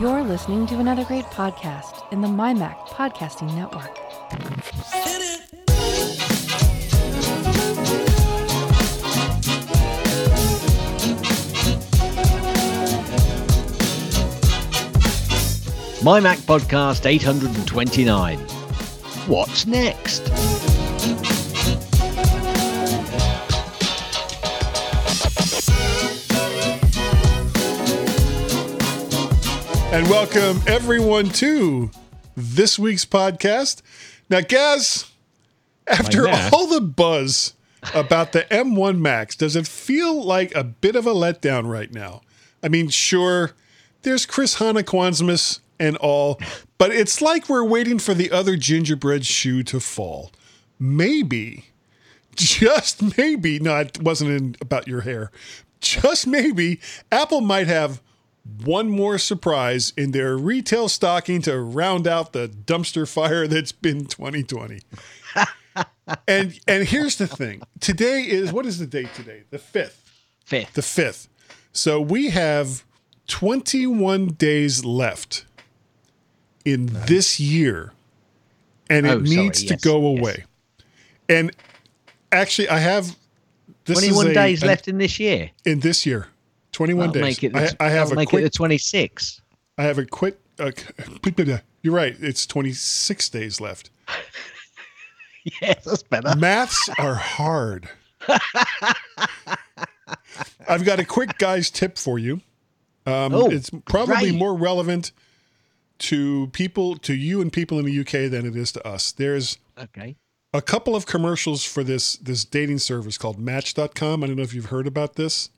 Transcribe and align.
You're 0.00 0.22
listening 0.22 0.66
to 0.68 0.78
another 0.78 1.04
great 1.04 1.26
podcast 1.26 2.10
in 2.10 2.22
the 2.22 2.26
MyMac 2.26 2.74
Podcasting 2.86 3.54
Network. 3.54 3.94
MyMac 16.00 16.38
Podcast 16.46 17.04
829. 17.04 18.38
What's 19.28 19.66
next? 19.66 20.59
And 29.92 30.08
welcome 30.08 30.60
everyone 30.68 31.30
to 31.30 31.90
this 32.36 32.78
week's 32.78 33.04
podcast. 33.04 33.82
Now, 34.28 34.40
Gaz, 34.40 35.10
after 35.88 36.26
Like 36.26 36.52
all 36.52 36.68
the 36.68 36.80
buzz 36.80 37.54
about 37.92 38.30
the 38.30 38.42
M1 38.52 39.00
Macs, 39.00 39.34
does 39.34 39.56
it 39.56 39.66
feel 39.66 40.22
like 40.22 40.54
a 40.54 40.62
bit 40.62 40.94
of 40.94 41.08
a 41.08 41.12
letdown 41.12 41.68
right 41.68 41.92
now? 41.92 42.20
I 42.62 42.68
mean, 42.68 42.88
sure, 42.88 43.50
there's 44.02 44.26
Chris 44.26 44.54
Hanna 44.54 44.84
Hanequansmas 44.84 45.58
and 45.80 45.96
all, 45.96 46.38
but 46.78 46.92
it's 46.92 47.20
like 47.20 47.48
we're 47.48 47.64
waiting 47.64 47.98
for 47.98 48.14
the 48.14 48.30
other 48.30 48.56
gingerbread 48.56 49.26
shoe 49.26 49.64
to 49.64 49.80
fall. 49.80 50.30
Maybe, 50.78 51.64
just 52.36 53.18
maybe, 53.18 53.58
no, 53.58 53.76
it 53.76 54.00
wasn't 54.00 54.30
in, 54.30 54.56
about 54.60 54.86
your 54.86 55.00
hair. 55.00 55.32
Just 55.80 56.28
maybe, 56.28 56.78
Apple 57.10 57.40
might 57.40 57.66
have 57.66 58.00
one 58.64 58.88
more 58.88 59.18
surprise 59.18 59.92
in 59.96 60.12
their 60.12 60.36
retail 60.36 60.88
stocking 60.88 61.42
to 61.42 61.58
round 61.60 62.06
out 62.06 62.32
the 62.32 62.48
dumpster 62.48 63.08
fire 63.08 63.46
that's 63.46 63.72
been 63.72 64.06
2020. 64.06 64.80
and 66.28 66.58
and 66.66 66.88
here's 66.88 67.16
the 67.16 67.26
thing. 67.26 67.62
Today 67.80 68.22
is 68.22 68.52
what 68.52 68.66
is 68.66 68.78
the 68.78 68.86
date 68.86 69.12
today? 69.14 69.44
The 69.50 69.58
5th. 69.58 69.96
Fifth. 70.44 70.74
The 70.74 70.80
5th. 70.82 71.28
So 71.72 72.00
we 72.00 72.30
have 72.30 72.84
21 73.28 74.28
days 74.28 74.84
left 74.84 75.44
in 76.64 76.86
this 77.06 77.38
year 77.38 77.92
and 78.88 79.06
it 79.06 79.10
Oh, 79.10 79.24
sorry, 79.24 79.36
needs 79.36 79.62
to 79.64 79.74
yes, 79.74 79.80
go 79.84 80.12
yes. 80.14 80.18
away. 80.20 80.44
And 81.28 81.52
actually 82.32 82.68
I 82.68 82.78
have 82.78 83.16
this 83.84 83.98
is 84.02 84.08
21 84.08 84.26
a- 84.28 84.34
days 84.34 84.64
left 84.64 84.88
in 84.88 84.98
this 84.98 85.20
year. 85.20 85.50
in 85.64 85.80
this 85.80 86.04
year. 86.04 86.28
21 86.80 87.12
days. 87.12 87.22
make 87.22 87.44
it, 87.44 87.54
I, 87.54 87.68
I 87.78 87.90
have 87.90 88.10
a 88.10 88.24
quick 88.24 88.42
it 88.42 88.52
the 88.54 88.58
26th. 88.58 89.42
I 89.76 89.82
have 89.82 89.98
a 89.98 90.06
quit. 90.06 90.40
Uh, 90.58 90.70
you're 91.82 91.94
right. 91.94 92.16
It's 92.20 92.46
26 92.46 93.28
days 93.28 93.60
left. 93.60 93.90
Yes, 95.62 95.84
that's 95.86 96.02
better. 96.02 96.36
Maths 96.36 96.90
are 96.98 97.14
hard. 97.14 97.88
I've 100.68 100.84
got 100.84 100.98
a 101.00 101.04
quick 101.04 101.38
guy's 101.38 101.70
tip 101.70 101.96
for 101.96 102.18
you. 102.18 102.42
Um, 103.06 103.34
Oh, 103.34 103.50
it's 103.50 103.70
probably 103.86 104.32
more 104.32 104.54
relevant 104.54 105.12
to 106.00 106.48
people, 106.48 106.96
to 106.98 107.14
you 107.14 107.40
and 107.40 107.50
people 107.50 107.78
in 107.78 107.86
the 107.86 108.00
UK 108.00 108.30
than 108.30 108.44
it 108.46 108.54
is 108.54 108.70
to 108.72 108.86
us. 108.86 109.12
There's 109.12 109.56
Okay. 109.78 110.16
a 110.52 110.60
couple 110.60 110.94
of 110.94 111.06
commercials 111.06 111.64
for 111.64 111.82
this 111.82 112.16
this 112.16 112.44
dating 112.44 112.78
service 112.80 113.16
called 113.16 113.38
Match.com. 113.38 114.22
I 114.22 114.26
don't 114.26 114.36
know 114.36 114.42
if 114.42 114.52
you've 114.52 114.66
heard 114.66 114.86
about 114.86 115.14
this. 115.14 115.48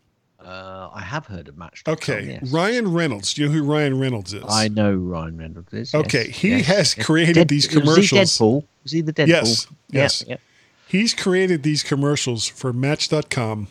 Uh, 0.45 0.91
I 0.93 1.01
have 1.03 1.27
heard 1.27 1.49
of 1.49 1.57
Match. 1.57 1.83
Okay, 1.87 2.39
Yes. 2.43 2.53
Ryan 2.53 2.93
Reynolds. 2.93 3.35
Do 3.35 3.43
you 3.43 3.49
know 3.49 3.55
who 3.55 3.63
Ryan 3.65 3.99
Reynolds 4.01 4.33
is? 4.35 4.43
I 4.49 4.69
know 4.69 4.93
Ryan 4.95 5.37
Reynolds 5.39 5.73
is. 5.73 5.95
Okay, 5.95 6.27
yes, 6.29 6.37
he 6.39 6.49
yes, 6.51 6.67
has 6.67 6.95
created 6.95 7.49
these 7.49 7.67
Was 7.69 7.75
he 7.75 7.81
commercials. 7.81 8.21
Deadpool? 8.39 8.65
Was 8.83 8.93
he 8.93 9.01
the 9.03 9.13
Deadpool? 9.13 9.29
Yes, 9.29 9.67
yes. 9.91 10.25
yeah. 10.27 10.37
He's 10.89 11.15
created 11.15 11.63
these 11.63 11.83
commercials 11.83 12.47
for 12.47 12.73
Match.com 12.73 13.69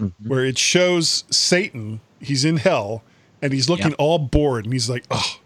Mm-hmm. 0.00 0.28
where 0.30 0.46
it 0.46 0.56
shows 0.56 1.24
Satan, 1.30 2.00
he's 2.20 2.42
in 2.42 2.56
hell, 2.56 3.02
and 3.42 3.52
he's 3.52 3.68
looking 3.68 3.88
Yep. 3.90 3.96
all 3.98 4.18
bored, 4.18 4.64
and 4.64 4.72
he's 4.72 4.88
like, 4.88 5.04
oh, 5.10 5.36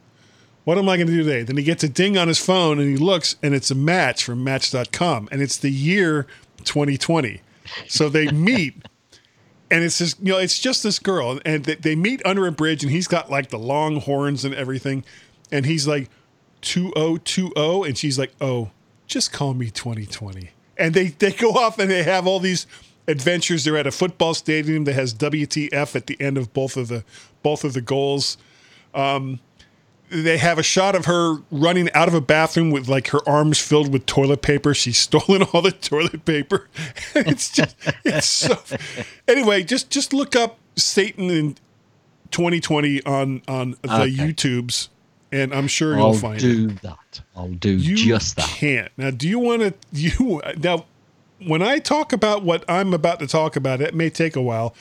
what 0.63 0.79
am 0.79 0.89
I 0.89 0.97
going 0.97 1.09
to 1.09 1.13
do 1.13 1.25
today? 1.25 1.43
Then 1.43 1.57
he 1.57 1.65
gets 1.65 1.83
a 1.83 1.89
ding 1.89 2.17
on 2.17 2.29
his 2.29 2.39
phone, 2.39 2.79
and 2.79 2.89
he 2.89 2.97
looks, 2.97 3.35
and 3.43 3.53
it's 3.53 3.73
a 3.73 3.75
match 3.75 4.23
from 4.23 4.45
Match.com, 4.45 5.29
and 5.33 5.43
it's 5.43 5.59
the 5.59 5.73
year 5.73 6.29
2020. 6.63 7.41
So 7.89 8.09
they 8.09 8.29
meet. 8.31 8.77
And 9.75 9.83
it's 9.83 9.99
just, 9.99 10.21
you 10.21 10.27
know, 10.27 10.39
it's 10.39 10.61
just 10.61 10.85
this 10.85 11.01
girl, 11.01 11.41
and 11.45 11.65
they, 11.65 11.75
they 11.75 11.97
meet 11.97 12.25
under 12.25 12.47
a 12.47 12.53
bridge, 12.53 12.85
and 12.85 12.93
he's 12.93 13.09
got 13.09 13.29
like 13.29 13.51
the 13.51 13.59
long 13.59 14.01
horns 14.01 14.45
and 14.45 14.55
everything. 14.55 15.03
And 15.51 15.67
he's 15.67 15.89
like, 15.89 16.11
2020. 16.61 17.89
And 17.89 17.99
she's 17.99 18.17
like, 18.17 18.31
oh, 18.41 18.71
just 19.09 19.33
call 19.33 19.53
me 19.53 19.71
2020. 19.71 20.51
And 20.79 20.95
they, 20.95 21.09
they 21.09 21.33
go 21.33 21.51
off 21.55 21.81
and 21.81 21.91
they 21.91 22.05
have 22.05 22.25
all 22.25 22.39
these 22.39 22.69
adventures. 23.09 23.65
They're 23.65 23.77
at 23.77 23.89
a 23.89 23.91
football 23.91 24.33
stadium 24.35 24.85
that 24.85 24.93
has 24.93 25.13
WTF 25.13 25.97
at 25.97 26.07
the 26.07 26.21
end 26.21 26.39
of 26.39 26.53
both 26.53 26.77
of 26.77 26.87
the 26.87 27.03
both 27.43 27.65
of 27.65 27.73
the 27.73 27.81
goals. 27.81 28.39
Um, 28.95 29.41
they 30.15 30.39
have 30.39 30.59
a 30.59 30.63
shot 30.63 30.95
of 30.95 31.07
her 31.07 31.37
running 31.51 31.91
out 31.93 32.09
of 32.09 32.15
a 32.15 32.21
bathroom 32.21 32.71
with 32.71 32.89
like 32.89 33.09
her 33.09 33.21
arms 33.29 33.59
filled 33.59 33.93
with 33.93 34.07
toilet 34.07 34.43
paper. 34.43 34.73
She's 34.75 34.99
stolen 35.09 35.43
all 35.43 35.63
the 35.63 35.73
toilet 35.73 36.25
paper. 36.25 36.69
It's 37.15 37.51
just 37.51 37.77
it's 38.05 38.27
so 38.27 38.57
anyway, 39.29 39.63
just 39.65 39.91
just 39.91 40.13
look 40.13 40.35
up 40.37 40.59
Satan 40.77 41.31
in 41.31 41.57
2020 42.31 43.03
on 43.05 43.43
on 43.49 43.77
the 43.83 43.93
Okay. 44.03 44.11
YouTubes 44.11 44.89
and 45.33 45.53
I'm 45.53 45.67
sure 45.69 45.95
you'll 45.97 46.07
I'll 46.07 46.15
find 46.15 46.41
it. 46.43 46.47
I'll 46.47 46.55
do 46.57 46.69
that. 46.83 47.21
I'll 47.37 47.49
do 47.49 47.71
You 47.71 47.97
just 47.97 48.37
that. 48.37 48.47
can't. 48.49 48.93
Now, 48.97 49.11
do 49.11 49.29
you 49.29 49.39
want 49.39 49.63
to? 49.63 49.75
You 49.93 50.41
now, 50.59 50.87
when 51.45 51.61
I 51.63 51.79
talk 51.79 52.13
about 52.13 52.45
what 52.45 52.65
I'm 52.69 52.95
about 52.95 53.19
to 53.21 53.27
talk 53.27 53.57
about, 53.57 53.81
it 53.81 53.95
may 53.95 54.11
take 54.11 54.37
a 54.37 54.43
while. 54.43 54.75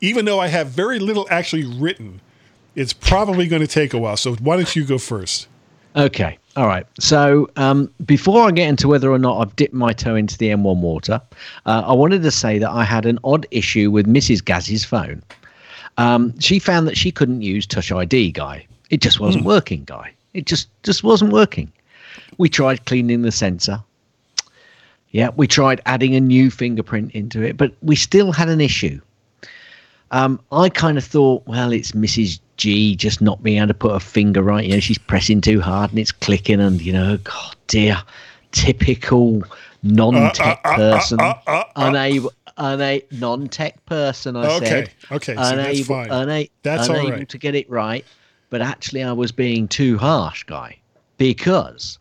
Even 0.00 0.24
though 0.24 0.40
I 0.40 0.46
have 0.48 0.68
very 0.68 0.98
little 0.98 1.26
actually 1.30 1.64
written, 1.66 2.22
it's 2.80 2.94
probably 2.94 3.46
going 3.46 3.60
to 3.60 3.68
take 3.68 3.92
a 3.92 3.98
while. 3.98 4.16
So 4.16 4.34
why 4.36 4.56
don't 4.56 4.74
you 4.74 4.86
go 4.86 4.96
first? 4.96 5.48
Okay. 5.96 6.38
All 6.56 6.66
right. 6.66 6.86
So 6.98 7.50
um, 7.56 7.92
before 8.06 8.48
I 8.48 8.52
get 8.52 8.68
into 8.70 8.88
whether 8.88 9.12
or 9.12 9.18
not 9.18 9.38
I've 9.38 9.54
dipped 9.54 9.74
my 9.74 9.92
toe 9.92 10.14
into 10.14 10.38
the 10.38 10.48
M1 10.48 10.80
water, 10.80 11.20
uh, 11.66 11.82
I 11.86 11.92
wanted 11.92 12.22
to 12.22 12.30
say 12.30 12.58
that 12.58 12.70
I 12.70 12.84
had 12.84 13.04
an 13.04 13.18
odd 13.22 13.46
issue 13.50 13.90
with 13.90 14.06
Mrs. 14.06 14.42
Gaz's 14.42 14.82
phone. 14.82 15.22
Um, 15.98 16.38
she 16.40 16.58
found 16.58 16.88
that 16.88 16.96
she 16.96 17.12
couldn't 17.12 17.42
use 17.42 17.66
Touch 17.66 17.92
ID, 17.92 18.32
guy. 18.32 18.66
It 18.88 19.02
just 19.02 19.20
wasn't 19.20 19.44
working, 19.44 19.84
guy. 19.84 20.12
It 20.32 20.46
just 20.46 20.68
just 20.82 21.04
wasn't 21.04 21.32
working. 21.32 21.70
We 22.38 22.48
tried 22.48 22.86
cleaning 22.86 23.22
the 23.22 23.30
sensor. 23.30 23.82
Yeah, 25.10 25.30
we 25.36 25.46
tried 25.46 25.82
adding 25.84 26.14
a 26.14 26.20
new 26.20 26.50
fingerprint 26.50 27.12
into 27.12 27.42
it, 27.42 27.56
but 27.56 27.72
we 27.82 27.94
still 27.94 28.32
had 28.32 28.48
an 28.48 28.60
issue. 28.60 29.00
Um, 30.12 30.40
I 30.50 30.68
kind 30.68 30.98
of 30.98 31.04
thought, 31.04 31.46
well, 31.46 31.72
it's 31.72 31.92
Mrs. 31.92 32.40
G 32.60 32.94
just 32.94 33.22
not 33.22 33.42
being 33.42 33.56
able 33.56 33.68
to 33.68 33.74
put 33.74 33.92
her 33.92 34.00
finger 34.00 34.42
right. 34.42 34.64
You 34.66 34.74
know, 34.74 34.80
she's 34.80 34.98
pressing 34.98 35.40
too 35.40 35.60
hard 35.62 35.90
and 35.90 35.98
it's 35.98 36.12
clicking, 36.12 36.60
and 36.60 36.80
you 36.80 36.92
know, 36.92 37.16
God 37.16 37.56
dear, 37.68 38.02
typical 38.52 39.42
non-tech 39.82 40.60
uh, 40.64 40.68
uh, 40.68 40.76
person, 40.76 41.20
uh, 41.20 41.34
uh, 41.46 41.50
uh. 41.50 41.64
unable, 41.76 42.32
una- 42.58 43.00
non-tech 43.12 43.84
person. 43.86 44.36
I 44.36 44.56
Okay, 44.56 44.66
said, 44.66 44.90
okay, 45.10 45.34
so 45.34 45.40
that's 45.40 45.52
unable, 45.52 45.84
fine. 45.94 46.12
una- 46.12 46.46
That's 46.62 46.88
unable 46.88 47.10
right. 47.10 47.28
to 47.28 47.38
get 47.38 47.54
it 47.54 47.68
right. 47.70 48.04
But 48.50 48.60
actually, 48.60 49.02
I 49.02 49.12
was 49.12 49.32
being 49.32 49.66
too 49.66 49.96
harsh, 49.96 50.44
guy, 50.44 50.76
because 51.16 51.98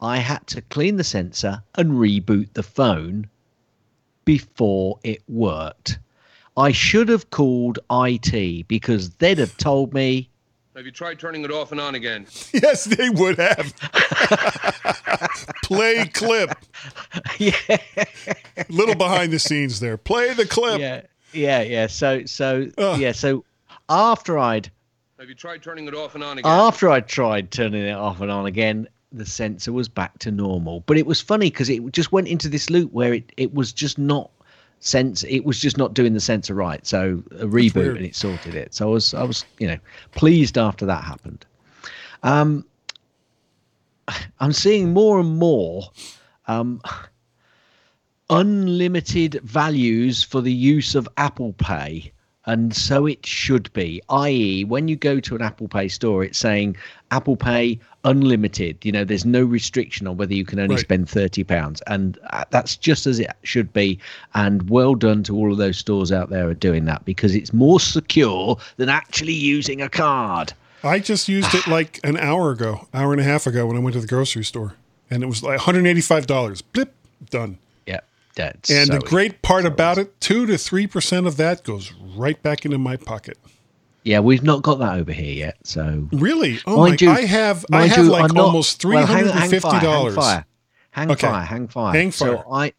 I 0.00 0.18
had 0.18 0.46
to 0.48 0.60
clean 0.62 0.96
the 0.96 1.04
sensor 1.04 1.62
and 1.74 1.92
reboot 1.92 2.52
the 2.52 2.62
phone 2.62 3.28
before 4.24 4.98
it 5.02 5.22
worked. 5.28 5.98
I 6.56 6.70
should 6.72 7.08
have 7.08 7.30
called 7.30 7.78
IT 7.90 8.68
because 8.68 9.10
they'd 9.10 9.38
have 9.38 9.56
told 9.56 9.92
me, 9.92 10.28
Have 10.76 10.84
you 10.86 10.92
tried 10.92 11.18
turning 11.18 11.44
it 11.44 11.50
off 11.50 11.72
and 11.72 11.80
on 11.80 11.94
again? 11.94 12.26
Yes, 12.52 12.84
they 12.84 13.10
would 13.10 13.38
have. 13.38 13.74
Play 15.64 16.06
clip. 16.12 16.52
yeah, 17.38 17.52
Little 18.68 18.94
behind 18.94 19.32
the 19.32 19.38
scenes 19.38 19.80
there. 19.80 19.96
Play 19.96 20.32
the 20.34 20.46
clip. 20.46 20.80
yeah, 20.80 21.02
yeah, 21.32 21.62
yeah. 21.62 21.86
So, 21.86 22.24
so, 22.26 22.68
Ugh. 22.78 23.00
yeah. 23.00 23.12
So 23.12 23.44
after 23.88 24.38
I'd 24.38 24.70
Have 25.18 25.28
you 25.28 25.34
tried 25.34 25.62
turning 25.62 25.88
it 25.88 25.94
off 25.94 26.14
and 26.14 26.22
on 26.22 26.38
again? 26.38 26.50
after 26.50 26.88
I 26.90 27.00
tried 27.00 27.50
turning 27.50 27.82
it 27.82 27.92
off 27.92 28.20
and 28.20 28.30
on 28.30 28.46
again, 28.46 28.86
the 29.12 29.26
sensor 29.26 29.72
was 29.72 29.88
back 29.88 30.18
to 30.20 30.30
normal. 30.30 30.80
But 30.86 30.98
it 30.98 31.06
was 31.06 31.20
funny 31.20 31.50
because 31.50 31.68
it 31.70 31.92
just 31.92 32.12
went 32.12 32.28
into 32.28 32.48
this 32.48 32.70
loop 32.70 32.92
where 32.92 33.14
it, 33.14 33.32
it 33.36 33.54
was 33.54 33.72
just 33.72 33.98
not 33.98 34.30
sense 34.84 35.24
it 35.24 35.44
was 35.44 35.58
just 35.58 35.78
not 35.78 35.94
doing 35.94 36.12
the 36.12 36.20
sensor 36.20 36.54
right. 36.54 36.86
So 36.86 37.22
a 37.32 37.46
reboot 37.46 37.96
and 37.96 38.04
it 38.04 38.14
sorted 38.14 38.54
it. 38.54 38.74
So 38.74 38.88
I 38.88 38.92
was 38.92 39.14
I 39.14 39.24
was, 39.24 39.44
you 39.58 39.66
know, 39.66 39.78
pleased 40.12 40.58
after 40.58 40.86
that 40.86 41.02
happened. 41.02 41.44
Um 42.22 42.64
I'm 44.40 44.52
seeing 44.52 44.92
more 44.92 45.18
and 45.18 45.38
more 45.38 45.84
um 46.46 46.80
unlimited 48.30 49.40
values 49.42 50.22
for 50.22 50.40
the 50.40 50.52
use 50.52 50.94
of 50.94 51.08
Apple 51.16 51.54
Pay 51.54 52.12
And 52.46 52.76
so 52.76 53.06
it 53.06 53.24
should 53.24 53.72
be, 53.72 54.02
i.e., 54.10 54.64
when 54.64 54.86
you 54.88 54.96
go 54.96 55.18
to 55.18 55.34
an 55.34 55.40
Apple 55.42 55.66
Pay 55.66 55.88
store, 55.88 56.22
it's 56.22 56.38
saying 56.38 56.76
Apple 57.10 57.36
Pay 57.36 57.78
unlimited. 58.04 58.76
You 58.84 58.92
know, 58.92 59.02
there's 59.04 59.24
no 59.24 59.42
restriction 59.44 60.06
on 60.06 60.18
whether 60.18 60.34
you 60.34 60.44
can 60.44 60.58
only 60.58 60.74
Right. 60.74 60.80
spend 60.84 61.06
£30. 61.06 61.80
And 61.86 62.18
uh, 62.30 62.44
that's 62.50 62.76
just 62.76 63.06
as 63.06 63.18
it 63.18 63.30
should 63.44 63.72
be. 63.72 63.98
And 64.34 64.68
well 64.68 64.94
done 64.94 65.22
to 65.24 65.34
all 65.34 65.52
of 65.52 65.58
those 65.58 65.78
stores 65.78 66.12
out 66.12 66.28
there 66.28 66.46
are 66.48 66.54
doing 66.54 66.84
that 66.84 67.04
because 67.06 67.34
it's 67.34 67.52
more 67.54 67.80
secure 67.80 68.58
than 68.76 68.90
actually 68.90 69.32
using 69.32 69.80
a 69.80 69.88
card. 69.88 70.52
I 70.82 70.98
just 70.98 71.28
used 71.28 71.54
it 71.54 71.66
like 71.68 71.98
an 72.04 72.18
hour 72.18 72.50
ago, 72.50 72.86
hour 72.92 73.12
and 73.12 73.20
a 73.22 73.24
half 73.24 73.46
ago 73.46 73.66
when 73.66 73.76
I 73.76 73.80
went 73.80 73.94
to 73.94 74.00
the 74.00 74.06
grocery 74.06 74.44
store, 74.44 74.74
and 75.10 75.22
it 75.22 75.26
was 75.26 75.42
like 75.42 75.60
$185. 75.60 76.62
Blip, 76.74 76.92
done. 77.30 77.56
That's 78.36 78.70
And 78.70 78.88
so 78.88 78.94
the 78.94 78.98
great 79.00 79.32
easy. 79.32 79.38
part 79.42 79.62
So 79.62 79.68
about 79.68 79.98
easy. 79.98 80.08
it, 80.08 80.20
two 80.20 80.46
to 80.46 80.58
three 80.58 80.86
percent 80.86 81.26
of 81.26 81.36
that 81.36 81.62
goes 81.64 81.92
right 82.16 82.40
back 82.42 82.64
into 82.64 82.78
my 82.78 82.96
pocket. 82.96 83.38
Yeah, 84.02 84.20
we've 84.20 84.42
not 84.42 84.62
got 84.62 84.80
that 84.80 84.98
over 84.98 85.12
here 85.12 85.32
yet. 85.32 85.56
So 85.64 86.08
Really? 86.12 86.58
Oh 86.66 86.78
Mind 86.78 87.00
my! 87.00 87.06
you- 87.06 87.10
I 87.12 87.22
have 87.22 87.64
I 87.72 87.86
have 87.86 88.04
you, 88.04 88.10
like 88.10 88.30
I'm 88.30 88.38
almost 88.38 88.80
three 88.80 88.96
well, 88.96 89.06
hang- 89.06 89.16
hundred 89.16 89.30
and 89.30 89.38
hang 89.40 89.50
fifty 89.50 89.70
fire, 89.70 89.80
dollars. 89.80 90.14
Hang 90.14 90.22
fire, 90.22 90.44
hang 90.90 91.10
Okay. 91.12 91.26
fire, 91.26 91.44
hang 91.44 91.68
fire. 91.68 91.92
Hang 91.94 92.12
So. 92.12 92.44
I, 92.52 92.72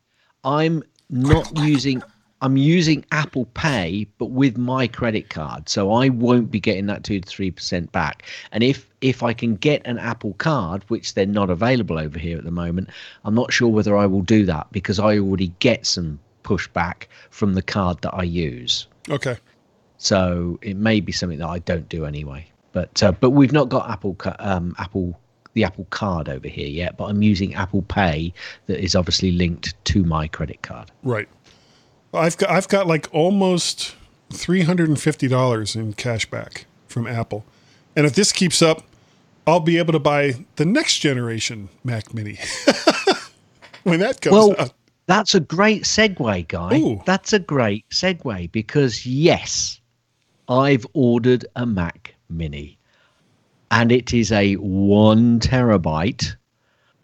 I'm 0.44 0.84
not 1.10 1.58
using. 1.58 2.04
I'm 2.46 2.58
using 2.58 3.04
Apple 3.12 3.46
Pay, 3.56 4.06
but 4.20 4.28
with 4.28 4.56
my 4.56 4.86
credit 4.86 5.32
card, 5.32 5.68
so 5.68 5.92
I 5.92 6.10
won't 6.10 6.52
be 6.52 6.60
getting 6.60 6.86
that 6.86 7.04
two 7.04 7.20
to 7.20 7.28
three 7.28 7.50
percent 7.50 7.92
back. 7.92 8.22
And 8.52 8.64
if 8.64 8.88
if 9.02 9.24
I 9.24 9.34
can 9.34 9.56
get 9.56 9.82
an 9.86 9.98
Apple 9.98 10.34
card, 10.34 10.84
which 10.88 11.16
they're 11.16 11.26
not 11.26 11.50
available 11.50 11.98
over 11.98 12.20
here 12.20 12.38
at 12.38 12.44
the 12.44 12.52
moment, 12.52 12.92
I'm 13.24 13.34
not 13.34 13.52
sure 13.52 13.70
whether 13.70 13.98
I 13.98 14.06
will 14.06 14.22
do 14.22 14.46
that 14.46 14.68
because 14.72 15.00
I 15.00 15.18
already 15.18 15.54
get 15.58 15.88
some 15.88 16.20
pushback 16.44 17.08
from 17.32 17.56
the 17.56 17.64
card 17.64 18.04
that 18.04 18.14
I 18.14 18.22
use. 18.22 18.86
Okay. 19.10 19.38
So 19.98 20.60
it 20.62 20.78
may 20.78 21.00
be 21.00 21.12
something 21.12 21.40
that 21.40 21.50
I 21.50 21.58
don't 21.58 21.90
do 21.90 22.06
anyway. 22.06 22.46
But 22.74 23.02
uh, 23.02 23.14
but 23.14 23.32
we've 23.32 23.54
not 23.54 23.70
got 23.70 23.90
Apple 23.90 24.16
um, 24.38 24.76
Apple 24.78 25.20
the 25.54 25.64
Apple 25.64 25.88
Card 25.90 26.30
over 26.30 26.48
here 26.48 26.68
yet. 26.68 26.96
But 26.96 27.06
I'm 27.06 27.24
using 27.24 27.56
Apple 27.56 27.82
Pay 27.82 28.34
that 28.68 28.84
is 28.84 28.96
obviously 28.96 29.32
linked 29.32 29.84
to 29.86 30.04
my 30.04 30.28
credit 30.28 30.62
card. 30.62 30.92
Right. 31.02 31.28
I've 32.18 32.38
got 32.38 32.50
I've 32.50 32.68
got 32.68 32.88
like 32.88 33.08
almost 33.14 33.96
three 34.32 34.62
hundred 34.62 34.90
and 34.90 35.00
fifty 35.00 35.28
dollars 35.28 35.76
in 35.76 35.94
cash 35.94 36.30
back 36.30 36.66
from 36.88 37.08
Apple, 37.08 37.46
and 37.96 38.06
if 38.06 38.16
this 38.16 38.32
keeps 38.32 38.62
up, 38.62 38.84
I'll 39.48 39.60
be 39.60 39.78
able 39.78 39.94
to 39.94 40.00
buy 40.00 40.34
the 40.56 40.66
next 40.66 41.00
generation 41.00 41.70
Mac 41.84 42.14
Mini 42.14 42.40
when 43.84 44.00
that 44.00 44.22
comes 44.22 44.34
Well, 44.34 44.56
out. 44.58 44.74
that's 45.08 45.36
a 45.36 45.40
great 45.40 45.84
segue, 45.84 46.48
guy. 46.48 46.78
Ooh. 46.78 47.02
That's 47.06 47.34
a 47.34 47.40
great 47.40 47.88
segue 47.90 48.52
because 48.52 49.06
yes, 49.06 49.80
I've 50.50 50.86
ordered 50.94 51.46
a 51.56 51.66
Mac 51.66 52.16
Mini, 52.30 52.78
and 53.72 53.92
it 53.92 54.14
is 54.14 54.32
a 54.32 54.54
one 54.56 55.40
terabyte. 55.40 56.36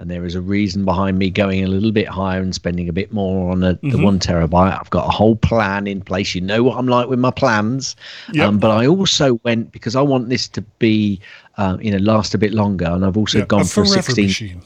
And 0.01 0.09
there 0.09 0.25
is 0.25 0.33
a 0.33 0.42
reason 0.42 0.83
behind 0.83 1.19
me 1.19 1.30
going 1.30 1.63
a 1.63 1.68
little 1.68 1.92
bit 1.92 2.07
higher 2.07 2.42
and 2.42 2.56
spending 2.56 2.89
a 2.89 2.94
bit 2.94 3.13
more 3.13 3.51
on 3.51 3.62
a, 3.62 3.74
the 3.74 3.80
Mm-hmm. 3.89 4.01
one 4.01 4.18
terabyte. 4.19 4.80
I've 4.80 4.89
got 4.89 5.06
a 5.07 5.12
whole 5.12 5.36
plan 5.36 5.86
in 5.86 6.01
place. 6.01 6.33
You 6.33 6.42
know 6.42 6.63
what 6.63 6.80
I'm 6.80 6.88
like 6.88 7.07
with 7.07 7.19
my 7.19 7.30
plans. 7.30 7.95
Yep. 8.33 8.48
Um, 8.48 8.57
but 8.57 8.71
I 8.71 8.88
also 8.88 9.36
went 9.44 9.71
because 9.71 9.95
I 9.95 10.01
want 10.01 10.30
this 10.30 10.48
to 10.50 10.62
be, 10.80 11.21
uh, 11.57 11.77
you 11.80 11.92
know, 11.92 12.00
last 12.00 12.33
a 12.33 12.39
bit 12.39 12.51
longer. 12.51 12.86
And 12.88 13.06
I've 13.06 13.15
also 13.15 13.38
Yeah, 13.39 13.45
gone 13.45 13.62
a 13.62 13.65
for 13.65 13.83
a 13.83 13.86
forever 13.86 14.01
16. 14.01 14.25
machine. 14.25 14.62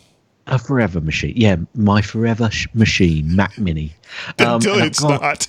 A 0.48 0.58
forever 0.58 1.02
machine. 1.02 1.34
Yeah, 1.36 1.58
my 1.74 2.02
forever 2.02 2.50
sh- 2.50 2.68
machine, 2.74 3.36
Mac 3.36 3.58
Mini. 3.60 3.94
Um, 4.40 4.56
Until 4.56 4.80
it's 4.84 5.02
gone- 5.02 5.20
not. 5.22 5.48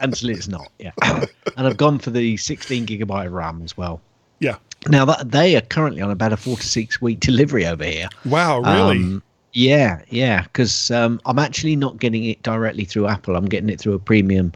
Until 0.00 0.30
it's 0.30 0.48
not, 0.48 0.72
yeah. 0.80 0.90
and 1.56 1.66
I've 1.68 1.76
gone 1.76 1.98
for 2.00 2.10
the 2.10 2.36
16 2.36 2.86
gigabyte 2.86 3.26
of 3.26 3.32
RAM 3.32 3.62
as 3.62 3.76
well. 3.76 4.00
Yeah. 4.40 4.56
Now, 4.88 5.04
that 5.04 5.30
they 5.30 5.56
are 5.56 5.60
currently 5.60 6.00
on 6.00 6.10
about 6.10 6.32
a 6.32 6.36
four 6.36 6.56
to 6.56 6.66
six 6.66 7.00
week 7.02 7.20
delivery 7.20 7.66
over 7.66 7.84
here. 7.84 8.08
Wow. 8.24 8.60
Really? 8.60 8.98
Um, 8.98 9.22
yeah, 9.52 10.02
yeah, 10.08 10.42
because 10.42 10.90
um, 10.90 11.20
I'm 11.26 11.38
actually 11.38 11.76
not 11.76 11.98
getting 11.98 12.24
it 12.24 12.42
directly 12.42 12.84
through 12.84 13.08
Apple. 13.08 13.36
I'm 13.36 13.46
getting 13.46 13.68
it 13.68 13.80
through 13.80 13.94
a 13.94 13.98
premium 13.98 14.52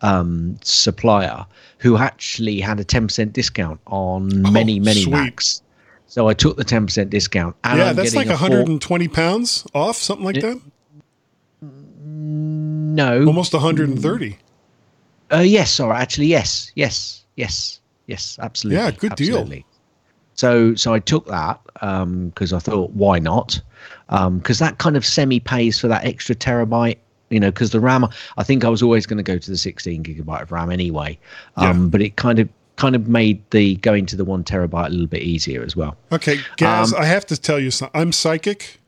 um, 0.00 0.58
supplier 0.62 1.44
who 1.78 1.96
actually 1.96 2.60
had 2.60 2.80
a 2.80 2.84
10% 2.84 3.32
discount 3.32 3.80
on 3.86 4.50
many, 4.50 4.80
many 4.80 5.02
sweet. 5.02 5.12
Macs. 5.12 5.62
So 6.06 6.28
I 6.28 6.34
took 6.34 6.56
the 6.56 6.64
10% 6.64 7.10
discount. 7.10 7.54
And 7.64 7.78
yeah, 7.78 7.90
I'm 7.90 7.96
that's 7.96 8.14
like 8.14 8.28
getting 8.28 8.34
a 8.34 8.38
four- 8.38 8.48
120 8.48 9.08
pounds 9.08 9.66
off, 9.74 9.96
something 9.96 10.24
like 10.24 10.40
that. 10.40 10.60
No. 11.60 13.26
Almost 13.26 13.52
130. 13.52 14.38
Uh, 15.30 15.38
yes, 15.40 15.70
sorry. 15.70 15.96
Actually, 15.96 16.26
yes, 16.26 16.72
yes, 16.74 17.24
yes, 17.36 17.80
yes. 18.06 18.38
Absolutely. 18.40 18.82
Yeah, 18.82 18.90
good 18.92 19.14
deal. 19.14 19.46
So, 20.38 20.76
so 20.76 20.94
I 20.94 21.00
took 21.00 21.26
that 21.26 21.60
because 21.74 22.52
I 22.52 22.60
thought, 22.60 22.90
why 22.90 23.18
not? 23.18 23.60
Because 24.08 24.60
that 24.60 24.78
kind 24.78 24.96
of 24.96 25.04
semi 25.04 25.40
pays 25.40 25.80
for 25.80 25.88
that 25.88 26.04
extra 26.04 26.32
terabyte. 26.36 26.98
You 27.30 27.40
know, 27.40 27.50
because 27.50 27.72
the 27.72 27.80
RAM, 27.80 28.06
I 28.36 28.44
think 28.44 28.64
I 28.64 28.68
was 28.68 28.80
always 28.80 29.04
going 29.04 29.16
to 29.16 29.24
go 29.24 29.36
to 29.36 29.50
the 29.50 29.56
16 29.56 30.04
gigabyte 30.04 30.42
of 30.42 30.52
RAM 30.52 30.70
anyway. 30.70 31.18
Um, 31.56 31.64
Yeah. 31.66 31.86
But 31.88 32.02
it 32.02 32.16
kind 32.16 32.38
of 32.38 32.48
kind 32.76 32.94
of 32.94 33.08
made 33.08 33.42
the 33.50 33.74
going 33.76 34.06
to 34.06 34.14
the 34.16 34.24
one 34.24 34.44
terabyte 34.44 34.86
a 34.86 34.90
little 34.90 35.08
bit 35.08 35.22
easier 35.22 35.64
as 35.64 35.74
well. 35.74 35.96
Okay, 36.12 36.38
Gaz, 36.56 36.94
Um, 36.94 37.02
I 37.02 37.06
have 37.06 37.26
to 37.26 37.36
tell 37.36 37.58
you 37.58 37.72
something. 37.72 38.00
I'm 38.00 38.12
psychic. 38.12 38.78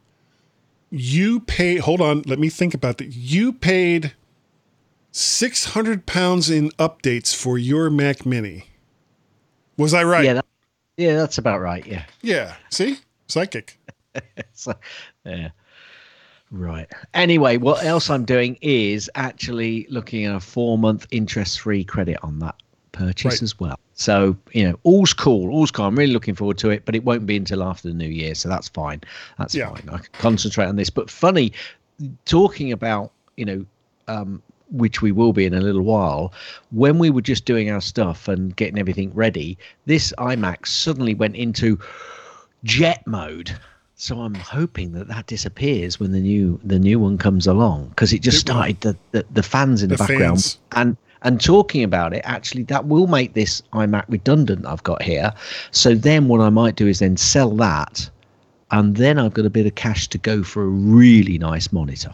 You 0.88 1.40
pay. 1.40 1.78
Hold 1.78 2.00
on. 2.00 2.22
Let 2.26 2.38
me 2.38 2.48
think 2.48 2.74
about 2.74 2.98
that. 2.98 3.08
You 3.08 3.52
paid 3.52 4.14
600 5.10 6.06
pounds 6.06 6.48
in 6.48 6.70
updates 6.78 7.34
for 7.34 7.58
your 7.58 7.90
Mac 7.90 8.24
Mini. 8.24 8.66
Was 9.76 9.92
I 9.92 10.04
right? 10.04 10.24
Yeah, 10.24 10.34
that, 10.34 10.44
yeah, 11.00 11.16
that's 11.16 11.38
about 11.38 11.60
right. 11.60 11.84
Yeah. 11.86 12.04
Yeah. 12.22 12.54
See, 12.70 12.98
psychic. 13.28 13.78
So, 14.54 14.74
yeah. 15.24 15.50
Right. 16.50 16.88
Anyway, 17.14 17.56
what 17.58 17.84
else 17.84 18.10
I'm 18.10 18.24
doing 18.24 18.58
is 18.60 19.08
actually 19.14 19.86
looking 19.88 20.24
at 20.24 20.34
a 20.34 20.40
four 20.40 20.76
month 20.76 21.06
interest 21.12 21.60
free 21.60 21.84
credit 21.84 22.18
on 22.22 22.40
that 22.40 22.56
purchase 22.92 23.24
Right. 23.34 23.42
as 23.42 23.58
well. 23.60 23.78
So, 23.94 24.36
you 24.52 24.68
know, 24.68 24.78
all's 24.82 25.12
cool. 25.12 25.52
All's 25.54 25.70
cool. 25.70 25.84
I'm 25.86 25.96
really 25.96 26.12
looking 26.12 26.34
forward 26.34 26.58
to 26.58 26.70
it, 26.70 26.84
but 26.84 26.96
it 26.96 27.04
won't 27.04 27.24
be 27.24 27.36
until 27.36 27.62
after 27.62 27.86
the 27.88 27.94
new 27.94 28.08
year. 28.08 28.34
So 28.34 28.48
that's 28.48 28.68
fine. 28.68 29.00
That's 29.38 29.54
Yeah. 29.54 29.68
fine. 29.68 29.88
I 29.90 29.98
can 29.98 30.08
concentrate 30.14 30.66
on 30.66 30.74
this. 30.76 30.90
But 30.90 31.08
funny, 31.08 31.52
talking 32.24 32.72
about, 32.72 33.12
you 33.36 33.44
know, 33.44 33.66
um, 34.08 34.42
which 34.70 35.02
we 35.02 35.12
will 35.12 35.32
be 35.32 35.44
in 35.46 35.54
a 35.54 35.60
little 35.60 35.82
while, 35.82 36.32
when 36.70 36.98
we 36.98 37.10
were 37.10 37.20
just 37.22 37.44
doing 37.44 37.70
our 37.70 37.80
stuff 37.80 38.28
and 38.28 38.54
getting 38.56 38.78
everything 38.78 39.12
ready, 39.14 39.58
this 39.86 40.12
iMac 40.18 40.66
suddenly 40.66 41.14
went 41.14 41.36
into 41.36 41.78
jet 42.64 43.06
mode. 43.06 43.50
So 43.96 44.20
I'm 44.20 44.34
hoping 44.34 44.92
that 44.92 45.08
that 45.08 45.26
disappears 45.26 46.00
when 46.00 46.12
the 46.12 46.20
new 46.20 46.58
the 46.64 46.78
new 46.78 46.98
one 46.98 47.18
comes 47.18 47.46
along 47.46 47.88
because 47.90 48.12
it 48.14 48.22
just 48.22 48.38
It 48.38 48.40
started 48.40 48.80
the, 48.80 48.96
the 49.12 49.26
the 49.30 49.42
fans 49.42 49.82
in 49.82 49.90
the, 49.90 49.96
The 49.96 50.04
background 50.04 50.42
fans. 50.42 50.58
and 50.72 50.96
and 51.22 51.38
talking 51.38 51.82
about 51.82 52.14
it 52.14 52.22
actually 52.24 52.62
that 52.64 52.86
will 52.86 53.06
make 53.06 53.34
this 53.34 53.62
iMac 53.74 54.04
redundant 54.08 54.64
I've 54.64 54.82
got 54.84 55.02
here. 55.02 55.34
So 55.70 55.94
then 55.94 56.28
what 56.28 56.40
I 56.40 56.48
might 56.48 56.76
do 56.76 56.86
is 56.86 57.00
then 57.00 57.18
sell 57.18 57.50
that 57.56 58.08
and 58.70 58.96
then 58.96 59.18
I've 59.18 59.34
got 59.34 59.44
a 59.44 59.50
bit 59.50 59.66
of 59.66 59.74
cash 59.74 60.08
to 60.08 60.18
go 60.18 60.42
for 60.42 60.62
a 60.62 60.66
really 60.68 61.36
nice 61.36 61.70
monitor. 61.72 62.12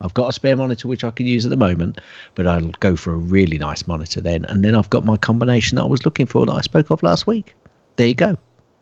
I've 0.00 0.14
got 0.14 0.28
a 0.28 0.32
spare 0.32 0.56
monitor 0.56 0.88
which 0.88 1.04
I 1.04 1.10
can 1.10 1.26
use 1.26 1.44
at 1.44 1.50
the 1.50 1.56
moment, 1.56 2.00
but 2.34 2.46
I'll 2.46 2.70
go 2.80 2.96
for 2.96 3.12
a 3.12 3.16
really 3.16 3.58
nice 3.58 3.86
monitor 3.86 4.20
then 4.20 4.44
and 4.46 4.64
then 4.64 4.74
I've 4.74 4.90
got 4.90 5.04
my 5.04 5.16
combination 5.16 5.76
that 5.76 5.82
I 5.82 5.86
was 5.86 6.04
looking 6.04 6.26
for 6.26 6.46
that 6.46 6.52
I 6.52 6.60
spoke 6.60 6.90
of 6.90 7.02
last 7.02 7.26
week. 7.26 7.54
There 7.96 8.06
you 8.06 8.14
go. 8.14 8.36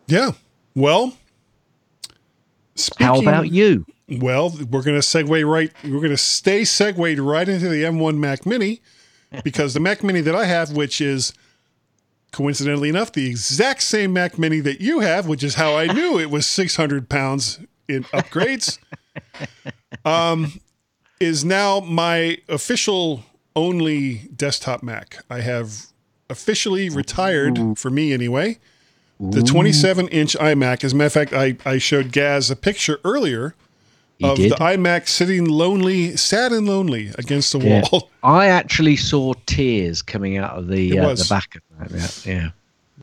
Yeah. 0.06 0.32
Well, 0.74 1.16
speaking, 2.74 3.06
How 3.06 3.20
about 3.20 3.50
you? 3.50 3.86
Well, 4.08 4.50
we're 4.50 4.82
going 4.82 5.00
to 5.00 5.06
segue 5.06 5.50
right. 5.50 5.72
We're 5.82 6.00
going 6.00 6.10
to 6.10 6.16
stay 6.16 6.64
segued 6.64 7.18
right 7.18 7.48
into 7.48 7.68
the 7.68 7.82
M1 7.82 8.18
Mac 8.18 8.46
Mini 8.46 8.80
because 9.42 9.74
the 9.74 9.80
Mac 9.80 10.04
Mini 10.04 10.20
that 10.20 10.34
I 10.34 10.44
have, 10.44 10.72
which 10.72 11.00
is 11.00 11.32
coincidentally 12.32 12.88
enough 12.88 13.12
the 13.12 13.28
exact 13.28 13.82
same 13.82 14.12
Mac 14.12 14.38
Mini 14.38 14.60
that 14.60 14.80
you 14.80 15.00
have, 15.00 15.26
which 15.26 15.42
is 15.42 15.54
how 15.54 15.76
I 15.76 15.86
knew 15.86 16.18
it 16.18 16.30
was 16.30 16.46
600 16.46 17.08
pounds 17.08 17.58
in 17.88 18.04
upgrades, 18.04 18.78
um, 20.04 20.60
is 21.20 21.44
now 21.44 21.80
my 21.80 22.38
official 22.48 23.24
only 23.54 24.28
desktop 24.36 24.82
Mac. 24.82 25.18
I 25.30 25.40
have 25.40 25.86
officially 26.28 26.88
retired 26.90 27.58
for 27.78 27.90
me 27.90 28.12
anyway. 28.12 28.58
The 29.18 29.42
27 29.42 30.08
inch 30.08 30.36
iMac. 30.36 30.84
As 30.84 30.92
a 30.92 30.96
matter 30.96 31.06
of 31.06 31.12
fact, 31.12 31.32
I, 31.32 31.56
I 31.64 31.78
showed 31.78 32.12
Gaz 32.12 32.50
a 32.50 32.56
picture 32.56 32.98
earlier 33.02 33.54
You 34.18 34.28
of 34.28 34.36
did. 34.36 34.52
the 34.52 34.56
iMac 34.56 35.08
sitting 35.08 35.46
lonely, 35.46 36.16
sad 36.18 36.52
and 36.52 36.66
lonely 36.68 37.12
against 37.16 37.52
the 37.52 37.60
Yeah. 37.60 37.84
wall. 37.90 38.10
I 38.22 38.48
actually 38.48 38.96
saw 38.96 39.32
tears 39.46 40.02
coming 40.02 40.36
out 40.36 40.58
of 40.58 40.68
the 40.68 40.98
uh, 40.98 41.14
the 41.14 41.26
back 41.30 41.54
of 41.80 41.88
that. 41.92 42.26
Yeah, 42.26 42.32
yeah, 42.34 42.50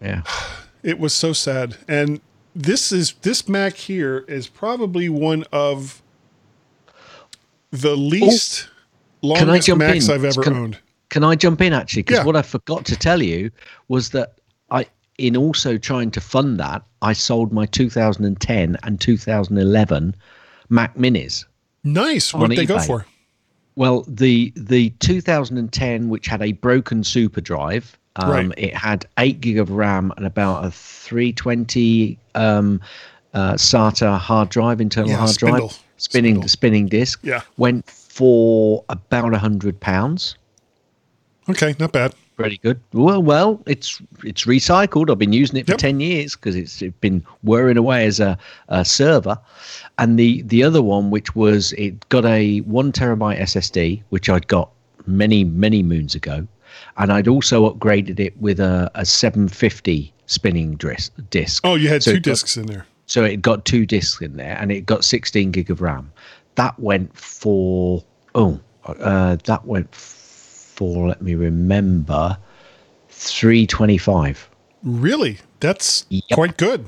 yeah. 0.01 0.21
It 0.83 0.99
was 0.99 1.13
so 1.13 1.31
sad. 1.33 1.77
And 1.87 2.19
this 2.53 2.91
is 2.91 3.13
this 3.21 3.47
Mac 3.49 3.75
here 3.77 4.25
is 4.27 4.47
probably 4.47 5.07
one 5.09 5.45
of 5.51 6.02
the 7.73 7.95
least 7.97 8.69
Oh, 9.25 9.35
Can 9.35 9.49
I 9.49 9.53
longest 9.53 9.75
Macs 9.77 10.07
in? 10.09 10.15
I've 10.15 10.25
ever 10.25 10.41
Can- 10.43 10.53
owned. 10.53 10.77
Can 11.09 11.23
I 11.23 11.35
jump 11.35 11.61
in 11.61 11.73
actually? 11.73 12.03
Because 12.03 12.17
Yeah. 12.19 12.23
what 12.25 12.35
I 12.35 12.41
forgot 12.41 12.85
to 12.85 12.95
tell 12.95 13.21
you 13.21 13.51
was 13.87 14.09
that 14.09 14.33
I, 14.69 14.85
in 15.17 15.37
also 15.37 15.77
trying 15.77 16.11
to 16.11 16.19
fund 16.21 16.59
that, 16.59 16.83
I 17.01 17.13
sold 17.13 17.53
my 17.53 17.65
2010 17.65 18.77
and 18.83 18.99
2011 18.99 20.15
Mac 20.69 20.95
Minis. 20.97 21.45
Nice. 21.83 22.33
What 22.33 22.49
did 22.49 22.57
they 22.59 22.65
go 22.65 22.79
for? 22.79 23.05
Well, 23.75 24.03
the 24.07 24.51
the 24.55 24.89
2010, 24.99 26.09
which 26.09 26.27
had 26.27 26.41
a 26.41 26.51
broken 26.53 27.03
super 27.03 27.41
drive, 27.41 27.97
um, 28.17 28.29
Right. 28.29 28.51
it 28.57 28.75
had 28.75 29.05
eight 29.19 29.39
gig 29.41 29.57
of 29.57 29.71
RAM 29.71 30.11
and 30.17 30.25
about 30.25 30.65
a 30.65 30.71
320 30.71 32.17
um, 32.35 32.81
uh, 33.33 33.53
SATA 33.53 34.17
hard 34.19 34.49
drive, 34.49 34.81
internal 34.81 35.09
Yeah, 35.11 35.17
hard 35.17 35.29
spindle. 35.31 35.67
drive, 35.69 35.82
spinning 36.03 36.35
Spindle. 36.35 36.49
spinning 36.49 36.87
disk. 36.87 37.19
Yeah. 37.23 37.41
went 37.57 37.89
for 37.89 38.83
about 38.89 39.33
a 39.33 39.37
hundred 39.39 39.79
pounds. 39.79 40.35
Okay, 41.49 41.75
not 41.79 41.91
bad. 41.91 42.13
Pretty 42.35 42.57
good. 42.57 42.79
Well, 42.93 43.21
well, 43.21 43.61
it's 43.67 44.01
it's 44.23 44.45
recycled. 44.45 45.11
I've 45.11 45.19
been 45.19 45.33
using 45.33 45.57
it 45.57 45.65
for 45.67 45.73
Yep. 45.73 45.79
ten 45.79 45.99
years 45.99 46.35
because 46.35 46.55
it's, 46.55 46.81
it's 46.81 46.97
been 46.99 47.23
whirring 47.43 47.77
away 47.77 48.05
as 48.07 48.19
a, 48.19 48.37
a 48.69 48.83
server. 48.83 49.37
And 49.99 50.17
the 50.17 50.41
the 50.43 50.63
other 50.63 50.81
one, 50.81 51.11
which 51.11 51.35
was 51.35 51.73
it 51.73 52.07
got 52.09 52.25
a 52.25 52.59
one 52.61 52.91
terabyte 52.91 53.39
SSD, 53.39 54.01
which 54.09 54.29
I'd 54.29 54.47
got 54.47 54.69
many 55.05 55.43
many 55.43 55.83
moons 55.83 56.15
ago, 56.15 56.47
and 56.97 57.11
I'd 57.13 57.27
also 57.27 57.69
upgraded 57.71 58.19
it 58.19 58.35
with 58.41 58.59
a, 58.59 58.89
a 58.95 59.05
750 59.05 60.11
spinning 60.25 60.75
dis- 60.77 61.11
disc. 61.29 61.61
Oh, 61.65 61.75
you 61.75 61.87
had 61.89 62.01
So 62.01 62.11
two 62.11 62.17
it 62.17 62.23
got- 62.23 62.31
discs 62.31 62.57
in 62.57 62.65
there. 62.65 62.87
So 63.05 63.23
it 63.23 63.41
got 63.41 63.65
two 63.65 63.85
discs 63.85 64.21
in 64.21 64.37
there, 64.37 64.57
and 64.59 64.71
it 64.71 64.85
got 64.85 65.03
16 65.03 65.51
gig 65.51 65.69
of 65.69 65.81
RAM. 65.81 66.11
That 66.55 66.77
went 66.79 67.15
for 67.17 68.03
oh, 68.35 68.59
uh, 68.85 69.37
that 69.45 69.65
went 69.65 69.93
for 69.93 71.07
let 71.07 71.21
me 71.21 71.35
remember, 71.35 72.37
325. 73.09 74.49
Really? 74.83 75.39
That's 75.59 76.05
Yep. 76.09 76.23
quite 76.31 76.57
good. 76.57 76.87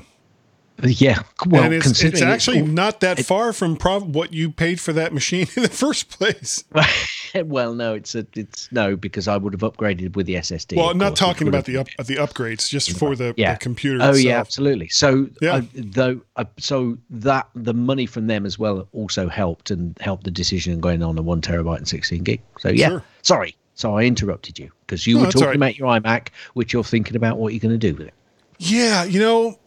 Yeah, 0.82 1.22
well, 1.46 1.64
and 1.64 1.74
it's, 1.74 2.02
it's 2.02 2.20
actually 2.20 2.60
all- 2.60 2.66
not 2.66 3.00
that 3.00 3.24
far 3.24 3.52
from 3.54 3.76
prob- 3.76 4.14
what 4.14 4.32
you 4.34 4.50
paid 4.50 4.78
for 4.80 4.92
that 4.92 5.12
machine 5.14 5.46
in 5.56 5.62
the 5.62 5.68
first 5.70 6.10
place. 6.10 6.64
well, 7.34 7.72
no, 7.74 7.94
it's 7.94 8.14
a, 8.14 8.26
it's 8.34 8.70
no 8.72 8.94
because 8.96 9.26
I 9.26 9.36
would 9.36 9.52
have 9.54 9.62
upgraded 9.62 10.16
with 10.16 10.26
the 10.26 10.34
SSD. 10.34 10.76
Well, 10.76 10.90
I'm 10.90 10.98
not 10.98 11.08
course, 11.10 11.20
talking 11.20 11.48
about 11.48 11.64
the 11.64 11.78
up, 11.78 11.88
the 12.04 12.16
upgrades, 12.16 12.68
just 12.68 12.98
for 12.98 13.16
the, 13.16 13.32
yeah. 13.36 13.54
the 13.54 13.58
computer. 13.58 13.98
Oh 14.02 14.08
itself. 14.10 14.24
yeah, 14.24 14.38
absolutely. 14.38 14.88
So 14.88 15.28
Yeah. 15.40 15.54
uh, 15.56 15.62
though, 15.74 16.20
uh, 16.36 16.44
so 16.58 16.98
that 17.10 17.48
the 17.54 17.72
money 17.74 18.04
from 18.06 18.26
them 18.26 18.44
as 18.44 18.58
well 18.58 18.86
also 18.92 19.28
helped 19.28 19.70
and 19.70 19.96
helped 20.00 20.24
the 20.24 20.30
decision 20.30 20.80
going 20.80 21.02
on 21.02 21.16
a 21.18 21.22
one 21.22 21.40
terabyte 21.40 21.78
and 21.78 21.88
sixteen 21.88 22.22
gig. 22.22 22.42
So 22.58 22.68
yeah, 22.68 22.88
Sure. 22.88 23.02
sorry, 23.22 23.56
so 23.74 23.96
I 23.96 24.02
interrupted 24.04 24.58
you 24.58 24.70
because 24.86 25.06
you 25.06 25.14
No, 25.16 25.22
were 25.24 25.30
talking 25.32 25.46
right. 25.48 25.56
about 25.56 25.78
your 25.78 25.88
iMac, 25.88 26.28
which 26.52 26.72
you're 26.74 26.84
thinking 26.84 27.16
about 27.16 27.38
what 27.38 27.52
you're 27.54 27.60
going 27.60 27.78
to 27.78 27.92
do 27.92 27.96
with 27.96 28.08
it. 28.08 28.14
Yeah, 28.58 29.04
you 29.04 29.20
know, 29.20 29.58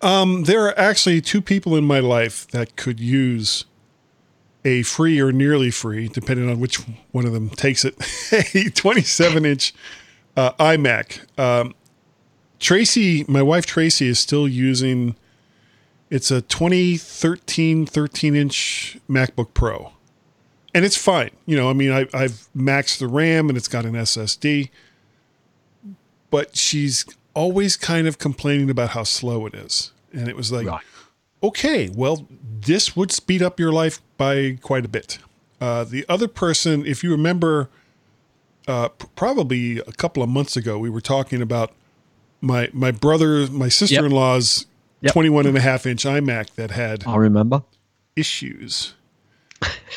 um, 0.00 0.44
there 0.44 0.66
are 0.66 0.78
actually 0.78 1.20
two 1.20 1.40
people 1.40 1.76
in 1.76 1.84
my 1.84 2.00
life 2.00 2.46
that 2.48 2.76
could 2.76 3.00
use 3.00 3.64
a 4.64 4.82
free 4.82 5.20
or 5.20 5.32
nearly 5.32 5.70
free, 5.70 6.08
depending 6.08 6.48
on 6.50 6.60
which 6.60 6.76
one 7.12 7.24
of 7.24 7.32
them 7.32 7.48
takes 7.50 7.84
it, 7.84 7.96
a 8.54 8.70
27 8.70 9.44
inch 9.44 9.74
uh, 10.36 10.52
iMac. 10.52 11.38
Um, 11.38 11.74
Tracy, 12.58 13.24
my 13.28 13.42
wife 13.42 13.66
Tracy, 13.66 14.08
is 14.08 14.18
still 14.18 14.48
using. 14.48 15.16
It's 16.10 16.30
a 16.30 16.42
2013 16.42 17.86
13 17.86 18.34
inch 18.34 18.98
MacBook 19.08 19.54
Pro, 19.54 19.92
and 20.74 20.84
it's 20.84 20.96
fine. 20.96 21.30
You 21.46 21.56
know, 21.56 21.70
I 21.70 21.72
mean, 21.72 21.92
I, 21.92 22.06
I've 22.12 22.48
maxed 22.56 22.98
the 22.98 23.06
RAM 23.06 23.48
and 23.48 23.56
it's 23.56 23.68
got 23.68 23.84
an 23.84 23.92
SSD 23.92 24.70
but 26.30 26.56
she's 26.56 27.04
always 27.38 27.76
kind 27.76 28.06
of 28.08 28.18
complaining 28.18 28.68
about 28.68 28.90
how 28.90 29.04
slow 29.04 29.46
it 29.46 29.54
is. 29.54 29.92
And 30.12 30.28
it 30.28 30.36
was 30.36 30.50
like, 30.50 30.66
Right. 30.66 30.82
okay, 31.42 31.88
well, 31.94 32.26
this 32.60 32.96
would 32.96 33.12
speed 33.12 33.42
up 33.42 33.60
your 33.60 33.70
life 33.72 34.00
by 34.16 34.58
quite 34.60 34.84
a 34.84 34.88
bit. 34.88 35.18
Uh, 35.60 35.84
the 35.84 36.04
other 36.08 36.26
person, 36.28 36.84
if 36.84 37.04
you 37.04 37.10
remember, 37.12 37.68
uh, 38.66 38.88
p- 38.88 39.06
probably 39.14 39.78
a 39.78 39.92
couple 39.92 40.22
of 40.22 40.28
months 40.28 40.56
ago, 40.56 40.78
we 40.78 40.90
were 40.90 41.00
talking 41.00 41.40
about 41.40 41.72
my 42.40 42.68
my 42.72 42.90
brother, 42.90 43.46
my 43.50 43.68
sister 43.68 44.04
in 44.06 44.12
law's 44.12 44.66
Yep. 45.00 45.12
21 45.12 45.46
and 45.46 45.56
a 45.56 45.60
half 45.60 45.86
inch 45.86 46.02
iMac 46.04 46.54
that 46.56 46.72
had 46.72 47.04
I 47.06 47.14
remember. 47.16 47.62
issues. 48.16 48.94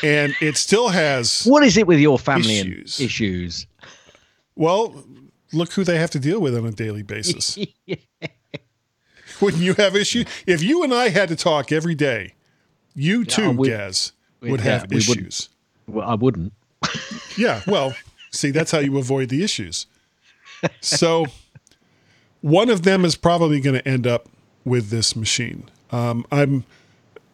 And 0.02 0.34
it 0.40 0.56
still 0.56 0.88
has, 0.90 1.44
What 1.44 1.64
is 1.64 1.76
it 1.76 1.86
with 1.88 1.98
your 1.98 2.18
family 2.20 2.58
Issues. 2.60 2.98
and 3.00 3.06
issues? 3.06 3.66
well, 4.54 5.04
look 5.52 5.72
who 5.72 5.84
they 5.84 5.98
have 5.98 6.10
to 6.10 6.18
deal 6.18 6.40
with 6.40 6.56
on 6.56 6.66
a 6.66 6.72
daily 6.72 7.02
basis. 7.02 7.58
Wouldn't 9.40 9.62
you 9.62 9.74
have 9.74 9.96
issues? 9.96 10.26
If 10.46 10.62
you 10.62 10.82
and 10.84 10.94
I 10.94 11.08
had 11.08 11.28
to 11.28 11.36
talk 11.36 11.72
every 11.72 11.94
day, 11.94 12.34
you 12.94 13.24
too, 13.24 13.54
Gaz, 13.64 14.12
would 14.40 14.60
yeah, 14.60 14.64
have 14.64 14.82
wouldn't. 14.82 15.08
issues. 15.08 15.48
well, 15.86 16.08
I 16.08 16.14
wouldn't. 16.14 16.52
Yeah, 17.36 17.62
well, 17.66 17.94
see, 18.30 18.50
that's 18.50 18.70
how 18.70 18.78
you 18.78 18.98
avoid 18.98 19.30
the 19.30 19.42
issues. 19.42 19.86
So, 20.80 21.26
one 22.40 22.70
of 22.70 22.82
them 22.82 23.04
is 23.04 23.16
probably 23.16 23.60
going 23.60 23.74
to 23.74 23.88
end 23.88 24.06
up 24.06 24.28
with 24.64 24.90
this 24.90 25.16
machine. 25.16 25.68
Um, 25.90 26.26
I'm, 26.30 26.64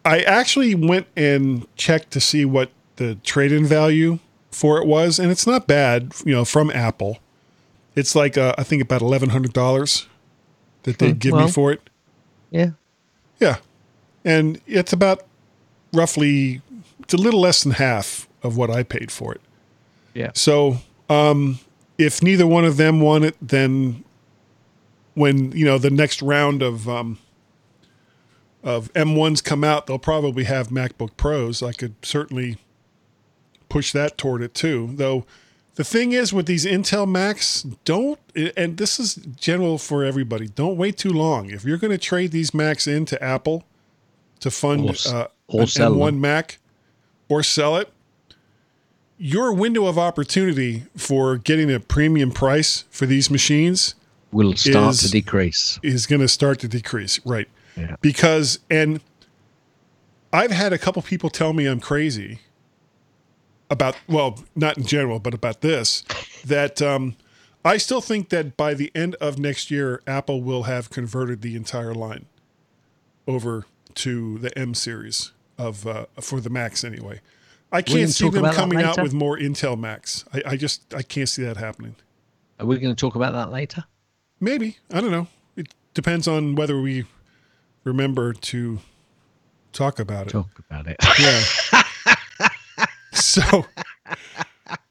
I 0.05 0.21
actually 0.21 0.75
went 0.75 1.07
and 1.17 1.67
checked 1.77 2.11
to 2.13 2.21
see 2.21 2.45
what 2.45 2.71
the 2.97 3.17
trade-in 3.17 3.67
value 3.67 4.19
for 4.51 4.81
it 4.81 4.87
was, 4.87 5.19
and 5.19 5.31
it's 5.31 5.47
not 5.47 5.67
bad. 5.67 6.13
You 6.25 6.33
know, 6.33 6.45
from 6.45 6.71
Apple, 6.71 7.19
it's 7.99 8.15
like 8.15 8.39
uh, 8.39 8.55
I 8.59 8.63
think 8.63 8.83
about 8.83 9.03
eleven 9.03 9.31
hundred 9.31 9.53
dollars 9.53 10.07
that 10.85 10.99
they 10.99 11.11
Hmm, 11.13 11.19
give 11.19 11.33
well. 11.33 11.47
me 11.47 11.51
for 11.53 11.73
it. 11.73 11.81
Yeah. 12.51 12.71
Yeah. 13.41 13.57
And 14.25 14.61
it's 14.67 14.93
about 14.93 15.27
roughly, 15.93 16.61
it's 17.01 17.15
a 17.15 17.17
little 17.17 17.41
less 17.41 17.63
than 17.63 17.73
half 17.73 18.29
of 18.43 18.57
what 18.57 18.71
I 18.71 18.83
paid 18.83 19.11
for 19.11 19.33
it. 19.35 19.41
Yeah. 20.15 20.31
So 20.35 20.79
um, 21.09 21.59
if 21.99 22.23
neither 22.23 22.47
one 22.47 22.65
of 22.65 22.77
them 22.77 23.01
won 23.01 23.25
it, 23.25 23.37
then 23.41 24.05
when, 25.15 25.53
you 25.53 25.65
know, 25.65 25.79
the 25.79 25.91
next 25.91 26.23
round 26.23 26.63
of, 26.63 26.89
um, 26.89 27.19
of 28.63 28.93
M1s 28.95 29.43
come 29.43 29.65
out, 29.65 29.87
they'll 29.87 29.99
probably 29.99 30.45
have 30.45 30.69
MacBook 30.69 31.17
Pros. 31.17 31.63
I 31.63 31.73
could 31.73 31.95
certainly 32.05 32.57
push 33.69 33.93
that 33.93 34.17
toward 34.19 34.43
it 34.43 34.55
too. 34.55 34.91
Though 34.95 35.25
the 35.79 35.85
thing 35.85 36.11
is 36.11 36.33
with 36.33 36.47
these 36.47 36.65
Intel 36.67 37.07
Macs, 37.09 37.63
don't 37.85 38.19
and 38.57 38.79
this 38.79 38.99
is 38.99 39.15
general 39.15 39.79
for 39.79 40.03
everybody. 40.03 40.49
Don't 40.49 40.77
wait 40.77 40.99
too 40.99 41.13
long. 41.13 41.51
If 41.51 41.65
you're 41.65 41.77
going 41.79 41.93
to 41.93 41.99
trade 41.99 42.33
these 42.33 42.53
Macs 42.53 42.89
into 42.89 43.23
Apple 43.23 43.63
to 44.41 44.51
fund 44.51 44.91
Or 44.91 44.95
uh, 45.09 45.27
or 45.47 45.61
an 45.63 45.67
M1. 45.69 46.19
Mac 46.19 46.59
or 47.29 47.45
sell 47.45 47.77
it, 47.77 47.91
your 49.19 49.53
window 49.53 49.87
of 49.87 49.97
opportunity 49.97 50.83
for 50.97 51.37
getting 51.37 51.73
a 51.73 51.79
premium 51.79 52.33
price 52.33 52.83
for 52.91 53.07
these 53.07 53.31
machines 53.31 53.95
Will 54.33 54.57
start 54.57 54.95
Is- 54.95 55.03
to 55.03 55.11
decrease. 55.13 55.79
is 55.85 56.07
going 56.07 56.21
to 56.23 56.29
start 56.29 56.59
to 56.59 56.67
decrease, 56.69 57.25
right? 57.25 57.47
Yeah. 57.77 57.95
Because 58.01 58.59
and 58.69 59.01
I've 60.33 60.51
had 60.51 60.73
a 60.73 60.79
couple 60.79 61.03
people 61.03 61.31
tell 61.31 61.53
me 61.53 61.67
I'm 61.67 61.79
crazy 61.79 62.41
about 63.71 63.97
well, 64.09 64.39
not 64.57 64.79
in 64.79 64.85
general, 64.85 65.19
but 65.19 65.35
about 65.35 65.61
this 65.61 66.03
that 66.45 66.81
um, 66.81 67.17
I 67.65 67.77
still 67.77 68.01
think 68.01 68.31
that 68.31 68.57
by 68.57 68.75
the 68.75 68.91
end 68.95 69.15
of 69.17 69.39
next 69.39 69.71
year, 69.71 70.03
Apple 70.07 70.43
will 70.43 70.65
have 70.65 70.91
converted 70.91 71.43
the 71.43 71.57
entire 71.57 71.95
line 71.95 72.27
over 73.27 73.67
to 73.97 74.39
the 74.39 74.57
M 74.59 74.75
series 74.75 75.33
of 75.59 75.87
uh, 75.87 76.07
for 76.21 76.41
the 76.41 76.51
Macs 76.51 76.85
anyway. 76.85 77.21
I 77.71 77.83
can't 77.83 78.11
see 78.11 78.31
them 78.31 78.51
coming 78.53 78.81
out 78.81 79.03
with 79.03 79.13
more 79.13 79.37
Intel 79.37 79.79
Macs. 79.79 80.25
I, 80.33 80.43
I 80.47 80.57
just 80.57 80.95
I 80.95 81.03
can't 81.03 81.29
see 81.29 81.43
that 81.43 81.57
happening. 81.57 81.97
Are 82.59 82.67
we 82.67 82.79
going 82.79 82.95
to 82.95 82.99
talk 82.99 83.15
about 83.15 83.33
that 83.35 83.53
later? 83.53 83.85
Maybe. 84.41 84.79
I 84.93 85.01
don't 85.01 85.11
know. 85.11 85.27
It 85.57 85.75
depends 85.95 86.27
on 86.27 86.55
whether 86.55 86.81
we 86.81 87.05
remember 87.85 88.33
to 88.33 88.79
talk 89.73 89.99
about 89.99 90.29
it. 90.29 90.31
Talk 90.31 90.59
about 90.59 90.87
it. 90.87 90.97
Yeah. 91.19 91.43
so 93.29 93.67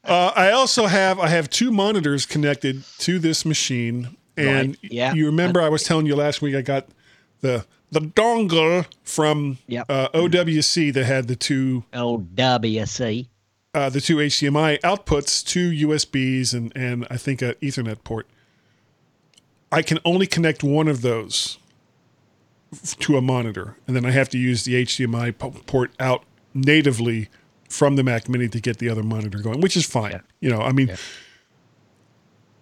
uh, 0.04 0.32
I 0.34 0.50
also 0.50 0.86
have 0.86 1.18
I 1.18 1.28
have 1.28 1.50
two 1.50 1.70
monitors 1.70 2.26
connected 2.26 2.84
to 2.98 3.18
this 3.18 3.44
machine. 3.44 4.16
And 4.36 4.68
Right, 4.68 4.92
yeah. 4.92 5.14
you 5.14 5.26
remember 5.26 5.60
I 5.60 5.68
was 5.68 5.82
telling 5.82 6.06
you 6.06 6.14
last 6.14 6.40
week 6.42 6.54
I 6.54 6.62
got 6.62 6.86
the 7.40 7.66
the 7.90 8.00
dongle 8.00 8.86
from 9.02 9.58
Yep. 9.66 9.86
uh, 9.88 10.08
OWC 10.14 10.92
that 10.94 11.04
had 11.06 11.26
the 11.26 11.36
two 11.36 11.84
oh, 11.92 12.18
WC. 12.34 13.26
uh, 13.74 13.88
the 13.90 14.00
two 14.00 14.16
HDMI 14.16 14.78
outputs, 14.82 15.44
two 15.44 15.70
USBs, 15.88 16.54
and 16.54 16.72
and 16.76 17.06
I 17.10 17.16
think 17.16 17.42
an 17.42 17.54
Ethernet 17.62 18.04
port. 18.04 18.26
I 19.72 19.82
can 19.82 19.98
only 20.04 20.26
connect 20.26 20.62
one 20.62 20.86
of 20.88 21.02
those 21.02 21.58
f- 22.72 22.96
to 23.00 23.16
a 23.16 23.20
monitor, 23.22 23.76
and 23.86 23.96
then 23.96 24.04
I 24.06 24.10
have 24.12 24.28
to 24.30 24.38
use 24.38 24.64
the 24.64 24.74
HDMI 24.84 25.36
po- 25.36 25.50
port 25.66 25.90
out 25.98 26.24
natively 26.54 27.28
from 27.68 27.96
the 27.96 28.02
Mac 28.02 28.28
Mini 28.28 28.48
to 28.48 28.60
get 28.60 28.78
the 28.78 28.88
other 28.88 29.02
monitor 29.02 29.38
going, 29.38 29.60
which 29.60 29.76
is 29.76 29.86
fine. 29.86 30.22
You 30.40 30.50
know, 30.50 30.60
I 30.60 30.72
mean, 30.72 30.96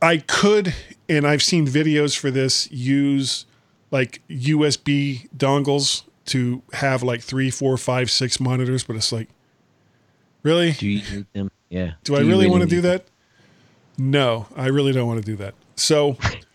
I 0.02 0.18
could, 0.18 0.74
and 1.08 1.26
I've 1.26 1.42
seen 1.42 1.66
videos 1.66 2.16
for 2.16 2.30
this, 2.30 2.70
use 2.70 3.46
like 3.90 4.20
USB 4.28 5.28
dongles 5.36 6.02
to 6.26 6.62
have 6.72 7.02
like 7.02 7.22
three, 7.22 7.50
four, 7.50 7.76
five, 7.76 8.10
six 8.10 8.40
monitors, 8.40 8.84
but 8.84 8.96
it's 8.96 9.12
like, 9.12 9.28
really? 10.42 10.72
Do 10.72 10.88
you 10.88 11.02
need 11.16 11.26
them? 11.32 11.50
Yeah. 11.68 11.92
Do 12.04 12.16
I 12.16 12.20
you 12.20 12.28
really, 12.28 12.48
want 12.48 12.62
to 12.62 12.68
do 12.68 12.80
that? 12.82 13.06
No, 13.98 14.46
I 14.56 14.66
really 14.66 14.92
don't 14.92 15.06
want 15.06 15.24
to 15.24 15.26
do 15.26 15.36
that. 15.36 15.54
So, 15.76 16.16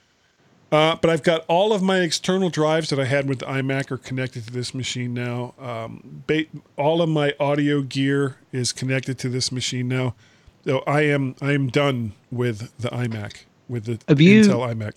uh, 0.71 0.95
but 1.01 1.09
I've 1.09 1.23
got 1.23 1.43
all 1.47 1.73
of 1.73 1.81
my 1.81 1.99
external 1.99 2.49
drives 2.49 2.89
that 2.89 2.99
I 2.99 3.05
had 3.05 3.27
with 3.27 3.39
the 3.39 3.45
iMac 3.45 3.91
are 3.91 3.97
connected 3.97 4.45
to 4.47 4.51
this 4.53 4.73
machine 4.73 5.13
now. 5.13 5.53
Um, 5.59 6.23
ba- 6.27 6.45
all 6.77 7.01
of 7.01 7.09
my 7.09 7.33
audio 7.39 7.81
gear 7.81 8.37
is 8.51 8.71
connected 8.71 9.17
to 9.19 9.29
this 9.29 9.51
machine 9.51 9.87
now. 9.87 10.15
So 10.65 10.79
I 10.87 11.01
am 11.01 11.35
I 11.41 11.53
am 11.53 11.67
done 11.69 12.13
with 12.31 12.71
the 12.77 12.89
iMac 12.89 13.43
with 13.67 13.85
the 13.85 13.99
Have 14.07 14.21
you- 14.21 14.41
Intel 14.43 14.73
iMac. 14.73 14.93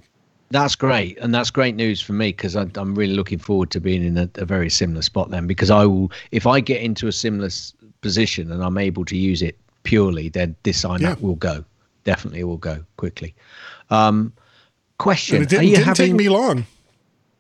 That's 0.50 0.76
great, 0.76 1.18
and 1.18 1.34
that's 1.34 1.50
great 1.50 1.74
news 1.74 2.00
for 2.00 2.12
me 2.12 2.28
because 2.28 2.54
I'm 2.54 2.94
really 2.94 3.14
looking 3.14 3.38
forward 3.40 3.70
to 3.72 3.80
being 3.80 4.04
in 4.04 4.16
a, 4.18 4.28
a 4.36 4.44
very 4.44 4.70
similar 4.70 5.02
spot 5.02 5.30
then. 5.30 5.48
Because 5.48 5.68
I 5.70 5.84
will, 5.86 6.12
if 6.30 6.46
I 6.46 6.60
get 6.60 6.80
into 6.80 7.08
a 7.08 7.12
similar 7.12 7.48
position 8.02 8.52
and 8.52 8.62
I'm 8.62 8.78
able 8.78 9.04
to 9.06 9.16
use 9.16 9.42
it 9.42 9.58
purely, 9.82 10.28
then 10.28 10.54
this 10.62 10.84
iMac 10.84 11.00
Yeah. 11.00 11.14
will 11.18 11.34
go. 11.34 11.64
Definitely 12.04 12.44
will 12.44 12.58
go 12.58 12.84
quickly. 12.98 13.34
Um, 13.90 14.32
question: 14.98 15.36
And 15.36 15.44
it 15.44 15.48
didn't, 15.48 15.60
Are 15.60 15.64
you 15.64 15.76
didn't 15.76 15.86
having 15.86 16.06
take 16.06 16.14
me 16.16 16.28
long. 16.28 16.66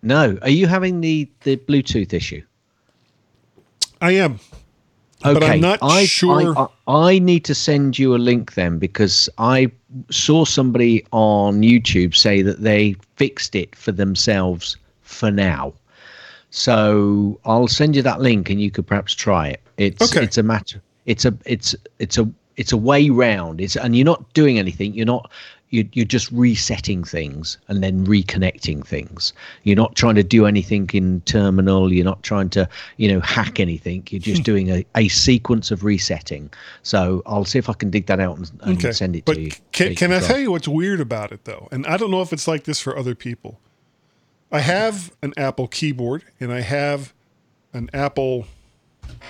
no? 0.02 0.38
Are 0.42 0.50
you 0.50 0.66
having 0.66 1.00
the 1.00 1.28
the 1.42 1.56
Bluetooth 1.56 2.12
issue? 2.12 2.42
I 4.00 4.12
am. 4.12 4.38
Okay, 5.24 5.32
But 5.40 5.42
I'm 5.44 5.60
not 5.60 5.78
I, 5.82 6.04
sure- 6.04 6.54
I, 6.58 6.66
I, 6.86 7.08
I 7.14 7.18
need 7.18 7.44
to 7.46 7.54
send 7.54 7.98
you 7.98 8.14
a 8.14 8.18
link 8.18 8.54
then 8.54 8.78
because 8.78 9.28
I 9.38 9.70
saw 10.10 10.44
somebody 10.44 11.06
on 11.12 11.62
YouTube 11.62 12.14
say 12.14 12.42
that 12.42 12.60
they 12.62 12.94
fixed 13.16 13.54
it 13.54 13.74
for 13.74 13.90
themselves 13.92 14.76
for 15.00 15.30
now. 15.30 15.72
So 16.50 17.40
I'll 17.46 17.68
send 17.68 17.96
you 17.96 18.02
that 18.02 18.20
link 18.20 18.50
and 18.50 18.60
you 18.60 18.70
could 18.70 18.86
perhaps 18.86 19.14
try 19.14 19.48
it. 19.48 19.60
It's 19.78 20.02
Okay. 20.14 20.24
it's 20.24 20.36
a 20.36 20.42
matter. 20.42 20.82
It's 21.06 21.24
a 21.24 21.34
it's 21.46 21.74
it's 21.98 22.18
a 22.18 22.28
it's 22.56 22.72
a 22.72 22.76
way 22.76 23.08
round. 23.10 23.60
It's 23.62 23.76
and 23.76 23.96
you're 23.96 24.04
not 24.04 24.30
doing 24.34 24.58
anything. 24.58 24.92
You're 24.94 25.06
not 25.06 25.30
you 25.74 25.88
you're 25.92 26.04
just 26.06 26.30
resetting 26.30 27.02
things 27.02 27.58
and 27.68 27.82
then 27.82 28.06
reconnecting 28.06 28.86
things. 28.86 29.32
You're 29.64 29.76
not 29.76 29.96
trying 29.96 30.14
to 30.14 30.22
do 30.22 30.46
anything 30.46 30.88
in 30.94 31.20
terminal. 31.22 31.92
You're 31.92 32.04
not 32.04 32.22
trying 32.22 32.48
to 32.50 32.68
you 32.96 33.12
know 33.12 33.20
hack 33.20 33.58
anything. 33.58 34.04
You're 34.08 34.20
just 34.20 34.44
doing 34.44 34.70
a, 34.70 34.86
a 34.94 35.08
sequence 35.08 35.70
of 35.70 35.82
resetting. 35.82 36.50
So 36.84 37.22
I'll 37.26 37.44
see 37.44 37.58
if 37.58 37.68
I 37.68 37.72
can 37.72 37.90
dig 37.90 38.06
that 38.06 38.20
out 38.20 38.38
and, 38.38 38.50
and 38.62 38.78
Okay. 38.78 38.92
send 38.92 39.16
it 39.16 39.24
but 39.24 39.34
to 39.34 39.40
you. 39.42 39.50
Can, 39.72 39.94
can 39.96 40.12
I 40.12 40.20
tell 40.20 40.38
you 40.38 40.52
what's 40.52 40.68
weird 40.68 41.00
about 41.00 41.32
it 41.32 41.44
though? 41.44 41.68
And 41.72 41.86
I 41.86 41.96
don't 41.96 42.10
know 42.12 42.22
if 42.22 42.32
it's 42.32 42.46
like 42.46 42.64
this 42.64 42.80
for 42.80 42.96
other 42.96 43.14
people. 43.16 43.58
I 44.52 44.60
have 44.60 45.12
an 45.22 45.34
Apple 45.36 45.66
keyboard 45.66 46.24
and 46.38 46.52
I 46.52 46.60
have 46.60 47.12
an 47.72 47.90
Apple. 47.92 48.46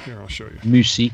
Here, 0.04 0.20
I'll 0.20 0.28
show 0.28 0.44
you. 0.44 0.58
Musi, 0.62 1.12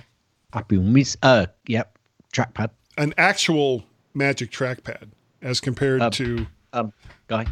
Apple 0.53 0.83
Mus. 0.83 1.17
Uh, 1.23 1.47
yep, 1.67 1.97
trackpad. 2.33 2.71
An 2.99 3.15
actual 3.17 3.85
Magic 4.13 4.51
trackpad 4.51 5.11
as 5.43 5.61
compared 5.61 6.03
Um, 6.03 6.11
to 6.13 6.47
Um, 6.73 6.93
guy. 7.29 7.47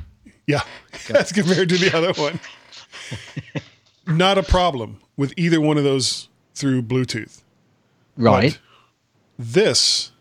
yeah, 0.47 0.63
as 1.15 1.33
compared 1.33 1.69
to 1.71 1.77
the 1.79 1.97
other 1.97 2.13
one. 2.21 2.39
Not 4.07 4.39
a 4.39 4.43
problem 4.43 5.01
with 5.17 5.35
either 5.37 5.61
one 5.61 5.77
of 5.79 5.85
those 5.85 6.29
through 6.55 6.83
Bluetooth. 6.83 7.43
Right. 8.17 8.59
This, 9.39 10.13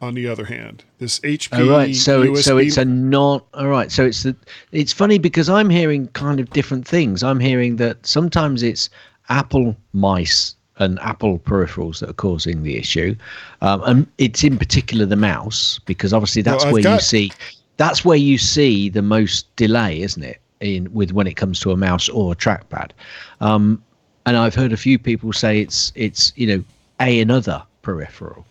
on 0.00 0.14
the 0.14 0.26
other 0.26 0.46
hand, 0.46 0.84
this 0.98 1.20
HP 1.20 1.58
All 1.58 1.68
right, 1.78 1.94
so 1.94 2.22
USB, 2.24 2.42
so 2.42 2.58
it's 2.58 2.76
a 2.78 2.84
not 2.84 3.46
all 3.54 3.68
right. 3.68 3.92
So 3.92 4.04
it's 4.04 4.22
the 4.24 4.34
it's 4.72 4.92
funny 4.92 5.18
because 5.18 5.48
I'm 5.48 5.70
hearing 5.70 6.08
kind 6.08 6.40
of 6.40 6.50
different 6.50 6.86
things. 6.88 7.22
I'm 7.22 7.38
hearing 7.38 7.76
that 7.76 8.04
sometimes 8.06 8.62
it's 8.62 8.90
Apple 9.28 9.76
mice 9.92 10.56
and 10.78 10.98
Apple 11.00 11.38
peripherals 11.38 12.00
that 12.00 12.10
are 12.10 12.14
causing 12.14 12.62
the 12.62 12.76
issue, 12.76 13.14
um, 13.60 13.82
and 13.84 14.06
it's 14.18 14.42
in 14.42 14.58
particular 14.58 15.06
the 15.06 15.16
mouse 15.16 15.78
because 15.86 16.12
obviously 16.12 16.42
that's 16.42 16.64
I've 16.64 16.72
where 16.72 16.82
you 16.82 17.00
see 17.00 17.32
that's 17.76 18.04
where 18.04 18.16
you 18.16 18.38
see 18.38 18.88
the 18.88 19.02
most 19.02 19.54
delay, 19.56 20.00
isn't 20.02 20.22
it? 20.22 20.40
In 20.60 20.92
with 20.92 21.12
when 21.12 21.26
it 21.26 21.34
comes 21.34 21.60
to 21.60 21.72
a 21.72 21.76
mouse 21.76 22.08
or 22.08 22.32
a 22.32 22.36
trackpad, 22.36 22.90
um, 23.40 23.82
and 24.26 24.36
I've 24.36 24.54
heard 24.54 24.72
a 24.72 24.76
few 24.76 24.98
people 24.98 25.32
say 25.32 25.60
it's 25.60 25.92
it's 25.94 26.32
you 26.36 26.46
know 26.46 26.64
a 27.00 27.20
another 27.20 27.62
peripheral 27.82 28.46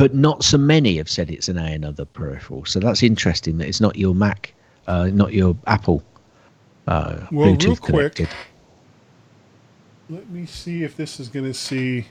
but 0.00 0.14
not 0.14 0.42
so 0.42 0.56
many 0.56 0.96
have 0.96 1.10
said 1.10 1.30
it's 1.30 1.50
an 1.50 1.58
A 1.58 1.74
another 1.74 2.06
peripheral. 2.06 2.64
So 2.64 2.80
that's 2.80 3.02
interesting 3.02 3.58
that 3.58 3.68
it's 3.68 3.82
not 3.82 3.96
your 3.96 4.14
Mac, 4.14 4.54
uh, 4.86 5.10
not 5.12 5.34
your 5.34 5.54
Apple. 5.66 6.02
Uh, 6.86 7.26
Well, 7.30 7.48
real 7.48 7.56
Bluetooth 7.56 7.80
quick, 7.82 8.14
connected. 8.14 8.28
Let 10.10 10.28
me 10.28 10.44
see 10.44 10.82
if 10.82 10.96
this 10.96 11.20
is 11.20 11.28
going 11.28 11.44
to 11.44 11.54
see. 11.54 12.08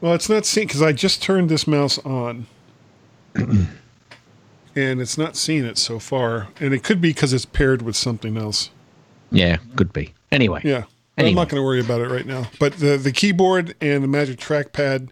Well, 0.00 0.14
it's 0.14 0.28
not 0.28 0.46
seeing 0.46 0.68
because 0.68 0.80
I 0.80 0.92
just 0.92 1.20
turned 1.20 1.48
this 1.48 1.66
mouse 1.66 1.98
on, 1.98 2.46
and 3.34 3.68
it's 4.76 5.18
not 5.18 5.34
seeing 5.34 5.64
it 5.64 5.76
so 5.76 5.98
far. 5.98 6.48
And 6.60 6.72
it 6.72 6.84
could 6.84 7.00
be 7.00 7.10
because 7.10 7.32
it's 7.32 7.44
paired 7.44 7.82
with 7.82 7.96
something 7.96 8.36
else. 8.36 8.70
Yeah, 9.32 9.56
could 9.74 9.92
be. 9.92 10.14
Anyway, 10.30 10.60
Yeah, 10.62 10.84
I'm 11.18 11.34
not 11.34 11.48
going 11.48 11.60
to 11.60 11.64
worry 11.64 11.80
about 11.80 12.00
it 12.00 12.08
right 12.08 12.26
now. 12.26 12.48
But 12.60 12.74
the 12.74 12.96
the 12.96 13.10
keyboard 13.10 13.74
and 13.80 14.04
the 14.04 14.08
Magic 14.08 14.38
Trackpad 14.38 15.08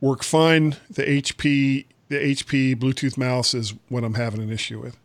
work 0.00 0.22
fine. 0.22 0.76
The 0.88 1.02
HP 1.02 1.84
the 2.08 2.16
HP 2.16 2.76
Bluetooth 2.76 3.18
mouse 3.18 3.52
is 3.52 3.74
what 3.90 4.02
I'm 4.02 4.14
having 4.14 4.40
an 4.40 4.50
issue 4.50 4.80
with. 4.80 4.96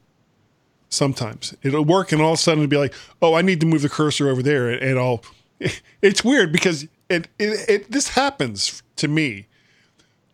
Sometimes 0.89 1.55
it'll 1.63 1.85
work, 1.85 2.11
and 2.11 2.21
all 2.21 2.33
of 2.33 2.39
a 2.39 2.41
sudden 2.41 2.63
it'll 2.63 2.69
be 2.69 2.77
like, 2.77 2.93
"Oh, 3.21 3.33
I 3.33 3.41
need 3.41 3.59
to 3.61 3.65
move 3.65 3.81
the 3.81 3.89
cursor 3.89 4.29
over 4.29 4.41
there," 4.41 4.69
and, 4.69 4.99
I'll. 4.99 5.23
It's 6.01 6.23
weird 6.23 6.51
because 6.51 6.83
it, 7.09 7.27
it 7.39 7.69
it 7.69 7.91
this 7.91 8.09
happens 8.09 8.83
to 8.97 9.07
me. 9.07 9.47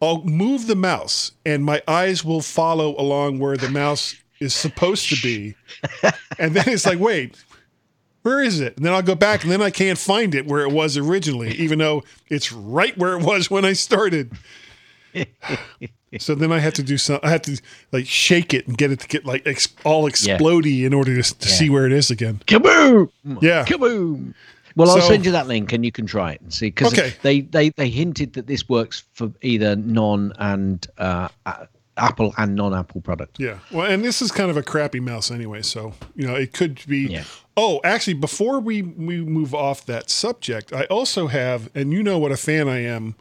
I'll 0.02 0.24
move 0.24 0.68
the 0.68 0.76
mouse, 0.76 1.32
and 1.46 1.64
my 1.64 1.82
eyes 1.88 2.26
will 2.26 2.42
follow 2.42 2.96
along 3.00 3.40
where 3.40 3.56
the 3.56 3.70
mouse 3.70 4.16
is 4.42 4.54
supposed 4.54 5.10
to 5.10 5.16
be, 5.24 5.56
and 6.38 6.54
then 6.54 6.68
it's 6.68 6.86
like, 6.86 7.00
wait, 7.00 7.42
where 8.24 8.42
is 8.42 8.60
it? 8.60 8.76
And 8.78 8.86
then 8.86 8.94
I'll 8.94 9.02
go 9.02 9.16
back 9.16 9.44
and 9.44 9.52
then 9.52 9.62
I 9.62 9.70
can't 9.70 9.98
find 9.98 10.34
it 10.34 10.48
where 10.48 10.62
it 10.62 10.72
was 10.72 10.98
originally, 10.98 11.52
even 11.56 11.80
though 11.80 12.04
it's 12.30 12.52
right 12.52 12.98
where 12.98 13.18
it 13.18 13.24
was 13.24 13.52
when 13.52 13.66
I 13.66 13.74
started. 13.74 14.32
So 16.20 16.36
then 16.36 16.52
I 16.52 16.60
have 16.60 16.74
to 16.76 16.84
do 16.84 16.98
some, 16.98 17.20
I 17.24 17.30
have 17.30 17.42
to 17.44 17.60
like 17.92 18.06
shake 18.06 18.54
it 18.54 18.68
and 18.68 18.78
get 18.78 18.92
it 18.92 19.00
to 19.02 19.08
get 19.08 19.26
like 19.26 19.46
ex, 19.48 19.68
all 19.84 20.10
explodey 20.10 20.84
in 20.86 20.94
order 20.94 21.22
to, 21.22 21.38
to 21.40 21.48
see 21.50 21.70
where 21.70 21.86
it 21.86 21.92
is 21.92 22.12
again. 22.12 22.42
kaboom! 22.46 23.10
Yeah. 23.42 23.66
kaboom! 23.66 24.34
Well, 24.76 24.90
I'll 24.90 25.02
send 25.02 25.26
you 25.26 25.32
that 25.34 25.48
link 25.48 25.72
and 25.72 25.86
you 25.86 25.92
can 25.92 26.06
try 26.08 26.32
it 26.34 26.42
and 26.42 26.52
see 26.54 26.68
because 26.68 26.94
Okay. 26.94 27.14
they, 27.22 27.42
they 27.42 27.70
they 27.70 27.90
hinted 27.90 28.34
that 28.34 28.48
this 28.48 28.68
works 28.68 29.04
for 29.14 29.32
either 29.42 29.76
non 29.76 30.34
and 30.40 30.86
uh, 30.98 31.28
Apple 31.96 32.34
and 32.38 32.56
non-Apple 32.56 33.02
product. 33.02 33.40
Yeah. 33.40 33.60
Well, 33.72 33.86
and 33.86 34.04
this 34.04 34.20
is 34.20 34.32
kind 34.32 34.50
of 34.50 34.58
a 34.58 34.64
crappy 34.64 35.00
mouse 35.00 35.30
anyway. 35.30 35.62
So, 35.62 35.94
you 36.16 36.26
know, 36.26 36.34
it 36.34 36.54
could 36.54 36.82
be. 36.88 37.02
Yeah. 37.06 37.24
Oh, 37.56 37.82
actually, 37.84 38.16
before 38.16 38.60
we, 38.60 38.82
we 38.82 39.22
move 39.22 39.54
off 39.54 39.86
that 39.86 40.10
subject, 40.10 40.74
I 40.74 40.86
also 40.86 41.28
have, 41.28 41.70
and 41.76 41.94
you 41.94 42.02
know 42.02 42.18
what 42.18 42.32
a 42.32 42.38
fan 42.38 42.68
I 42.68 42.80
am 42.84 43.14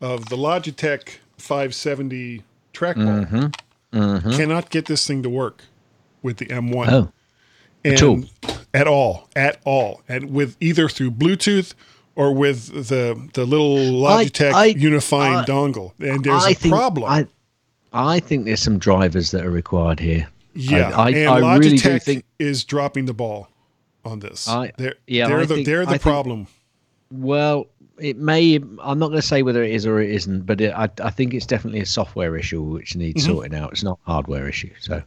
of 0.00 0.30
the 0.30 0.36
Logitech 0.38 1.18
570 1.46 2.42
trackball. 2.74 3.52
Mm-hmm. 3.92 4.30
Cannot 4.32 4.70
get 4.70 4.86
this 4.86 5.06
thing 5.06 5.22
to 5.22 5.30
work 5.30 5.62
with 6.22 6.36
the 6.38 6.46
M1. 6.46 6.88
Oh, 6.92 7.12
and 7.84 8.28
at 8.74 8.88
all, 8.88 9.28
at 9.36 9.60
all, 9.64 10.02
and 10.08 10.30
with 10.32 10.56
either 10.60 10.88
through 10.88 11.12
Bluetooth 11.12 11.74
or 12.16 12.34
with 12.34 12.88
the 12.88 13.28
the 13.34 13.44
little 13.46 13.76
Logitech 13.76 14.52
I- 14.52 14.66
unifying 14.66 15.36
I- 15.36 15.44
dongle. 15.44 15.92
And 16.00 16.24
there's 16.24 16.44
I 16.44 16.50
a 16.50 16.54
think 16.54 16.74
problem. 16.74 17.04
I, 17.10 17.26
I 17.92 18.20
think 18.20 18.44
there's 18.44 18.60
some 18.60 18.78
drivers 18.78 19.30
that 19.30 19.46
are 19.46 19.50
required 19.50 20.00
here. 20.00 20.28
yeah, 20.54 20.90
I, 20.96 21.04
I, 21.04 21.10
and 21.10 21.28
I 21.30 21.40
Logitech 21.40 21.58
really 21.60 21.78
do 21.78 21.98
think 22.00 22.24
is 22.38 22.64
dropping 22.64 23.06
the 23.06 23.14
ball 23.14 23.48
on 24.04 24.18
this. 24.18 24.48
I- 24.48 24.72
they're 24.76 24.96
yeah, 25.06 25.28
they're 25.28 25.38
I 25.40 25.44
the 25.46 25.54
think- 25.54 25.66
they're 25.66 25.82
I 25.82 25.84
the 25.84 25.90
think- 25.92 26.02
problem. 26.02 26.48
Well, 27.12 27.68
it 27.98 28.16
may. 28.16 28.56
I'm 28.56 28.98
not 28.98 29.08
going 29.08 29.20
to 29.20 29.26
say 29.26 29.42
whether 29.42 29.62
it 29.62 29.70
is 29.72 29.86
or 29.86 30.00
it 30.00 30.10
isn't, 30.10 30.46
but 30.46 30.60
it, 30.60 30.72
I, 30.74 30.88
I 31.02 31.10
think 31.10 31.34
it's 31.34 31.46
definitely 31.46 31.80
a 31.80 31.86
software 31.86 32.36
issue 32.36 32.62
which 32.62 32.96
needs 32.96 33.22
Mm-hmm. 33.24 33.32
sorting 33.32 33.54
out. 33.54 33.72
It's 33.72 33.82
not 33.82 33.98
hardware 34.04 34.48
issue. 34.48 34.70
So, 34.80 35.02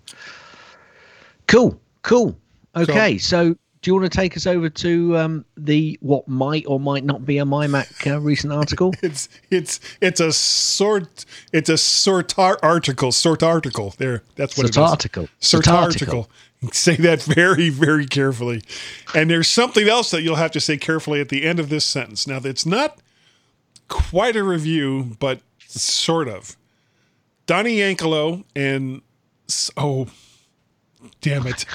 cool, 1.47 1.80
cool. 2.02 2.38
Okay, 2.75 3.17
so, 3.17 3.56
do 3.82 3.89
you 3.89 3.95
want 3.95 4.12
to 4.12 4.15
take 4.15 4.38
us 4.38 4.45
over 4.45 4.69
to 4.69 5.17
um, 5.17 5.45
the 5.58 5.97
what 6.02 6.28
might 6.28 6.65
or 6.67 6.80
might 6.80 7.04
not 7.04 7.25
be 7.25 7.38
a 7.39 7.45
MyMac 7.45 8.12
uh, 8.12 8.19
recent 8.19 8.54
article? 8.54 8.93
It's 9.02 9.28
it's 9.49 9.80
it's 10.02 10.19
a 10.19 10.32
sort 10.32 11.25
it's 11.54 11.69
a 11.69 11.78
sort 11.78 12.38
article 12.38 13.12
sort 13.12 13.41
article 13.41 13.95
there. 13.97 14.21
That's 14.36 14.58
what 14.58 14.65
Sort 14.73 14.78
it 14.78 14.86
is. 14.86 14.91
article. 14.91 15.30
Sort 15.39 15.67
article. 15.67 16.30
Say 16.71 16.95
that 16.97 17.21
very 17.23 17.69
very 17.69 18.05
carefully. 18.05 18.61
And 19.15 19.29
there's 19.29 19.47
something 19.47 19.87
else 19.87 20.11
that 20.11 20.23
you'll 20.23 20.35
have 20.35 20.51
to 20.51 20.59
say 20.59 20.77
carefully 20.77 21.21
at 21.21 21.29
the 21.29 21.45
end 21.45 21.59
of 21.59 21.69
this 21.69 21.85
sentence. 21.85 22.27
Now 22.27 22.39
it's 22.43 22.65
not 22.65 22.99
quite 23.87 24.35
a 24.35 24.43
review, 24.43 25.15
but 25.19 25.41
sort 25.67 26.27
of. 26.27 26.57
Donnie 27.45 27.77
Yankelo 27.77 28.43
and 28.55 29.01
oh, 29.77 30.07
damn 31.21 31.47
it! 31.47 31.65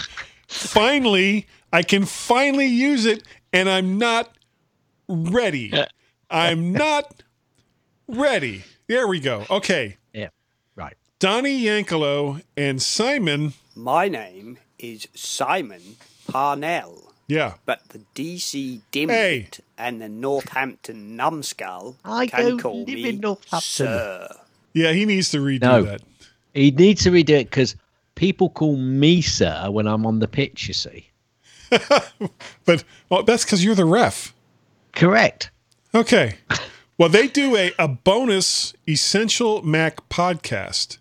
finally, 0.46 1.46
I 1.72 1.82
can 1.82 2.04
finally 2.04 2.66
use 2.66 3.06
it, 3.06 3.24
and 3.52 3.68
I'm 3.68 3.98
not 3.98 4.36
ready. 5.08 5.72
Uh, 5.72 5.86
I'm 6.30 6.76
uh, 6.76 6.78
not 6.78 7.22
ready. 8.06 8.64
There 8.86 9.08
we 9.08 9.18
go. 9.18 9.44
Okay, 9.50 9.96
Yeah. 10.12 10.28
Right. 10.76 10.94
Donnie 11.18 11.60
Yankelo 11.62 12.42
and 12.56 12.82
Simon. 12.82 13.54
My 13.74 14.08
name 14.08 14.58
is 14.78 15.08
Simon 15.14 15.96
Parnell, 16.26 17.12
Yeah, 17.28 17.54
but 17.66 17.80
the 17.90 18.00
DC 18.14 18.80
Dimwit 18.92 19.08
Hey. 19.10 19.48
and 19.78 20.00
the 20.00 20.08
Northampton 20.08 21.16
Numbskull 21.16 21.96
I 22.04 22.26
can 22.26 22.44
don't 22.44 22.58
call 22.60 22.78
live 22.84 22.88
me 22.88 23.08
in 23.10 23.20
Northampton. 23.20 23.60
Sir. 23.60 24.28
yeah. 24.72 24.92
He 24.92 25.04
needs 25.04 25.30
to 25.30 25.38
redo 25.38 25.60
No. 25.62 25.82
that. 25.82 26.02
He 26.54 26.70
needs 26.70 27.02
to 27.04 27.10
redo 27.10 27.30
it 27.40 27.50
because 27.50 27.76
people 28.14 28.48
call 28.50 28.76
me 28.76 29.20
sir 29.22 29.70
when 29.70 29.86
I'm 29.86 30.06
on 30.06 30.18
the 30.20 30.28
pitch. 30.28 30.68
You 30.68 30.74
see. 30.74 31.08
But 32.64 32.84
well, 33.08 33.22
that's 33.22 33.44
because 33.44 33.64
you're 33.64 33.74
the 33.74 33.84
ref. 33.84 34.32
Correct. 34.92 35.50
Okay. 35.94 36.36
Well, 36.96 37.08
they 37.08 37.26
do 37.26 37.56
a, 37.56 37.72
a 37.78 37.88
bonus 37.88 38.72
Essential 38.88 39.62
Mac 39.62 40.08
podcast. 40.08 40.98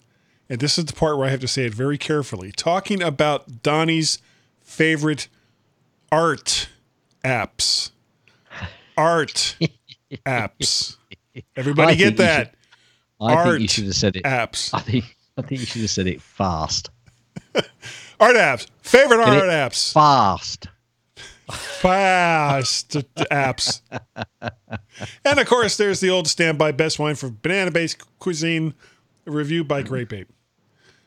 And 0.54 0.62
this 0.62 0.78
is 0.78 0.86
the 0.86 0.94
part 0.94 1.18
where 1.18 1.26
I 1.26 1.32
have 1.32 1.40
to 1.40 1.48
say 1.48 1.66
it 1.66 1.74
very 1.74 1.98
carefully. 1.98 2.52
Talking 2.52 3.02
about 3.02 3.64
Donnie's 3.64 4.20
favorite 4.62 5.28
art 6.12 6.70
apps. 7.26 7.90
Art 8.96 9.58
apps. 10.28 10.98
Everybody 11.56 11.96
get 11.96 12.18
that? 12.18 12.54
I 13.20 13.44
think 13.44 13.62
you 13.62 13.68
should 13.68 13.86
have 13.86 13.96
said 13.96 14.16
it. 14.16 14.26
Apps. 14.26 14.72
I 14.76 14.82
think 14.82 15.18
I 15.40 15.42
think 15.42 15.62
you 15.62 15.66
should 15.66 15.82
have 15.82 15.90
said 15.90 16.06
it 16.06 16.22
fast. 16.22 16.92
Art 18.20 18.36
apps. 18.36 18.68
Favorite 18.84 19.22
art 19.22 19.50
apps. 19.50 19.92
Fast. 19.92 20.68
fast 21.50 22.92
apps. 23.32 23.82
and 25.26 25.40
of 25.40 25.48
course, 25.48 25.78
there's 25.78 26.00
the 26.00 26.12
old 26.12 26.28
standby 26.28 26.74
best 26.74 27.00
wine 27.00 27.16
for 27.16 27.32
banana 27.32 27.72
based 27.72 28.04
cuisine, 28.20 28.76
reviewed 29.26 29.68
by 29.68 29.82
Grape 29.82 30.14
Ape. 30.14 30.30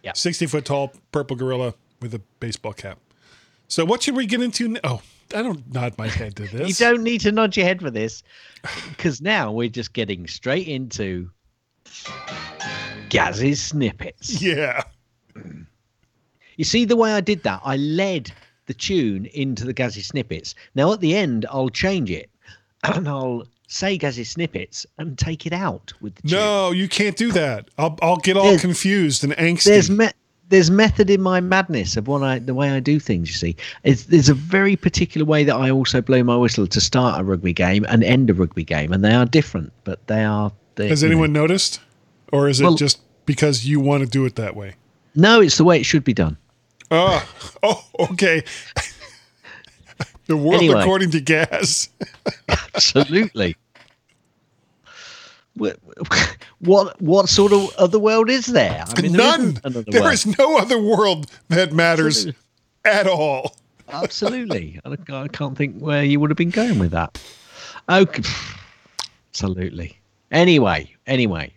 Yeah. 0.07 0.13
60 0.15 0.47
foot 0.47 0.65
tall 0.65 0.93
purple 1.11 1.35
gorilla 1.35 1.75
with 2.01 2.15
a 2.15 2.21
baseball 2.39 2.73
cap. 2.73 3.01
So, 3.67 3.85
what 3.85 4.05
should 4.05 4.15
we 4.15 4.25
get 4.27 4.41
into? 4.41 4.77
Oh, 4.85 5.03
I 5.35 5.43
don't 5.43 5.75
nod 5.75 5.99
my 5.99 6.07
head 6.07 6.37
to 6.37 6.45
this. 6.47 6.69
You 6.79 6.87
don't 6.87 7.03
need 7.03 7.23
to 7.23 7.33
nod 7.33 7.57
your 7.57 7.67
head 7.67 7.81
for 7.81 7.91
this 7.91 8.23
because 8.91 9.21
now 9.21 9.51
we're 9.51 9.69
just 9.69 9.95
getting 9.95 10.29
straight 10.29 10.69
into 10.69 11.29
Gaz's 13.09 13.61
snippets. 13.61 14.41
Yeah. 14.41 14.85
You 16.57 16.65
see 16.65 16.85
the 16.85 16.95
way 16.95 17.13
I 17.13 17.21
did 17.21 17.43
that? 17.43 17.61
I 17.65 17.77
led 17.77 18.31
the 18.67 18.75
tune 18.75 19.27
into 19.27 19.65
the 19.65 19.75
Gazzy 19.75 20.05
snippets. 20.05 20.55
Now 20.77 20.93
at 20.93 21.01
the 21.01 21.17
end, 21.17 21.47
I'll 21.51 21.69
change 21.69 22.13
it 22.13 22.31
and 22.85 23.09
I'll 23.09 23.45
say 23.67 23.99
Gazzy 23.99 24.25
snippets 24.27 24.87
and 24.99 25.19
take 25.19 25.47
it 25.47 25.53
out 25.53 25.93
with 26.01 26.15
the 26.17 26.23
tune. 26.29 26.39
No, 26.39 26.71
you 26.73 26.89
can't 26.89 27.17
do 27.17 27.33
that. 27.33 27.69
I'll, 27.79 27.99
I'll 28.03 28.17
get 28.17 28.37
all 28.37 28.45
There's- 28.45 28.61
confused 28.61 29.25
and 29.25 29.33
angsty. 29.35 29.65
There's 29.65 29.91
me- 29.91 30.11
there's 30.49 30.71
method 30.71 31.11
in 31.11 31.21
my 31.21 31.41
madness 31.41 31.97
of 31.97 32.07
what 32.07 32.23
I 32.23 32.39
the 32.39 32.55
way 32.55 32.71
I 32.71 32.79
do 32.79 33.01
things. 33.01 33.29
You 33.29 33.35
see, 33.35 33.57
it's, 33.83 34.05
there's 34.05 34.29
a 34.29 34.35
very 34.35 34.77
particular 34.77 35.25
way 35.25 35.43
that 35.43 35.57
I 35.57 35.71
also 35.71 36.01
blow 36.01 36.23
my 36.23 36.37
whistle 36.37 36.69
to 36.69 36.81
start 36.81 37.21
a 37.21 37.25
rugby 37.25 37.53
game 37.53 37.85
and 37.89 38.05
end 38.05 38.31
a 38.31 38.35
rugby 38.35 38.63
game, 38.63 38.93
and 38.93 39.05
they 39.05 39.13
are 39.13 39.27
different, 39.27 39.73
but 39.83 40.07
they 40.07 40.23
are. 40.25 40.53
They, 40.77 40.89
Has 40.89 41.03
you 41.03 41.09
know. 41.09 41.13
anyone 41.15 41.33
noticed? 41.33 41.81
Or 42.33 42.49
is 42.49 42.61
it 42.61 42.65
Well- 42.65 42.75
just 42.75 43.01
because 43.27 43.67
you 43.67 43.81
want 43.81 44.05
to 44.05 44.09
do 44.09 44.25
it 44.25 44.37
that 44.37 44.55
way? 44.55 44.75
No, 45.17 45.41
it's 45.41 45.57
the 45.57 45.65
way 45.65 45.81
it 45.81 45.85
should 45.85 46.05
be 46.05 46.15
done. 46.15 46.37
Oh, 46.93 47.29
oh, 47.65 47.85
okay. 48.13 48.45
The 50.27 50.37
world 50.37 50.63
Anyway. 50.63 50.81
according 50.81 51.11
to 51.13 51.21
Gaz. 51.21 51.89
Absolutely. 52.75 53.57
What, 56.61 57.01
what 57.01 57.29
sort 57.29 57.53
of 57.53 57.75
other 57.77 57.99
world 57.99 58.29
is 58.29 58.47
there? 58.47 58.85
I 58.87 59.01
mean, 59.01 59.13
None. 59.13 59.55
There 59.65 60.03
world. 60.03 60.13
is 60.13 60.39
no 60.39 60.59
other 60.59 60.79
world 60.79 61.31
that 61.49 61.73
matters 61.73 62.27
at 62.85 63.07
all. 63.07 63.57
Absolutely. 63.89 64.81
I, 64.85 64.97
I 65.13 65.29
can't 65.29 65.57
think 65.57 65.79
where 65.81 66.03
you 66.05 66.21
would 66.21 66.31
have 66.31 66.37
been 66.37 66.51
going 66.51 66.79
with 66.79 66.91
that. 66.91 67.23
Okay. 67.89 68.23
Absolutely. 69.31 69.99
Anyway, 70.31 70.95
anyway. 71.07 71.53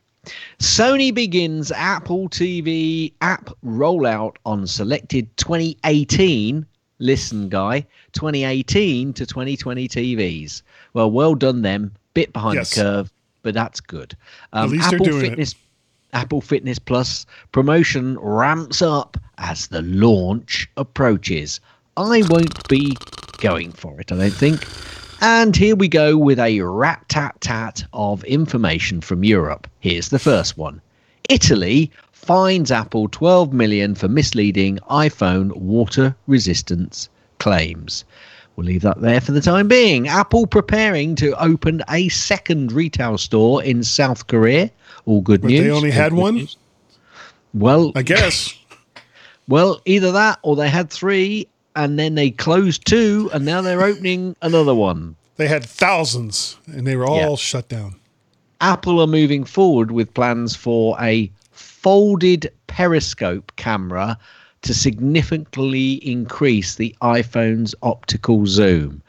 Sony 0.60 1.14
begins 1.14 1.72
Apple 1.72 2.30
TV 2.30 3.14
app 3.22 3.50
rollout 3.66 4.36
on 4.46 4.68
selected 4.68 5.36
2018. 5.38 6.66
Listen, 7.00 7.50
guy, 7.50 7.86
2018 8.14 9.14
to 9.14 9.26
2020 9.26 9.88
TVs. 9.88 10.62
Well, 10.94 11.10
well 11.10 11.34
done 11.36 11.62
them. 11.62 11.94
Bit 12.14 12.34
behind 12.34 12.56
Yes. 12.56 12.76
the 12.76 12.82
curve, 12.82 13.12
but 13.42 13.54
that's 13.54 13.80
good. 13.80 14.16
Um, 14.54 14.72
least 14.72 14.90
they're 14.90 14.96
Apple 14.98 15.06
doing 15.06 15.26
it. 15.26 15.30
Fitness 15.30 15.56
Apple 16.12 16.42
Fitness 16.42 16.80
Plus 16.80 17.26
promotion 17.52 18.18
ramps 18.20 18.82
up 18.82 19.16
as 19.38 19.68
the 19.68 19.82
launch 19.84 20.68
approaches. 20.76 21.60
I 21.98 22.24
won't 22.30 22.68
be 22.68 22.96
going 23.38 23.72
for 23.72 24.00
it, 24.00 24.12
I 24.12 24.16
don't 24.18 24.32
think. 24.32 24.66
And 25.22 25.56
here 25.56 25.76
we 25.76 25.88
go 25.88 26.18
with 26.18 26.40
a 26.40 26.62
rat 26.62 27.04
tat 27.10 27.40
tat 27.42 27.84
of 27.94 28.24
information 28.24 29.02
from 29.02 29.24
Europe. 29.24 29.68
Here's 29.82 30.10
the 30.10 30.20
first 30.20 30.58
one 30.58 30.82
Italy 31.30 31.92
fines 32.30 32.70
Apple 32.72 33.08
12 33.10 33.54
million 33.54 33.96
for 33.96 34.08
misleading 34.08 34.78
iPhone 34.90 35.56
water 35.56 36.16
resistance 36.28 37.10
claims. 37.40 38.04
We'll 38.56 38.66
leave 38.68 38.82
that 38.82 39.00
there 39.02 39.22
for 39.22 39.32
the 39.32 39.40
time 39.42 39.68
being. 39.70 40.08
Apple 40.10 40.46
preparing 40.46 41.16
to 41.16 41.32
open 41.42 41.82
a 41.90 42.10
second 42.10 42.72
retail 42.74 43.18
store 43.18 43.64
in 43.64 43.84
South 43.84 44.28
Korea. 44.28 44.70
All 45.06 45.22
good 45.22 45.42
But 45.42 45.48
news. 45.52 45.64
they 45.64 45.72
only 45.72 45.92
had 45.92 46.14
one? 46.14 46.36
news. 46.36 46.58
Well, 47.54 47.94
I 47.96 48.02
guess. 48.02 48.54
well, 49.48 49.82
either 49.86 50.12
that 50.12 50.40
or 50.42 50.56
they 50.58 50.70
had 50.70 50.90
three 50.90 51.48
and 51.76 51.98
then 51.98 52.16
they 52.16 52.32
closed 52.32 52.86
two 52.86 53.30
and 53.34 53.46
now 53.46 53.62
they're 53.62 53.82
opening 53.84 54.36
another 54.42 54.76
one. 54.76 55.16
They 55.38 55.48
had 55.48 55.64
thousands 55.64 56.58
and 56.68 56.86
they 56.86 56.98
were 56.98 57.08
all 57.08 57.18
Yeah. 57.32 57.36
shut 57.36 57.70
down. 57.70 57.96
Apple 58.60 59.00
are 59.00 59.08
moving 59.08 59.46
forward 59.46 59.90
with 59.92 60.14
plans 60.14 60.54
for 60.54 60.98
a 61.02 61.32
folded 61.82 62.52
periscope 62.68 63.52
camera 63.56 64.18
to 64.62 64.74
significantly 64.74 65.94
increase 66.06 66.76
the 66.76 66.96
iPhone's 67.02 67.74
optical 67.82 68.46
zoom. 68.46 69.02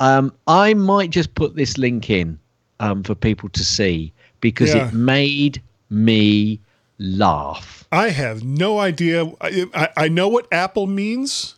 Um, 0.00 0.32
I 0.46 0.74
might 0.74 1.10
just 1.10 1.34
put 1.34 1.54
this 1.54 1.78
link 1.78 2.10
in 2.10 2.38
um, 2.80 3.02
for 3.04 3.14
people 3.14 3.48
to 3.50 3.64
see 3.64 4.12
because 4.40 4.74
Yeah. 4.74 4.88
it 4.88 4.94
made 4.94 5.62
me 5.90 6.58
laugh. 6.98 7.86
I 7.92 8.08
have 8.08 8.42
no 8.42 8.78
idea. 8.80 9.26
I, 9.40 9.66
I, 9.74 9.88
I 10.04 10.08
know 10.08 10.28
what 10.28 10.48
Apple 10.52 10.86
means 10.86 11.56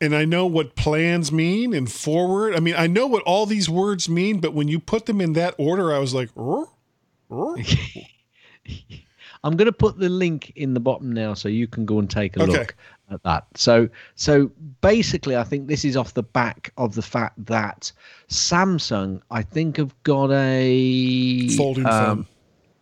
and 0.00 0.14
I 0.14 0.24
know 0.24 0.46
what 0.46 0.74
plans 0.76 1.32
mean 1.32 1.72
and 1.72 1.90
forward. 1.90 2.54
I 2.54 2.60
mean, 2.60 2.74
I 2.76 2.86
know 2.86 3.06
what 3.06 3.22
all 3.24 3.46
these 3.46 3.68
words 3.70 4.08
mean, 4.08 4.40
but 4.40 4.52
when 4.52 4.68
you 4.68 4.78
put 4.78 5.06
them 5.06 5.20
in 5.20 5.32
that 5.34 5.54
order, 5.58 5.92
I 5.92 5.98
was 5.98 6.12
like, 6.14 6.28
"Er? 6.36 6.64
Er?" 7.32 7.54
I'm 9.44 9.56
going 9.56 9.66
to 9.66 9.72
put 9.72 9.98
the 9.98 10.08
link 10.08 10.52
in 10.56 10.74
the 10.74 10.80
bottom 10.80 11.12
now 11.12 11.34
so 11.34 11.48
you 11.48 11.66
can 11.66 11.86
go 11.86 11.98
and 11.98 12.10
take 12.10 12.36
a 12.36 12.40
Okay. 12.40 12.52
look 12.52 12.74
at 13.10 13.22
that. 13.22 13.46
So 13.54 13.88
so 14.14 14.50
basically 14.80 15.36
I 15.36 15.44
think 15.44 15.66
this 15.66 15.84
is 15.84 15.96
off 15.96 16.14
the 16.14 16.22
back 16.22 16.72
of 16.76 16.94
the 16.94 17.02
fact 17.02 17.44
that 17.46 17.92
Samsung 18.28 19.20
I 19.30 19.42
think 19.42 19.76
have 19.76 19.94
got 20.02 20.30
a 20.32 21.48
folding 21.56 21.86
um, 21.86 21.92
phone. 21.92 22.26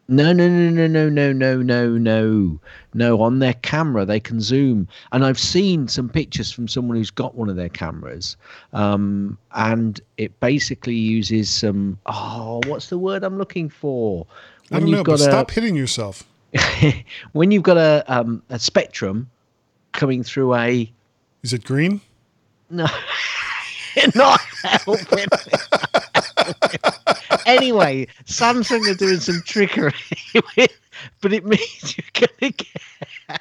No, 0.08 0.32
no, 0.32 0.48
no, 0.48 0.70
no, 0.70 0.86
no, 0.86 1.08
no, 1.08 1.32
no, 1.32 1.62
no, 1.62 1.98
no, 1.98 2.60
no. 2.94 3.20
On 3.20 3.40
their 3.40 3.54
camera, 3.54 4.04
they 4.04 4.20
can 4.20 4.40
zoom, 4.40 4.86
and 5.10 5.24
I've 5.24 5.38
seen 5.38 5.88
some 5.88 6.08
pictures 6.08 6.52
from 6.52 6.68
someone 6.68 6.96
who's 6.96 7.10
got 7.10 7.34
one 7.34 7.48
of 7.48 7.56
their 7.56 7.68
cameras, 7.68 8.36
um, 8.72 9.36
and 9.52 10.00
it 10.16 10.38
basically 10.38 10.94
uses 10.94 11.50
some. 11.50 11.98
Oh, 12.06 12.60
what's 12.66 12.88
the 12.88 12.98
word 12.98 13.24
I'm 13.24 13.36
looking 13.36 13.68
for? 13.68 14.28
I 14.70 14.78
don't 14.78 14.92
know, 14.92 15.02
but 15.02 15.18
stop 15.18 15.50
hitting 15.50 15.74
yourself. 15.74 16.22
when 17.32 17.50
you've 17.50 17.62
got 17.62 17.76
a 17.76 18.04
um, 18.08 18.42
a 18.50 18.58
spectrum 18.58 19.30
coming 19.92 20.22
through 20.22 20.54
a 20.54 20.90
Is 21.42 21.52
it 21.52 21.64
green? 21.64 22.00
no, 22.70 22.86
not 24.14 24.40
helping. 24.62 25.26
anyway, 27.46 28.06
Samsung 28.24 28.90
are 28.90 28.94
doing 28.94 29.20
some 29.20 29.42
trickery, 29.44 29.92
with, 30.56 30.72
but 31.20 31.32
it 31.32 31.44
means 31.44 31.96
you're 31.96 32.28
gonna 32.40 32.52
get. 32.52 33.40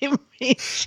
It 0.00 0.20
means. 0.40 0.86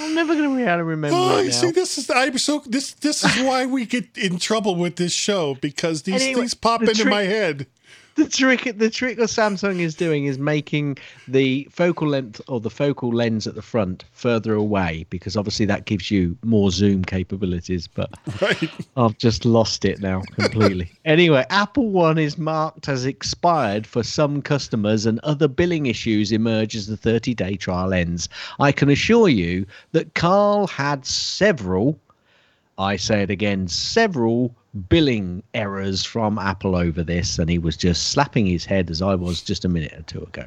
I'm 0.00 0.14
never 0.14 0.34
gonna 0.34 0.54
be 0.56 0.62
able 0.62 0.76
to 0.78 0.84
remember 0.84 1.16
Oh, 1.16 1.40
you 1.40 1.50
see, 1.52 1.70
this 1.70 1.98
is 1.98 2.10
I'm 2.10 2.38
so 2.38 2.62
this 2.66 2.92
this 2.94 3.24
is 3.24 3.42
why 3.44 3.66
we 3.66 3.84
get 3.86 4.06
in 4.16 4.38
trouble 4.38 4.76
with 4.76 4.96
this 4.96 5.12
show 5.12 5.56
because 5.60 6.02
these 6.02 6.22
Anyway, 6.22 6.40
things 6.40 6.54
pop 6.54 6.80
the 6.80 6.90
into 6.90 7.02
trick- 7.02 7.10
my 7.10 7.22
head. 7.22 7.66
The 8.18 8.28
trick 8.28 8.76
the 8.76 8.90
trick 8.90 9.16
that 9.16 9.28
Samsung 9.30 9.80
is 9.80 9.94
doing 9.94 10.26
is 10.26 10.38
making 10.38 10.98
the 11.26 11.66
focal 11.70 12.08
length 12.08 12.40
or 12.48 12.60
the 12.60 12.70
focal 12.70 13.10
lens 13.10 13.46
at 13.46 13.54
the 13.54 13.62
front 13.62 14.04
further 14.12 14.54
away 14.54 15.06
because 15.08 15.36
obviously 15.36 15.64
that 15.66 15.84
gives 15.84 16.10
you 16.10 16.36
more 16.42 16.70
zoom 16.70 17.04
capabilities 17.04 17.86
but 17.86 18.10
Right. 18.40 18.70
I've 18.96 19.16
just 19.18 19.44
lost 19.44 19.84
it 19.84 20.00
now 20.00 20.22
completely. 20.32 20.90
anyway, 21.04 21.44
Apple 21.50 21.90
One 21.90 22.18
is 22.18 22.36
marked 22.36 22.88
as 22.88 23.06
expired 23.06 23.86
for 23.86 24.02
some 24.02 24.42
customers 24.42 25.06
and 25.06 25.18
other 25.20 25.48
billing 25.48 25.86
issues 25.86 26.32
emerge 26.32 26.76
as 26.76 26.86
the 26.86 26.96
30-day 26.96 27.56
trial 27.56 27.92
ends. 27.92 28.28
I 28.60 28.72
can 28.72 28.90
assure 28.90 29.28
you 29.28 29.66
that 29.92 30.14
Carl 30.14 30.66
had 30.66 31.06
several 31.06 31.98
I 32.78 32.96
say 32.96 33.22
it 33.22 33.30
again, 33.30 33.66
several 33.66 34.54
billing 34.88 35.42
errors 35.54 36.04
from 36.04 36.38
Apple 36.38 36.76
over 36.76 37.02
this, 37.02 37.38
and 37.38 37.50
he 37.50 37.58
was 37.58 37.76
just 37.76 38.08
slapping 38.08 38.46
his 38.46 38.64
head 38.64 38.90
as 38.90 39.02
I 39.02 39.14
was 39.14 39.42
just 39.42 39.64
a 39.64 39.68
minute 39.68 39.92
or 39.92 40.02
two 40.02 40.22
ago. 40.22 40.46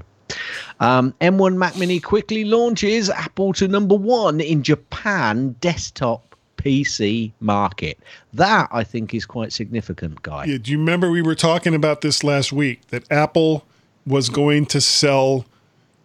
Um, 0.80 1.14
M1 1.22 1.58
Mac 1.58 1.78
Mini 1.78 2.00
quickly 2.00 2.46
launches 2.46 3.10
Apple 3.10 3.54
to 3.54 3.68
number 3.68 3.96
one 3.96 4.40
in 4.40 4.64
Japan 4.64 5.56
desktop 5.60 6.36
PC 6.58 7.32
market. 7.40 8.00
That 8.34 8.70
I 8.72 8.84
think 8.84 9.14
is 9.14 9.26
quite 9.26 9.52
significant, 9.52 10.22
guy. 10.22 10.46
Yeah, 10.46 10.58
do 10.58 10.72
you 10.72 10.78
remember 10.78 11.10
we 11.10 11.22
were 11.22 11.36
talking 11.36 11.76
about 11.76 12.02
this 12.02 12.24
last 12.24 12.54
week 12.54 12.88
that 12.88 13.12
Apple 13.12 13.66
was 14.06 14.30
going 14.30 14.66
to 14.68 14.82
sell 14.82 15.46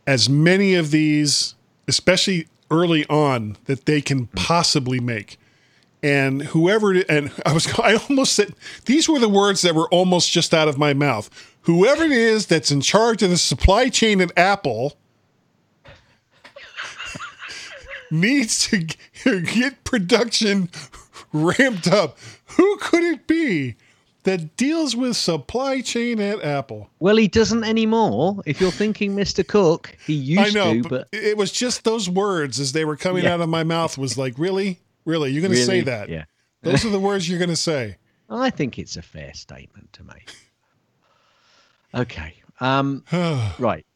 as 0.06 0.28
many 0.28 0.74
of 0.74 0.90
these, 0.90 1.54
especially 1.88 2.46
early 2.70 3.06
on, 3.08 3.56
that 3.64 3.86
they 3.86 4.00
can 4.00 4.26
possibly 4.28 5.00
make. 5.00 5.38
And 6.06 6.42
whoever 6.42 6.92
and 7.08 7.32
I 7.44 7.52
was 7.52 7.66
I 7.80 7.96
almost 7.96 8.34
said 8.34 8.54
these 8.84 9.08
were 9.08 9.18
the 9.18 9.28
words 9.28 9.62
that 9.62 9.74
were 9.74 9.88
almost 9.88 10.30
just 10.30 10.54
out 10.54 10.68
of 10.68 10.78
my 10.78 10.94
mouth. 10.94 11.28
Whoever 11.62 12.04
it 12.04 12.12
is 12.12 12.46
that's 12.46 12.70
in 12.70 12.80
charge 12.80 13.24
of 13.24 13.30
the 13.30 13.36
supply 13.36 13.88
chain 13.88 14.20
at 14.20 14.30
Apple 14.38 14.96
needs 18.10 18.68
to 18.68 18.86
get 19.40 19.82
production 19.82 20.70
ramped 21.32 21.88
up. 21.88 22.18
Who 22.56 22.76
could 22.78 23.02
it 23.02 23.26
be 23.26 23.74
that 24.22 24.56
deals 24.56 24.94
with 24.94 25.16
supply 25.16 25.80
chain 25.80 26.20
at 26.20 26.42
Apple? 26.44 26.88
Well, 27.00 27.16
he 27.16 27.26
doesn't 27.26 27.64
anymore. 27.64 28.42
If 28.46 28.60
you're 28.60 28.70
thinking 28.70 29.16
Mr. 29.16 29.46
Cook, 29.46 29.96
he 30.06 30.14
used 30.14 30.56
I 30.56 30.58
know, 30.58 30.74
to, 30.74 30.82
but 30.82 30.90
but 31.10 31.12
it 31.12 31.36
was 31.36 31.50
just 31.50 31.82
those 31.82 32.08
words 32.08 32.60
as 32.60 32.70
they 32.72 32.84
were 32.84 32.96
coming 32.96 33.24
Yeah. 33.24 33.34
out 33.34 33.40
of 33.40 33.48
my 33.48 33.64
mouth 33.64 33.98
was 33.98 34.16
like, 34.16 34.34
really, 34.38 34.78
really, 35.06 35.30
you're 35.32 35.40
going 35.40 35.52
to 35.52 35.64
say 35.64 35.80
that? 35.80 36.08
Yeah. 36.10 36.24
Those 36.62 36.84
are 36.84 36.90
the 36.90 37.00
words 37.00 37.28
you're 37.28 37.38
going 37.38 37.48
to 37.48 37.56
say. 37.56 37.96
I 38.28 38.50
think 38.50 38.78
it's 38.78 38.96
a 38.96 39.02
fair 39.02 39.32
statement 39.32 39.92
to 39.94 40.04
make. 40.04 40.34
Okay. 41.94 42.34
Um, 42.60 43.04
right. 43.58 43.86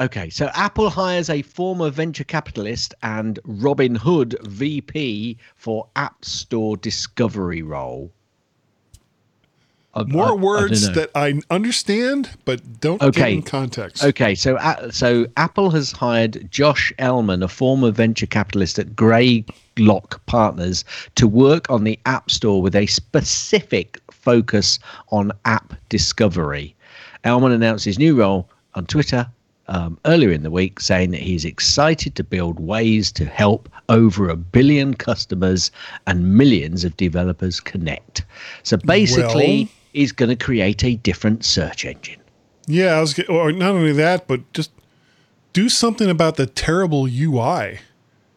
Okay. 0.00 0.30
So 0.30 0.50
Apple 0.54 0.88
hires 0.88 1.28
a 1.28 1.42
former 1.42 1.90
venture 1.90 2.24
capitalist 2.24 2.94
and 3.02 3.38
Robinhood 3.46 4.40
VP 4.46 5.36
for 5.56 5.88
App 5.96 6.24
Store 6.24 6.76
discovery 6.76 7.62
role. 7.62 8.10
I- 9.94 10.00
I- 10.00 10.02
I 10.02 10.06
More 10.06 10.38
words 10.38 10.88
know. 10.88 10.94
that 10.94 11.10
I 11.14 11.38
understand, 11.50 12.30
but 12.46 12.80
don't 12.80 12.98
get 13.00 13.08
Okay. 13.08 13.34
in 13.34 13.42
context. 13.42 14.02
Okay, 14.02 14.34
so 14.34 14.56
uh, 14.56 14.90
so 14.90 15.26
Apple 15.36 15.70
has 15.72 15.92
hired 15.92 16.50
Josh 16.50 16.94
Elman, 16.98 17.42
a 17.42 17.48
former 17.48 17.90
venture 17.90 18.24
capitalist 18.24 18.78
at 18.78 18.96
Greylock 19.74 20.24
Partners, 20.26 20.84
to 21.14 21.26
work 21.26 21.68
on 21.70 21.84
the 21.84 21.98
App 22.06 22.30
Store 22.30 22.62
with 22.62 22.74
a 22.74 22.86
specific 22.86 24.00
focus 24.10 24.78
on 25.08 25.32
app 25.44 25.74
discovery. 25.88 26.74
Elman 27.24 27.52
announced 27.52 27.84
his 27.84 27.98
new 27.98 28.16
role 28.16 28.48
on 28.74 28.86
Twitter 28.86 29.26
um, 29.68 29.98
earlier 30.06 30.30
in 30.30 30.42
the 30.42 30.50
week, 30.50 30.80
saying 30.80 31.10
that 31.12 31.20
he's 31.20 31.44
excited 31.44 32.14
to 32.16 32.24
build 32.24 32.58
ways 32.60 33.12
to 33.12 33.24
help 33.24 33.68
over 33.88 34.28
a 34.28 34.36
billion 34.36 34.94
customers 34.94 35.70
and 36.06 36.36
millions 36.36 36.84
of 36.84 36.96
developers 36.96 37.60
connect. 37.60 38.24
So 38.62 38.76
basically, 38.76 39.64
Well- 39.64 39.68
he's 39.92 40.12
going 40.12 40.30
to 40.30 40.44
create 40.44 40.84
a 40.84 40.96
different 40.96 41.44
search 41.44 41.84
engine. 41.84 42.20
Yeah, 42.66 42.94
I 42.96 43.00
was, 43.00 43.18
or 43.28 43.52
not 43.52 43.74
only 43.74 43.92
that, 43.92 44.28
but 44.28 44.52
just 44.52 44.70
do 45.52 45.68
something 45.68 46.08
about 46.08 46.36
the 46.36 46.46
terrible 46.46 47.06
UI. 47.06 47.80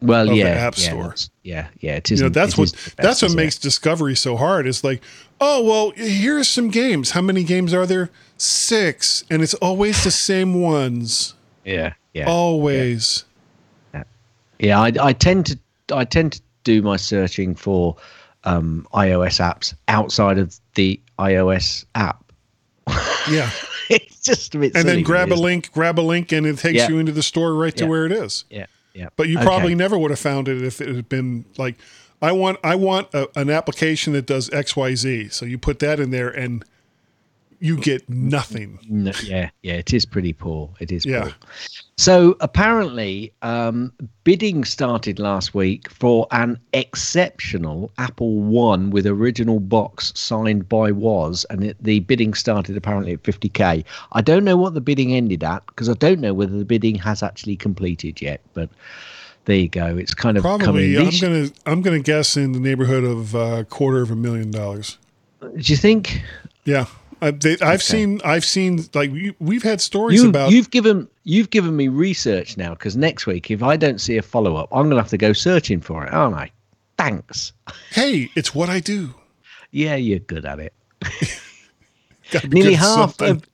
Well, 0.02 0.30
yeah, 0.30 0.46
App 0.48 0.76
yeah, 0.76 0.88
Store. 0.88 1.14
Yeah, 1.42 1.68
yeah, 1.80 1.96
it 1.96 2.10
You 2.10 2.16
know, 2.18 2.28
that's 2.28 2.58
what 2.58 2.72
that's 2.96 3.22
what 3.22 3.34
makes 3.34 3.56
It? 3.56 3.62
discovery 3.62 4.14
so 4.14 4.36
hard. 4.36 4.66
It's 4.66 4.84
like, 4.84 5.02
oh 5.40 5.62
well, 5.64 5.90
here's 5.96 6.48
some 6.48 6.68
games. 6.68 7.12
How 7.12 7.22
many 7.22 7.44
games 7.44 7.72
are 7.72 7.86
there? 7.86 8.10
Six, 8.36 9.24
and 9.30 9.42
it's 9.42 9.54
always 9.54 10.04
the 10.04 10.10
same 10.10 10.60
ones. 10.60 11.34
Yeah, 11.64 11.94
yeah, 12.12 12.26
Always. 12.28 13.24
yeah. 14.58 14.80
I, 14.80 14.92
I 15.00 15.12
tend 15.12 15.46
to 15.46 15.58
I 15.96 16.04
tend 16.04 16.32
to 16.34 16.40
do 16.64 16.82
my 16.82 16.96
searching 16.96 17.54
for 17.54 17.96
um, 18.44 18.86
iOS 18.92 19.40
apps 19.40 19.74
outside 19.88 20.38
of 20.38 20.58
the 20.74 21.00
iOS 21.18 21.84
app. 21.94 22.22
Yeah. 23.28 23.50
it's 23.90 24.20
just 24.22 24.54
a 24.54 24.58
bit. 24.58 24.76
and 24.76 24.86
then 24.86 25.02
grab 25.02 25.28
a 25.28 25.30
really, 25.30 25.34
isn't 25.34 25.42
it? 25.42 25.42
link, 25.46 25.72
grab 25.72 25.98
a 25.98 26.00
link, 26.00 26.30
and 26.30 26.46
it 26.46 26.58
takes 26.58 26.76
Yeah. 26.78 26.88
you 26.90 26.98
into 26.98 27.10
the 27.10 27.24
store 27.24 27.54
right 27.54 27.76
to 27.76 27.86
where 27.86 28.06
it 28.06 28.12
is. 28.12 28.44
Yeah, 28.50 28.66
yeah. 28.96 29.08
But 29.16 29.28
you 29.28 29.36
Okay. 29.38 29.46
probably 29.46 29.74
never 29.74 29.96
would 29.98 30.10
have 30.10 30.18
found 30.20 30.48
it 30.48 30.62
if 30.62 30.80
it 30.80 30.94
had 30.94 31.08
been 31.08 31.44
like, 31.58 31.76
I 32.22 32.32
want, 32.32 32.58
I 32.64 32.74
want 32.74 33.12
a, 33.14 33.28
an 33.38 33.50
application 33.50 34.14
that 34.14 34.26
does 34.26 34.50
X, 34.52 34.74
Y, 34.74 34.94
Z. 34.94 35.28
So 35.28 35.44
you 35.44 35.58
put 35.58 35.78
that 35.80 36.00
in 36.00 36.10
there, 36.10 36.30
and 36.30 36.64
you 37.60 37.76
get 37.76 38.08
nothing. 38.08 38.78
No, 38.88 39.12
yeah, 39.24 39.50
yeah, 39.62 39.74
it 39.74 39.92
is 39.92 40.04
pretty 40.04 40.32
poor. 40.32 40.70
It 40.80 40.92
is 40.92 41.04
Yeah. 41.06 41.22
poor. 41.22 41.32
So 41.98 42.36
apparently, 42.40 43.32
um, 43.42 43.92
bidding 44.24 44.64
started 44.64 45.18
last 45.18 45.54
week 45.54 45.90
for 45.90 46.26
an 46.30 46.58
exceptional 46.74 47.90
Apple 47.98 48.40
One 48.42 48.90
with 48.90 49.06
original 49.06 49.60
box 49.60 50.12
signed 50.14 50.68
by 50.68 50.90
Woz, 50.92 51.46
and 51.48 51.64
it, 51.64 51.76
the 51.80 52.00
bidding 52.00 52.34
started 52.34 52.76
apparently 52.76 53.12
at 53.14 53.22
50k. 53.22 53.84
I 54.12 54.20
don't 54.20 54.44
know 54.44 54.56
what 54.56 54.74
the 54.74 54.80
bidding 54.80 55.14
ended 55.14 55.42
at 55.42 55.64
because 55.66 55.88
I 55.88 55.94
don't 55.94 56.20
know 56.20 56.34
whether 56.34 56.56
the 56.58 56.64
bidding 56.64 56.96
has 56.96 57.22
actually 57.22 57.56
completed 57.56 58.20
yet. 58.20 58.40
But 58.52 58.68
there 59.46 59.56
you 59.56 59.68
go. 59.68 59.96
It's 59.96 60.12
kind 60.14 60.36
of 60.36 60.42
Probably, 60.42 60.66
coming. 60.66 60.96
I'm 60.98 61.18
gonna, 61.20 61.48
I'm 61.64 61.80
gonna 61.82 62.00
guess 62.00 62.36
in 62.36 62.52
the 62.52 62.60
neighborhood 62.60 63.04
of 63.04 63.34
a 63.34 63.64
quarter 63.64 64.02
of 64.02 64.10
a 64.10 64.16
million 64.16 64.50
dollars. 64.50 64.98
Do 65.40 65.48
you 65.62 65.76
think? 65.76 66.22
Yeah, 66.64 66.86
I, 67.22 67.30
they, 67.30 67.56
I've 67.60 67.82
seen, 67.82 68.20
I've 68.24 68.44
seen 68.44 68.84
like 68.94 69.10
we, 69.10 69.34
we've 69.38 69.62
had 69.62 69.80
stories 69.80 70.22
You, 70.22 70.28
about. 70.28 70.50
you've 70.50 70.70
given 70.70 71.08
you've 71.24 71.50
given 71.50 71.74
me 71.76 71.88
research 71.88 72.56
now 72.56 72.70
because 72.74 72.96
next 72.96 73.26
week 73.26 73.50
if 73.50 73.62
I 73.62 73.76
don't 73.76 74.00
see 74.00 74.16
a 74.18 74.22
follow 74.22 74.56
up, 74.56 74.68
I'm 74.70 74.88
gonna 74.88 75.00
have 75.00 75.10
to 75.10 75.18
go 75.18 75.32
searching 75.32 75.80
for 75.80 76.04
it, 76.06 76.12
aren't 76.12 76.36
I? 76.36 76.50
Thanks. 76.98 77.52
hey, 77.90 78.30
it's 78.36 78.54
what 78.54 78.68
I 78.68 78.80
do. 78.80 79.14
Yeah, 79.70 79.96
you're 79.96 80.18
good 80.20 80.44
at 80.44 80.58
it. 80.60 80.72
Nearly 82.48 82.74
half 82.74 83.16
something. 83.16 83.30
of 83.36 83.44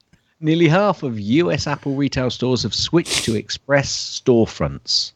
nearly 0.41 0.69
half 0.69 1.03
of 1.03 1.19
US 1.21 1.67
Apple 1.67 1.95
retail 1.95 2.31
stores 2.31 2.63
have 2.65 2.75
switched 2.75 3.25
to 3.25 3.35
express 3.37 4.21
storefronts. 4.25 5.13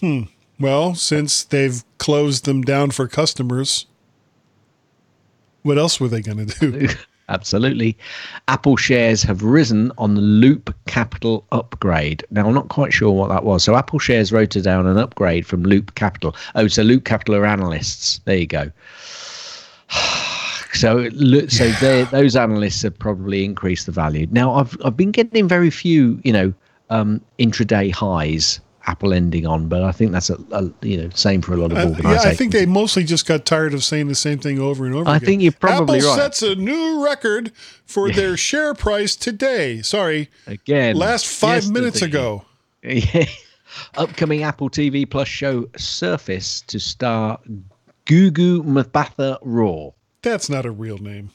Hmm. 0.00 0.22
Well, 0.60 0.94
since 0.94 1.42
they've 1.44 1.82
closed 1.98 2.44
them 2.44 2.62
down 2.62 2.92
for 2.92 3.08
customers, 3.08 3.86
what 5.62 5.78
else 5.78 5.98
were 5.98 6.08
they 6.08 6.20
going 6.22 6.46
to 6.46 6.70
do? 6.70 6.88
Absolutely. 7.28 7.96
Apple 8.48 8.76
shares 8.76 9.22
have 9.22 9.42
risen 9.42 9.90
on 9.96 10.14
the 10.14 10.20
Loop 10.20 10.74
Capital 10.86 11.46
upgrade. 11.52 12.24
Now, 12.30 12.46
I'm 12.46 12.54
not 12.54 12.68
quite 12.68 12.92
sure 12.92 13.12
what 13.12 13.30
that 13.30 13.44
was. 13.44 13.64
So, 13.64 13.76
Apple 13.76 13.98
shares 13.98 14.30
wrote 14.30 14.50
down 14.50 14.86
an 14.86 14.98
upgrade 14.98 15.46
from 15.46 15.62
Loop 15.62 15.94
Capital. 15.94 16.36
Oh, 16.54 16.68
so 16.68 16.82
Loop 16.82 17.04
Capital 17.04 17.36
are 17.36 17.46
analysts. 17.46 18.20
There 18.24 18.36
you 18.36 18.46
go. 18.46 18.70
So, 20.74 21.08
so 21.46 21.70
those 22.10 22.34
analysts 22.34 22.82
have 22.82 22.98
probably 22.98 23.44
increased 23.44 23.86
the 23.86 23.92
value. 23.92 24.26
Now, 24.32 24.54
I've 24.54 24.76
I've 24.84 24.96
been 24.96 25.12
getting 25.12 25.46
very 25.46 25.70
few, 25.70 26.20
you 26.24 26.32
know, 26.32 26.52
um, 26.90 27.20
intraday 27.38 27.92
highs. 27.92 28.60
Apple 28.86 29.14
ending 29.14 29.46
on, 29.46 29.68
but 29.68 29.82
I 29.82 29.92
think 29.92 30.12
that's 30.12 30.28
a, 30.30 30.38
a 30.52 30.70
you 30.82 31.02
know 31.02 31.08
same 31.10 31.40
for 31.40 31.54
a 31.54 31.56
lot 31.56 31.72
of 31.72 31.78
Uh, 31.78 32.08
yeah. 32.10 32.20
I 32.22 32.34
think 32.34 32.52
they 32.52 32.66
mostly 32.66 33.02
just 33.04 33.26
got 33.26 33.46
tired 33.46 33.72
of 33.72 33.82
saying 33.82 34.08
the 34.08 34.14
same 34.14 34.38
thing 34.38 34.58
over 34.58 34.84
and 34.84 34.94
over 34.94 35.08
I 35.08 35.16
again. 35.16 35.26
think 35.26 35.42
you're 35.42 35.52
probably 35.52 35.98
Apple 35.98 36.10
right. 36.10 36.18
sets 36.18 36.42
a 36.42 36.54
new 36.54 37.02
record 37.04 37.52
for 37.86 38.10
their 38.10 38.36
share 38.36 38.74
price 38.74 39.16
today. 39.16 39.80
Sorry, 39.82 40.28
again 40.46 40.96
last 40.96 41.26
five 41.26 41.70
minutes 41.70 42.02
ago. 42.02 42.44
Yeah. 42.86 43.24
Upcoming 43.96 44.42
Apple 44.42 44.68
TV 44.68 45.08
Plus 45.08 45.26
show 45.26 45.66
Surface 45.76 46.60
to 46.66 46.78
star 46.78 47.40
Gugu 48.04 48.60
Mbatha 48.62 49.38
Raw. 49.40 49.90
That's 50.20 50.50
not 50.50 50.66
a 50.66 50.70
real 50.70 50.98
name. 50.98 51.30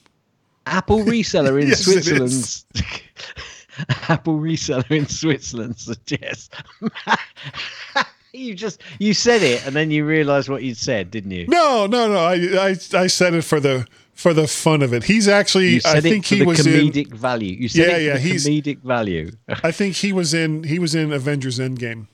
Apple 0.67 0.99
reseller 0.99 1.59
in 1.59 1.67
Yes, 1.69 1.87
it 1.87 2.03
Switzerland. 2.03 2.63
Apple 4.09 4.39
reseller 4.39 4.89
in 4.91 5.07
Switzerland 5.07 5.77
suggests 5.77 6.49
you 8.33 8.53
just 8.53 8.81
you 8.99 9.13
said 9.13 9.41
it 9.41 9.65
and 9.65 9.75
then 9.75 9.91
you 9.91 10.05
realised 10.05 10.49
what 10.49 10.63
you'd 10.63 10.77
said, 10.77 11.09
didn't 11.11 11.31
you? 11.31 11.47
No, 11.47 11.85
no, 11.87 12.07
no. 12.07 12.17
I, 12.19 12.69
I, 12.69 12.75
I 12.93 13.07
said 13.07 13.33
it 13.33 13.43
for 13.43 13.59
the 13.59 13.87
for 14.13 14.33
the 14.33 14.47
fun 14.47 14.81
of 14.81 14.93
it. 14.93 15.03
He's 15.03 15.27
actually. 15.27 15.81
I 15.85 16.01
think 16.01 16.25
he 16.25 16.43
was 16.43 16.65
in. 16.67 16.73
comedic 16.91 17.07
value. 17.13 17.55
You 17.55 17.69
said 17.69 17.89
Yeah, 17.89 18.13
yeah, 18.13 18.17
he's- 18.17 18.45
comedic 18.47 18.79
value. 18.79 19.31
I 19.63 19.71
think 19.71 19.95
he 19.95 20.11
was 20.13 20.33
in. 20.33 20.63
He 20.63 20.77
was 20.79 20.93
in 20.95 21.11
Avengers 21.13 21.57
Endgame. 21.59 22.07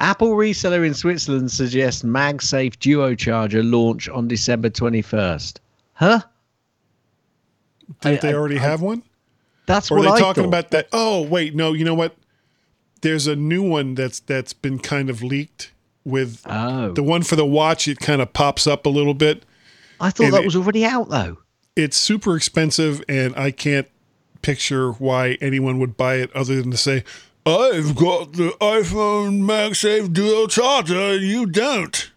Apple 0.00 0.36
reseller 0.36 0.86
in 0.86 0.94
Switzerland 0.94 1.50
suggests 1.50 2.02
MagSafe 2.04 2.78
Duo 2.78 3.16
charger 3.16 3.64
launch 3.64 4.08
on 4.08 4.28
December 4.28 4.70
21st. 4.70 5.58
Huh? 5.94 6.20
Didn't 8.02 8.18
I- 8.24 8.28
they 8.28 8.34
already 8.34 8.58
I- 8.58 8.62
have 8.62 8.80
one? 8.82 9.02
That's 9.68 9.90
Or 9.90 9.94
are 9.94 10.00
what 10.00 10.04
they 10.04 10.10
I 10.16 10.18
talking 10.18 10.42
thought. 10.42 10.48
about 10.48 10.70
that? 10.72 10.88
Oh, 10.92 11.22
wait, 11.22 11.54
no. 11.54 11.72
You 11.74 11.84
know 11.84 11.94
what? 11.94 12.16
There's 13.02 13.26
a 13.28 13.36
new 13.36 13.62
one 13.62 13.94
that's 13.94 14.18
that's 14.18 14.52
been 14.52 14.80
kind 14.80 15.08
of 15.08 15.22
leaked 15.22 15.70
with 16.04 16.42
Oh, 16.46 16.90
the 16.92 17.02
one 17.02 17.22
for 17.22 17.36
the 17.36 17.46
watch. 17.46 17.86
It 17.86 18.00
kind 18.00 18.20
of 18.20 18.32
pops 18.32 18.66
up 18.66 18.86
a 18.86 18.88
little 18.88 19.14
bit. 19.14 19.44
I 20.00 20.10
thought 20.10 20.24
and 20.24 20.34
that 20.34 20.44
was 20.44 20.56
already 20.56 20.84
out 20.84 21.08
though. 21.10 21.36
It's 21.76 21.96
super 21.96 22.34
expensive, 22.36 23.04
and 23.08 23.36
I 23.36 23.50
can't 23.52 23.86
picture 24.42 24.90
why 24.92 25.36
anyone 25.40 25.78
would 25.78 25.96
buy 25.96 26.16
it 26.16 26.34
other 26.34 26.60
than 26.60 26.70
to 26.72 26.76
say, 26.76 27.04
"I've 27.46 27.94
got 27.94 28.32
the 28.32 28.50
iPhone 28.60 29.42
MagSafe 29.42 30.12
Dual 30.12 30.48
Charger, 30.48 30.98
and 31.14 31.22
you 31.22 31.46
don't." 31.46 32.10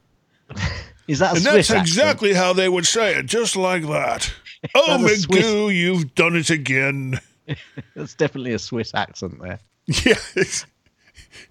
Is 1.08 1.20
that 1.20 1.34
a 1.34 1.36
And 1.36 1.42
Swiss 1.44 1.44
that's 1.68 1.72
accent? 1.72 1.88
exactly 1.88 2.34
how 2.34 2.54
they 2.54 2.70
would 2.70 2.86
say 2.88 3.16
it, 3.16 3.26
just 3.28 3.56
like 3.56 3.84
that. 3.88 4.32
Oh, 4.76 5.00
Swiss- 5.08 5.28
you've 5.74 6.14
done 6.14 6.36
it 6.36 6.50
again. 6.52 7.20
That's 7.96 8.14
definitely 8.14 8.54
a 8.54 8.60
Swiss 8.60 8.94
accent 8.94 9.42
there. 9.42 9.60
Yeah, 9.88 10.14
it's 10.36 10.66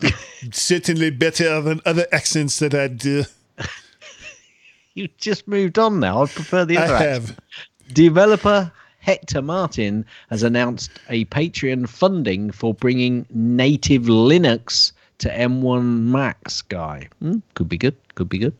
certainly 0.52 1.10
better 1.10 1.60
than 1.60 1.80
other 1.84 2.06
accents 2.12 2.58
that 2.60 2.74
I 2.74 2.86
do. 2.88 3.24
You 4.94 5.08
just 5.18 5.46
moved 5.46 5.78
on 5.78 6.00
now. 6.00 6.22
I 6.22 6.26
prefer 6.26 6.64
the 6.64 6.78
I 6.78 6.84
other 6.84 6.94
accent. 6.94 7.28
have. 7.28 7.40
Developer 7.92 8.72
Hector 9.00 9.42
Martin 9.42 10.04
has 10.28 10.42
announced 10.42 10.90
a 11.08 11.24
Patreon 11.26 11.88
funding 11.88 12.50
for 12.50 12.74
bringing 12.74 13.26
native 13.30 14.02
Linux 14.04 14.92
to 15.18 15.28
M1 15.28 16.04
Macs. 16.04 16.62
Guy, 16.62 17.08
hmm? 17.20 17.38
could 17.54 17.68
be 17.68 17.78
good. 17.78 17.96
Could 18.14 18.28
be 18.28 18.38
good. 18.38 18.54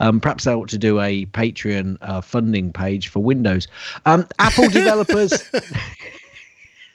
Um, 0.00 0.20
perhaps 0.20 0.44
they 0.44 0.52
ought 0.52 0.68
to 0.70 0.78
do 0.78 1.00
a 1.00 1.26
Patreon 1.26 1.98
uh, 2.00 2.20
funding 2.20 2.72
page 2.72 3.08
for 3.08 3.20
Windows. 3.20 3.68
Um, 4.06 4.26
Apple 4.38 4.68
developers. 4.68 5.32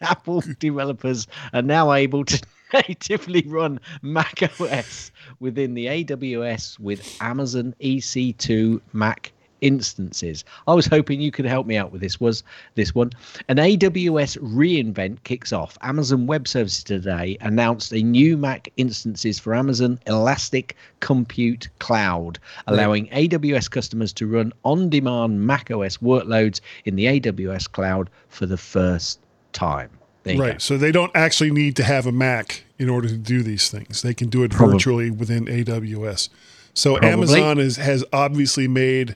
Apple 0.12 0.44
developers 0.60 1.28
are 1.54 1.62
now 1.62 1.94
able 1.94 2.26
to 2.26 2.42
natively 2.74 3.44
run 3.48 3.80
Mac 4.02 4.42
OS 4.60 5.12
within 5.40 5.76
the 5.76 5.86
AWS 5.86 6.80
with 6.80 7.18
Amazon 7.22 7.76
EC2 7.82 8.82
Mac 8.94 9.32
instances. 9.62 10.44
I 10.68 10.74
was 10.74 10.88
hoping 10.88 11.22
you 11.22 11.30
could 11.32 11.46
help 11.46 11.68
me 11.68 11.78
out 11.78 11.92
with 11.92 12.02
this 12.02 12.20
was 12.20 12.44
this 12.74 12.96
one. 12.96 13.12
An 13.48 13.58
AWS 13.58 14.40
re:Invent 14.42 15.24
kicks 15.24 15.54
off. 15.54 15.78
Amazon 15.82 16.26
Web 16.26 16.48
Services 16.48 16.84
today 16.84 17.38
announced 17.42 17.94
a 17.94 18.02
new 18.02 18.38
Mac 18.38 18.70
instances 18.78 19.38
for 19.38 19.54
Amazon 19.54 20.00
Elastic 20.08 20.76
Compute 21.00 21.70
Cloud, 21.78 22.40
allowing 22.66 23.08
AWS 23.10 23.70
customers 23.70 24.12
to 24.14 24.26
run 24.26 24.52
on-demand 24.64 25.46
Mac 25.46 25.70
OS 25.70 25.98
workloads 25.98 26.60
in 26.86 26.96
the 26.96 27.06
AWS 27.06 27.72
cloud 27.72 28.10
for 28.30 28.48
the 28.48 28.58
first 28.58 29.20
time. 29.54 29.90
There 30.24 30.38
Right. 30.38 30.54
go. 30.54 30.58
So 30.60 30.78
they 30.78 30.92
don't 30.92 31.12
actually 31.16 31.52
need 31.52 31.76
to 31.78 31.84
have 31.84 32.06
a 32.06 32.12
Mac 32.12 32.64
in 32.78 32.90
order 32.90 33.08
to 33.08 33.18
do 33.18 33.42
these 33.44 33.70
things. 33.70 34.02
They 34.02 34.14
can 34.14 34.30
do 34.30 34.44
it 34.44 34.52
Probably. 34.52 34.74
virtually 34.76 35.10
within 35.12 35.46
AWS. 35.48 36.30
So 36.74 36.92
Probably. 36.98 37.10
Amazon 37.10 37.60
is, 37.60 37.78
has 37.78 38.04
obviously 38.14 38.68
made 38.68 39.16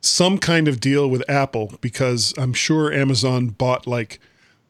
some 0.00 0.38
kind 0.38 0.68
of 0.68 0.78
deal 0.78 1.08
with 1.08 1.28
Apple 1.28 1.72
because 1.80 2.34
I'm 2.36 2.52
sure 2.52 2.92
Amazon 2.92 3.48
bought 3.48 3.86
like 3.86 4.20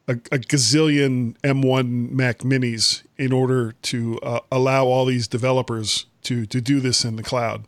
a, 0.09 0.13
a 0.13 0.39
gazillion 0.39 1.37
M1 1.43 2.11
Mac 2.13 2.39
Minis 2.39 3.03
in 3.19 3.33
order 3.33 3.73
to 3.83 4.19
uh, 4.23 4.41
allow 4.53 4.87
all 4.87 5.05
these 5.05 5.27
developers 5.27 6.07
to 6.23 6.47
to 6.47 6.61
do 6.61 6.79
this 6.81 7.05
in 7.05 7.17
the 7.17 7.23
cloud. 7.25 7.65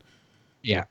Yeah. 0.62 0.85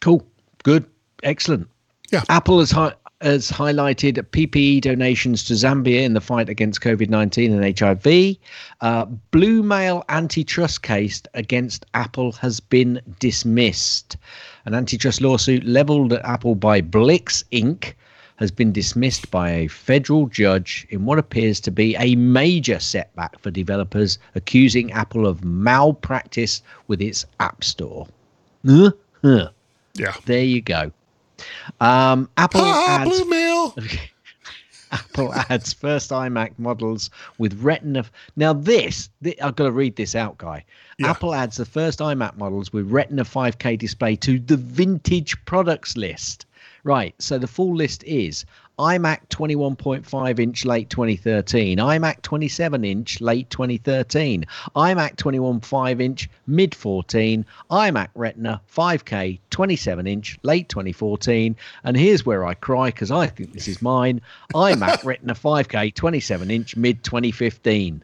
Cool. 0.00 0.26
Good. 0.62 0.84
Excellent. 1.22 1.68
Yeah. 2.12 2.22
Apple 2.28 2.60
has 2.60 2.70
hi- 2.70 2.94
has 3.24 3.50
highlighted 3.50 4.18
PPE 4.18 4.82
donations 4.82 5.44
to 5.44 5.54
Zambia 5.54 6.02
in 6.02 6.12
the 6.12 6.20
fight 6.20 6.50
against 6.50 6.82
COVID 6.82 7.08
nineteen 7.08 7.52
and 7.52 7.78
HIV. 7.78 8.36
Uh, 8.82 9.06
BlueMail 9.32 10.04
antitrust 10.10 10.82
case 10.82 11.22
against 11.32 11.86
Apple 11.94 12.32
has 12.32 12.60
been 12.60 13.00
dismissed. 13.20 14.18
An 14.66 14.74
antitrust 14.74 15.22
lawsuit 15.22 15.64
leveled 15.64 16.12
at 16.12 16.24
Apple 16.24 16.54
by 16.54 16.82
Blix 16.82 17.42
Inc. 17.50 17.94
has 18.36 18.50
been 18.50 18.72
dismissed 18.72 19.30
by 19.30 19.50
a 19.50 19.68
federal 19.68 20.26
judge 20.26 20.86
in 20.90 21.06
what 21.06 21.18
appears 21.18 21.60
to 21.60 21.70
be 21.70 21.96
a 21.96 22.16
major 22.16 22.78
setback 22.78 23.38
for 23.40 23.50
developers 23.50 24.18
accusing 24.34 24.92
Apple 24.92 25.26
of 25.26 25.42
malpractice 25.42 26.62
with 26.88 27.00
its 27.00 27.24
App 27.40 27.64
Store. 27.64 28.06
Huh? 28.66 28.90
Huh. 29.22 29.48
Yeah. 29.94 30.14
There 30.26 30.44
you 30.44 30.60
go. 30.60 30.92
Um, 31.80 32.28
Apple 32.36 32.60
Ah, 32.62 33.00
adds 33.00 33.22
Blue. 33.22 33.72
Apple 34.92 35.34
adds 35.34 35.72
first 35.72 36.10
iMac 36.10 36.52
models 36.58 37.10
with 37.38 37.60
Retina. 37.60 38.04
Now 38.36 38.52
this, 38.52 39.08
thi- 39.22 39.40
I've 39.40 39.56
got 39.56 39.64
to 39.64 39.72
read 39.72 39.96
this 39.96 40.14
out, 40.14 40.38
guy. 40.38 40.64
Yeah. 40.98 41.10
Apple 41.10 41.34
adds 41.34 41.56
the 41.56 41.64
first 41.64 41.98
iMac 41.98 42.36
models 42.36 42.72
with 42.72 42.88
Retina 42.90 43.24
5K 43.24 43.76
display 43.78 44.14
to 44.16 44.38
the 44.38 44.56
vintage 44.56 45.36
products 45.46 45.96
list. 45.96 46.46
Right. 46.84 47.14
So 47.18 47.38
the 47.38 47.46
full 47.48 47.74
list 47.74 48.04
is 48.04 48.44
iMac 48.78 49.28
21.5 49.28 50.38
inch 50.40 50.64
late 50.64 50.90
2013, 50.90 51.78
iMac 51.78 52.22
27 52.22 52.84
inch 52.84 53.20
late 53.20 53.48
2013, 53.50 54.44
iMac 54.74 55.16
21.5 55.16 56.00
inch 56.00 56.28
mid 56.46 56.74
14, 56.74 57.46
iMac 57.70 58.08
Retina 58.14 58.60
5K 58.74 59.38
27 59.50 60.06
inch 60.06 60.38
late 60.42 60.68
2014, 60.68 61.56
and 61.84 61.96
here's 61.96 62.26
where 62.26 62.44
I 62.44 62.54
cry 62.54 62.86
because 62.86 63.10
I 63.10 63.26
think 63.28 63.52
this 63.52 63.68
is 63.68 63.80
mine 63.80 64.20
iMac 64.54 65.04
Retina 65.04 65.34
5K 65.34 65.94
27 65.94 66.50
inch 66.50 66.76
mid 66.76 67.04
2015 67.04 68.02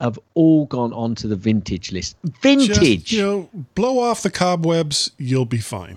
have 0.00 0.18
all 0.34 0.66
gone 0.66 0.92
onto 0.92 1.28
the 1.28 1.36
vintage 1.36 1.92
list. 1.92 2.16
Vintage. 2.42 3.04
Just, 3.04 3.12
you 3.12 3.22
know, 3.22 3.48
blow 3.74 4.00
off 4.00 4.22
the 4.22 4.30
cobwebs. 4.30 5.12
You'll 5.18 5.46
be 5.46 5.58
fine. 5.58 5.96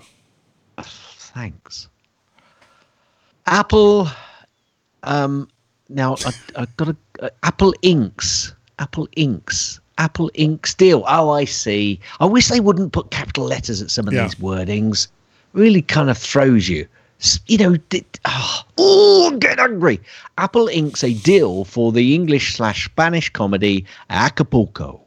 Thanks. 0.78 1.88
Apple. 3.48 4.08
Um, 5.02 5.48
now 5.88 6.16
I, 6.24 6.32
I 6.62 6.66
got 6.76 6.88
a 6.90 6.96
uh, 7.20 7.30
Apple 7.42 7.74
Inks. 7.82 8.54
Apple 8.78 9.08
Inks. 9.16 9.80
Apple 9.98 10.30
Inks 10.34 10.74
deal. 10.74 11.04
Oh, 11.08 11.30
I 11.30 11.44
see. 11.44 11.98
I 12.20 12.26
wish 12.26 12.48
they 12.48 12.60
wouldn't 12.60 12.92
put 12.92 13.10
capital 13.10 13.44
letters 13.44 13.82
at 13.82 13.90
some 13.90 14.06
of 14.06 14.14
Yeah. 14.14 14.24
these 14.24 14.36
wordings. 14.36 15.08
Really 15.54 15.82
kind 15.82 16.08
of 16.10 16.16
throws 16.18 16.68
you. 16.68 16.86
You 17.46 17.58
know, 17.58 17.76
d- 17.88 18.04
oh, 18.26 18.62
oh, 18.78 19.36
get 19.40 19.58
angry. 19.58 20.00
Apple 20.36 20.68
inks 20.68 21.02
a 21.02 21.14
deal 21.14 21.64
for 21.64 21.90
the 21.90 22.14
English 22.14 22.54
slash 22.54 22.84
Spanish 22.84 23.28
comedy 23.30 23.84
Acapulco. 24.10 25.00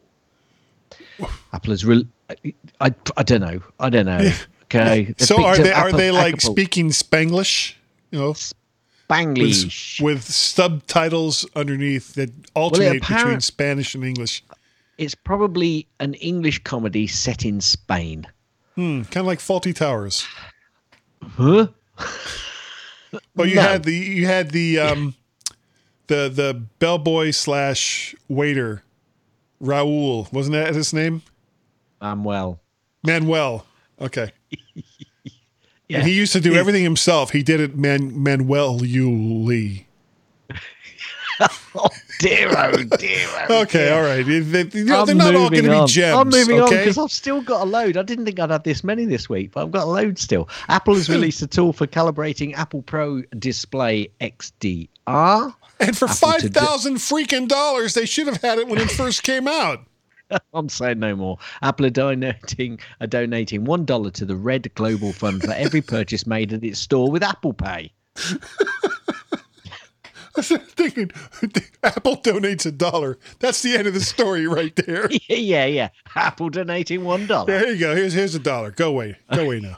Apple 1.54 1.72
is 1.74 1.86
real. 1.86 2.04
I, 2.82 2.94
I 3.16 3.24
don't 3.24 3.40
know. 3.42 3.62
I 3.80 3.90
don't 3.90 4.06
know. 4.08 4.30
Okay. 4.66 5.14
So 5.20 5.44
are 5.44 5.58
they 5.58 5.72
are 5.72 5.92
they 5.92 6.12
like 6.12 6.36
Acapulco. 6.36 6.54
speaking 6.54 6.90
Spanglish? 6.90 7.76
You 8.12 8.20
know, 8.20 8.28
with, 8.30 8.54
Spanglish. 9.10 10.02
with 10.02 10.24
subtitles 10.24 11.46
underneath 11.56 12.14
that 12.16 12.30
alternate 12.54 12.94
between 13.02 13.18
apparent- 13.20 13.44
Spanish 13.44 13.96
and 13.96 14.04
English. 14.04 14.44
It's 14.98 15.16
probably 15.16 15.88
an 16.00 16.14
English 16.16 16.60
comedy 16.64 17.08
set 17.08 17.44
in 17.46 17.60
Spain. 17.62 18.28
Hmm, 18.76 19.02
kind 19.04 19.18
of 19.18 19.26
like 19.26 19.40
Fawlty 19.40 19.74
Towers. 19.76 20.26
Huh? 21.24 21.68
Well, 23.36 23.46
you 23.46 23.56
No. 23.56 23.62
had 23.62 23.84
the 23.84 23.94
you 23.94 24.26
had 24.26 24.52
the 24.52 24.80
um 24.88 25.16
the 26.08 26.30
the 26.34 26.62
bellboy 26.80 27.32
slash 27.32 28.16
waiter 28.30 28.84
Raul 29.62 30.32
wasn't 30.32 30.54
that 30.54 30.74
his 30.74 30.94
name? 30.94 31.22
Manuel. 32.02 32.62
Manuel. 33.04 33.66
Okay. 34.00 34.32
yeah. 35.92 36.00
And 36.00 36.08
he 36.08 36.14
used 36.14 36.34
to 36.34 36.40
do 36.40 36.54
everything 36.56 36.84
himself. 36.84 37.32
He 37.32 37.44
did 37.44 37.60
it 37.60 37.76
man 37.78 38.22
Manuel 38.24 38.76
Lee. 38.78 39.86
oh 41.76 41.90
dear, 42.20 42.50
oh 42.56 42.84
dear. 42.98 43.28
Oh 43.50 43.62
Okay, 43.64 43.86
dear. 43.86 43.94
all 43.96 44.02
right. 44.04 44.26
They, 44.26 44.40
they- 44.40 44.78
you 44.80 44.86
know, 44.86 45.02
I'm 45.02 45.06
they're 45.08 45.16
not 45.16 45.36
all 45.36 45.50
going 45.50 45.64
moving 45.64 45.64
to 45.64 45.70
be 45.70 45.76
on. 45.76 45.88
gems. 45.88 46.18
I'm 46.18 46.30
moving 46.30 46.62
on 46.62 46.70
because 46.70 46.98
I've 46.98 47.12
still 47.12 47.42
got 47.42 47.62
a 47.62 47.66
load. 47.66 47.98
I 47.98 48.04
didn't 48.04 48.26
think 48.26 48.40
I'd 48.40 48.52
have 48.52 48.64
this 48.64 48.84
many 48.84 49.06
this 49.06 49.28
week, 49.30 49.52
but 49.52 49.64
I've 49.64 49.72
got 49.72 49.84
a 49.84 49.90
load 49.90 50.20
still. 50.20 50.48
Apple 50.70 50.96
has 50.96 51.10
released 51.16 51.42
a 51.42 51.48
tool 51.48 51.74
for 51.74 51.88
calibrating 51.88 52.54
Apple 52.56 52.84
Pro 52.84 53.22
Display 53.38 54.10
XDR. 54.22 54.88
and 55.80 55.98
for 55.98 56.06
Apple 56.06 56.16
five 56.16 56.42
to 56.42 56.50
freaking 56.50 57.48
dollars, 57.48 57.94
they 57.96 58.06
should 58.06 58.28
have 58.28 58.42
had 58.42 58.60
it 58.60 58.68
when 58.68 58.80
it 58.80 58.92
first 58.92 59.24
came 59.24 59.48
out. 59.48 59.80
I'm 60.54 60.70
saying 60.70 61.00
no 61.00 61.16
more. 61.16 61.38
Apple 61.62 61.86
are 61.86 61.90
donating 61.90 62.80
are 63.00 63.08
donating 63.08 63.66
one 63.66 63.86
dollar 63.86 64.12
to 64.12 64.26
the 64.26 64.36
Red 64.36 64.74
Global 64.76 65.14
Fund 65.14 65.42
for 65.44 65.52
every 65.54 65.82
purchase 65.82 66.26
made 66.28 66.54
at 66.54 66.64
its 66.64 66.80
store 66.80 67.12
with 67.12 67.24
Apple 67.24 67.54
Pay. 67.54 67.92
I 70.34 70.40
was 70.40 70.48
thinking, 70.48 71.12
Apple 71.84 72.16
donates 72.16 72.66
a 72.66 72.72
dollar. 72.72 73.18
That's 73.40 73.62
the 73.62 73.76
end 73.76 73.86
of 73.86 73.94
the 73.94 74.00
story 74.00 74.48
right 74.48 74.74
there. 74.78 75.10
yeah, 75.28 75.66
yeah. 75.66 75.90
Apple 76.16 76.50
donating 76.50 77.04
one 77.04 77.28
dollar. 77.28 77.48
There 77.48 77.74
you 77.74 77.78
go. 77.78 77.94
Here's 77.96 78.14
here's 78.14 78.34
a 78.34 78.40
dollar. 78.40 78.72
Go 78.72 78.90
away. 78.90 79.18
Go 79.34 79.42
away 79.44 79.60
now. 79.60 79.76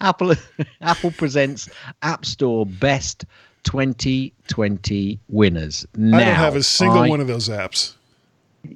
Apple 0.00 0.34
Apple 0.80 1.10
presents 1.10 1.68
App 2.02 2.24
Store 2.24 2.64
Best 2.66 3.24
2020 3.64 5.18
winners. 5.28 5.86
Now, 5.96 6.18
I 6.18 6.24
don't 6.24 6.34
have 6.34 6.56
a 6.56 6.62
single 6.62 7.00
I- 7.00 7.08
one 7.08 7.20
of 7.20 7.26
those 7.26 7.48
apps. 7.48 7.94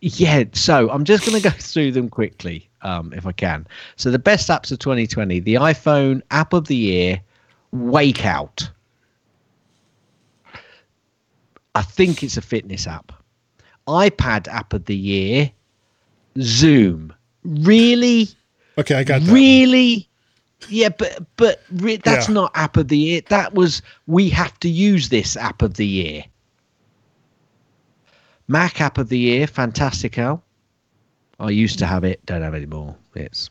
Yeah, 0.01 0.45
so 0.53 0.91
I'm 0.91 1.05
just 1.05 1.25
going 1.25 1.41
to 1.41 1.49
go 1.51 1.55
through 1.59 1.93
them 1.93 2.09
quickly, 2.09 2.69
um, 2.83 3.13
if 3.13 3.27
I 3.27 3.33
can. 3.33 3.67
So 3.97 4.11
the 4.11 4.19
best 4.19 4.49
apps 4.49 4.71
of 4.71 4.79
2020: 4.79 5.41
the 5.41 5.55
iPhone 5.55 6.23
App 6.31 6.53
of 6.53 6.67
the 6.67 6.77
Year, 6.77 7.21
Wakeout. 7.75 8.69
I 11.75 11.83
think 11.83 12.23
it's 12.23 12.37
a 12.37 12.43
fitness 12.43 12.87
app. 12.87 13.13
iPad 13.87 14.49
App 14.49 14.73
of 14.73 14.85
the 14.87 14.97
Year, 14.97 15.51
Zoom. 16.41 17.13
Really, 17.45 18.29
Okay, 18.79 18.95
I 18.97 19.05
got 19.05 19.21
that. 19.21 19.27
one. 19.27 19.35
really. 19.35 20.09
Yeah, 20.69 20.89
but 20.89 21.25
but 21.37 21.63
re- 21.71 21.97
that's 21.97 22.29
Yeah. 22.29 22.35
not 22.35 22.51
app 22.57 22.77
of 22.77 22.89
the 22.89 22.99
year. 22.99 23.21
That 23.29 23.55
was 23.55 23.81
we 24.07 24.29
have 24.31 24.59
to 24.61 24.69
use 24.69 25.09
this 25.09 25.37
app 25.37 25.63
of 25.63 25.75
the 25.75 25.87
year. 25.87 26.25
Mac 28.49 28.81
app 28.81 28.99
of 28.99 29.11
the 29.11 29.19
year, 29.19 29.47
Fantastical. 29.47 30.43
I 31.39 31.51
used 31.51 31.79
to 31.79 31.87
have 31.87 32.03
it, 32.03 32.25
don't 32.27 32.43
have 32.43 32.55
it 32.55 32.59
anymore. 32.59 32.97
It's 33.15 33.51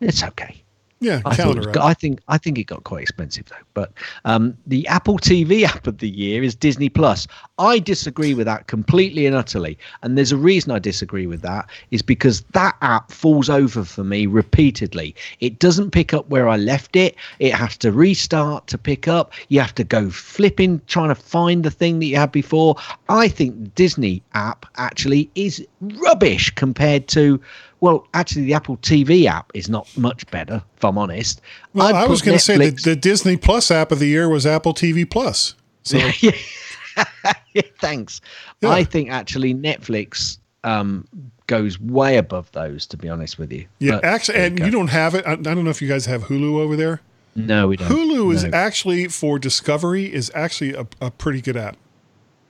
it's 0.00 0.24
okay. 0.24 0.63
Yeah, 1.04 1.20
I, 1.24 1.30
thought 1.30 1.32
it 1.32 1.36
calendar. 1.36 1.68
was, 1.68 1.76
app. 1.76 1.84
I 1.84 1.94
think 1.94 2.20
I 2.28 2.38
think 2.38 2.58
it 2.58 2.64
got 2.64 2.84
quite 2.84 3.02
expensive 3.02 3.44
though. 3.46 3.56
But 3.74 3.92
um, 4.24 4.56
the 4.66 4.86
Apple 4.88 5.18
TV 5.18 5.62
app 5.74 5.86
of 5.86 5.98
the 5.98 6.08
year 6.08 6.42
is 6.42 6.54
Disney 6.54 6.88
Plus. 6.88 7.26
I 7.58 7.78
disagree 7.78 8.32
with 8.32 8.46
that 8.46 8.66
completely 8.66 9.26
and 9.26 9.36
utterly, 9.36 9.78
and 10.02 10.16
there's 10.16 10.32
a 10.32 10.36
reason 10.36 10.72
I 10.72 10.78
disagree 10.78 11.26
with 11.26 11.42
that 11.42 11.68
is 11.90 12.00
because 12.02 12.40
that 12.52 12.76
app 12.80 13.12
falls 13.12 13.50
over 13.50 13.84
for 13.84 14.02
me 14.02 14.26
repeatedly. 14.26 15.14
It 15.40 15.58
doesn't 15.58 15.90
pick 15.90 16.14
up 16.14 16.28
where 16.30 16.48
I 16.48 16.56
left 16.56 16.96
it. 16.96 17.16
It 17.38 17.54
has 17.54 17.76
to 17.78 17.92
restart 17.92 18.66
to 18.68 18.78
pick 18.78 19.06
up. 19.06 19.32
You 19.48 19.60
have 19.60 19.74
to 19.74 19.84
go 19.84 20.08
flipping 20.10 20.80
trying 20.86 21.08
to 21.08 21.14
find 21.14 21.64
the 21.64 21.70
thing 21.70 21.98
that 21.98 22.06
you 22.06 22.16
had 22.16 22.32
before. 22.32 22.76
I 23.08 23.28
think 23.28 23.54
the 23.60 23.68
Disney 23.70 24.22
app 24.32 24.66
actually 24.76 25.30
is 25.34 25.64
rubbish 25.80 26.50
compared 26.50 27.08
to. 27.08 27.40
Well, 27.80 28.06
actually, 28.14 28.44
the 28.46 28.54
Apple 28.54 28.76
TV 28.78 29.26
app 29.26 29.50
is 29.54 29.68
not 29.68 29.88
much 29.96 30.26
better, 30.30 30.62
if 30.76 30.84
I'm 30.84 30.96
honest. 30.96 31.40
Well, 31.74 31.88
I'd 31.88 31.94
I 31.94 32.06
was 32.06 32.22
going 32.22 32.38
to 32.38 32.42
say 32.42 32.56
that 32.56 32.82
the 32.82 32.96
Disney 32.96 33.36
Plus 33.36 33.70
app 33.70 33.92
of 33.92 33.98
the 33.98 34.06
year 34.06 34.28
was 34.28 34.46
Apple 34.46 34.72
TV 34.74 35.08
Plus. 35.08 35.54
So 35.82 35.98
yeah. 36.20 37.62
thanks. 37.80 38.20
Yeah. 38.60 38.70
I 38.70 38.84
think 38.84 39.10
actually 39.10 39.54
Netflix 39.54 40.38
um, 40.62 41.06
goes 41.46 41.78
way 41.80 42.16
above 42.16 42.50
those, 42.52 42.86
to 42.86 42.96
be 42.96 43.08
honest 43.08 43.38
with 43.38 43.52
you. 43.52 43.66
yeah, 43.78 43.92
But 43.96 44.04
actually, 44.04 44.38
and 44.38 44.56
go. 44.58 44.64
you 44.64 44.70
don't 44.70 44.88
have 44.88 45.14
it. 45.14 45.26
I, 45.26 45.32
I 45.32 45.36
don't 45.36 45.64
know 45.64 45.70
if 45.70 45.82
you 45.82 45.88
guys 45.88 46.06
have 46.06 46.24
Hulu 46.24 46.58
over 46.58 46.76
there. 46.76 47.00
No, 47.36 47.68
we 47.68 47.76
don't. 47.76 47.88
Hulu 47.88 48.32
is 48.32 48.44
No. 48.44 48.50
actually 48.52 49.08
for 49.08 49.38
Discovery 49.38 50.12
is 50.12 50.30
actually 50.34 50.72
a, 50.74 50.86
a 51.00 51.10
pretty 51.10 51.40
good 51.40 51.56
app. 51.56 51.76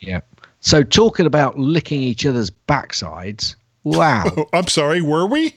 yeah. 0.01 0.21
So 0.61 0.83
talking 0.83 1.27
about 1.27 1.59
licking 1.59 2.01
each 2.03 2.25
other's 2.25 2.51
backsides. 2.51 3.55
Wow. 3.85 4.25
Oh, 4.37 4.47
I'm 4.53 4.67
sorry, 4.67 5.01
were 5.01 5.27
we? 5.27 5.57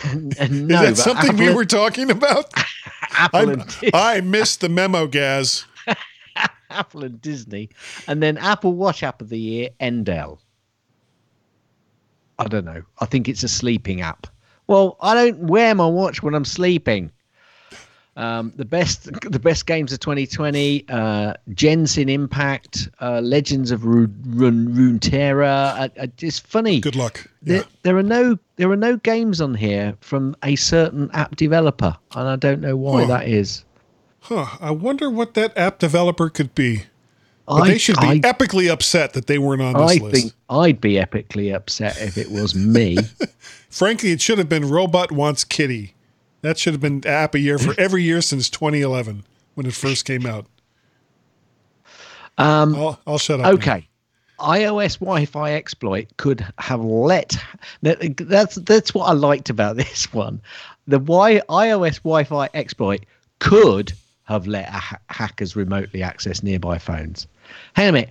And 0.00 0.32
Is 0.40 0.68
that 0.68 0.96
something 0.96 1.36
we 1.36 1.52
were 1.52 1.64
talking 1.64 2.10
about? 2.10 2.46
Apple 3.10 3.62
I, 3.92 4.16
I 4.16 4.20
missed 4.22 4.60
the 4.60 4.68
memo, 4.68 5.06
Gaz. 5.06 5.66
Apple 6.70 7.04
and 7.04 7.20
Disney, 7.20 7.68
and 8.08 8.22
then 8.22 8.38
Apple 8.38 8.72
Watch 8.72 9.02
app 9.02 9.20
of 9.20 9.28
the 9.28 9.38
year, 9.38 9.68
Endel. 9.78 10.38
I 12.38 12.48
don't 12.48 12.64
know. 12.64 12.82
I 13.00 13.04
think 13.04 13.28
it's 13.28 13.42
a 13.42 13.48
sleeping 13.48 14.00
app. 14.00 14.26
Well, 14.68 14.96
I 15.02 15.14
don't 15.14 15.38
wear 15.48 15.74
my 15.74 15.86
watch 15.86 16.22
when 16.22 16.34
I'm 16.34 16.46
sleeping. 16.46 17.12
Um, 18.14 18.52
the 18.56 18.64
best, 18.66 19.04
the 19.30 19.38
best 19.38 19.64
games 19.66 19.90
of 19.92 20.00
2020: 20.00 20.84
uh, 20.90 21.32
Genshin 21.50 22.10
Impact, 22.10 22.90
uh, 23.00 23.20
Legends 23.22 23.70
of 23.70 23.86
Ru- 23.86 24.12
Run 24.26 24.68
Runeterra. 24.68 25.78
Uh, 25.80 25.88
uh, 25.98 26.06
it's 26.20 26.38
funny. 26.38 26.80
Good 26.80 26.94
luck. 26.96 27.26
There, 27.40 27.58
Yeah. 27.58 27.62
there 27.84 27.96
are 27.96 28.02
no 28.02 28.38
there 28.56 28.70
are 28.70 28.76
no 28.76 28.96
games 28.98 29.40
on 29.40 29.54
here 29.54 29.96
from 30.00 30.36
a 30.42 30.56
certain 30.56 31.10
app 31.14 31.36
developer, 31.36 31.96
and 32.14 32.28
I 32.28 32.36
don't 32.36 32.60
know 32.60 32.76
why 32.76 33.02
Huh. 33.02 33.08
that 33.08 33.28
is. 33.28 33.64
Huh. 34.20 34.46
I 34.60 34.70
wonder 34.72 35.08
what 35.08 35.32
that 35.34 35.56
app 35.56 35.78
developer 35.78 36.28
could 36.28 36.54
be. 36.54 36.82
But 37.46 37.54
I, 37.62 37.68
they 37.70 37.78
should 37.78 37.96
be 37.98 38.06
I, 38.06 38.18
epically 38.20 38.70
upset 38.70 39.14
that 39.14 39.26
they 39.26 39.38
weren't 39.38 39.62
on 39.62 39.72
this 39.72 40.00
I 40.00 40.04
list. 40.04 40.14
think 40.14 40.32
I'd 40.48 40.80
be 40.80 40.94
epically 40.94 41.52
upset 41.54 41.96
if 42.00 42.16
it 42.18 42.30
was 42.30 42.54
me. 42.54 42.98
Frankly, 43.70 44.12
it 44.12 44.20
should 44.20 44.38
have 44.38 44.48
been 44.50 44.68
Robot 44.68 45.10
Wants 45.10 45.44
Kitty. 45.44 45.94
That 46.42 46.58
should 46.58 46.74
have 46.74 46.80
been 46.80 47.06
app 47.06 47.34
a 47.34 47.38
year 47.38 47.58
for 47.58 47.74
every 47.78 48.02
year 48.02 48.20
since 48.20 48.50
2011 48.50 49.24
when 49.54 49.66
it 49.66 49.74
first 49.74 50.04
came 50.04 50.26
out. 50.26 50.46
Um, 52.38 52.74
I'll, 52.74 53.00
I'll 53.06 53.18
shut 53.18 53.40
up. 53.40 53.44
now. 53.46 53.52
okay. 53.52 53.88
iOS 54.40 54.98
Wi-Fi 54.98 55.52
exploit 55.54 56.08
could 56.16 56.44
have 56.58 56.80
let 56.82 57.36
that, 57.82 57.98
that's 58.16 58.56
that's 58.56 58.92
what 58.94 59.04
I 59.04 59.12
liked 59.12 59.50
about 59.50 59.76
this 59.82 60.12
one. 60.12 60.40
The 60.88 60.98
y, 60.98 61.40
iOS 61.48 61.96
Wi-Fi 62.02 62.48
exploit 62.54 63.04
could 63.38 63.92
have 64.24 64.46
let 64.46 64.68
ha- 64.68 64.98
hackers 65.10 65.54
remotely 65.54 66.02
access 66.02 66.42
nearby 66.42 66.78
phones. 66.78 67.26
Hang 67.74 67.88
on 67.88 67.90
a 67.90 67.92
minute. 67.92 68.10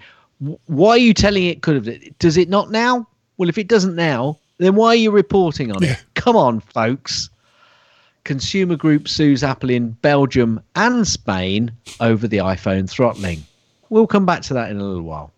Why 0.68 0.92
are 0.92 0.98
you 0.98 1.14
telling 1.14 1.46
it 1.46 1.62
could 1.62 1.86
have? 1.86 2.18
Does 2.20 2.38
it 2.38 2.50
not 2.50 2.72
now? 2.72 3.08
Well, 3.38 3.50
if 3.50 3.58
it 3.58 3.68
doesn't 3.68 3.96
now, 3.96 4.38
then 4.58 4.76
why 4.76 4.88
are 4.90 4.96
you 4.96 5.12
reporting 5.12 5.72
on 5.72 5.82
Yeah. 5.84 5.94
it? 5.94 6.04
Come 6.16 6.36
on, 6.36 6.60
folks. 6.60 7.30
Consumer 8.24 8.76
group 8.76 9.08
sues 9.08 9.44
Apple 9.44 9.70
in 9.72 9.92
Belgium 10.02 10.62
and 10.76 11.08
Spain 11.08 11.72
over 12.00 12.28
the 12.28 12.38
iPhone 12.38 12.90
throttling. 12.90 13.44
We'll 13.90 14.08
come 14.08 14.26
back 14.26 14.42
to 14.44 14.54
that 14.54 14.70
in 14.70 14.78
a 14.78 14.84
little 14.84 15.02
while. 15.04 15.32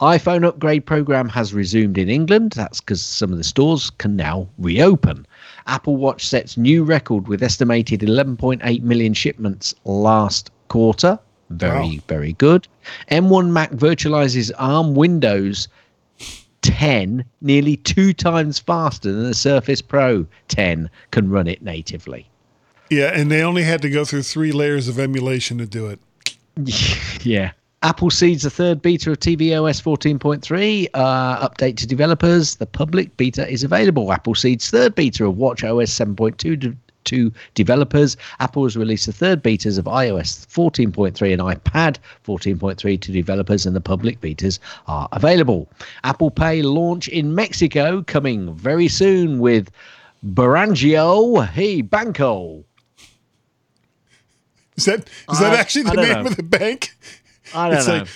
iPhone 0.00 0.44
upgrade 0.44 0.84
program 0.86 1.28
has 1.28 1.54
resumed 1.54 1.98
in 1.98 2.08
England. 2.08 2.52
That's 2.52 2.80
because 2.80 3.02
some 3.02 3.32
of 3.32 3.38
the 3.38 3.44
stores 3.44 3.90
can 3.90 4.16
now 4.16 4.48
reopen. 4.58 5.26
Apple 5.66 5.96
Watch 5.96 6.26
sets 6.26 6.56
new 6.56 6.84
record 6.84 7.28
with 7.28 7.42
estimated 7.42 8.00
11.8 8.00 8.82
million 8.82 9.14
shipments 9.14 9.74
last 9.84 10.50
quarter. 10.68 11.18
Very, 11.50 11.96
Wow. 11.96 12.02
very 12.08 12.32
good. 12.34 12.66
M1 13.10 13.50
Mac 13.52 13.70
virtualizes 13.72 14.50
ARM 14.58 14.94
Windows 14.94 15.68
10 16.62 17.24
nearly 17.40 17.76
two 17.76 18.12
times 18.12 18.58
faster 18.58 19.12
than 19.12 19.24
the 19.24 19.34
Surface 19.34 19.80
Pro 19.80 20.26
10 20.48 20.90
can 21.10 21.30
run 21.30 21.46
it 21.46 21.62
natively. 21.62 22.28
Yeah, 22.90 23.12
and 23.12 23.30
they 23.30 23.42
only 23.42 23.64
had 23.64 23.82
to 23.82 23.90
go 23.90 24.04
through 24.04 24.22
three 24.22 24.52
layers 24.52 24.88
of 24.88 24.98
emulation 24.98 25.58
to 25.58 25.66
do 25.66 25.86
it. 25.86 26.00
yeah. 27.24 27.52
Apple 27.82 28.10
seeds 28.10 28.42
the 28.42 28.50
third 28.50 28.80
beta 28.80 29.12
of 29.12 29.18
tvOS 29.18 29.82
14.3. 29.82 30.88
Uh, 30.94 31.48
update 31.48 31.76
to 31.76 31.86
developers. 31.86 32.56
The 32.56 32.66
public 32.66 33.16
beta 33.16 33.48
is 33.48 33.62
available. 33.62 34.12
Apple 34.12 34.34
seeds 34.34 34.70
third 34.70 34.94
beta 34.94 35.26
of 35.26 35.36
WatchOS 35.36 35.90
7.2 35.90 36.60
to, 36.60 36.76
to 37.06 37.32
developers. 37.54 38.16
Apple 38.40 38.64
has 38.64 38.76
released 38.76 39.06
the 39.06 39.12
third 39.12 39.42
betas 39.42 39.78
of 39.78 39.86
iOS 39.86 40.46
14.3 40.48 41.32
and 41.32 41.42
iPad 41.42 41.96
14.3 42.26 43.00
to 43.00 43.12
developers, 43.12 43.66
and 43.66 43.74
the 43.74 43.80
public 43.80 44.20
betas 44.20 44.58
are 44.86 45.08
available. 45.12 45.68
Apple 46.04 46.30
Pay 46.30 46.62
launch 46.62 47.08
in 47.08 47.34
Mexico 47.34 48.02
coming 48.02 48.54
very 48.54 48.88
soon 48.88 49.38
with 49.38 49.70
Banregio 50.24 51.46
Hey 51.46 51.80
Banco. 51.82 52.64
Is 54.76 54.84
that 54.84 55.08
is 55.30 55.38
that 55.38 55.52
I- 55.54 55.56
actually 55.56 55.84
the 55.84 55.94
name 55.94 56.24
know. 56.24 56.26
of 56.30 56.36
the 56.36 56.42
bank? 56.42 56.90
I 57.54 57.68
don't 57.70 57.78
It's 57.78 57.86
know. 57.88 57.98
like 57.98 58.08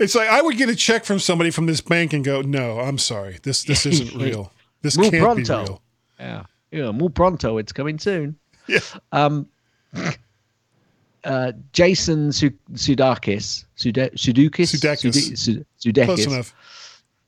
it's 0.00 0.14
like 0.14 0.28
I 0.28 0.42
would 0.42 0.56
get 0.56 0.68
a 0.68 0.74
check 0.76 1.04
from 1.04 1.18
somebody 1.18 1.50
from 1.50 1.66
this 1.66 1.80
bank 1.80 2.12
and 2.12 2.24
go, 2.24 2.40
"No, 2.42 2.80
I'm 2.80 2.98
sorry. 2.98 3.38
This 3.42 3.62
this 3.64 3.86
isn't 3.92 4.14
real. 4.20 4.52
This 4.82 4.96
Muy 4.96 5.10
can't 5.10 5.36
be 5.36 5.44
pronto. 5.44 5.62
real." 5.64 5.82
Yeah. 6.18 6.42
Yeah, 6.70 6.90
more 6.92 7.10
pronto. 7.10 7.58
It's 7.58 7.72
coming 7.72 7.98
soon. 7.98 8.36
Yeah. 8.66 8.80
Uh, 11.24 11.52
Jason 11.72 12.30
Su- 12.32 12.50
Sudakis, 12.74 13.64
Sudakis. 13.76 15.36
Sud- 15.36 15.66
Sudakis. 15.80 16.04
Close 16.04 16.26
enough. 16.26 16.54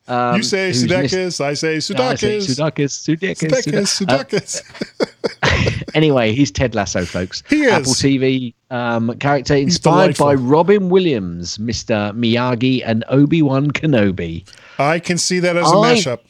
um, 0.06 0.36
you 0.36 0.42
say 0.42 0.70
Sudakis, 0.70 1.40
I 1.40 1.54
say 1.54 1.72
Yeah, 1.74 2.02
I 2.08 2.14
say 2.14 2.38
Sudakis. 2.38 2.46
Sudakis, 2.46 2.92
Sudakis, 3.18 3.48
Sudakis, 3.48 4.06
Sudakis. 4.06 4.62
Sudakis. 5.42 5.86
anyway, 5.94 6.32
he's 6.32 6.50
Ted 6.50 6.74
Lasso, 6.74 7.04
folks. 7.04 7.42
He 7.50 7.64
is. 7.64 7.72
Apple 7.72 7.92
TV 7.92 8.54
um, 8.70 9.18
character 9.18 9.54
inspired 9.56 10.16
by. 10.16 10.34
Robin 10.34 10.88
Williams, 10.88 11.58
Mr. 11.58 12.14
Miyagi, 12.16 12.82
and 12.86 13.04
Obi 13.08 13.42
Wan 13.42 13.70
Kenobi. 13.72 14.46
I 14.78 14.98
can 15.00 15.18
see 15.18 15.40
that 15.40 15.56
as 15.56 15.66
a 15.70 15.74
I- 15.74 15.94
mashup. 15.94 16.20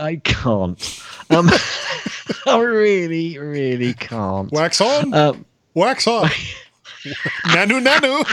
I 0.00 0.16
can't. 0.16 1.00
Um, 1.30 1.50
I 2.46 2.58
really, 2.60 3.38
really 3.38 3.94
can't. 3.94 4.50
Wax 4.52 4.80
on, 4.80 5.14
Um, 5.14 5.44
wax 5.74 6.06
on. 6.06 6.28
nanu 7.46 7.80
nanu. 7.82 8.24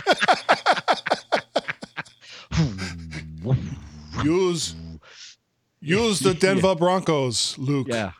use 4.23 4.75
use 5.81 6.19
the 6.19 6.33
Denver 6.33 6.75
Broncos, 6.75 7.57
Luke. 7.57 7.87
yeah. 7.89 8.11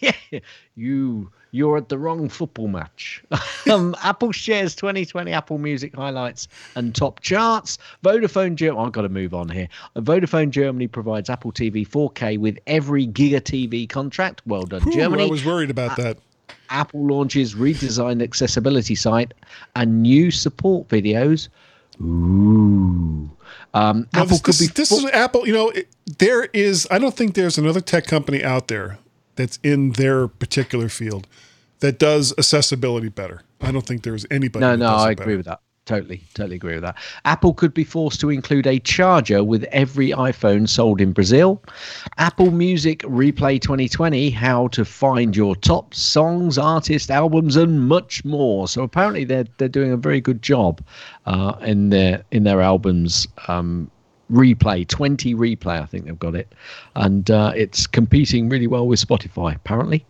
yeah. 0.00 0.40
You 0.74 1.32
you're 1.54 1.76
at 1.76 1.88
the 1.88 1.96
wrong 1.96 2.28
football 2.28 2.66
match. 2.66 3.22
um, 3.70 3.94
Apple 4.02 4.32
shares 4.32 4.74
2020 4.74 5.30
Apple 5.30 5.58
Music 5.58 5.94
highlights 5.94 6.48
and 6.74 6.92
top 6.92 7.20
charts. 7.20 7.78
Vodafone 8.04 8.56
Germany. 8.56 8.84
I've 8.84 8.92
got 8.92 9.02
to 9.02 9.08
move 9.08 9.32
on 9.34 9.48
here. 9.48 9.68
Vodafone 9.96 10.50
Germany 10.50 10.88
provides 10.88 11.30
Apple 11.30 11.52
TV 11.52 11.86
4K 11.86 12.38
with 12.38 12.58
every 12.66 13.06
GigaTV 13.06 13.88
contract. 13.88 14.42
Well 14.46 14.64
done, 14.64 14.82
Whew, 14.82 14.94
Germany. 14.94 15.22
I 15.22 15.30
was 15.30 15.44
worried 15.44 15.70
about 15.70 15.96
that. 15.96 16.18
Apple 16.70 17.06
launches 17.06 17.54
redesigned 17.54 18.20
accessibility 18.20 18.96
site 18.96 19.32
and 19.76 20.02
new 20.02 20.32
support 20.32 20.88
videos. 20.88 21.48
Ooh. 22.00 23.30
Um, 23.74 24.08
Apple 24.12 24.26
this, 24.26 24.40
could 24.40 24.54
this, 24.54 24.60
be. 24.60 24.72
this 24.74 24.88
fu- 24.88 25.06
is 25.06 25.12
Apple. 25.12 25.46
You 25.46 25.52
know, 25.52 25.68
it, 25.70 25.88
there 26.18 26.44
is. 26.52 26.88
I 26.90 26.98
don't 26.98 27.16
think 27.16 27.34
there's 27.34 27.58
another 27.58 27.80
tech 27.80 28.08
company 28.08 28.42
out 28.42 28.66
there 28.66 28.98
that's 29.36 29.58
in 29.62 29.92
their 29.92 30.28
particular 30.28 30.88
field 30.88 31.26
that 31.80 31.98
does 31.98 32.32
accessibility 32.38 33.08
better. 33.08 33.42
I 33.60 33.72
don't 33.72 33.86
think 33.86 34.02
there's 34.02 34.26
anybody. 34.30 34.64
no, 34.64 34.76
no, 34.76 34.86
I 34.86 35.10
agree 35.10 35.24
better. 35.24 35.36
with 35.36 35.46
that. 35.46 35.60
Totally, 35.86 36.22
totally 36.32 36.56
agree 36.56 36.74
with 36.74 36.82
that. 36.82 36.96
Apple 37.26 37.52
could 37.52 37.74
be 37.74 37.84
forced 37.84 38.18
to 38.20 38.30
include 38.30 38.66
a 38.66 38.78
charger 38.78 39.44
with 39.44 39.64
every 39.64 40.10
iPhone 40.10 40.66
sold 40.66 40.98
in 40.98 41.12
Brazil. 41.12 41.62
Apple 42.16 42.50
Music 42.50 43.00
Replay 43.00 43.60
2020, 43.60 44.30
how 44.30 44.68
to 44.68 44.82
find 44.86 45.36
your 45.36 45.54
top 45.54 45.92
songs, 45.92 46.56
artists, 46.56 47.10
albums, 47.10 47.56
and 47.56 47.86
much 47.86 48.24
more. 48.24 48.66
So 48.66 48.82
apparently 48.82 49.24
they're 49.24 49.44
they're 49.58 49.68
doing 49.68 49.92
a 49.92 49.98
very 49.98 50.22
good 50.22 50.40
job 50.40 50.80
uh, 51.26 51.56
in 51.60 51.90
their 51.90 52.24
in 52.30 52.44
their 52.44 52.62
albums. 52.62 53.28
Um, 53.46 53.90
replay 54.30 54.86
20 54.88 55.34
replay 55.34 55.80
i 55.80 55.84
think 55.86 56.04
they've 56.06 56.18
got 56.18 56.34
it. 56.34 56.52
And 56.96 57.30
uh, 57.30 57.52
it's 57.54 57.86
competing 57.86 58.48
really 58.48 58.66
well 58.66 58.86
with 58.86 59.00
spotify 59.06 59.54
apparently. 59.54 60.04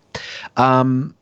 Um 0.57 1.15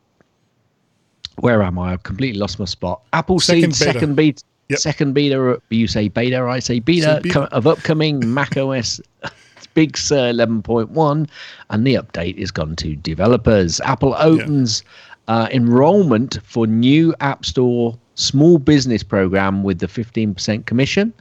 where 1.39 1.63
am 1.63 1.79
i? 1.79 1.93
I've 1.93 2.03
completely 2.03 2.39
lost 2.39 2.59
my 2.59 2.65
spot. 2.65 3.01
Apple 3.13 3.39
Second 3.39 3.75
seed 3.75 3.87
beta. 3.87 3.93
second 3.99 4.15
beta 4.15 4.43
Yep. 4.69 4.79
second 4.79 5.13
beta 5.13 5.61
you 5.69 5.87
say 5.87 6.07
beta 6.07 6.41
i 6.43 6.57
say 6.59 6.79
beta, 6.79 7.19
beta. 7.21 7.33
co- 7.33 7.45
of 7.57 7.67
upcoming 7.67 8.33
mac 8.33 8.55
os 8.55 9.01
big 9.73 9.97
sur 9.97 10.15
11.1 10.31 11.27
and 11.71 11.85
the 11.87 11.95
update 11.95 12.35
is 12.37 12.49
gone 12.51 12.75
to 12.77 12.95
developers. 12.95 13.81
Apple 13.81 14.15
opens 14.19 14.83
uh, 15.27 15.47
enrollment 15.51 16.39
for 16.43 16.65
new 16.67 17.13
app 17.19 17.43
store 17.43 17.97
small 18.15 18.57
business 18.59 19.01
program 19.03 19.63
with 19.63 19.79
the 19.79 19.87
15% 19.87 20.65
commission 20.67 21.11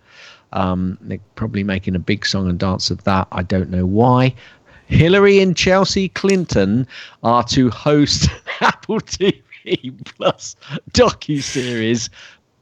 um, 0.52 0.98
they're 1.02 1.18
probably 1.34 1.64
making 1.64 1.94
a 1.94 1.98
big 1.98 2.26
song 2.26 2.48
and 2.48 2.58
dance 2.58 2.90
of 2.90 3.02
that. 3.04 3.28
I 3.32 3.42
don't 3.42 3.70
know 3.70 3.86
why. 3.86 4.34
Hillary 4.86 5.40
and 5.40 5.56
Chelsea 5.56 6.08
Clinton 6.10 6.86
are 7.22 7.42
to 7.44 7.70
host 7.70 8.28
Apple 8.60 9.00
TV 9.00 9.94
Plus 10.04 10.54
docu 10.92 11.42
series 11.42 12.10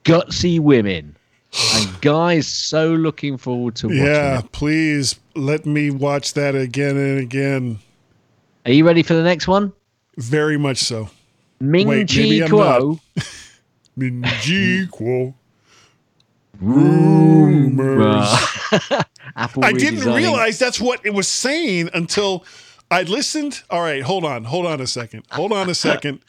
"Gutsy 0.04 0.60
Women." 0.60 1.16
And 1.74 2.00
guys, 2.00 2.46
so 2.46 2.94
looking 2.94 3.36
forward 3.36 3.74
to 3.76 3.88
watching 3.88 4.04
Yeah, 4.04 4.38
it. 4.38 4.52
please 4.52 5.18
let 5.34 5.66
me 5.66 5.90
watch 5.90 6.34
that 6.34 6.54
again 6.54 6.96
and 6.96 7.18
again. 7.18 7.80
Are 8.66 8.72
you 8.72 8.86
ready 8.86 9.02
for 9.02 9.14
the 9.14 9.22
next 9.24 9.48
one? 9.48 9.72
Very 10.16 10.58
much 10.58 10.78
so. 10.78 11.10
Ming 11.58 11.88
Chi 11.88 12.04
maybe 12.16 12.44
I'm 12.44 12.50
Kuo. 12.50 13.00
Rumors. 16.60 18.28
I 19.36 19.72
didn't 19.72 20.12
realize 20.12 20.58
that's 20.58 20.80
what 20.80 21.04
it 21.04 21.14
was 21.14 21.28
saying 21.28 21.90
until 21.94 22.44
I 22.90 23.02
listened. 23.02 23.62
All 23.70 23.80
right, 23.80 24.02
hold 24.02 24.24
on, 24.24 24.44
hold 24.44 24.66
on 24.66 24.80
a 24.80 24.86
second, 24.86 25.24
hold 25.30 25.52
on 25.52 25.70
a 25.70 25.74
second. 25.74 26.20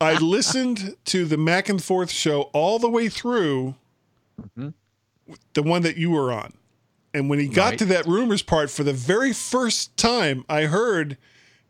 I 0.00 0.14
listened 0.20 0.96
to 1.06 1.24
the 1.24 1.36
Mac 1.36 1.68
and 1.68 1.82
Forth 1.82 2.10
show 2.10 2.42
all 2.52 2.78
the 2.78 2.88
way 2.88 3.08
through, 3.08 3.74
mm-hmm. 4.40 4.68
the 5.54 5.62
one 5.62 5.82
that 5.82 5.96
you 5.96 6.10
were 6.10 6.32
on, 6.32 6.52
and 7.12 7.28
when 7.28 7.38
he 7.38 7.48
got 7.48 7.70
Right. 7.70 7.78
to 7.80 7.84
that 7.86 8.06
rumors 8.06 8.42
part 8.42 8.70
for 8.70 8.84
the 8.84 8.92
very 8.92 9.32
first 9.32 9.96
time, 9.96 10.44
I 10.48 10.64
heard, 10.64 11.16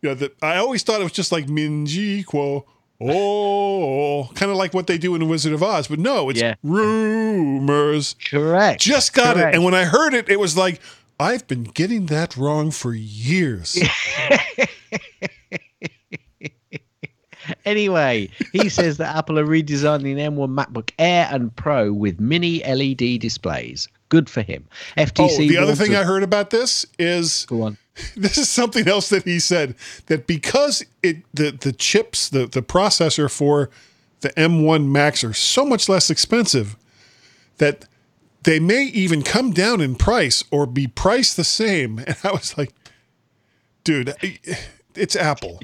you 0.03 0.11
know, 0.11 0.15
that 0.17 0.37
I 0.43 0.57
always 0.57 0.83
thought 0.83 1.01
it 1.01 1.05
was 1.05 1.13
just 1.13 1.33
like 1.33 1.47
Minji 1.47 2.27
Quo. 2.27 2.67
Oh, 3.01 4.31
kind 4.35 4.51
of 4.51 4.57
like 4.57 4.73
what 4.73 4.87
they 4.87 4.97
do 4.99 5.15
in 5.15 5.21
the 5.21 5.27
Wizard 5.27 5.53
of 5.53 5.63
Oz, 5.63 5.89
but 5.89 5.99
no, 5.99 6.31
it's 6.31 6.41
Yeah. 6.41 6.55
rumors. 6.63 8.15
Correct. 8.31 8.81
Just 8.81 9.13
got 9.13 9.37
Correct. 9.37 9.55
it. 9.55 9.57
And 9.57 9.65
when 9.65 9.75
I 9.75 9.85
heard 9.85 10.15
it, 10.15 10.29
it 10.29 10.41
was 10.41 10.57
like, 10.57 10.81
I've 11.21 11.47
been 11.47 11.65
getting 11.65 12.07
that 12.07 12.37
wrong 12.37 12.71
for 12.71 12.95
years. 12.95 13.79
Anyway, 17.65 18.29
he 18.53 18.69
says 18.69 18.97
that 18.97 19.15
Apple 19.17 19.39
are 19.39 19.45
redesigning 19.47 20.17
the 20.17 20.23
M1 20.23 20.49
MacBook 20.57 20.91
Air 20.99 21.29
and 21.31 21.55
Pro 21.55 21.93
with 21.93 22.19
mini 22.19 22.61
LED 22.65 23.21
displays. 23.21 23.89
Good 24.09 24.29
for 24.29 24.43
him. 24.43 24.67
FTC. 24.97 25.45
oh, 25.45 25.49
the 25.49 25.57
other 25.59 25.75
thing 25.77 25.91
to- 25.93 26.01
I 26.01 26.03
heard 26.03 26.25
about 26.25 26.51
this 26.51 26.85
is 26.99 27.47
Go 27.47 27.63
on. 27.63 27.79
this 28.17 28.39
is 28.39 28.49
something 28.49 28.89
else 28.89 29.09
that 29.09 29.25
he 29.25 29.39
said 29.39 29.75
that 30.07 30.27
because 30.27 30.85
it 31.03 31.19
the 31.35 31.51
the 31.51 31.73
chips 31.73 32.29
the 32.29 32.47
the 32.47 32.63
processor 32.63 33.31
for 33.31 33.71
the 34.21 34.31
M1 34.31 34.87
Macs 34.87 35.23
are 35.23 35.35
so 35.35 35.65
much 35.65 35.89
less 35.89 36.11
expensive 36.11 36.77
that 37.59 37.87
they 38.43 38.61
may 38.61 38.85
even 38.85 39.23
come 39.23 39.51
down 39.51 39.81
in 39.81 39.95
price 39.95 40.45
or 40.51 40.67
be 40.67 40.87
priced 40.87 41.37
the 41.37 41.45
same. 41.45 41.99
And 42.07 42.17
I 42.23 42.33
was 42.33 42.57
like, 42.57 42.73
dude, 43.85 44.15
it's 44.95 45.17
Apple. 45.17 45.61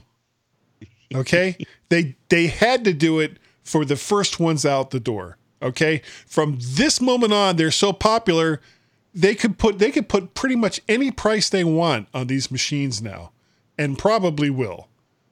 Okay? 1.14 1.56
they 1.88 2.16
they 2.28 2.48
had 2.48 2.84
to 2.84 2.92
do 2.92 3.20
it 3.20 3.38
for 3.62 3.84
the 3.84 3.96
first 3.96 4.40
ones 4.40 4.66
out 4.66 4.90
the 4.90 5.00
door. 5.00 5.38
Okay? 5.62 6.02
From 6.26 6.58
this 6.60 7.00
moment 7.00 7.32
on, 7.32 7.56
they're 7.56 7.70
so 7.70 7.92
popular, 7.92 8.60
they 9.14 9.34
could 9.34 9.58
put 9.58 9.78
they 9.78 9.90
could 9.90 10.08
put 10.08 10.34
pretty 10.34 10.56
much 10.56 10.80
any 10.88 11.10
price 11.10 11.48
they 11.48 11.64
want 11.64 12.08
on 12.14 12.26
these 12.26 12.50
machines 12.50 13.02
now. 13.02 13.32
And 13.78 13.98
probably 13.98 14.50
will. 14.50 14.88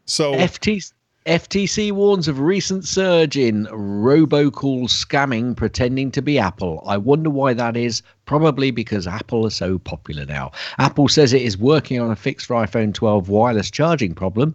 So 0.07 0.35
FTC, 0.35 0.93
FTC 1.26 1.93
warns 1.93 2.28
of 2.28 2.41
recent 2.41 2.87
surge 2.87 3.37
in 3.37 3.66
robocall 3.66 4.89
scamming 4.89 5.55
pretending 5.55 6.11
to 6.12 6.22
be 6.22 6.39
Apple. 6.39 6.83
I 6.87 6.97
wonder 6.97 7.28
why 7.28 7.53
that 7.53 7.76
is. 7.76 8.03
Probably 8.24 8.70
because 8.70 9.07
Apple 9.07 9.45
are 9.47 9.51
so 9.51 9.78
popular 9.78 10.24
now. 10.24 10.53
Apple 10.78 11.09
says 11.09 11.33
it 11.33 11.43
is 11.43 11.59
working 11.59 12.01
on 12.01 12.11
a 12.11 12.16
fix 12.16 12.47
for 12.47 12.55
iPhone 12.57 12.95
12 12.95 13.28
wireless 13.28 13.70
charging 13.70 14.14
problem. 14.14 14.55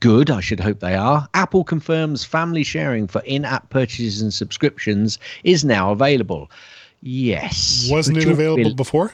Good, 0.00 0.30
I 0.30 0.40
should 0.40 0.60
hope 0.60 0.80
they 0.80 0.94
are. 0.94 1.28
Apple 1.32 1.64
confirms 1.64 2.24
family 2.24 2.64
sharing 2.64 3.06
for 3.06 3.22
in 3.22 3.44
app 3.44 3.70
purchases 3.70 4.20
and 4.20 4.34
subscriptions 4.34 5.18
is 5.44 5.64
now 5.64 5.92
available. 5.92 6.50
Yes. 7.02 7.88
wasn't 7.90 8.18
Which 8.18 8.26
it 8.26 8.32
available 8.32 8.70
be- 8.70 8.74
before? 8.74 9.12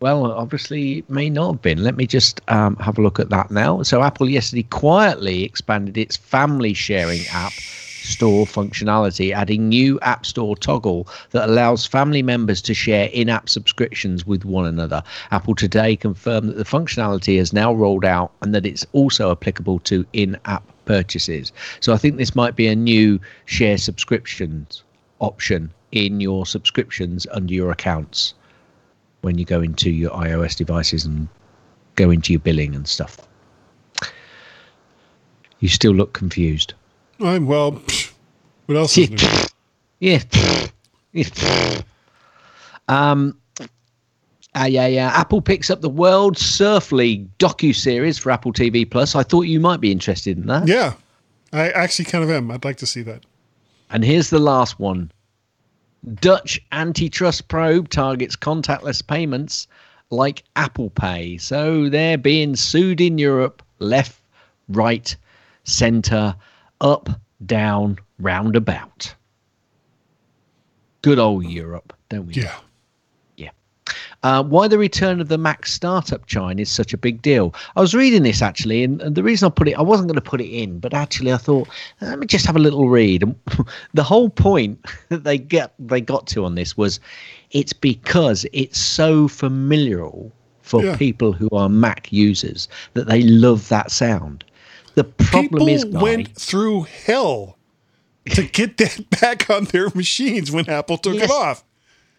well, 0.00 0.30
obviously, 0.32 0.98
it 0.98 1.08
may 1.08 1.30
not 1.30 1.52
have 1.52 1.62
been. 1.62 1.82
Let 1.82 1.96
me 1.96 2.06
just 2.06 2.42
um, 2.48 2.76
have 2.76 2.98
a 2.98 3.02
look 3.02 3.18
at 3.18 3.30
that 3.30 3.50
now. 3.50 3.82
So, 3.82 4.02
Apple 4.02 4.28
yesterday 4.28 4.64
quietly 4.64 5.44
expanded 5.44 5.96
its 5.96 6.16
family 6.16 6.74
sharing 6.74 7.22
app 7.32 7.52
store 7.52 8.44
functionality, 8.44 9.32
adding 9.32 9.70
new 9.70 9.98
App 10.00 10.26
Store 10.26 10.54
toggle 10.56 11.08
that 11.30 11.48
allows 11.48 11.86
family 11.86 12.22
members 12.22 12.60
to 12.60 12.74
share 12.74 13.08
in 13.14 13.30
app 13.30 13.48
subscriptions 13.48 14.26
with 14.26 14.44
one 14.44 14.66
another. 14.66 15.02
Apple 15.30 15.54
today 15.54 15.96
confirmed 15.96 16.50
that 16.50 16.58
the 16.58 16.64
functionality 16.64 17.38
has 17.38 17.54
now 17.54 17.72
rolled 17.72 18.04
out 18.04 18.30
and 18.42 18.54
that 18.54 18.66
it's 18.66 18.84
also 18.92 19.30
applicable 19.30 19.78
to 19.78 20.04
in 20.12 20.38
app 20.44 20.70
purchases. 20.84 21.50
So, 21.80 21.94
I 21.94 21.96
think 21.96 22.18
this 22.18 22.34
might 22.34 22.56
be 22.56 22.66
a 22.66 22.76
new 22.76 23.18
share 23.46 23.78
subscriptions 23.78 24.82
option 25.20 25.72
in 25.94 26.20
your 26.20 26.46
subscriptions 26.46 27.26
under 27.32 27.52
your 27.54 27.70
accounts 27.70 28.34
when 29.22 29.38
you 29.38 29.44
go 29.44 29.60
into 29.60 29.90
your 29.90 30.10
iOS 30.10 30.56
devices 30.56 31.04
and 31.04 31.28
go 31.96 32.10
into 32.10 32.32
your 32.32 32.40
billing 32.40 32.74
and 32.74 32.86
stuff. 32.86 33.18
You 35.60 35.68
still 35.68 35.92
look 35.92 36.12
confused. 36.12 36.74
I'm 37.20 37.46
well. 37.46 37.72
pfft, 37.72 38.12
What 38.66 38.76
else 38.76 38.98
is 38.98 39.10
new? 39.10 39.18
Yeah. 40.00 40.22
Yeah. 41.12 41.80
Um. 42.88 43.38
Ah, 44.56 44.66
yeah, 44.66 44.86
yeah. 44.86 45.10
Apple 45.14 45.40
picks 45.40 45.70
up 45.70 45.80
the 45.80 45.88
World 45.88 46.36
Surf 46.36 46.92
League 46.92 47.26
docu 47.38 47.74
series 47.74 48.18
for 48.18 48.30
Apple 48.30 48.52
TV 48.52 48.88
Plus. 48.88 49.14
I 49.14 49.22
thought 49.22 49.42
you 49.42 49.58
might 49.60 49.80
be 49.80 49.90
interested 49.90 50.36
in 50.36 50.46
that. 50.46 50.68
Yeah, 50.68 50.94
I 51.52 51.70
actually 51.70 52.04
kind 52.04 52.22
of 52.22 52.30
am. 52.30 52.50
I'd 52.50 52.64
like 52.64 52.76
to 52.78 52.86
see 52.86 53.02
that. 53.02 53.24
And 53.90 54.04
here's 54.04 54.28
the 54.30 54.38
last 54.38 54.78
one. 54.78 55.10
Dutch 56.14 56.60
antitrust 56.72 57.48
probe 57.48 57.88
targets 57.88 58.36
contactless 58.36 59.06
payments 59.06 59.66
like 60.10 60.44
Apple 60.56 60.90
Pay. 60.90 61.38
So 61.38 61.88
they're 61.88 62.18
being 62.18 62.56
sued 62.56 63.00
in 63.00 63.18
Europe, 63.18 63.62
left, 63.78 64.20
right, 64.68 65.14
center, 65.64 66.36
up, 66.80 67.08
down, 67.44 67.98
roundabout. 68.18 69.14
Good 71.02 71.18
old 71.18 71.44
Europe, 71.44 71.92
don't 72.08 72.26
we? 72.26 72.34
Yeah. 72.34 72.56
Uh, 74.24 74.42
why 74.42 74.66
the 74.66 74.78
return 74.78 75.20
of 75.20 75.28
the 75.28 75.36
Mac 75.36 75.66
startup 75.66 76.24
chain 76.24 76.58
is 76.58 76.70
such 76.70 76.94
a 76.94 76.96
big 76.96 77.20
deal. 77.20 77.54
I 77.76 77.80
was 77.82 77.94
reading 77.94 78.22
this 78.22 78.40
actually, 78.40 78.82
and, 78.82 79.02
and 79.02 79.14
the 79.14 79.22
reason 79.22 79.46
I 79.46 79.50
put 79.50 79.68
it, 79.68 79.74
I 79.78 79.82
wasn't 79.82 80.08
going 80.08 80.14
to 80.14 80.22
put 80.30 80.40
it 80.40 80.48
in, 80.48 80.78
but 80.78 80.94
actually 80.94 81.30
I 81.30 81.36
thought 81.36 81.68
let 82.00 82.18
me 82.18 82.26
just 82.26 82.46
have 82.46 82.56
a 82.56 82.58
little 82.58 82.88
read. 82.88 83.22
And 83.22 83.36
the 83.92 84.02
whole 84.02 84.30
point 84.30 84.82
that 85.10 85.24
they 85.28 85.36
get 85.36 85.74
they 85.78 86.00
got 86.00 86.26
to 86.28 86.46
on 86.46 86.54
this 86.54 86.74
was, 86.74 87.00
it's 87.50 87.74
because 87.74 88.46
it's 88.54 88.78
so 88.80 89.28
familiar 89.28 90.08
for 90.62 90.82
Yeah. 90.82 90.96
people 90.96 91.34
who 91.34 91.50
are 91.52 91.68
Mac 91.68 92.10
users 92.10 92.66
that 92.94 93.06
they 93.06 93.20
love 93.22 93.68
that 93.68 93.90
sound. 93.90 94.42
The 94.94 95.04
problem 95.04 95.42
People 95.42 95.68
is, 95.68 95.84
Guy, 95.84 96.00
went 96.02 96.34
through 96.34 96.84
hell 96.84 97.58
to 98.30 98.42
get 98.42 98.78
that 98.78 99.10
back 99.20 99.50
on 99.50 99.64
their 99.64 99.90
machines 99.90 100.50
when 100.50 100.66
Apple 100.70 100.96
took 100.96 101.12
Yes. 101.12 101.24
it 101.24 101.30
off. 101.30 101.64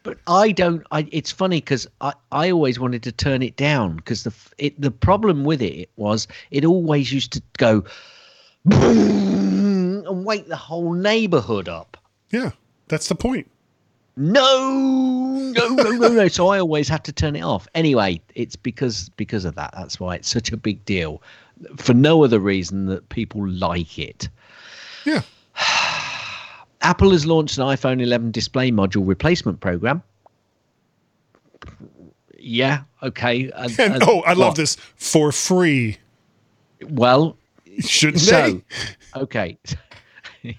But 0.05 0.19
I 0.27 0.51
don't. 0.51 0.85
I, 0.91 1.07
it's 1.11 1.31
funny 1.31 1.57
because 1.57 1.87
I, 1.99 2.13
I 2.31 2.51
always 2.51 2.79
wanted 2.79 3.01
to 3.03 3.11
turn 3.11 3.41
it 3.41 3.55
down 3.55 3.95
because 3.95 4.23
the 4.23 4.33
it 4.59 4.79
the 4.79 4.91
problem 4.91 5.43
with 5.43 5.63
it 5.63 5.89
was 5.95 6.27
it 6.51 6.63
always 6.63 7.11
used 7.11 7.33
to 7.33 7.41
go 7.57 7.83
and 8.65 10.23
wake 10.23 10.47
the 10.47 10.55
whole 10.55 10.93
neighborhood 10.93 11.67
up. 11.67 11.97
Yeah, 12.29 12.51
that's 12.87 13.09
the 13.09 13.15
point. 13.15 13.49
No, 14.15 15.51
no, 15.55 15.69
no, 15.69 15.89
no, 15.89 16.07
no. 16.09 16.27
So 16.27 16.49
I 16.49 16.59
always 16.59 16.87
have 16.87 17.01
to 17.03 17.11
turn 17.11 17.35
it 17.35 17.41
off. 17.41 17.67
Anyway, 17.73 18.21
it's 18.35 18.55
because 18.55 19.09
because 19.17 19.43
of 19.43 19.55
that. 19.55 19.73
That's 19.75 19.99
why 19.99 20.17
it's 20.17 20.29
such 20.29 20.51
a 20.51 20.57
big 20.57 20.85
deal. 20.85 21.23
For 21.77 21.95
no 21.95 22.23
other 22.23 22.39
reason 22.39 22.85
that 22.85 23.09
people 23.09 23.47
like 23.49 23.97
it. 23.97 24.29
Yeah. 25.03 25.21
Apple 26.86 27.09
has 27.11 27.25
launched 27.25 27.57
an 27.57 27.63
iPhone 27.63 27.99
11 27.99 28.29
display 28.29 28.69
module 28.71 29.07
replacement 29.07 29.59
program. 29.59 30.03
Yeah, 32.38 32.81
okay. 33.01 33.51
And, 33.79 34.03
oh, 34.03 34.21
I 34.21 34.33
love 34.33 34.55
this 34.55 34.75
for 34.95 35.31
free. 35.31 35.97
Well, 36.88 37.38
Shouldn't 37.79 38.21
so 38.21 38.61
they? 39.15 39.19
okay. 39.19 39.57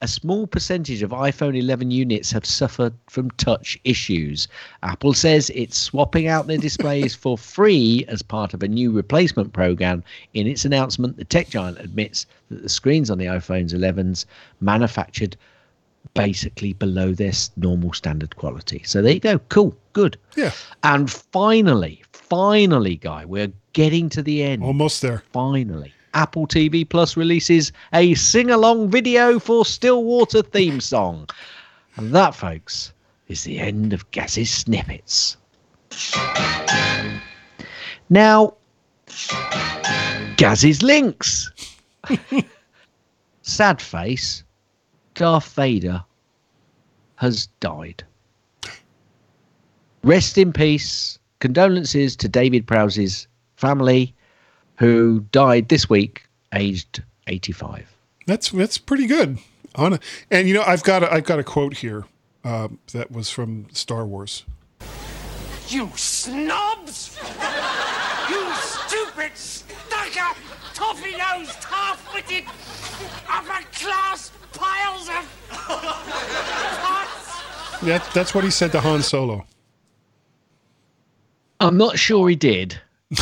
A 0.00 0.06
small 0.06 0.46
percentage 0.46 1.02
of 1.02 1.10
iPhone 1.10 1.58
11 1.58 1.90
units 1.90 2.30
have 2.30 2.44
suffered 2.46 2.94
from 3.08 3.32
touch 3.32 3.76
issues. 3.82 4.46
Apple 4.84 5.12
says 5.12 5.50
it's 5.56 5.76
swapping 5.76 6.28
out 6.28 6.46
their 6.46 6.56
displays 6.56 7.16
for 7.16 7.36
free 7.36 8.04
as 8.06 8.22
part 8.22 8.54
of 8.54 8.62
a 8.62 8.68
new 8.68 8.92
replacement 8.92 9.52
program. 9.52 10.04
In 10.34 10.46
its 10.46 10.64
announcement, 10.64 11.16
the 11.16 11.24
tech 11.24 11.48
giant 11.48 11.80
admits 11.80 12.26
that 12.48 12.62
the 12.62 12.68
screens 12.68 13.10
on 13.10 13.18
the 13.18 13.24
iPhones 13.26 13.74
11s 13.74 14.24
manufactured 14.60 15.36
basically 16.14 16.74
below 16.74 17.12
their 17.12 17.32
normal 17.56 17.92
standard 17.92 18.36
quality. 18.36 18.82
So 18.84 19.02
there 19.02 19.14
you 19.14 19.20
go. 19.20 19.40
Cool. 19.48 19.76
Good. 19.94 20.16
Yeah, 20.36 20.52
And 20.84 21.10
finally, 21.10 22.04
finally, 22.12 22.96
guy, 22.96 23.24
we're 23.24 23.52
getting 23.72 24.08
to 24.10 24.22
the 24.22 24.44
end 24.44 24.62
almost 24.62 25.02
there. 25.02 25.24
finally 25.32 25.92
apple 26.18 26.48
tv 26.48 26.86
plus 26.86 27.16
releases 27.16 27.70
a 27.94 28.12
sing-along 28.14 28.90
video 28.90 29.38
for 29.38 29.64
stillwater 29.64 30.42
theme 30.42 30.80
song. 30.80 31.28
And 31.94 32.12
that 32.12 32.34
folks 32.34 32.92
is 33.28 33.44
the 33.44 33.60
end 33.60 33.92
of 33.92 34.10
gaz's 34.10 34.50
snippets. 34.50 35.36
Now 38.10 38.54
gaz's 40.36 40.82
links. 40.82 41.52
Sad 43.42 43.80
face 43.80 44.42
darth 45.14 45.54
vader 45.54 46.02
has 47.14 47.46
died. 47.60 48.02
Rest 50.02 50.36
in 50.36 50.52
peace. 50.52 51.20
Condolences 51.38 52.16
to 52.16 52.28
david 52.28 52.66
prowse's 52.66 53.28
family 53.54 54.16
who 54.78 55.20
died 55.32 55.68
this 55.68 55.90
week, 55.90 56.24
aged 56.54 57.02
85. 57.26 57.86
That's 58.26 58.50
that's 58.50 58.78
pretty 58.78 59.06
good. 59.06 59.38
On 59.74 59.94
a, 59.94 60.00
and 60.30 60.48
you 60.48 60.54
know, 60.54 60.64
I've 60.66 60.82
got 60.82 61.02
a, 61.02 61.12
I've 61.12 61.24
got 61.24 61.38
a 61.38 61.44
quote 61.44 61.78
here 61.78 62.04
um, 62.44 62.78
that 62.92 63.10
was 63.10 63.30
from 63.30 63.66
Star 63.72 64.06
Wars. 64.06 64.44
You 65.68 65.90
snobs! 65.94 67.18
you 68.30 68.54
stupid, 68.54 69.36
stuck-up, 69.36 70.36
toffee-nosed, 70.72 71.64
half-witted, 71.64 72.44
upper-class 73.28 74.32
piles 74.54 75.08
of 75.08 75.48
pots! 75.50 77.80
That 77.82 78.08
that's 78.14 78.34
what 78.34 78.44
he 78.44 78.50
said 78.50 78.72
to 78.72 78.80
Han 78.80 79.02
Solo. 79.02 79.46
I'm 81.60 81.76
not 81.76 81.98
sure 81.98 82.28
he 82.28 82.36
did. 82.36 82.80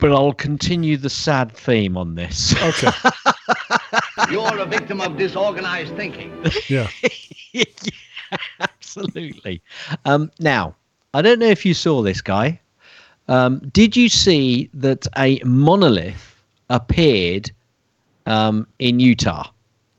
but 0.00 0.12
I'll 0.12 0.32
continue 0.32 0.96
the 0.96 1.10
sad 1.10 1.52
theme 1.52 1.96
on 1.96 2.14
this. 2.14 2.54
Okay. 2.62 2.90
You're 4.30 4.58
a 4.58 4.66
victim 4.66 5.00
of 5.00 5.16
disorganized 5.16 5.94
thinking. 5.96 6.32
Yeah. 6.68 6.88
Yeah, 7.52 7.64
absolutely. 8.60 9.60
Um, 10.04 10.30
now, 10.38 10.76
I 11.14 11.22
don't 11.22 11.38
know 11.40 11.48
if 11.48 11.66
you 11.66 11.74
saw 11.74 12.00
this 12.02 12.20
guy. 12.20 12.60
Um, 13.28 13.58
did 13.72 13.96
you 13.96 14.08
see 14.08 14.70
that 14.74 15.06
a 15.18 15.40
monolith 15.44 16.36
appeared 16.68 17.50
um, 18.26 18.66
in 18.78 19.00
Utah? 19.00 19.50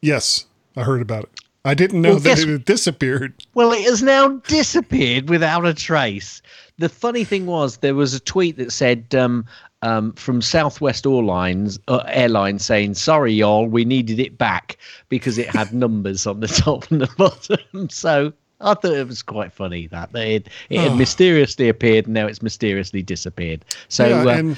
Yes, 0.02 0.46
I 0.78 0.84
heard 0.84 1.02
about 1.02 1.24
it. 1.26 1.30
I 1.66 1.74
didn't 1.74 2.02
know 2.02 2.12
Well, 2.12 2.20
that 2.20 2.30
guess- 2.30 2.44
it 2.44 2.50
had 2.50 2.66
disappeared. 2.66 3.34
Well, 3.54 3.72
it 3.74 3.84
has 3.84 4.02
now 4.02 4.30
disappeared 4.48 5.30
without 5.30 5.66
a 5.66 5.74
trace. 5.74 6.42
The 6.78 6.90
funny 6.90 7.24
thing 7.26 7.46
was, 7.46 7.78
there 7.78 7.96
was 7.96 8.14
a 8.14 8.20
tweet 8.20 8.58
that 8.58 8.72
said 8.72 9.14
um, 9.14 9.46
um, 9.84 10.14
from 10.14 10.42
Southwest 10.42 11.06
Airlines, 11.06 11.80
uh, 11.88 12.04
Airlines 12.08 12.64
saying, 12.66 12.94
"Sorry, 12.96 13.34
y'all, 13.34 13.66
we 13.68 13.84
needed 13.86 14.20
it 14.20 14.38
back 14.38 14.78
because 15.10 15.38
it 15.38 15.48
had 15.48 15.74
numbers 15.86 16.28
on 16.28 16.40
the 16.40 16.48
top 16.48 16.90
and 16.92 17.02
the 17.02 17.10
bottom." 17.18 17.60
So 17.90 18.32
I 18.60 18.74
thought 18.76 18.94
it 18.94 19.08
was 19.08 19.24
quite 19.24 19.52
funny 19.52 19.88
that 19.88 20.10
had, 20.16 20.50
it 20.70 20.80
had 20.80 20.92
Oh. 20.92 20.96
mysteriously 20.96 21.68
appeared 21.68 22.06
and 22.06 22.14
now 22.14 22.28
it's 22.28 22.42
mysteriously 22.44 23.02
disappeared. 23.02 23.66
So 23.90 24.08
yeah, 24.08 24.54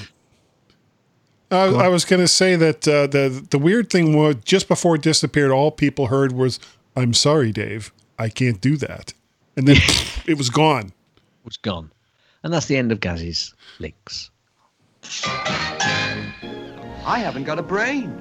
uh, 1.52 1.56
I, 1.56 1.86
I 1.86 1.88
was 1.88 2.04
going 2.04 2.22
to 2.22 2.28
say 2.28 2.56
that 2.56 2.88
uh, 2.88 3.08
the 3.08 3.46
the 3.50 3.58
weird 3.60 3.90
thing 3.90 4.16
was 4.18 4.36
just 4.44 4.68
before 4.68 4.96
it 4.96 5.02
disappeared, 5.02 5.52
all 5.52 5.72
people 5.72 6.08
heard 6.08 6.32
was, 6.32 6.60
"I'm 6.96 7.14
sorry, 7.14 7.52
Dave, 7.52 7.94
I 8.20 8.30
can't 8.30 8.60
do 8.60 8.76
that," 8.78 9.14
and 9.56 9.68
then 9.68 9.78
it 10.26 10.38
was 10.38 10.50
gone. 10.50 10.88
it 11.16 11.46
was 11.46 11.58
gone, 11.58 11.92
and 12.44 12.52
that's 12.54 12.66
the 12.66 12.76
end 12.78 12.92
of 12.92 13.00
Gaz's 13.00 13.54
links. 13.80 14.32
I 17.06 17.20
haven't 17.20 17.44
got 17.44 17.60
a 17.60 17.64
brain. 17.64 18.16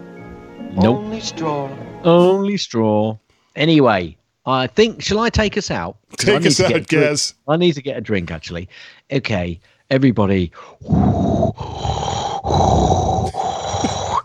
Nope. 0.75 0.99
Only 0.99 1.21
straw. 1.21 1.71
Only 2.05 2.57
straw. 2.57 3.19
Anyway, 3.55 4.17
I 4.47 4.67
think 4.67 5.03
shall 5.03 5.21
I 5.21 5.31
take 5.31 5.57
us 5.57 5.71
out? 5.71 5.97
Take 6.19 6.47
us 6.47 6.61
out, 6.61 6.73
a. 6.73 6.81
Gaz. 6.81 7.35
I 7.47 7.57
need 7.57 7.75
to 7.75 7.83
get 7.83 7.97
a 7.97 8.01
drink 8.01 8.31
actually. 8.31 8.69
Okay, 9.11 9.61
everybody. 9.91 10.53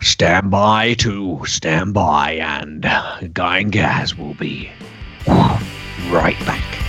Stand 0.01 0.49
by 0.49 0.95
to 0.99 1.45
stand 1.45 1.93
by, 1.93 2.33
and 2.41 2.83
Guy 3.33 3.59
and 3.59 3.71
Gaz 3.71 4.17
will 4.17 4.33
be 4.35 4.71
right 5.27 6.39
back. 6.45 6.86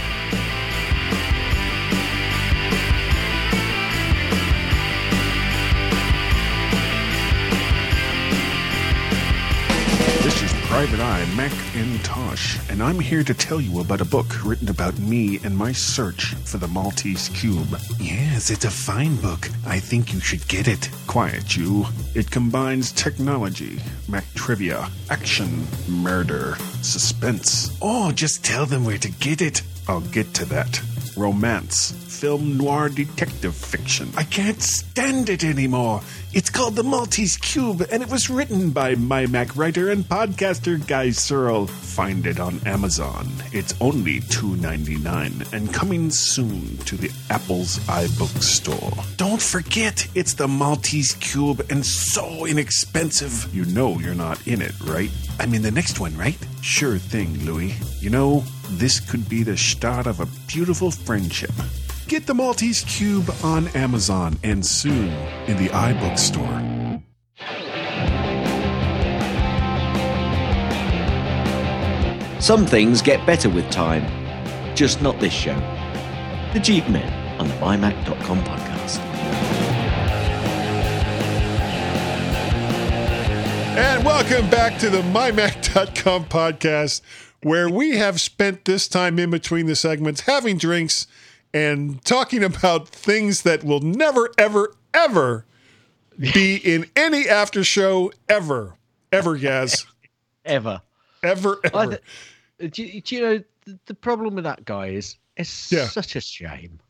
Private 10.78 11.00
Eye 11.00 11.26
Macintosh, 11.34 12.56
and 12.70 12.80
I'm 12.80 13.00
here 13.00 13.24
to 13.24 13.34
tell 13.34 13.60
you 13.60 13.80
about 13.80 14.00
a 14.00 14.04
book 14.04 14.44
written 14.44 14.68
about 14.68 14.96
me 15.00 15.40
and 15.42 15.56
my 15.56 15.72
search 15.72 16.34
for 16.44 16.58
the 16.58 16.68
Maltese 16.68 17.30
Cube. 17.30 17.76
Yes, 17.98 18.48
it's 18.48 18.64
a 18.64 18.70
fine 18.70 19.16
book. 19.16 19.50
I 19.66 19.80
think 19.80 20.14
you 20.14 20.20
should 20.20 20.46
get 20.46 20.68
it. 20.68 20.88
Quiet, 21.08 21.56
you. 21.56 21.86
It 22.14 22.30
combines 22.30 22.92
technology, 22.92 23.80
Mac 24.08 24.24
trivia, 24.36 24.88
action, 25.10 25.66
murder, 25.88 26.54
suspense. 26.80 27.76
Oh, 27.82 28.12
just 28.12 28.44
tell 28.44 28.64
them 28.64 28.84
where 28.84 28.98
to 28.98 29.10
get 29.10 29.42
it. 29.42 29.62
I'll 29.88 30.02
get 30.12 30.32
to 30.34 30.44
that. 30.44 30.80
romance, 31.18 31.94
film 32.18 32.58
noir 32.58 32.88
detective 32.88 33.54
fiction. 33.54 34.10
I 34.16 34.24
can't 34.24 34.60
stand 34.60 35.28
it 35.28 35.44
anymore. 35.44 36.00
It's 36.32 36.50
called 36.50 36.74
The 36.74 36.82
Maltese 36.82 37.36
Cube, 37.36 37.86
and 37.92 38.02
it 38.02 38.10
was 38.10 38.28
written 38.28 38.70
by 38.70 38.96
my 38.96 39.26
Mac 39.26 39.56
writer 39.56 39.90
and 39.90 40.04
podcaster 40.04 40.84
Guy 40.84 41.10
Serle. 41.10 41.68
Find 41.68 42.26
it 42.26 42.40
on 42.40 42.60
Amazon. 42.66 43.28
It's 43.52 43.72
only 43.80 44.20
$2.99 44.20 45.52
and 45.52 45.72
coming 45.72 46.10
soon 46.10 46.76
to 46.78 46.96
the 46.96 47.12
Apple's 47.30 47.78
iBook 47.86 48.42
store. 48.42 49.04
Don't 49.16 49.40
forget, 49.40 50.06
it's 50.16 50.34
the 50.34 50.48
Maltese 50.48 51.14
Cube 51.14 51.64
and 51.70 51.86
so 51.86 52.46
inexpensive. 52.46 53.48
You 53.54 53.64
know 53.66 53.98
you're 54.00 54.14
not 54.14 54.44
in 54.46 54.60
it, 54.60 54.78
right? 54.80 55.10
I 55.38 55.46
mean, 55.46 55.62
the 55.62 55.70
next 55.70 56.00
one, 56.00 56.16
right? 56.16 56.38
Sure 56.62 56.98
thing, 56.98 57.38
Louis. 57.44 57.74
You 58.02 58.10
know, 58.10 58.42
this 58.70 58.98
could 58.98 59.28
be 59.28 59.44
the 59.44 59.56
start 59.56 60.08
of 60.08 60.18
a 60.18 60.26
beautiful 60.48 60.90
friendship. 60.90 61.52
Get 62.08 62.24
the 62.24 62.32
Maltese 62.32 62.84
Cube 62.84 63.30
on 63.44 63.68
Amazon 63.76 64.38
and 64.42 64.64
soon 64.64 65.10
in 65.46 65.58
the 65.58 65.68
iBook 65.68 66.18
store. 66.18 66.46
Some 72.40 72.64
things 72.64 73.02
get 73.02 73.26
better 73.26 73.50
with 73.50 73.68
time, 73.68 74.06
just 74.74 75.02
not 75.02 75.20
this 75.20 75.34
show. 75.34 75.54
The 76.54 76.60
G-Men 76.60 77.38
on 77.38 77.46
the 77.46 77.54
MyMac.com 77.56 78.42
podcast. 78.42 79.00
And 83.76 84.02
welcome 84.02 84.48
back 84.48 84.78
to 84.78 84.88
the 84.88 85.02
MyMac.com 85.02 86.24
podcast, 86.24 87.02
where 87.42 87.68
we 87.68 87.98
have 87.98 88.18
spent 88.18 88.64
this 88.64 88.88
time 88.88 89.18
in 89.18 89.28
between 89.28 89.66
the 89.66 89.76
segments 89.76 90.22
having 90.22 90.56
drinks 90.56 91.06
and 91.54 92.04
talking 92.04 92.44
about 92.44 92.88
things 92.88 93.42
that 93.42 93.64
will 93.64 93.80
never, 93.80 94.30
ever, 94.38 94.74
ever 94.94 95.44
be 96.18 96.56
in 96.56 96.86
any 96.96 97.28
after 97.28 97.62
show 97.64 98.12
ever. 98.28 98.74
Ever, 99.12 99.36
Gaz. 99.36 99.86
Ever. 100.44 100.80
Ever, 101.22 101.58
ever. 101.64 101.98
th- 102.58 102.72
do, 102.72 102.82
you- 102.84 103.00
do 103.02 103.14
you 103.16 103.20
know 103.22 103.42
the, 103.66 103.78
the 103.86 103.94
problem 103.94 104.34
with 104.34 104.44
that 104.44 104.64
guy 104.64 104.86
is 104.88 105.16
it's 105.36 105.70
Yeah. 105.70 105.86
such 105.88 106.16
a 106.16 106.20
shame. 106.22 106.80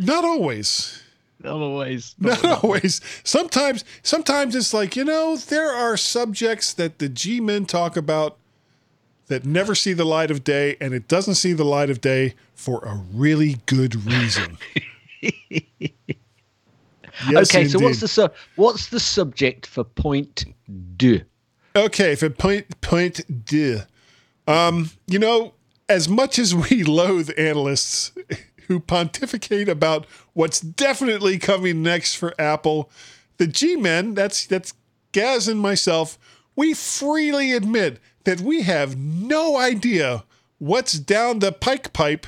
Not 0.00 0.24
always. 0.24 1.02
Not 1.42 1.56
always. 1.56 2.14
Not 2.18 2.44
always. 2.64 3.00
Sometimes, 3.22 3.84
sometimes 4.02 4.54
it's 4.56 4.72
like 4.72 4.96
you 4.96 5.04
know 5.04 5.36
there 5.36 5.70
are 5.70 5.96
subjects 5.96 6.72
that 6.74 6.98
the 6.98 7.08
G 7.08 7.40
men 7.40 7.66
talk 7.66 7.96
about 7.96 8.38
that 9.26 9.44
never 9.44 9.74
see 9.74 9.92
the 9.92 10.04
light 10.04 10.30
of 10.30 10.44
day, 10.44 10.76
and 10.80 10.94
it 10.94 11.08
doesn't 11.08 11.34
see 11.34 11.52
the 11.52 11.64
light 11.64 11.90
of 11.90 12.00
day 12.00 12.34
for 12.54 12.84
a 12.84 13.02
really 13.12 13.58
good 13.66 14.04
reason. 14.04 14.58
Yes, 15.22 15.54
okay, 17.54 17.66
so 17.66 17.78
what's 17.78 18.00
the 18.00 18.08
su- 18.08 18.28
what's 18.56 18.88
the 18.88 19.00
subject 19.00 19.66
for 19.66 19.84
point 19.84 20.44
deux? 20.96 21.22
Okay, 21.76 22.14
for 22.14 22.30
point 22.30 22.80
point 22.80 23.46
deux. 23.46 23.82
Um, 24.46 24.90
you 25.06 25.18
know, 25.18 25.54
as 25.88 26.08
much 26.08 26.38
as 26.38 26.54
we 26.54 26.84
loathe 26.84 27.30
analysts 27.38 28.12
who 28.68 28.80
pontificate 28.80 29.68
about 29.68 30.06
what's 30.32 30.60
definitely 30.60 31.38
coming 31.38 31.82
next 31.82 32.14
for 32.16 32.34
Apple, 32.38 32.90
the 33.36 33.46
G-men, 33.46 34.14
that's 34.14 34.46
that's 34.46 34.74
Gaz 35.12 35.48
and 35.48 35.60
myself, 35.60 36.18
we 36.56 36.74
freely 36.74 37.52
admit 37.52 38.00
that 38.24 38.40
we 38.40 38.62
have 38.62 38.96
no 38.96 39.56
idea 39.56 40.24
what's 40.58 40.98
down 40.98 41.38
the 41.40 41.52
pike 41.52 41.92
pipe, 41.92 42.26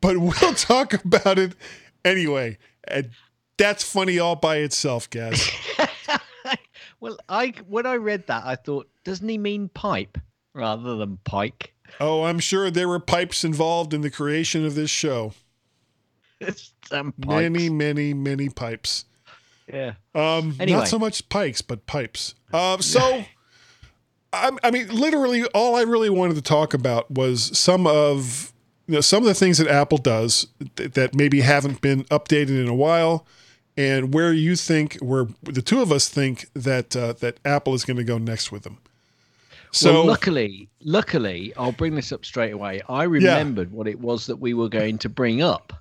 but 0.00 0.18
we'll 0.18 0.54
talk 0.54 0.92
about 0.92 1.38
it 1.38 1.54
anyway. 2.04 2.58
And 2.86 3.10
that's 3.56 3.84
funny 3.84 4.18
all 4.18 4.36
by 4.36 4.56
itself, 4.58 5.08
guys. 5.10 5.50
Well, 7.00 7.16
I 7.30 7.54
when 7.66 7.86
I 7.86 7.94
read 7.94 8.26
that, 8.26 8.44
I 8.44 8.56
thought, 8.56 8.86
doesn't 9.04 9.26
he 9.26 9.38
mean 9.38 9.70
pipe 9.70 10.18
rather 10.52 10.96
than 10.96 11.18
pike? 11.24 11.72
Oh, 11.98 12.24
I'm 12.24 12.38
sure 12.38 12.70
there 12.70 12.88
were 12.88 13.00
pipes 13.00 13.42
involved 13.42 13.94
in 13.94 14.02
the 14.02 14.10
creation 14.10 14.66
of 14.66 14.74
this 14.74 14.90
show. 14.90 15.32
Many, 17.26 17.70
many, 17.70 18.12
many 18.14 18.48
pipes. 18.50 19.06
Yeah. 19.72 19.94
Um, 20.14 20.56
Anyway. 20.60 20.78
not 20.78 20.88
so 20.88 20.98
much 20.98 21.28
pikes, 21.30 21.62
but 21.62 21.86
pipes. 21.86 22.34
Uh, 22.52 22.78
so, 22.78 23.24
I, 24.32 24.50
I 24.62 24.70
mean, 24.70 24.88
literally, 24.88 25.44
all 25.46 25.76
I 25.76 25.82
really 25.82 26.10
wanted 26.10 26.34
to 26.36 26.42
talk 26.42 26.72
about 26.74 27.10
was 27.10 27.56
some 27.58 27.86
of 27.86 28.52
you 28.86 28.94
know 28.94 29.00
some 29.00 29.22
of 29.22 29.26
the 29.26 29.34
things 29.34 29.58
that 29.58 29.68
Apple 29.68 29.98
does 29.98 30.46
th- 30.76 30.92
that 30.92 31.14
maybe 31.14 31.40
haven't 31.40 31.80
been 31.80 32.04
updated 32.04 32.60
in 32.60 32.68
a 32.68 32.74
while, 32.74 33.26
and 33.76 34.14
where 34.14 34.32
you 34.32 34.54
think 34.56 34.96
where 34.96 35.26
the 35.42 35.62
two 35.62 35.80
of 35.82 35.90
us 35.90 36.08
think 36.08 36.46
that 36.54 36.94
uh, 36.94 37.14
that 37.14 37.38
Apple 37.44 37.74
is 37.74 37.84
going 37.84 37.96
to 37.96 38.04
go 38.04 38.18
next 38.18 38.52
with 38.52 38.62
them. 38.62 38.78
So, 39.72 39.92
well, 39.94 40.06
luckily, 40.06 40.68
luckily, 40.80 41.52
I'll 41.56 41.70
bring 41.72 41.94
this 41.94 42.10
up 42.10 42.24
straight 42.24 42.52
away. 42.52 42.82
I 42.88 43.04
remembered 43.04 43.70
what 43.70 43.86
it 43.86 44.00
was 44.00 44.26
that 44.26 44.36
we 44.36 44.52
were 44.54 44.68
going 44.68 44.98
to 44.98 45.08
bring 45.08 45.42
up. 45.42 45.72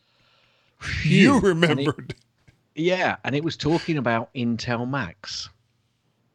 you 1.04 1.34
And 1.36 1.44
it- 1.44 1.48
remembered, 1.48 2.14
yeah, 2.74 3.16
and 3.24 3.34
it 3.34 3.44
was 3.44 3.56
talking 3.56 3.98
about 3.98 4.32
Intel 4.34 4.88
Macs. 4.88 5.48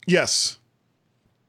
yes. 0.05 0.59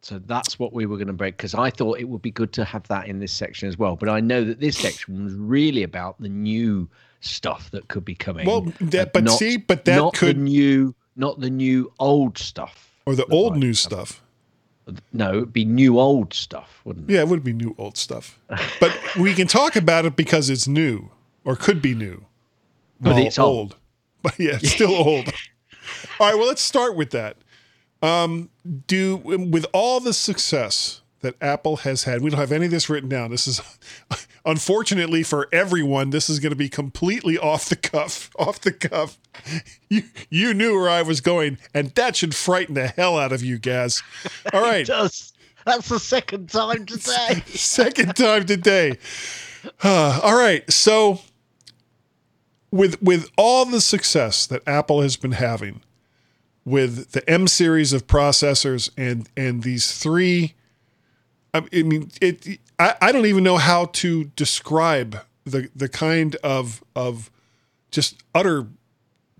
So 0.05 0.21
that's 0.27 0.59
what 0.59 0.75
we 0.75 0.85
were 0.85 0.97
going 0.99 1.07
to 1.07 1.15
break 1.15 1.39
because 1.39 1.55
I 1.55 1.71
thought 1.71 1.99
it 1.99 2.05
would 2.05 2.21
be 2.21 2.31
good 2.31 2.53
to 2.55 2.65
have 2.65 2.87
that 2.89 3.07
in 3.09 3.21
this 3.21 3.33
section 3.33 3.69
as 3.69 3.79
well. 3.79 3.97
But 3.97 4.11
I 4.11 4.21
know 4.21 4.45
that 4.45 4.61
this 4.61 4.77
section 4.77 5.25
was 5.25 5.33
really 5.35 5.83
about 5.83 6.21
the 6.21 6.29
new 6.29 6.87
stuff 7.21 7.71
that 7.71 7.89
could 7.89 8.05
be 8.05 8.15
coming. 8.15 8.47
Well, 8.47 8.71
that- 8.81 9.09
uh, 9.09 9.11
but 9.15 9.25
not- 9.25 9.39
see, 9.39 9.57
but 9.57 9.87
that 9.87 10.13
could- 10.13 10.37
the 10.37 10.41
new, 10.41 10.95
not 11.17 11.41
the 11.41 11.49
new 11.49 11.91
old 11.99 12.37
stuff. 12.37 12.93
Or 13.07 13.15
the 13.15 13.25
old 13.27 13.57
new 13.57 13.73
stuff. 13.73 14.23
No, 15.15 15.31
it'd 15.39 15.53
be 15.55 15.65
new 15.65 15.99
old 15.99 16.35
stuff, 16.35 16.83
wouldn't 16.85 17.09
it? 17.11 17.15
Yeah, 17.15 17.21
it 17.21 17.29
would 17.29 17.43
be 17.43 17.55
new 17.55 17.75
old 17.79 17.97
stuff. 17.97 18.39
But 18.81 18.95
we 19.19 19.33
can 19.33 19.47
talk 19.47 19.75
about 19.77 20.05
it 20.05 20.17
because 20.17 20.51
it's 20.51 20.69
new 20.69 21.09
or 21.47 21.57
could 21.57 21.81
be 21.81 21.95
new. 21.95 22.27
But 23.01 23.15
Well, 23.15 23.27
it's 23.27 23.39
old. 23.39 23.77
But 24.23 24.39
yeah, 24.39 24.57
it's 24.63 24.73
still 24.73 24.95
old. 24.95 25.29
All 26.21 26.29
right, 26.31 26.35
well, 26.39 26.47
let's 26.49 26.63
start 26.63 26.95
with 26.97 27.11
that. 27.11 27.37
Um, 28.05 28.51
do 28.87 29.17
with 29.17 29.65
all 29.73 29.99
the 29.99 30.13
success 30.13 31.01
that 31.23 31.37
Apple 31.41 31.79
has 31.79 32.05
had, 32.05 32.21
we 32.21 32.29
don't 32.29 32.39
have 32.39 32.53
any 32.53 32.67
of 32.67 32.71
this 32.71 32.91
written 32.91 33.09
down. 33.09 33.31
This 33.31 33.47
is 33.47 33.63
unfortunately 34.45 35.23
for 35.23 35.49
everyone, 35.53 36.11
this 36.11 36.29
is 36.29 36.39
going 36.39 36.51
to 36.51 36.57
be 36.57 36.69
completely 36.69 37.39
off 37.39 37.67
the 37.71 37.77
cuff, 37.77 38.31
off 38.39 38.61
the 38.61 38.73
cuff. 38.73 39.19
You 39.89 40.03
you 40.29 40.53
knew 40.53 40.79
where 40.79 40.91
I 40.91 41.01
was 41.01 41.23
going, 41.23 41.57
and 41.73 41.95
that 41.95 42.15
should 42.17 42.35
frighten 42.35 42.75
the 42.75 42.89
hell 42.89 43.19
out 43.19 43.33
of 43.33 43.43
you, 43.43 43.59
Gaz. 43.59 44.03
All 44.53 44.61
right. 44.61 44.87
That's 44.87 45.89
the 45.89 45.99
second 45.99 46.51
time 46.51 46.85
today. 46.85 47.43
Second 47.47 48.17
time 48.17 48.45
today. 48.45 48.99
Uh, 49.83 50.21
all 50.23 50.37
right. 50.37 50.71
So 50.71 51.21
with 52.71 53.01
with 53.01 53.31
all 53.39 53.65
the 53.65 53.81
success 53.81 54.47
that 54.49 54.61
Apple 54.69 55.01
has 55.01 55.17
been 55.17 55.33
having 55.33 55.81
with 56.65 57.13
the 57.13 57.29
M 57.29 57.47
series 57.47 57.93
of 57.93 58.07
processors 58.07 58.91
and 58.97 59.29
and 59.37 59.63
these 59.63 59.97
three 59.97 60.55
I 61.53 61.61
mean 61.73 62.11
it 62.21 62.61
I, 62.79 62.95
I 63.01 63.13
don't 63.13 63.27
even 63.27 63.45
know 63.45 63.59
how 63.59 63.87
to 63.87 64.25
describe 64.37 65.21
the 65.45 65.69
the 65.75 65.89
kind 65.89 66.37
of 66.37 66.83
of 66.97 67.31
just 67.91 68.23
utter 68.35 68.67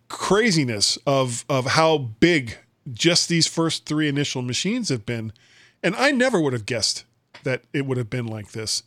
craziness 0.09 0.99
of 1.07 1.45
of 1.49 1.67
how 1.67 1.99
big 1.99 2.59
just 2.93 3.29
these 3.29 3.47
first 3.47 3.87
three 3.87 4.09
initial 4.09 4.43
machines 4.43 4.91
have 4.91 5.07
been 5.07 5.33
and 5.83 5.95
I 5.97 6.11
never 6.11 6.41
would 6.41 6.53
have 6.53 6.67
guessed 6.67 7.05
that 7.43 7.63
it 7.73 7.87
would 7.87 7.99
have 7.99 8.11
been 8.11 8.27
like 8.27 8.53
this. 8.53 8.83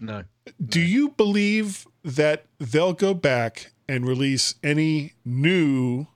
No. 0.00 0.24
Do 0.64 0.80
you 0.80 1.10
believe 1.10 1.86
that 2.02 2.46
they'll 2.58 2.92
go 2.92 3.12
back 3.12 3.72
and 3.88 4.06
release 4.06 4.54
any 4.62 5.12
new 5.24 6.06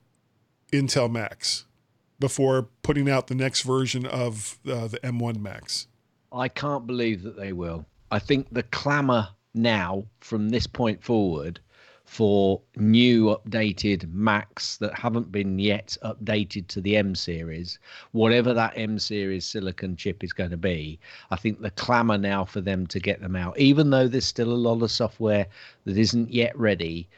Intel 0.73 1.11
Macs 1.11 1.67
before 2.19 2.69
putting 2.83 3.09
out 3.09 3.27
the 3.27 3.35
next 3.35 3.63
version 3.63 4.07
of 4.07 4.59
uh, 4.67 4.89
the 4.89 4.99
M1 5.05 5.39
Macs? 5.39 5.87
I 6.33 6.49
can't 6.49 6.87
believe 6.87 7.23
that 7.23 7.37
they 7.37 7.53
will. 7.53 7.85
I 8.11 8.19
think 8.19 8.49
the 8.51 8.63
clamour 8.65 9.29
now 9.55 10.05
from 10.21 10.49
this 10.49 10.67
point 10.67 11.05
forward 11.05 11.61
for 12.05 12.61
new 12.77 13.27
updated 13.27 14.13
Macs 14.13 14.77
that 14.79 14.99
haven't 14.99 15.33
been 15.33 15.59
yet 15.59 15.97
updated 16.05 16.67
to 16.69 16.81
the 16.81 16.97
M 16.97 17.15
series, 17.15 17.79
whatever 18.13 18.53
that 18.53 18.73
M 18.77 18.99
series 18.99 19.47
silicon 19.47 19.97
chip 19.97 20.23
is 20.23 20.33
going 20.33 20.51
to 20.51 20.57
be, 20.57 20.99
I 21.31 21.37
think 21.37 21.61
the 21.61 21.71
clamour 21.71 22.19
now 22.19 22.45
for 22.45 22.61
them 22.61 22.87
to 22.89 23.01
get 23.01 23.21
them 23.21 23.37
out, 23.37 23.59
even 23.59 23.91
though 23.91 24.09
there's 24.09 24.27
still 24.27 24.53
a 24.53 24.55
lot 24.55 24.83
of 24.83 24.91
software 24.91 25.47
that 25.85 25.97
isn't 25.97 26.31
yet 26.31 26.59
ready, 26.59 27.09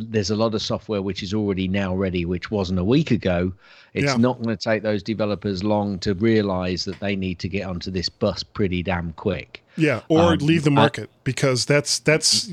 there's 0.00 0.30
a 0.30 0.36
lot 0.36 0.54
of 0.54 0.62
software 0.62 1.02
which 1.02 1.22
is 1.22 1.34
already 1.34 1.68
now 1.68 1.94
ready, 1.94 2.24
which 2.24 2.50
wasn't 2.50 2.78
a 2.78 2.84
week 2.84 3.10
ago. 3.10 3.52
It's 3.94 4.04
Yeah. 4.06 4.16
not 4.16 4.40
going 4.42 4.56
to 4.56 4.62
take 4.62 4.82
those 4.82 5.02
developers 5.02 5.64
long 5.64 5.98
to 6.00 6.14
realize 6.14 6.84
that 6.84 7.00
they 7.00 7.16
need 7.16 7.38
to 7.40 7.48
get 7.48 7.62
onto 7.66 7.90
this 7.90 8.08
bus 8.08 8.42
pretty 8.42 8.82
damn 8.82 9.12
quick. 9.14 9.62
Yeah, 9.76 10.00
or 10.08 10.32
Um, 10.32 10.38
leave 10.38 10.64
the 10.64 10.70
market 10.70 11.08
because 11.24 11.64
that's 11.64 11.98
that's 12.00 12.50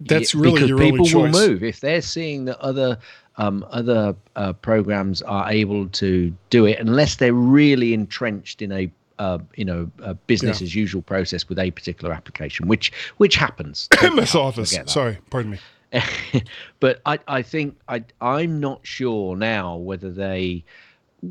that's 0.00 0.34
Yeah, 0.34 0.40
really 0.40 0.66
your 0.66 0.78
people 0.78 0.98
only 1.00 1.10
choice. 1.10 1.34
will 1.34 1.48
move 1.48 1.64
if 1.64 1.80
they're 1.80 2.02
seeing 2.02 2.44
that 2.46 2.58
other 2.60 2.98
um, 3.40 3.64
other 3.70 4.16
uh, 4.34 4.52
programs 4.54 5.22
are 5.22 5.48
able 5.50 5.86
to 5.90 6.34
do 6.50 6.66
it, 6.66 6.78
unless 6.80 7.16
they're 7.16 7.32
really 7.32 7.94
entrenched 7.94 8.62
in 8.62 8.72
a 8.72 8.90
uh, 9.20 9.38
you 9.56 9.64
know 9.64 9.90
a 10.00 10.14
business 10.14 10.60
Yeah. 10.60 10.64
as 10.66 10.74
usual 10.74 11.02
process 11.02 11.48
with 11.48 11.58
a 11.58 11.70
particular 11.72 12.12
application, 12.14 12.68
which 12.68 12.92
which 13.16 13.36
happens. 13.36 13.88
MS 14.02 14.34
Office. 14.46 14.76
Sorry, 14.86 15.18
pardon 15.30 15.52
me. 15.52 15.58
but 16.80 17.00
I, 17.06 17.18
I 17.28 17.42
think 17.42 17.78
I, 17.88 18.04
I'm 18.20 18.60
not 18.60 18.86
sure 18.86 19.36
now 19.36 19.76
whether 19.76 20.10
they, 20.10 20.64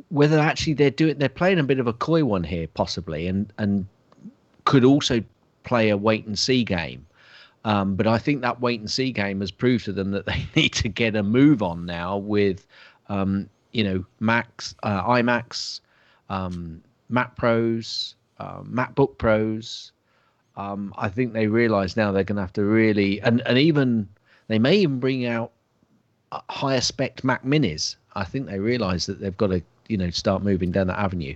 whether 0.10 0.40
actually 0.40 0.74
they're 0.74 0.90
doing, 0.90 1.18
they're 1.18 1.30
playing 1.30 1.60
a 1.60 1.64
bit 1.64 1.80
of 1.80 1.88
a 1.88 1.94
coy 1.94 2.26
one 2.26 2.44
here, 2.44 2.68
possibly, 2.68 3.28
and 3.28 3.52
and 3.58 3.86
could 4.66 4.84
also 4.84 5.24
play 5.64 5.90
a 5.90 5.98
wait 5.98 6.26
and 6.26 6.38
see 6.38 6.64
game. 6.64 7.06
Um, 7.66 7.96
but 7.96 8.08
I 8.08 8.18
think 8.18 8.42
that 8.42 8.62
wait 8.62 8.80
and 8.80 8.90
see 8.90 9.12
game 9.12 9.42
has 9.42 9.52
proved 9.52 9.86
to 9.86 9.92
them 9.92 10.12
that 10.12 10.26
they 10.26 10.46
need 10.56 10.74
to 10.76 10.90
get 10.90 11.16
a 11.16 11.24
move 11.24 11.62
on 11.62 11.86
now 11.86 12.18
with, 12.18 12.66
um, 13.10 13.50
you 13.72 13.84
know, 13.84 14.06
Macs, 14.20 14.74
uh, 14.84 15.04
iMacs, 15.04 15.82
um, 16.30 16.82
Mac 17.10 17.36
Pros, 17.36 18.16
uh, 18.40 18.62
MacBook 18.62 19.18
Pros. 19.18 19.92
Um, 20.56 20.94
I 20.98 21.10
think 21.10 21.34
they 21.34 21.48
realise 21.48 21.96
now 21.96 22.12
they're 22.12 22.24
going 22.24 22.38
to 22.38 22.42
have 22.42 22.54
to 22.54 22.64
really, 22.64 23.22
and 23.22 23.42
and 23.46 23.58
even 23.58 24.08
they 24.48 24.60
may 24.60 24.78
even 24.78 25.00
bring 25.00 25.26
out 25.26 25.52
higher 26.50 26.82
spec 26.82 27.24
Mac 27.24 27.44
Minis. 27.44 27.96
I 28.16 28.24
think 28.24 28.48
they 28.48 28.60
realise 28.60 29.06
that 29.06 29.20
they've 29.20 29.36
got 29.38 29.48
to, 29.48 29.62
you 29.88 29.98
know, 29.98 30.10
start 30.10 30.44
moving 30.44 30.72
down 30.72 30.88
that 30.88 31.00
avenue. 31.00 31.36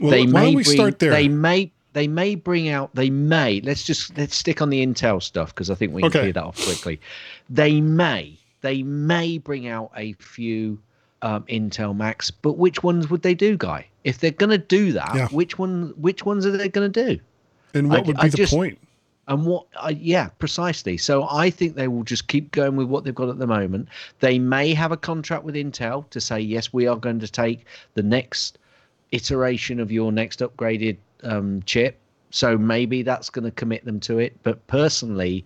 Well, 0.00 0.10
they 0.10 0.26
don't 0.26 0.54
we 0.54 0.62
bring, 0.62 0.64
start 0.76 0.98
there? 0.98 1.10
They 1.10 1.28
may 1.28 1.70
they 1.94 2.06
may 2.06 2.34
bring 2.34 2.68
out 2.68 2.94
they 2.94 3.10
may 3.10 3.60
let's 3.62 3.82
just 3.82 4.16
let's 4.18 4.36
stick 4.36 4.60
on 4.62 4.70
the 4.70 4.84
Intel 4.86 5.22
stuff 5.22 5.54
because 5.54 5.70
I 5.70 5.74
think 5.74 5.94
we 5.94 6.02
can 6.02 6.08
Okay. 6.10 6.20
clear 6.20 6.32
that 6.34 6.44
off 6.44 6.62
quickly. 6.64 7.00
They 7.48 7.80
may 7.80 8.38
they 8.60 8.82
may 8.82 9.38
bring 9.38 9.68
out 9.68 9.90
a 9.96 10.12
few 10.14 10.78
um, 11.22 11.44
Intel 11.44 11.96
Macs, 11.96 12.30
but 12.30 12.58
which 12.58 12.82
ones 12.82 13.08
would 13.10 13.22
they 13.22 13.34
do, 13.34 13.56
guy? 13.56 13.86
If 14.04 14.18
they're 14.18 14.30
going 14.30 14.50
to 14.50 14.58
do 14.58 14.92
that, 14.92 15.12
Yeah. 15.14 15.28
which 15.28 15.58
one 15.58 15.94
which 15.96 16.24
ones 16.24 16.44
are 16.46 16.50
they 16.56 16.68
going 16.68 16.92
to 16.92 17.06
do? 17.14 17.20
And 17.74 17.88
what 17.88 18.00
I- 18.00 18.02
would 18.02 18.16
be 18.16 18.22
I 18.22 18.28
the 18.28 18.36
just- 18.36 18.52
point? 18.52 18.78
And 19.28 19.44
what, 19.44 19.66
uh, 19.76 19.92
yeah, 19.94 20.28
precisely. 20.38 20.96
So 20.96 21.28
I 21.30 21.50
think 21.50 21.74
they 21.76 21.86
will 21.86 22.02
just 22.02 22.26
keep 22.28 22.50
going 22.50 22.76
with 22.76 22.88
what 22.88 23.04
they've 23.04 23.14
got 23.14 23.28
at 23.28 23.38
the 23.38 23.46
moment. 23.46 23.88
They 24.20 24.38
may 24.38 24.72
have 24.74 24.90
a 24.90 24.96
contract 24.96 25.44
with 25.44 25.54
Intel 25.54 26.08
to 26.10 26.20
say, 26.20 26.40
yes, 26.40 26.72
we 26.72 26.86
are 26.86 26.96
going 26.96 27.20
to 27.20 27.28
take 27.28 27.66
the 27.94 28.02
next 28.02 28.58
iteration 29.12 29.80
of 29.80 29.92
your 29.92 30.12
next 30.12 30.40
upgraded 30.40 30.96
um, 31.22 31.62
chip. 31.64 31.98
So 32.30 32.58
maybe 32.58 33.02
that's 33.02 33.30
going 33.30 33.44
to 33.44 33.50
commit 33.50 33.84
them 33.84 34.00
to 34.00 34.18
it. 34.18 34.36
But 34.42 34.66
personally, 34.66 35.44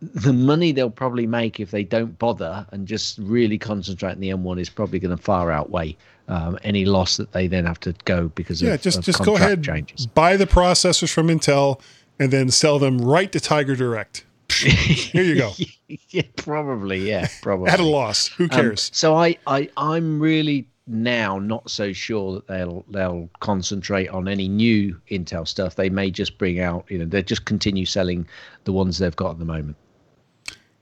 the 0.00 0.32
money 0.32 0.72
they'll 0.72 0.90
probably 0.90 1.26
make 1.26 1.58
if 1.58 1.70
they 1.70 1.84
don't 1.84 2.18
bother 2.18 2.66
and 2.70 2.86
just 2.86 3.18
really 3.18 3.58
concentrate 3.58 4.12
on 4.12 4.20
the 4.20 4.30
M1 4.30 4.60
is 4.60 4.68
probably 4.68 4.98
going 4.98 5.16
to 5.16 5.22
far 5.22 5.50
outweigh 5.50 5.96
um, 6.28 6.58
any 6.62 6.84
loss 6.84 7.16
that 7.16 7.32
they 7.32 7.46
then 7.48 7.64
have 7.66 7.80
to 7.80 7.94
go 8.04 8.28
because 8.28 8.62
Yeah, 8.62 8.74
of, 8.74 8.82
just 8.82 8.98
of 8.98 9.04
just 9.04 9.24
go 9.24 9.34
ahead, 9.36 9.62
changes. 9.64 10.06
buy 10.06 10.36
the 10.36 10.46
processors 10.46 11.12
from 11.12 11.28
Intel, 11.28 11.80
and 12.18 12.32
then 12.32 12.50
sell 12.50 12.78
them 12.78 12.98
right 12.98 13.30
to 13.32 13.38
TigerDirect. 13.38 14.22
Here 14.50 15.22
you 15.24 15.36
go. 15.36 15.52
yeah, 16.10 16.22
probably. 16.36 17.08
Yeah, 17.08 17.28
probably. 17.42 17.70
At 17.70 17.80
a 17.80 17.84
loss. 17.84 18.28
Who 18.28 18.44
Um, 18.44 18.50
cares? 18.50 18.90
so 18.94 19.14
I, 19.16 19.36
I, 19.46 19.68
I'm 19.76 20.20
really 20.20 20.68
now 20.86 21.38
not 21.38 21.70
so 21.70 21.92
sure 21.92 22.34
that 22.34 22.46
they'll 22.48 22.84
they'll 22.90 23.30
concentrate 23.40 24.08
on 24.08 24.28
any 24.28 24.48
new 24.48 25.00
Intel 25.10 25.46
stuff. 25.48 25.76
They 25.76 25.88
may 25.90 26.10
just 26.10 26.38
bring 26.38 26.60
out, 26.60 26.84
you 26.88 26.98
know, 26.98 27.04
they 27.06 27.22
just 27.22 27.44
continue 27.44 27.86
selling 27.86 28.26
the 28.64 28.72
ones 28.72 28.98
they've 28.98 29.14
got 29.16 29.30
at 29.32 29.38
the 29.38 29.44
moment. 29.44 29.76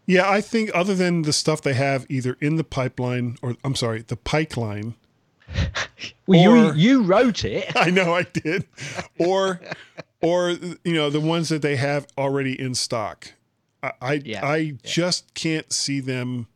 yeah, 0.06 0.28
I 0.28 0.40
think 0.40 0.70
other 0.74 0.94
than 0.94 1.22
the 1.22 1.32
stuff 1.32 1.62
they 1.62 1.74
have 1.74 2.06
either 2.08 2.36
in 2.40 2.56
the 2.56 2.64
pipeline 2.64 3.36
or 3.42 3.56
I'm 3.62 3.74
sorry, 3.76 4.02
the 4.02 4.16
pipeline. 4.16 4.94
Well, 6.26 6.48
Or- 6.70 6.74
you 6.74 7.00
you 7.00 7.02
wrote 7.02 7.44
it. 7.44 7.70
I 7.76 7.90
know 7.90 8.14
I 8.14 8.22
did. 8.22 8.64
Or 9.18 9.60
or 10.22 10.50
you 10.84 10.94
know, 10.94 11.10
the 11.10 11.20
ones 11.20 11.48
that 11.48 11.62
they 11.62 11.76
have 11.76 12.06
already 12.18 12.58
in 12.60 12.74
stock. 12.74 13.32
I 13.82 13.92
I, 14.00 14.12
Yeah, 14.24 14.46
I 14.46 14.74
just 14.84 15.32
can't 15.34 15.72
see 15.72 16.00
them 16.00 16.46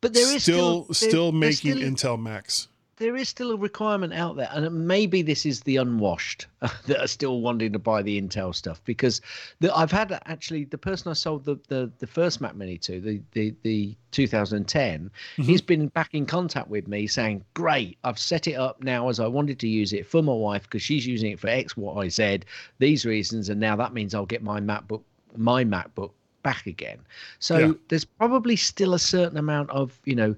But 0.00 0.12
there 0.14 0.34
is 0.34 0.42
still 0.42 0.84
still 0.92 0.94
still, 0.94 1.32
making 1.32 1.76
still- 1.76 2.16
Intel 2.16 2.20
Macs. 2.22 2.68
There 2.98 3.16
is 3.16 3.28
still 3.28 3.52
a 3.52 3.56
requirement 3.56 4.14
out 4.14 4.36
there, 4.36 4.48
and 4.52 4.86
maybe 4.86 5.20
this 5.20 5.44
is 5.44 5.60
the 5.60 5.76
unwashed 5.76 6.46
that 6.86 6.98
are 6.98 7.06
still 7.06 7.40
wanting 7.40 7.72
to 7.72 7.78
buy 7.78 8.00
the 8.02 8.20
Intel 8.20 8.54
stuff 8.54 8.80
because 8.84 9.20
the, 9.60 9.74
I've 9.76 9.90
had 9.90 10.18
actually 10.24 10.64
the 10.64 10.78
person 10.78 11.10
I 11.10 11.14
sold 11.14 11.44
the, 11.44 11.58
the, 11.68 11.90
the 11.98 12.06
first 12.06 12.40
Mac 12.40 12.56
Mini 12.56 12.78
to, 12.78 13.00
the 13.00 13.20
the, 13.32 13.54
the 13.62 13.94
2010, 14.12 15.10
mm-hmm. 15.10 15.42
he's 15.42 15.60
been 15.60 15.88
back 15.88 16.14
in 16.14 16.24
contact 16.24 16.68
with 16.68 16.88
me 16.88 17.06
saying, 17.06 17.44
"Great, 17.54 17.98
I've 18.02 18.18
set 18.18 18.46
it 18.46 18.54
up 18.54 18.82
now 18.82 19.08
as 19.08 19.20
I 19.20 19.26
wanted 19.26 19.58
to 19.60 19.68
use 19.68 19.92
it 19.92 20.06
for 20.06 20.22
my 20.22 20.32
wife 20.32 20.62
because 20.62 20.82
she's 20.82 21.06
using 21.06 21.32
it 21.32 21.38
for 21.38 21.48
X, 21.48 21.76
Y, 21.76 22.08
Z, 22.08 22.40
these 22.78 23.04
reasons, 23.04 23.50
and 23.50 23.60
now 23.60 23.76
that 23.76 23.92
means 23.92 24.14
I'll 24.14 24.26
get 24.26 24.42
my 24.42 24.60
MacBook 24.60 25.02
my 25.36 25.64
MacBook 25.64 26.12
back 26.42 26.66
again." 26.66 26.98
So 27.40 27.58
Yeah. 27.58 27.72
there's 27.88 28.06
probably 28.06 28.56
still 28.56 28.94
a 28.94 28.98
certain 28.98 29.36
amount 29.36 29.68
of 29.68 30.00
you 30.06 30.14
know 30.14 30.34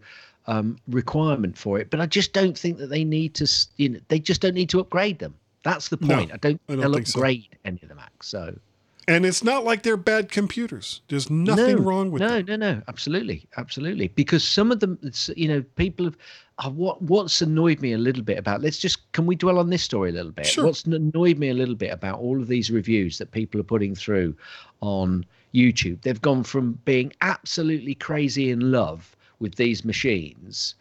um, 0.48 0.76
requirement 0.88 1.56
for 1.56 1.78
it, 1.78 1.90
but 1.90 2.00
I 2.00 2.06
just 2.06 2.32
don't 2.32 2.58
think 2.58 2.78
that 2.78 2.88
they 2.88 3.04
need 3.04 3.34
to. 3.34 3.48
You 3.76 3.90
know, 3.90 4.00
they 4.08 4.18
just 4.18 4.40
don't 4.40 4.54
need 4.54 4.70
to 4.70 4.80
upgrade 4.80 5.20
them. 5.20 5.34
That's 5.62 5.88
the 5.90 5.98
No, 6.00 6.16
point. 6.16 6.32
I 6.32 6.38
don't. 6.38 6.60
I 6.68 6.72
don't 6.72 6.80
they'll 6.80 6.94
think 6.94 7.06
so. 7.06 7.20
upgrade 7.20 7.48
any 7.64 7.78
of 7.82 7.88
the 7.88 7.94
Macs. 7.94 8.26
So 8.28 8.58
And 9.06 9.24
it's 9.26 9.44
not 9.44 9.64
like 9.64 9.82
they're 9.82 9.96
bad 9.98 10.30
computers. 10.30 11.02
There's 11.08 11.28
nothing 11.30 11.76
no, 11.76 11.82
wrong 11.82 12.10
with 12.10 12.22
no, 12.22 12.28
them. 12.42 12.46
no, 12.46 12.56
no, 12.56 12.74
no. 12.74 12.82
absolutely, 12.88 13.46
absolutely. 13.58 14.08
Because 14.08 14.42
some 14.42 14.72
of 14.72 14.80
them, 14.80 14.98
you 15.36 15.48
know, 15.48 15.62
people 15.76 16.06
have. 16.06 16.16
Uh, 16.60 16.70
what 16.70 17.00
what's 17.02 17.40
annoyed 17.40 17.80
me 17.80 17.92
a 17.92 17.98
little 17.98 18.22
bit 18.24 18.36
about? 18.38 18.60
Let's 18.62 18.78
just 18.78 19.12
can 19.12 19.26
we 19.26 19.36
dwell 19.36 19.58
on 19.60 19.70
this 19.70 19.82
story 19.82 20.10
a 20.10 20.12
little 20.14 20.32
bit? 20.32 20.46
Sure. 20.46 20.64
What's 20.64 20.84
annoyed 20.84 21.38
me 21.38 21.50
a 21.50 21.54
little 21.54 21.76
bit 21.76 21.92
about 21.92 22.18
all 22.18 22.40
of 22.40 22.48
these 22.48 22.68
reviews 22.70 23.18
that 23.18 23.30
people 23.30 23.60
are 23.60 23.64
putting 23.64 23.94
through 23.94 24.34
on 24.80 25.24
YouTube? 25.54 26.02
They've 26.02 26.20
gone 26.20 26.42
from 26.42 26.72
being 26.84 27.12
absolutely 27.20 27.94
crazy 27.94 28.50
in 28.50 28.72
love 28.72 29.14
with 29.40 29.54
these 29.56 29.84
machines 29.84 30.74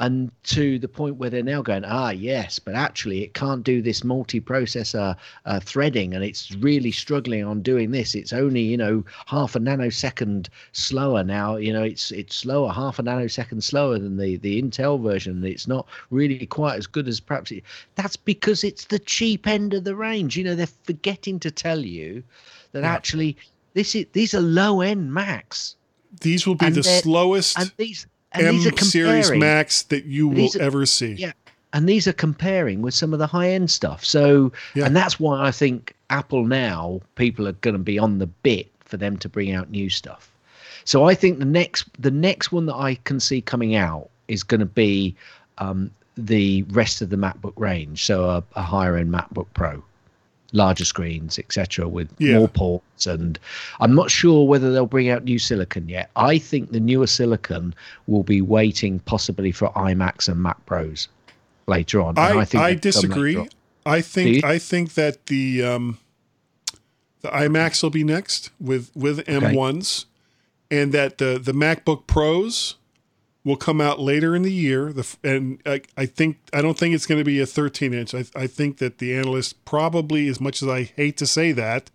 and 0.00 0.30
to 0.44 0.78
the 0.78 0.88
point 0.88 1.16
where 1.16 1.28
they're 1.28 1.42
now 1.42 1.60
going, 1.60 1.84
ah, 1.84 2.10
yes, 2.10 2.58
but 2.60 2.74
actually 2.74 3.24
it 3.24 3.34
can't 3.34 3.64
do 3.64 3.82
this 3.82 4.04
multi-processor 4.04 5.16
uh, 5.44 5.60
threading, 5.60 6.14
and 6.14 6.22
it's 6.22 6.52
really 6.56 6.92
struggling 6.92 7.44
on 7.44 7.62
doing 7.62 7.90
this. 7.90 8.14
It's 8.14 8.32
only 8.32 8.60
you 8.60 8.76
know 8.76 9.04
half 9.26 9.56
a 9.56 9.58
nanosecond 9.58 10.48
slower 10.72 11.24
now. 11.24 11.56
You 11.56 11.72
know, 11.72 11.82
it's 11.82 12.12
it's 12.12 12.36
slower, 12.36 12.72
half 12.72 13.00
a 13.00 13.02
nanosecond 13.02 13.62
slower 13.62 13.98
than 13.98 14.18
the 14.18 14.36
the 14.36 14.62
Intel 14.62 15.02
version. 15.02 15.44
It's 15.44 15.66
not 15.66 15.86
really 16.10 16.46
quite 16.46 16.76
as 16.76 16.86
good 16.86 17.08
as 17.08 17.18
perhaps. 17.18 17.50
It, 17.50 17.64
that's 17.96 18.16
because 18.16 18.62
it's 18.62 18.84
the 18.84 19.00
cheap 19.00 19.48
end 19.48 19.74
of 19.74 19.82
the 19.82 19.96
range. 19.96 20.36
You 20.36 20.44
know, 20.44 20.54
they're 20.54 20.68
forgetting 20.84 21.40
to 21.40 21.50
tell 21.50 21.80
you 21.80 22.22
that 22.70 22.84
actually 22.84 23.36
this 23.74 23.96
is 23.96 24.06
these 24.12 24.32
are 24.32 24.40
low 24.40 24.80
end 24.80 25.12
Macs. 25.12 25.74
These 26.20 26.46
will 26.46 26.54
be 26.54 26.66
And 26.66 26.74
the 26.74 26.82
slowest 26.82 27.58
And 27.58 27.72
these 27.76 28.06
and 28.32 28.46
M 28.46 28.54
these 28.56 28.66
are 28.66 28.76
series 28.84 29.30
Macs 29.30 29.82
that 29.84 30.04
you 30.04 30.28
will 30.28 30.50
are- 30.56 30.62
ever 30.62 30.86
see. 30.86 31.12
yeah. 31.12 31.32
And 31.72 31.86
these 31.88 32.08
are 32.08 32.12
comparing 32.14 32.80
with 32.82 32.94
some 32.94 33.12
of 33.12 33.18
the 33.18 33.26
high 33.26 33.50
end 33.50 33.70
stuff. 33.70 34.04
So, 34.04 34.52
Yeah. 34.74 34.86
and 34.86 34.96
that's 34.96 35.20
why 35.20 35.46
I 35.46 35.50
think 35.50 35.94
Apple 36.10 36.44
now, 36.46 37.00
people 37.16 37.46
are 37.46 37.52
going 37.52 37.74
to 37.74 37.78
be 37.82 37.98
on 37.98 38.18
the 38.18 38.26
bit 38.26 38.68
for 38.84 38.96
them 38.96 39.16
to 39.18 39.28
bring 39.28 39.52
out 39.52 39.70
new 39.70 39.90
stuff. 39.90 40.30
So 40.84 41.04
I 41.04 41.14
think 41.14 41.38
the 41.38 41.44
next, 41.44 41.84
the 41.98 42.10
next 42.10 42.52
one 42.52 42.64
that 42.66 42.74
I 42.74 42.94
can 43.04 43.20
see 43.20 43.42
coming 43.42 43.74
out 43.74 44.08
is 44.28 44.42
going 44.42 44.60
to 44.60 44.66
be 44.66 45.14
um, 45.58 45.90
the 46.16 46.62
rest 46.70 47.02
of 47.02 47.10
the 47.10 47.16
MacBook 47.16 47.52
range. 47.56 48.04
So 48.04 48.24
a, 48.30 48.42
a 48.56 48.62
higher 48.62 48.96
end 48.96 49.12
MacBook 49.12 49.46
Pro, 49.52 49.82
larger 50.52 50.84
screens, 50.84 51.38
etc., 51.38 51.88
with 51.88 52.08
Yeah. 52.18 52.38
more 52.38 52.48
ports. 52.48 53.06
And 53.06 53.38
I'm 53.80 53.94
not 53.94 54.10
sure 54.10 54.46
whether 54.46 54.72
they'll 54.72 54.86
bring 54.86 55.08
out 55.08 55.24
new 55.24 55.38
silicon 55.38 55.88
yet. 55.88 56.10
I 56.16 56.38
think 56.38 56.72
the 56.72 56.80
newer 56.80 57.06
silicon 57.06 57.74
will 58.06 58.22
be 58.22 58.40
waiting 58.40 59.00
possibly 59.00 59.52
for 59.52 59.68
iMacs 59.70 60.28
and 60.28 60.42
Mac 60.42 60.64
Pros 60.66 61.08
later 61.66 62.00
on. 62.00 62.10
And 62.18 62.38
I, 62.40 62.44
think 62.44 62.62
I 62.62 62.74
they'll 62.74 62.92
come 62.92 63.10
later 63.10 63.20
disagree. 63.40 63.48
I 63.84 64.00
think? 64.00 64.44
I 64.44 64.58
think 64.58 64.94
that 64.94 65.26
the 65.26 65.62
um, 65.62 65.98
the 67.20 67.28
iMacs 67.28 67.82
will 67.82 67.90
be 67.90 68.04
next 68.04 68.50
with 68.60 68.90
with 68.94 69.24
M1s, 69.26 70.04
and 70.70 70.92
that 70.92 71.18
the 71.18 71.38
the 71.42 71.52
MacBook 71.52 72.06
Pros 72.06 72.76
will 73.48 73.56
come 73.56 73.80
out 73.80 73.98
later 73.98 74.36
in 74.36 74.42
the 74.42 74.52
year. 74.52 74.92
The 74.92 75.16
and 75.24 75.60
I, 75.64 75.80
I 75.96 76.04
think 76.04 76.36
I 76.52 76.60
don't 76.60 76.78
think 76.78 76.94
it's 76.94 77.06
going 77.06 77.18
to 77.18 77.24
be 77.24 77.40
a 77.40 77.46
13 77.46 77.94
inch. 77.94 78.14
I, 78.14 78.24
I 78.36 78.46
think 78.46 78.76
that 78.76 78.98
the 78.98 79.16
analysts 79.16 79.54
probably, 79.54 80.28
as 80.28 80.38
much 80.38 80.62
as 80.62 80.68
I 80.68 80.82
hate 80.82 81.16
to 81.16 81.26
say 81.26 81.52
that, 81.52 81.90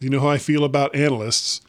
you 0.00 0.10
know 0.10 0.20
how 0.20 0.28
I 0.28 0.38
feel 0.38 0.64
about 0.64 0.94
analysts. 0.94 1.60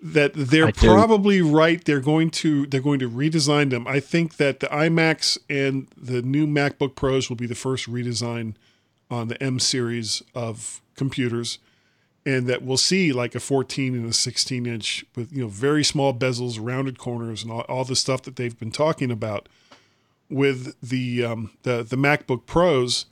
that 0.00 0.32
they're 0.34 0.70
probably 0.70 1.42
right. 1.42 1.84
They're 1.84 2.00
going 2.00 2.30
to 2.30 2.66
they're 2.66 2.82
going 2.82 3.00
to 3.00 3.10
redesign 3.10 3.70
them. 3.70 3.88
I 3.88 3.98
think 3.98 4.36
that 4.36 4.60
the 4.60 4.68
iMacs 4.68 5.38
and 5.48 5.88
the 5.96 6.22
new 6.22 6.46
MacBook 6.46 6.94
Pros 6.94 7.28
will 7.28 7.36
be 7.36 7.46
the 7.46 7.56
first 7.56 7.90
redesign 7.90 8.54
on 9.10 9.28
the 9.28 9.42
M 9.42 9.58
series 9.58 10.22
of 10.34 10.82
computers, 10.94 11.58
and 12.28 12.46
that 12.46 12.62
we'll 12.62 12.76
see 12.76 13.10
like 13.10 13.34
a 13.34 13.40
14 13.40 13.94
and 13.94 14.10
a 14.10 14.12
16 14.12 14.66
inch 14.66 15.04
with 15.16 15.32
you 15.32 15.40
know 15.42 15.48
very 15.48 15.82
small 15.82 16.12
bezels, 16.12 16.58
rounded 16.60 16.98
corners, 16.98 17.42
and 17.42 17.50
all, 17.50 17.60
all 17.62 17.84
the 17.84 17.96
stuff 17.96 18.22
that 18.22 18.36
they've 18.36 18.58
been 18.58 18.70
talking 18.70 19.10
about 19.10 19.48
with 20.28 20.74
the 20.82 21.24
um, 21.24 21.50
the 21.62 21.82
the 21.82 21.96
MacBook 21.96 22.44
Pros, 22.44 23.06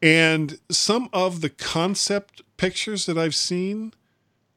and 0.00 0.58
some 0.70 1.10
of 1.12 1.40
the 1.42 1.50
concept 1.50 2.40
pictures 2.56 3.04
that 3.06 3.18
I've 3.18 3.34
seen 3.34 3.92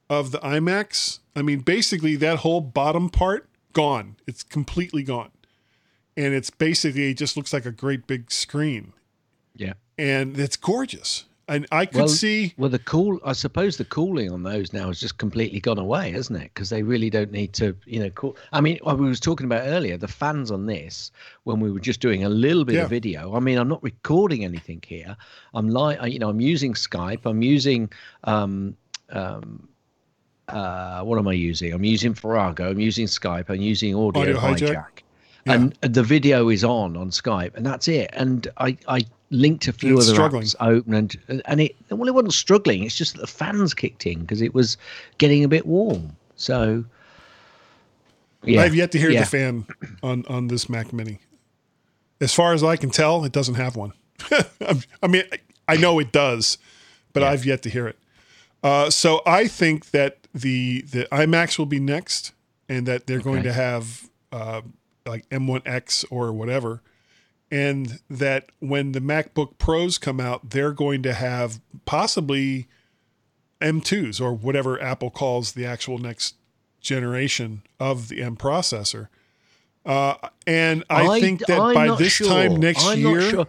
of 0.09 0.31
the 0.31 0.39
iMacs. 0.39 1.19
I 1.35 1.41
mean, 1.41 1.59
basically 1.59 2.15
that 2.17 2.39
whole 2.39 2.61
bottom 2.61 3.09
part 3.09 3.47
gone. 3.73 4.15
It's 4.25 4.43
completely 4.43 5.03
gone, 5.03 5.31
and 6.15 6.33
it's 6.33 6.49
basically 6.49 7.11
it 7.11 7.17
just 7.17 7.35
looks 7.35 7.51
like 7.51 7.65
a 7.65 7.71
great 7.71 8.07
big 8.07 8.31
screen, 8.31 8.93
Yeah. 9.55 9.73
and 9.97 10.39
it's 10.39 10.55
gorgeous. 10.55 11.25
And 11.47 11.65
I 11.71 11.85
could 11.85 11.95
well, 11.97 12.07
see 12.07 12.53
Well, 12.57 12.69
the 12.69 12.79
cool. 12.79 13.19
I 13.25 13.33
suppose 13.33 13.75
the 13.77 13.85
cooling 13.85 14.31
on 14.31 14.43
those 14.43 14.71
now 14.73 14.87
has 14.87 14.99
just 14.99 15.17
completely 15.17 15.59
gone 15.59 15.79
away, 15.79 16.11
hasn't 16.11 16.41
it? 16.41 16.51
Because 16.53 16.69
they 16.69 16.81
really 16.81 17.09
don't 17.09 17.31
need 17.31 17.53
to, 17.53 17.75
you 17.85 17.99
know, 17.99 18.09
cool. 18.11 18.37
I 18.53 18.61
mean, 18.61 18.79
what 18.83 18.97
we 18.97 19.07
was 19.07 19.19
talking 19.19 19.45
about 19.45 19.67
earlier, 19.67 19.97
the 19.97 20.07
fans 20.07 20.51
on 20.51 20.65
this 20.65 21.11
when 21.43 21.59
we 21.59 21.71
were 21.71 21.79
just 21.79 21.99
doing 21.99 22.23
a 22.23 22.29
little 22.29 22.63
bit 22.63 22.75
Yeah. 22.75 22.83
of 22.83 22.89
video. 22.89 23.35
I 23.35 23.39
mean, 23.39 23.57
I'm 23.57 23.67
not 23.67 23.83
recording 23.83 24.45
anything 24.45 24.81
here. 24.85 25.17
I'm 25.53 25.69
like, 25.69 25.99
you 26.11 26.19
know, 26.19 26.29
I'm 26.29 26.39
using 26.41 26.73
Skype. 26.73 27.25
I'm 27.25 27.41
using, 27.41 27.91
um, 28.23 28.77
um, 29.09 29.67
uh, 30.47 31.01
what 31.03 31.17
am 31.17 31.27
I 31.27 31.33
using? 31.33 31.73
I'm 31.73 31.83
using 31.83 32.13
Farrago. 32.13 32.69
I'm 32.69 32.79
using 32.79 33.07
Skype. 33.07 33.49
I'm 33.49 33.61
using 33.61 33.95
Audio, 33.95 34.21
Audio 34.21 34.37
Hijack? 34.37 34.75
Hijack. 34.75 35.03
And 35.47 35.73
the 35.81 36.03
video 36.03 36.49
is 36.49 36.63
on 36.63 36.95
on 36.95 37.09
Skype, 37.09 37.55
and 37.55 37.65
that's 37.65 37.87
it. 37.87 38.11
And 38.13 38.47
I, 38.57 38.77
I 38.87 39.05
linked 39.31 39.67
a 39.67 39.73
few 39.73 39.97
It's 39.97 40.07
other 40.07 40.15
struggling. 40.15 40.43
apps 40.43 40.55
open, 40.59 40.93
and 40.93 41.41
and 41.45 41.61
it 41.61 41.75
well, 41.89 42.07
it 42.07 42.13
wasn't 42.13 42.33
struggling. 42.33 42.83
It's 42.83 42.95
just 42.95 43.15
that 43.15 43.21
the 43.21 43.27
fans 43.27 43.73
kicked 43.73 44.05
in 44.05 44.19
because 44.19 44.41
it 44.41 44.53
was 44.53 44.77
getting 45.17 45.43
a 45.43 45.47
bit 45.47 45.65
warm. 45.65 46.15
So, 46.35 46.85
yeah, 48.43 48.61
I've 48.61 48.75
yet 48.75 48.91
to 48.91 48.99
hear 48.99 49.09
yeah. 49.09 49.21
the 49.21 49.25
fan 49.25 49.65
on 50.03 50.25
on 50.27 50.47
this 50.47 50.69
Mac 50.69 50.93
Mini. 50.93 51.19
As 52.19 52.33
far 52.33 52.53
as 52.53 52.63
I 52.63 52.75
can 52.75 52.91
tell, 52.91 53.25
it 53.25 53.31
doesn't 53.31 53.55
have 53.55 53.75
one. 53.75 53.93
I'm- 54.61 54.83
mean, 55.09 55.23
I 55.67 55.77
know 55.77 55.97
it 55.99 56.11
does, 56.11 56.57
but 57.13 57.23
I've 57.23 57.45
yet 57.45 57.63
to 57.63 57.69
hear 57.69 57.87
it. 57.87 57.97
Uh, 58.63 58.91
so 58.91 59.21
I 59.25 59.47
think 59.47 59.91
that 59.91 60.27
the 60.33 60.81
the 60.81 61.07
iMacs 61.11 61.57
will 61.57 61.65
be 61.65 61.79
next, 61.79 62.33
and 62.69 62.85
that 62.85 63.07
they're 63.07 63.21
going 63.21 63.43
to 63.43 63.53
have 63.53 64.09
uh, 64.31 64.61
like 65.05 65.27
M1X 65.29 66.05
or 66.11 66.31
whatever, 66.31 66.81
and 67.51 67.99
that 68.09 68.49
when 68.59 68.93
the 68.93 69.01
MacBook 69.01 69.57
Pros 69.57 69.97
come 69.97 70.19
out, 70.19 70.51
they're 70.51 70.71
going 70.71 71.03
to 71.03 71.13
have 71.13 71.59
possibly 71.85 72.67
M2s 73.61 74.21
or 74.21 74.33
whatever 74.33 74.81
Apple 74.81 75.09
calls 75.09 75.51
the 75.51 75.65
actual 75.65 75.97
next 75.97 76.35
generation 76.79 77.61
of 77.79 78.07
the 78.07 78.23
M 78.23 78.37
processor. 78.37 79.09
Uh, 79.85 80.15
and 80.47 80.83
I, 80.89 81.19
think 81.19 81.45
that 81.47 81.59
I'm 81.59 81.73
by 81.73 81.95
this 81.95 82.13
sure. 82.13 82.27
time 82.27 82.55
next 82.55 82.85
I'm 82.85 82.99
year, 82.99 83.21
sure. 83.21 83.47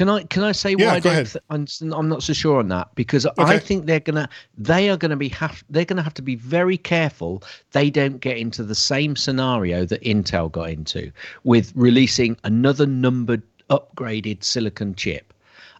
Can 0.00 0.08
I 0.08 0.22
can 0.22 0.44
I 0.44 0.52
say 0.52 0.76
Yeah, 0.78 0.92
why 0.92 0.96
I. 0.96 1.00
Th- 1.00 1.36
I'm, 1.50 1.66
I'm 1.92 2.08
not 2.08 2.22
so 2.22 2.32
sure 2.32 2.58
on 2.58 2.68
that 2.68 2.88
because 2.94 3.26
Okay. 3.26 3.42
I 3.42 3.58
think 3.58 3.84
they're 3.84 4.00
gonna 4.00 4.30
they 4.56 4.88
are 4.88 4.96
gonna 4.96 5.14
be 5.14 5.28
have 5.28 5.62
they're 5.68 5.84
gonna 5.84 6.02
have 6.02 6.14
to 6.14 6.22
be 6.22 6.36
very 6.36 6.78
careful 6.78 7.42
they 7.72 7.90
don't 7.90 8.18
get 8.18 8.38
into 8.38 8.62
the 8.64 8.74
same 8.74 9.14
scenario 9.14 9.84
that 9.84 10.00
Intel 10.02 10.50
got 10.50 10.70
into 10.70 11.12
with 11.44 11.70
releasing 11.76 12.34
another 12.44 12.86
numbered 12.86 13.42
upgraded 13.68 14.42
silicon 14.42 14.94
chip. 14.94 15.34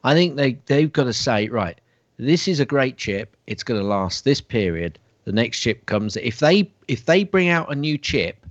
I 0.04 0.12
think 0.12 0.36
they 0.36 0.58
they've 0.66 0.92
got 0.92 1.04
to 1.04 1.14
say 1.14 1.48
right, 1.48 1.80
this 2.18 2.46
is 2.46 2.60
a 2.60 2.66
great 2.66 2.98
chip. 2.98 3.34
It's 3.46 3.62
going 3.62 3.80
to 3.80 3.86
last 3.86 4.26
this 4.26 4.42
period. 4.42 4.98
The 5.24 5.32
next 5.32 5.60
chip 5.60 5.86
comes. 5.86 6.18
If 6.18 6.40
they 6.40 6.70
if 6.88 7.06
they 7.06 7.24
bring 7.24 7.48
out 7.48 7.72
a 7.72 7.74
new 7.74 7.96
chip 7.96 8.44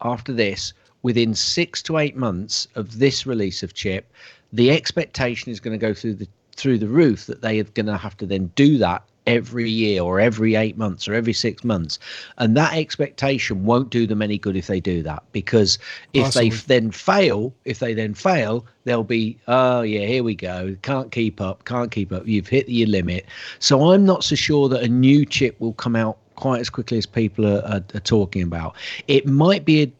after 0.00 0.32
this 0.32 0.72
within 1.04 1.36
six 1.36 1.82
to 1.82 1.98
eight 1.98 2.16
months 2.16 2.66
of 2.74 2.98
this 2.98 3.26
release 3.26 3.62
of 3.62 3.74
chip 3.74 4.10
the 4.54 4.70
expectation 4.70 5.50
is 5.50 5.60
going 5.60 5.78
to 5.78 5.86
go 5.86 5.92
through 5.92 6.14
the 6.14 6.28
through 6.56 6.78
the 6.78 6.88
roof 6.88 7.26
that 7.26 7.42
they 7.42 7.58
are 7.58 7.64
going 7.64 7.86
to 7.86 7.96
have 7.96 8.16
to 8.16 8.26
then 8.26 8.46
do 8.54 8.78
that 8.78 9.02
every 9.26 9.68
year 9.68 10.02
or 10.02 10.20
every 10.20 10.54
eight 10.54 10.76
months 10.76 11.08
or 11.08 11.14
every 11.14 11.32
six 11.32 11.64
months. 11.64 11.98
And 12.38 12.56
that 12.56 12.74
expectation 12.74 13.64
won't 13.64 13.90
do 13.90 14.06
them 14.06 14.22
any 14.22 14.38
good 14.38 14.54
if 14.54 14.68
they 14.68 14.78
do 14.80 15.02
that 15.02 15.24
because 15.32 15.78
if 16.12 16.34
they 16.34 16.48
f- 16.48 16.66
then 16.66 16.90
fail 16.90 17.52
if 17.64 17.78
they 17.80 17.94
then 17.94 18.14
fail 18.14 18.64
they'll 18.84 19.02
be 19.02 19.36
oh 19.48 19.82
yeah 19.82 20.06
here 20.06 20.22
we 20.22 20.36
go. 20.36 20.76
Can't 20.82 21.10
keep 21.10 21.40
up 21.40 21.64
can't 21.64 21.90
keep 21.90 22.12
up. 22.12 22.26
You've 22.26 22.48
hit 22.48 22.68
your 22.68 22.88
limit. 22.88 23.26
So 23.58 23.92
i'm 23.92 24.04
not 24.04 24.22
so 24.22 24.36
sure 24.36 24.68
that 24.68 24.82
a 24.82 24.88
new 24.88 25.26
chip 25.26 25.58
will 25.60 25.74
come 25.74 25.96
out 25.96 26.18
quite 26.36 26.60
as 26.60 26.70
quickly 26.70 26.98
as 26.98 27.06
people 27.06 27.46
are, 27.46 27.62
are, 27.64 27.84
are 27.94 28.00
talking 28.00 28.42
about. 28.42 28.74
It 29.08 29.26
might 29.26 29.64
be 29.64 29.82
a 29.82 29.92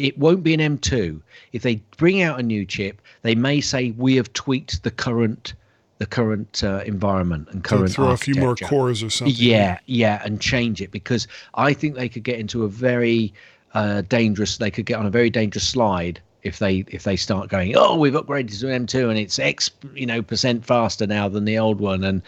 it 0.00 0.18
won't 0.18 0.42
be 0.42 0.54
an 0.54 0.60
M2. 0.60 1.20
If 1.52 1.62
they 1.62 1.76
bring 1.96 2.22
out 2.22 2.40
a 2.40 2.42
new 2.42 2.64
chip, 2.64 3.00
they 3.22 3.34
may 3.34 3.60
say 3.60 3.92
we 3.92 4.16
have 4.16 4.32
tweaked 4.32 4.82
the 4.82 4.90
current 4.90 5.54
the 5.98 6.06
current 6.06 6.64
uh, 6.64 6.82
environment 6.86 7.46
and 7.50 7.62
current 7.62 7.92
throw 7.92 8.10
a 8.10 8.16
few 8.16 8.34
more 8.36 8.56
cores 8.56 9.02
or 9.02 9.10
something. 9.10 9.36
Yeah, 9.36 9.78
yeah, 9.84 10.22
and 10.24 10.40
change 10.40 10.80
it 10.80 10.90
because 10.90 11.28
I 11.54 11.74
think 11.74 11.94
they 11.94 12.08
could 12.08 12.22
get 12.22 12.38
into 12.38 12.64
a 12.64 12.68
very 12.68 13.34
uh, 13.74 14.00
dangerous. 14.02 14.56
They 14.56 14.70
could 14.70 14.86
get 14.86 14.98
on 14.98 15.04
a 15.04 15.10
very 15.10 15.28
dangerous 15.28 15.68
slide 15.68 16.18
if 16.42 16.58
they 16.58 16.84
if 16.88 17.02
they 17.02 17.16
start 17.16 17.50
going. 17.50 17.76
Oh, 17.76 17.96
we've 17.96 18.14
upgraded 18.14 18.58
to 18.60 18.72
an 18.72 18.86
M2 18.86 19.10
and 19.10 19.18
it's 19.18 19.38
X 19.38 19.70
you 19.94 20.06
know 20.06 20.22
percent 20.22 20.64
faster 20.64 21.06
now 21.06 21.28
than 21.28 21.44
the 21.44 21.58
old 21.58 21.80
one, 21.80 22.02
and 22.02 22.22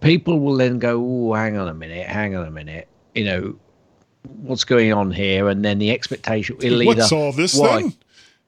people 0.00 0.40
will 0.40 0.56
then 0.56 0.78
go, 0.78 1.02
oh, 1.02 1.34
hang 1.34 1.56
on 1.56 1.68
a 1.68 1.74
minute, 1.74 2.06
hang 2.06 2.36
on 2.36 2.46
a 2.46 2.50
minute, 2.50 2.88
you 3.14 3.24
know. 3.24 3.56
What's 4.26 4.64
going 4.64 4.92
on 4.92 5.10
here? 5.10 5.48
And 5.48 5.64
then 5.64 5.78
the 5.78 5.90
expectation 5.90 6.56
will 6.58 6.82
either 6.82 6.86
What's 6.86 7.12
all 7.12 7.32
this 7.32 7.54
why? 7.54 7.82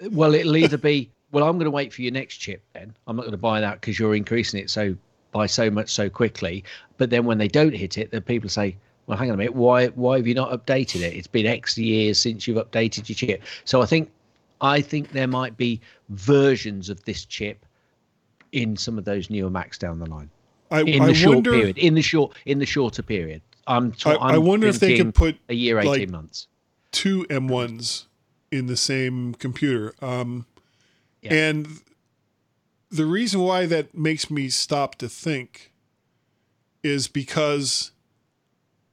then? 0.01 0.12
Well, 0.12 0.35
it'll 0.35 0.57
either 0.57 0.77
be, 0.79 1.11
well, 1.33 1.45
I'm 1.45 1.57
going 1.57 1.64
to 1.66 1.70
wait 1.70 1.93
for 1.93 2.03
your 2.03 2.12
next 2.12 2.37
chip 2.37 2.62
then. 2.74 2.95
I'm 3.07 3.16
not 3.16 3.22
going 3.22 3.33
to 3.33 3.39
buy 3.39 3.61
that 3.61 3.81
because 3.81 3.99
you're 3.99 4.14
increasing 4.14 4.61
it 4.61 4.70
so 4.70 4.97
by 5.33 5.47
so 5.47 5.70
much 5.70 5.91
so 5.91 6.09
quickly. 6.09 6.64
But 6.97 7.11
then 7.11 7.24
when 7.24 7.39
they 7.39 7.49
don't 7.49 7.74
hit 7.74 7.99
it, 7.99 8.11
then 8.11 8.22
people 8.22 8.49
say, 8.49 8.77
well, 9.07 9.16
hang 9.18 9.31
on 9.31 9.35
a 9.35 9.37
minute, 9.39 9.55
why 9.55 9.89
why 9.89 10.16
have 10.16 10.27
you 10.27 10.35
not 10.35 10.51
updated 10.51 11.01
it? 11.03 11.14
It's 11.14 11.27
been 11.27 11.47
X 11.47 11.79
years 11.79 12.18
since 12.18 12.47
you've 12.47 12.57
updated 12.57 13.09
your 13.09 13.16
chip. 13.16 13.43
So 13.64 13.83
I 13.83 13.87
think 13.87 14.11
I 14.61 14.81
think 14.81 15.12
there 15.12 15.29
might 15.29 15.57
be 15.57 15.81
versions 16.09 16.89
of 16.89 17.03
this 17.05 17.24
chip 17.24 17.64
in 18.53 18.77
some 18.77 18.99
of 18.99 19.05
those 19.05 19.29
newer 19.31 19.51
Macs 19.51 19.79
down 19.79 19.99
the 19.99 20.09
line. 20.09 20.31
I, 20.70 20.83
In 20.83 21.03
I 21.03 21.12
short 21.12 21.37
wonder. 21.37 21.53
period. 21.53 21.79
In 21.79 21.95
the 21.95 22.03
short 22.03 22.37
in 22.47 22.59
the 22.59 22.66
shorter 22.66 23.03
period. 23.03 23.43
I'm, 23.67 23.93
t- 23.93 24.11
I, 24.11 24.14
I'm 24.14 24.35
I 24.35 24.39
wonder 24.39 24.67
if 24.67 24.79
they 24.81 24.97
could 24.97 25.14
put 25.14 25.39
a 25.49 25.55
year, 25.55 25.79
18 25.79 25.91
like, 25.91 26.09
months. 26.11 26.47
two 26.93 27.25
M1s 27.31 28.05
in 28.51 28.67
the 28.67 28.77
same 28.77 29.35
computer. 29.35 29.95
Um, 30.01 30.47
Yeah. 31.23 31.35
And 31.35 31.81
the 32.91 33.07
reason 33.07 33.41
why 33.41 33.67
that 33.67 33.97
makes 33.97 34.31
me 34.31 34.49
stop 34.49 34.95
to 34.97 35.09
think 35.09 35.73
is 36.83 37.09
because 37.09 37.91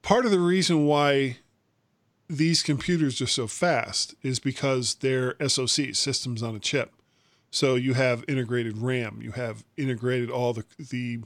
part 0.02 0.24
of 0.24 0.32
the 0.32 0.40
reason 0.40 0.86
why 0.86 1.38
these 2.28 2.62
computers 2.62 3.20
are 3.20 3.26
so 3.28 3.46
fast 3.46 4.14
is 4.22 4.40
because 4.40 4.96
they're 4.96 5.36
SoC 5.46 5.94
systems 5.94 6.42
on 6.42 6.56
a 6.56 6.58
chip. 6.58 6.92
So 7.50 7.76
you 7.76 7.94
have 7.94 8.24
integrated 8.26 8.78
RAM, 8.78 9.20
you 9.22 9.30
have 9.32 9.64
integrated 9.76 10.28
all 10.30 10.52
the 10.52 10.64
the 10.76 11.20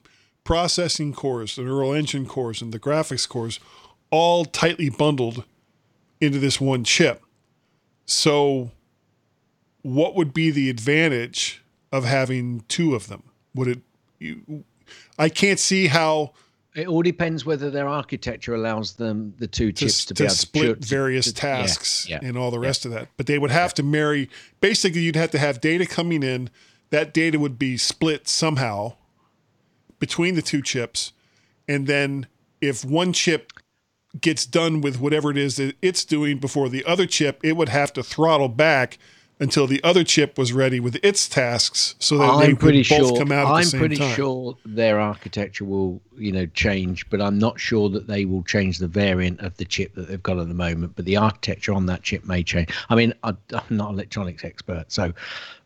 processing 0.49 1.13
cores, 1.13 1.57
the 1.57 1.63
neural 1.63 1.93
engine 1.93 2.25
cores, 2.25 2.63
and 2.63 2.73
the 2.73 2.79
graphics 2.79 3.29
cores, 3.29 3.61
all 4.11 4.47
tightly 4.47 4.89
bundled 4.89 5.45
into 6.23 6.39
this 6.39 6.59
one 6.59 6.85
chip. 6.85 7.23
So, 8.07 8.71
what 9.83 10.15
would 10.15 10.33
be 10.33 10.51
the 10.51 10.71
advantage 10.71 11.63
of 11.93 12.07
having 12.07 12.65
two 12.67 12.95
of 12.95 13.09
them? 13.09 13.25
Would 13.55 13.69
it? 13.69 13.81
You, 14.21 14.65
I 15.19 15.29
can't 15.29 15.59
see 15.61 15.89
how 15.89 16.33
It 16.75 16.89
all 16.89 17.03
depends 17.03 17.45
whether 17.45 17.71
their 17.71 17.87
architecture 17.87 18.55
allows 18.55 18.95
them 18.95 19.35
the 19.37 19.47
two 19.47 19.71
to, 19.71 19.85
chips 19.85 20.07
to, 20.07 20.15
be 20.15 20.25
able 20.25 20.31
to 20.31 20.35
split 20.35 20.81
to- 20.81 20.89
various 20.89 21.27
to- 21.27 21.35
tasks 21.35 22.09
yeah, 22.09 22.21
and 22.23 22.39
all 22.39 22.51
the 22.51 22.59
yeah. 22.59 22.69
rest 22.69 22.87
of 22.87 22.93
that. 22.93 23.09
But 23.19 23.27
they 23.27 23.39
would 23.39 23.51
have 23.51 23.75
to 23.75 23.83
marry. 23.83 24.31
Basically, 24.63 25.03
you'd 25.03 25.15
have 25.15 25.33
to 25.33 25.39
have 25.39 25.61
data 25.61 25.85
coming 25.85 26.23
in. 26.23 26.49
That 26.89 27.13
data 27.13 27.39
would 27.39 27.59
be 27.59 27.77
split 27.77 28.29
somehow 28.29 28.95
between 29.99 30.35
the 30.35 30.43
two 30.43 30.63
chips, 30.63 31.13
and 31.67 31.87
then 31.87 32.27
if 32.61 32.85
one 32.85 33.13
chip 33.13 33.53
gets 34.21 34.47
done 34.47 34.81
with 34.81 34.99
whatever 34.99 35.31
it 35.31 35.37
is 35.37 35.57
that 35.57 35.77
it's 35.83 36.05
doing 36.05 36.39
before 36.39 36.69
the 36.69 36.85
other 36.85 37.07
chip, 37.07 37.41
it 37.45 37.57
would 37.57 37.69
have 37.69 37.93
to 37.93 38.03
throttle 38.03 38.49
back 38.49 38.99
until 39.41 39.69
the 39.69 39.81
other 39.85 40.03
chip 40.03 40.37
was 40.37 40.53
ready 40.53 40.81
with 40.81 40.97
its 41.01 41.29
tasks, 41.29 41.95
so 42.01 42.19
that 42.19 42.39
they 42.39 42.47
I'm 42.47 42.51
could 42.57 42.59
pretty 42.59 42.83
both 42.83 43.09
sure. 43.11 43.19
come 43.19 43.31
out 43.31 43.47
at 43.47 43.53
I'm 43.53 43.63
the 43.63 43.69
same 43.69 43.79
pretty 43.79 43.97
time. 43.97 44.17
sure 44.17 44.57
their 44.65 44.99
architecture 44.99 45.65
will, 45.65 46.03
you 46.17 46.33
know, 46.33 46.47
change, 46.47 47.09
but 47.09 47.21
I'm 47.21 47.39
not 47.39 47.61
sure 47.61 47.89
that 47.91 48.09
they 48.09 48.25
will 48.25 48.43
change 48.43 48.79
the 48.79 48.89
variant 48.89 49.39
of 49.39 49.57
the 49.57 49.65
chip 49.65 49.95
that 49.95 50.09
they've 50.09 50.21
got 50.21 50.39
at 50.39 50.49
the 50.49 50.55
moment. 50.55 50.97
But 50.97 51.05
the 51.05 51.19
architecture 51.19 51.73
on 51.73 51.87
that 51.87 52.03
chip 52.03 52.25
may 52.25 52.43
change. 52.43 52.71
I 52.91 52.97
mean, 52.97 53.15
I, 53.23 53.29
I'm 53.53 53.77
not 53.77 53.91
an 53.91 53.95
electronics 53.95 54.43
expert, 54.43 54.87
so 54.89 55.13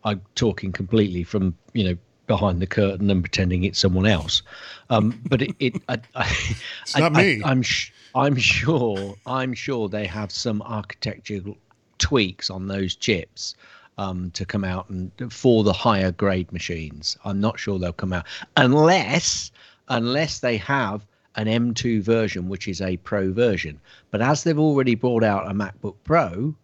I'm 0.05 0.21
talking 0.35 0.71
completely 0.71 1.25
from, 1.25 1.57
you 1.73 1.85
know, 1.85 1.97
behind 2.27 2.61
the 2.61 2.67
curtain 2.67 3.11
and 3.11 3.23
pretending 3.23 3.65
it's 3.65 3.79
someone 3.79 4.07
else. 4.07 4.43
Um, 4.91 5.21
but 5.29 5.43
it, 5.43 5.55
it 5.59 5.83
I, 5.89 5.99
I, 6.15 6.57
It's 6.83 6.99
not 6.99 7.13
me. 7.13 7.43
I, 7.43 7.51
I'm, 7.51 7.63
sh- 7.63 7.93
I'm 8.15 8.37
sure, 8.37 9.15
I'm 9.27 9.55
sure 9.55 9.89
they 9.89 10.07
have 10.07 10.31
some 10.31 10.63
architectural 10.63 11.57
tweaks 11.99 12.51
on 12.51 12.69
those 12.69 12.95
chips 12.97 13.55
um, 13.99 14.31
to 14.33 14.45
come 14.45 14.65
out 14.65 14.89
and 14.89 15.11
for 15.31 15.65
the 15.65 15.73
higher 15.73 16.13
grade 16.13 16.53
machines. 16.53 17.17
I'm 17.25 17.41
not 17.41 17.59
sure 17.59 17.79
they'll 17.79 17.93
come 17.93 18.13
out 18.13 18.27
unless 18.57 19.51
unless 19.89 20.41
they 20.41 20.57
have 20.57 21.05
an 21.37 21.47
M2 21.47 22.03
version, 22.03 22.49
which 22.49 22.69
is 22.69 22.81
a 22.81 22.97
pro 22.99 23.33
version. 23.33 23.81
But 24.11 24.21
as 24.21 24.45
they've 24.45 24.59
already 24.59 24.95
brought 24.95 25.25
out 25.25 25.51
a 25.51 25.55
MacBook 25.55 25.97
Pro, 26.05 26.55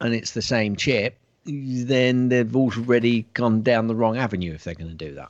and 0.00 0.14
it's 0.14 0.32
the 0.32 0.42
same 0.42 0.76
chip, 0.76 1.16
then 1.46 2.28
they've 2.28 2.54
already 2.54 3.26
gone 3.34 3.62
down 3.62 3.86
the 3.86 3.94
wrong 3.94 4.16
avenue 4.16 4.54
if 4.54 4.64
they're 4.64 4.74
going 4.74 4.90
to 4.90 4.94
do 4.94 5.14
that. 5.14 5.28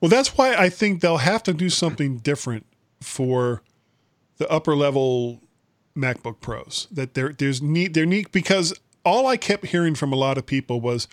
Well, 0.00 0.08
that's 0.08 0.36
why 0.36 0.54
I 0.54 0.68
think 0.68 1.00
they'll 1.00 1.18
have 1.18 1.42
to 1.44 1.52
do 1.52 1.68
something 1.68 2.18
different 2.18 2.66
for 3.00 3.62
the 4.38 4.48
upper 4.48 4.74
level 4.74 5.42
MacBook 5.96 6.40
Pros. 6.40 6.88
That 6.90 7.14
there 7.14 7.32
there's 7.32 7.60
need 7.60 7.94
they're 7.94 8.06
neat 8.06 8.32
because 8.32 8.72
all 9.04 9.26
I 9.26 9.36
kept 9.36 9.66
hearing 9.66 9.94
from 9.94 10.12
a 10.12 10.16
lot 10.16 10.38
of 10.38 10.46
people 10.46 10.80
was, 10.80 11.08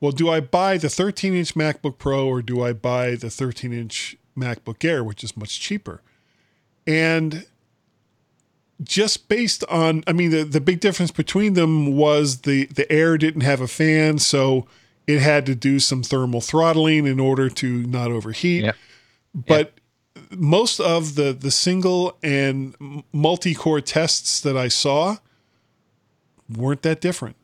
well, 0.00 0.12
do 0.12 0.28
I 0.28 0.40
buy 0.40 0.78
the 0.78 0.88
13 0.88 1.34
inch 1.34 1.54
MacBook 1.54 1.98
Pro 1.98 2.26
or 2.26 2.42
do 2.42 2.62
I 2.62 2.72
buy 2.72 3.14
the 3.14 3.30
13 3.30 3.72
inch 3.72 4.16
MacBook 4.36 4.84
Air, 4.84 5.04
which 5.04 5.22
is 5.22 5.36
much 5.36 5.60
cheaper? 5.60 6.02
And 6.86 7.46
just 8.82 9.28
based 9.28 9.64
on 9.64 10.02
i 10.06 10.12
mean 10.12 10.30
the, 10.30 10.44
the 10.44 10.60
big 10.60 10.80
difference 10.80 11.10
between 11.10 11.54
them 11.54 11.96
was 11.96 12.42
the 12.42 12.66
the 12.66 12.90
air 12.90 13.18
didn't 13.18 13.42
have 13.42 13.60
a 13.60 13.68
fan 13.68 14.18
so 14.18 14.66
it 15.06 15.20
had 15.20 15.46
to 15.46 15.54
do 15.54 15.78
some 15.78 16.02
thermal 16.02 16.40
throttling 16.40 17.06
in 17.06 17.18
order 17.18 17.48
to 17.48 17.82
not 17.84 18.10
overheat. 18.10 18.64
Yep. 18.64 18.76
but 19.34 19.74
most 20.30 20.80
of 20.80 21.14
the 21.14 21.32
the 21.32 21.50
single 21.50 22.16
and 22.22 23.02
multi-core 23.12 23.80
tests 23.80 24.40
that 24.40 24.56
i 24.56 24.68
saw 24.68 25.16
weren't 26.54 26.82
that 26.82 27.00
different. 27.00 27.36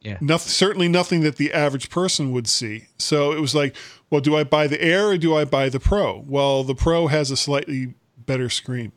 Yeah. 0.00 0.18
nothing 0.20 0.48
certainly 0.48 0.88
nothing 0.88 1.20
that 1.22 1.36
the 1.36 1.52
average 1.52 1.90
person 1.90 2.30
would 2.32 2.46
see. 2.46 2.86
So 2.98 3.32
it 3.32 3.40
was 3.40 3.54
like 3.54 3.74
well 4.10 4.20
do 4.20 4.36
i 4.36 4.44
buy 4.44 4.66
the 4.66 4.80
air 4.80 5.08
or 5.08 5.18
do 5.18 5.36
i 5.36 5.44
buy 5.44 5.68
the 5.68 5.80
pro? 5.80 6.24
Well 6.26 6.64
the 6.64 6.74
pro 6.74 7.08
has 7.08 7.30
a 7.30 7.36
slightly 7.36 7.94
better 8.16 8.48
screen 8.48 8.92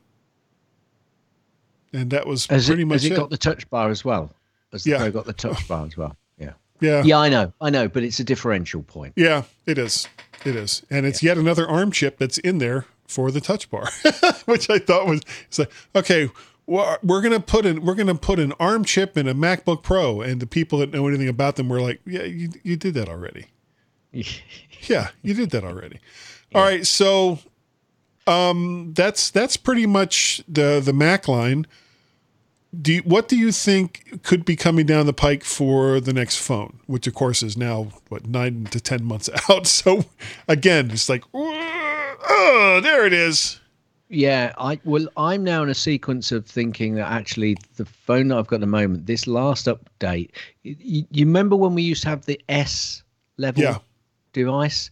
and 1.94 2.10
that 2.12 2.26
was 2.28 2.48
Has 2.48 2.68
pretty 2.68 2.84
it, 2.84 2.86
much 2.86 2.96
has 3.04 3.06
it 3.06 3.14
it. 3.14 3.16
got 3.18 3.30
the 3.30 3.38
touch 3.38 3.70
bar 3.70 3.90
as 3.90 4.04
well? 4.06 4.32
Has 4.72 4.84
the 4.84 4.92
Yeah. 4.92 4.98
Pro 5.00 5.12
got 5.12 5.26
the 5.26 5.34
touch 5.34 5.68
bar 5.68 5.86
as 5.86 5.98
well? 5.98 6.16
Yeah. 6.38 6.54
yeah, 6.80 7.04
Yeah, 7.04 7.20
I 7.20 7.30
know, 7.30 7.54
I 7.62 7.70
know, 7.70 7.88
but 7.88 8.04
it's 8.04 8.20
a 8.20 8.24
differential 8.24 8.84
point. 8.84 9.14
yeah, 9.16 9.44
it 9.66 9.78
is, 9.78 10.08
it 10.46 10.56
is, 10.56 10.84
and 10.90 11.06
it's 11.06 11.22
yet 11.22 11.38
another 11.38 11.68
ARM 11.68 11.92
chip 11.92 12.18
that's 12.18 12.38
in 12.40 12.58
there 12.60 12.86
for 13.08 13.30
the 13.32 13.42
touch 13.42 13.70
bar, 13.70 13.90
which 14.46 14.70
I 14.70 14.80
thought 14.80 15.06
was 15.08 15.22
it's 15.48 15.60
like 15.60 15.72
okay, 15.96 16.30
well, 16.66 16.98
we're 17.04 17.22
gonna 17.22 17.42
put 17.42 17.66
an 17.66 17.84
we're 17.86 17.96
gonna 17.96 18.16
put 18.16 18.40
an 18.40 18.54
ARM 18.60 18.86
chip 18.86 19.18
in 19.18 19.28
a 19.28 19.36
MacBook 19.36 19.84
Pro, 19.84 20.22
and 20.22 20.40
the 20.40 20.48
people 20.48 20.80
that 20.80 20.92
know 20.92 21.06
anything 21.08 21.28
about 21.28 21.58
them 21.58 21.68
were 21.68 21.82
like, 21.82 22.00
yeah, 22.06 22.24
you 22.24 22.50
you 22.64 22.78
did 22.78 22.94
that 22.94 23.10
already. 23.10 23.48
Yeah, 24.88 25.10
you 25.22 25.34
did 25.36 25.52
that 25.52 25.64
already. 25.64 26.00
All 26.56 26.64
right, 26.64 26.86
so 26.88 27.38
um 28.28 28.94
that's 28.96 29.30
that's 29.32 29.58
pretty 29.58 29.86
much 29.86 30.44
the 30.48 30.80
the 30.84 30.94
Mac 30.94 31.28
line. 31.28 31.66
Do 32.80 32.94
you, 32.94 33.02
what 33.02 33.28
do 33.28 33.38
you 33.38 33.52
think 33.52 34.22
could 34.24 34.46
be 34.46 34.56
coming 34.56 34.86
down 34.86 35.06
the 35.06 35.12
pike 35.14 35.44
for 35.44 36.00
the 36.00 36.14
next 36.14 36.38
phone, 36.38 36.80
which 36.86 37.06
of 37.06 37.14
course 37.14 37.44
is 37.44 37.58
now 37.58 37.90
what 38.08 38.26
9 38.28 38.64
to 38.72 38.80
10 38.80 39.04
months 39.04 39.30
out. 39.50 39.68
So 39.68 40.06
again, 40.48 40.90
it's 40.92 41.10
like 41.10 41.24
oh, 41.34 42.80
there 42.82 43.06
it 43.06 43.12
is. 43.14 43.60
Yeah, 44.08 44.54
I 44.58 44.80
well, 44.86 45.08
I'm 45.18 45.44
now 45.44 45.64
in 45.64 45.70
a 45.70 45.74
sequence 45.74 46.32
of 46.32 46.46
thinking 46.46 46.96
that 46.96 47.10
actually 47.12 47.58
the 47.78 47.86
phone 47.86 48.30
that 48.30 48.38
I've 48.38 48.48
got 48.48 48.56
at 48.58 48.62
the 48.62 48.68
moment, 48.68 49.06
this 49.06 49.26
last 49.28 49.68
update, 49.68 50.32
you, 50.64 51.06
you 51.12 51.26
remember 51.26 51.56
when 51.56 51.74
we 51.76 51.82
used 51.82 52.04
to 52.04 52.10
have 52.10 52.26
the 52.26 52.40
S 52.50 53.04
level 53.38 53.64
Yeah. 53.64 53.78
device? 54.34 54.92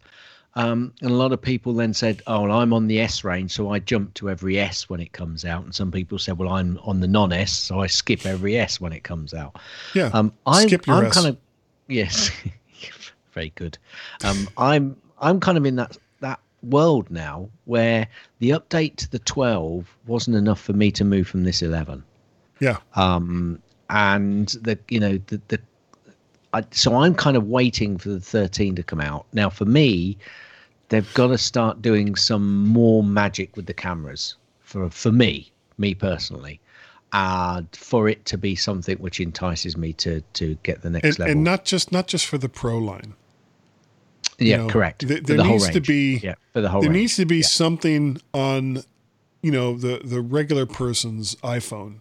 Um, 0.55 0.93
and 1.01 1.11
a 1.11 1.13
lot 1.13 1.31
of 1.31 1.41
people 1.41 1.73
then 1.73 1.93
said, 1.93 2.21
"Oh, 2.27 2.41
well, 2.41 2.59
I'm 2.59 2.73
on 2.73 2.87
the 2.87 2.99
S 2.99 3.23
range, 3.23 3.51
so 3.51 3.69
I 3.71 3.79
jump 3.79 4.13
to 4.15 4.29
every 4.29 4.57
S 4.59 4.89
when 4.89 4.99
it 4.99 5.11
comes 5.11 5.45
out." 5.45 5.63
And 5.63 5.73
some 5.73 5.91
people 5.91 6.17
said, 6.17 6.37
"Well, 6.37 6.49
I'm 6.49 6.79
on 6.83 6.99
the 7.01 7.07
non-S, 7.07 7.51
so 7.51 7.79
I 7.81 7.87
skip 7.87 8.25
every 8.25 8.57
S 8.57 8.81
when 8.81 8.91
it 8.91 9.03
comes 9.03 9.33
out." 9.33 9.57
Yeah. 9.93 10.09
Um, 10.13 10.33
I'm, 10.47 10.67
Skip 10.67 10.87
your 10.87 10.95
I'm 10.97 11.05
S. 11.05 11.13
kind 11.13 11.27
of 11.27 11.37
yes, 11.87 12.31
very 13.33 13.51
good. 13.55 13.77
Um, 14.23 14.49
I'm 14.57 14.95
I'm 15.19 15.39
kind 15.39 15.57
of 15.57 15.65
in 15.65 15.75
that 15.75 15.97
that 16.21 16.39
world 16.63 17.09
now 17.11 17.47
where 17.65 18.07
the 18.39 18.49
update 18.49 18.95
to 18.97 19.09
the 19.11 19.19
12 19.19 19.85
wasn't 20.07 20.35
enough 20.35 20.59
for 20.59 20.73
me 20.73 20.91
to 20.91 21.05
move 21.05 21.27
from 21.27 21.43
this 21.43 21.61
11, 21.61 22.03
Yeah. 22.59 22.77
um, 22.95 23.61
and 23.89 24.47
the 24.61 24.79
you 24.89 24.99
know 24.99 25.19
the 25.27 25.39
the. 25.49 25.59
I, 26.53 26.63
so 26.71 26.95
I'm 26.97 27.13
kind 27.13 27.37
of 27.37 27.47
waiting 27.47 27.97
for 27.97 28.09
the 28.09 28.19
13 28.19 28.75
to 28.75 28.83
come 28.83 28.99
out. 29.01 29.25
Now, 29.33 29.49
for 29.49 29.65
me, 29.65 30.17
they've 30.89 31.11
got 31.13 31.27
to 31.27 31.37
start 31.37 31.81
doing 31.81 32.15
some 32.15 32.65
more 32.67 33.03
magic 33.03 33.55
with 33.55 33.67
the 33.67 33.73
cameras. 33.73 34.35
For 34.61 34.89
for 34.89 35.11
me, 35.11 35.51
me 35.77 35.93
personally, 35.95 36.59
uh, 37.13 37.61
for 37.73 38.07
it 38.09 38.25
to 38.25 38.37
be 38.37 38.55
something 38.55 38.97
which 38.97 39.19
entices 39.19 39.77
me 39.77 39.93
to 39.93 40.21
to 40.33 40.55
get 40.63 40.81
the 40.81 40.89
next 40.89 41.05
And, 41.05 41.19
level. 41.19 41.31
and 41.33 41.43
not 41.43 41.65
just 41.65 41.91
not 41.91 42.07
just 42.07 42.25
for 42.25 42.37
the 42.37 42.49
Pro 42.49 42.77
line. 42.77 43.13
yeah, 44.37 44.57
know, 44.57 44.67
correct. 44.69 45.07
th- 45.07 45.23
there 45.23 45.37
the 45.37 45.43
needs 45.43 45.69
to 45.69 45.81
be- 45.81 46.19
yeah 46.23 46.35
for 46.53 46.61
the 46.61 46.69
whole 46.69 46.81
there 46.81 46.89
range. 46.89 46.99
needs 47.01 47.15
to 47.17 47.25
be 47.25 47.41
something 47.41 48.21
on 48.33 48.83
you 49.41 49.51
know 49.51 49.75
the 49.75 50.01
the 50.03 50.21
regular 50.21 50.65
person's 50.65 51.35
iphone 51.37 51.95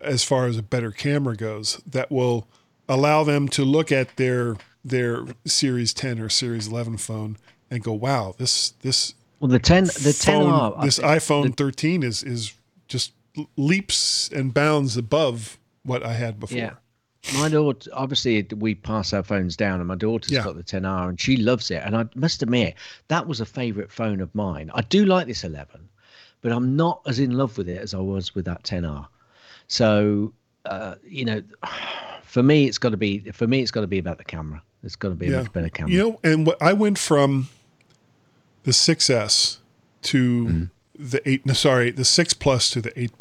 as 0.00 0.24
far 0.24 0.46
as 0.46 0.56
a 0.58 0.62
better 0.62 0.90
camera 0.90 1.36
goes 1.36 1.80
that 1.86 2.10
will 2.10 2.46
allow 2.94 3.24
them 3.24 3.48
to 3.48 3.64
look 3.64 3.90
at 3.92 4.16
their 4.16 4.56
their 4.84 5.24
series 5.44 5.94
10 5.94 6.18
or 6.18 6.28
series 6.28 6.66
11 6.68 6.96
phone 6.96 7.36
and 7.70 7.82
go 7.82 7.92
wow 7.92 8.34
this 8.38 8.70
this 8.82 9.14
well, 9.40 9.48
the 9.48 9.58
10 9.58 9.84
the 9.84 10.16
10 10.18 10.42
phone, 10.42 10.80
this 10.84 10.98
iphone 10.98 11.56
13 11.56 12.02
is 12.02 12.22
is 12.22 12.52
just 12.88 13.12
leaps 13.56 14.28
and 14.30 14.52
bounds 14.52 14.96
above 14.96 15.58
what 15.84 16.02
i 16.04 16.12
had 16.12 16.38
before 16.40 16.58
Yeah. 16.58 16.74
My 17.38 17.48
daughter, 17.48 17.88
obviously, 17.94 18.44
we 18.58 18.74
pass 18.74 19.12
our 19.12 19.22
phones 19.22 19.56
down, 19.56 19.78
and 19.78 19.86
my 19.86 19.94
daughter's 19.94 20.32
Yeah. 20.32 20.42
got 20.42 20.56
the 20.56 20.64
10R, 20.64 21.08
and 21.08 21.20
she 21.20 21.36
loves 21.36 21.70
it. 21.70 21.80
And 21.84 21.96
I 21.96 22.04
must 22.16 22.42
admit, 22.42 22.74
that 23.06 23.28
was 23.28 23.40
a 23.40 23.46
favourite 23.46 23.92
phone 23.92 24.20
of 24.20 24.34
mine. 24.34 24.72
I 24.74 24.82
do 24.82 25.04
like 25.04 25.28
this 25.28 25.44
11, 25.44 25.88
but 26.40 26.50
I'm 26.50 26.74
not 26.74 27.00
as 27.06 27.20
in 27.20 27.30
love 27.30 27.56
with 27.56 27.68
it 27.68 27.78
as 27.78 27.94
I 27.94 27.98
was 28.00 28.34
with 28.34 28.44
that 28.46 28.64
10R. 28.64 29.06
So, 29.68 30.32
uh, 30.66 30.94
you 31.04 31.24
know, 31.24 31.42
for 32.22 32.42
me, 32.42 32.66
it's 32.66 32.78
got 32.78 32.90
to 32.90 32.96
be 32.96 33.18
for 33.32 33.46
me, 33.46 33.60
it's 33.62 33.70
got 33.70 33.82
to 33.82 33.86
be 33.86 33.98
about 33.98 34.18
the 34.18 34.24
camera. 34.24 34.62
It's 34.84 34.96
got 34.96 35.10
to 35.10 35.14
be 35.14 35.32
a 35.32 35.38
much 35.42 35.52
better 35.52 35.68
camera. 35.68 35.92
You 35.92 35.98
know, 35.98 36.20
and 36.24 36.46
what 36.46 36.60
I 36.60 36.72
went 36.72 36.98
from 36.98 37.48
the 38.64 38.72
6S 38.72 39.58
to 40.02 40.44
Mm-hmm. 40.44 40.64
the 41.10 41.28
8 41.28 41.46
no, 41.46 41.52
sorry, 41.52 41.90
the 41.92 42.04
6 42.04 42.34
Plus 42.34 42.70
to 42.70 42.80
the 42.80 42.98
8 43.00 43.12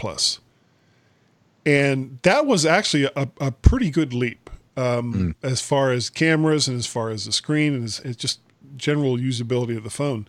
And 1.65 2.19
that 2.23 2.45
was 2.45 2.65
actually 2.65 3.05
a, 3.15 3.29
a 3.39 3.51
pretty 3.51 3.91
good 3.91 4.13
leap 4.13 4.49
um, 4.75 5.13
Mm. 5.13 5.35
as 5.43 5.61
far 5.61 5.91
as 5.91 6.09
cameras 6.09 6.67
and 6.67 6.77
as 6.77 6.87
far 6.87 7.09
as 7.09 7.25
the 7.25 7.31
screen 7.31 7.75
and 7.75 7.83
as, 7.83 7.99
as 7.99 8.15
just 8.15 8.39
general 8.75 9.17
usability 9.17 9.77
of 9.77 9.83
the 9.83 9.89
phone. 9.89 10.27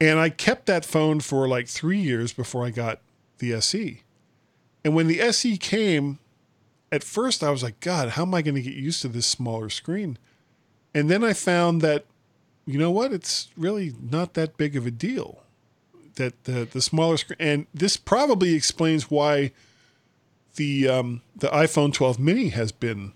And 0.00 0.18
I 0.18 0.28
kept 0.30 0.66
that 0.66 0.84
phone 0.84 1.20
for 1.20 1.48
like 1.48 1.66
three 1.68 1.98
years 2.00 2.32
before 2.32 2.64
I 2.64 2.70
got 2.70 3.00
the 3.38 3.52
SE. 3.54 4.02
And 4.84 4.94
when 4.94 5.06
the 5.06 5.20
SE 5.20 5.56
came, 5.58 6.18
at 6.90 7.04
first 7.04 7.42
I 7.42 7.50
was 7.50 7.62
like, 7.62 7.80
God, 7.80 8.10
how 8.10 8.22
am 8.22 8.34
I 8.34 8.42
going 8.42 8.54
to 8.54 8.62
get 8.62 8.74
used 8.74 9.02
to 9.02 9.08
this 9.08 9.26
smaller 9.26 9.68
screen? 9.68 10.18
And 10.94 11.10
then 11.10 11.22
I 11.22 11.32
found 11.32 11.80
that, 11.82 12.04
you 12.66 12.78
know 12.78 12.90
what, 12.90 13.12
it's 13.12 13.48
really 13.56 13.92
not 14.00 14.34
that 14.34 14.56
big 14.56 14.76
of 14.76 14.86
a 14.86 14.90
deal. 14.90 15.42
That 16.16 16.44
the 16.44 16.68
the 16.70 16.82
smaller 16.82 17.16
screen, 17.16 17.36
and 17.38 17.66
this 17.72 17.96
probably 17.96 18.54
explains 18.54 19.10
why 19.10 19.52
the 20.56 20.88
um, 20.88 21.22
the 21.34 21.48
iPhone 21.48 21.94
12 21.94 22.18
Mini 22.18 22.48
has 22.48 22.72
been 22.72 23.12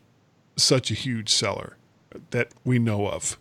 such 0.57 0.91
a 0.91 0.95
huge 0.95 1.29
seller 1.29 1.77
that 2.31 2.53
we 2.65 2.79
know 2.79 3.09
of 3.09 3.37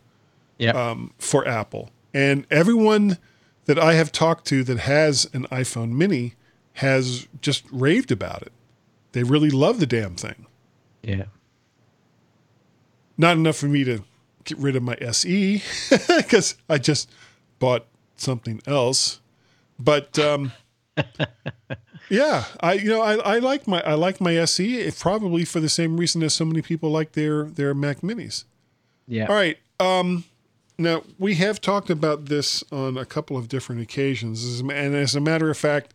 yeah. 0.58 0.72
um, 0.72 1.14
for 1.18 1.48
Apple. 1.48 1.92
And 2.14 2.46
everyone 2.50 3.18
that 3.66 3.80
I 3.80 3.94
have 3.94 4.12
talked 4.12 4.46
to 4.48 4.64
that 4.64 4.80
has 4.80 5.30
an 5.34 5.46
iPhone 5.48 5.92
Mini 5.92 6.34
has 6.74 7.28
just 7.42 7.64
raved 7.72 8.12
about 8.12 8.42
it. 8.42 8.52
They 9.12 9.24
really 9.24 9.50
love 9.52 9.80
the 9.80 9.86
damn 9.86 10.16
thing. 10.16 10.48
yeah. 11.02 11.26
Not 13.16 13.38
enough 13.38 13.58
for 13.58 13.68
me 13.68 13.84
to 13.84 14.04
get 14.44 14.58
rid 14.58 14.76
of 14.76 14.82
my 14.82 14.98
SE 15.00 15.62
because 16.18 16.56
I 16.70 16.80
just 16.80 17.12
bought 17.60 17.86
something 18.16 18.60
else. 18.66 19.22
But 19.78 20.18
um, 20.18 20.52
yeah, 22.10 22.46
I 22.60 22.74
you 22.74 22.90
know 22.90 23.02
I, 23.02 23.16
I 23.18 23.40
like 23.40 23.68
my 23.68 23.82
I 23.82 23.94
like 23.94 24.20
my 24.20 24.36
SE 24.38 24.92
probably 24.98 25.46
for 25.46 25.60
the 25.60 25.70
same 25.70 25.98
reason 25.98 26.24
as 26.24 26.34
so 26.34 26.44
many 26.46 26.62
people 26.62 26.90
like 26.90 27.12
their 27.12 27.44
their 27.44 27.74
Mac 27.74 28.02
Minis. 28.02 28.46
Yeah. 29.08 29.28
All 29.28 29.36
right. 29.36 29.58
Um, 29.80 30.24
now 30.78 31.04
we 31.20 31.36
have 31.36 31.62
talked 31.62 31.90
about 31.90 32.26
this 32.26 32.64
on 32.72 32.98
a 32.98 33.06
couple 33.06 33.38
of 33.38 33.48
different 33.48 33.82
occasions, 33.82 34.60
and 34.60 34.72
as 34.72 35.16
a 35.16 35.22
matter 35.22 35.50
of 35.50 35.58
fact, 35.58 35.94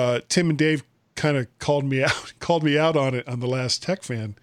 uh, 0.00 0.20
Tim 0.30 0.48
and 0.48 0.58
Dave 0.58 0.82
kind 1.14 1.36
of 1.36 1.46
called 1.58 1.84
me 1.84 2.02
out 2.04 2.32
called 2.38 2.64
me 2.64 2.78
out 2.78 2.96
on 2.96 3.14
it 3.14 3.28
on 3.28 3.40
the 3.40 3.46
last 3.46 3.82
Tech 3.82 4.02
Fan. 4.02 4.34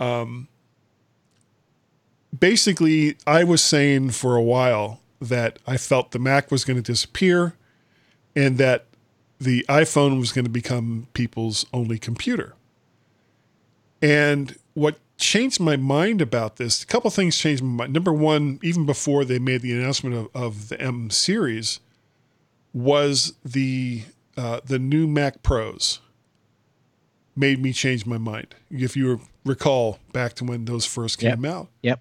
Um, 0.00 0.48
basically, 2.36 3.16
I 3.26 3.44
was 3.44 3.62
saying 3.62 4.10
for 4.10 4.34
a 4.34 4.42
while 4.42 5.00
that 5.20 5.60
I 5.66 5.76
felt 5.76 6.10
the 6.10 6.18
Mac 6.18 6.50
was 6.50 6.64
going 6.64 6.76
to 6.76 6.82
disappear, 6.82 7.54
and 8.34 8.58
that 8.58 8.86
the 9.40 9.64
iPhone 9.68 10.18
was 10.18 10.32
going 10.32 10.44
to 10.44 10.50
become 10.50 11.06
people's 11.14 11.64
only 11.72 11.98
computer. 11.98 12.54
And 14.02 14.56
what 14.74 14.98
changed 15.16 15.60
my 15.60 15.76
mind 15.76 16.20
about 16.20 16.56
this, 16.56 16.82
a 16.82 16.86
couple 16.86 17.10
things 17.10 17.38
changed 17.38 17.62
my 17.62 17.84
mind. 17.84 17.92
Number 17.92 18.12
one, 18.12 18.58
even 18.62 18.84
before 18.84 19.24
they 19.24 19.38
made 19.38 19.62
the 19.62 19.72
announcement 19.72 20.16
of, 20.16 20.28
of 20.34 20.68
the 20.68 20.80
M 20.80 21.10
series, 21.10 21.78
was 22.72 23.34
the 23.44 24.02
uh, 24.36 24.60
the 24.64 24.78
new 24.78 25.06
Mac 25.06 25.42
Pros 25.42 26.00
made 27.36 27.60
me 27.60 27.72
change 27.72 28.06
my 28.06 28.18
mind. 28.18 28.54
If 28.70 28.96
you 28.96 29.20
recall 29.44 29.98
back 30.12 30.34
to 30.34 30.44
when 30.44 30.64
those 30.64 30.86
first 30.86 31.22
Yep. 31.22 31.34
came 31.34 31.44
out. 31.44 31.68
Yep. 31.82 32.00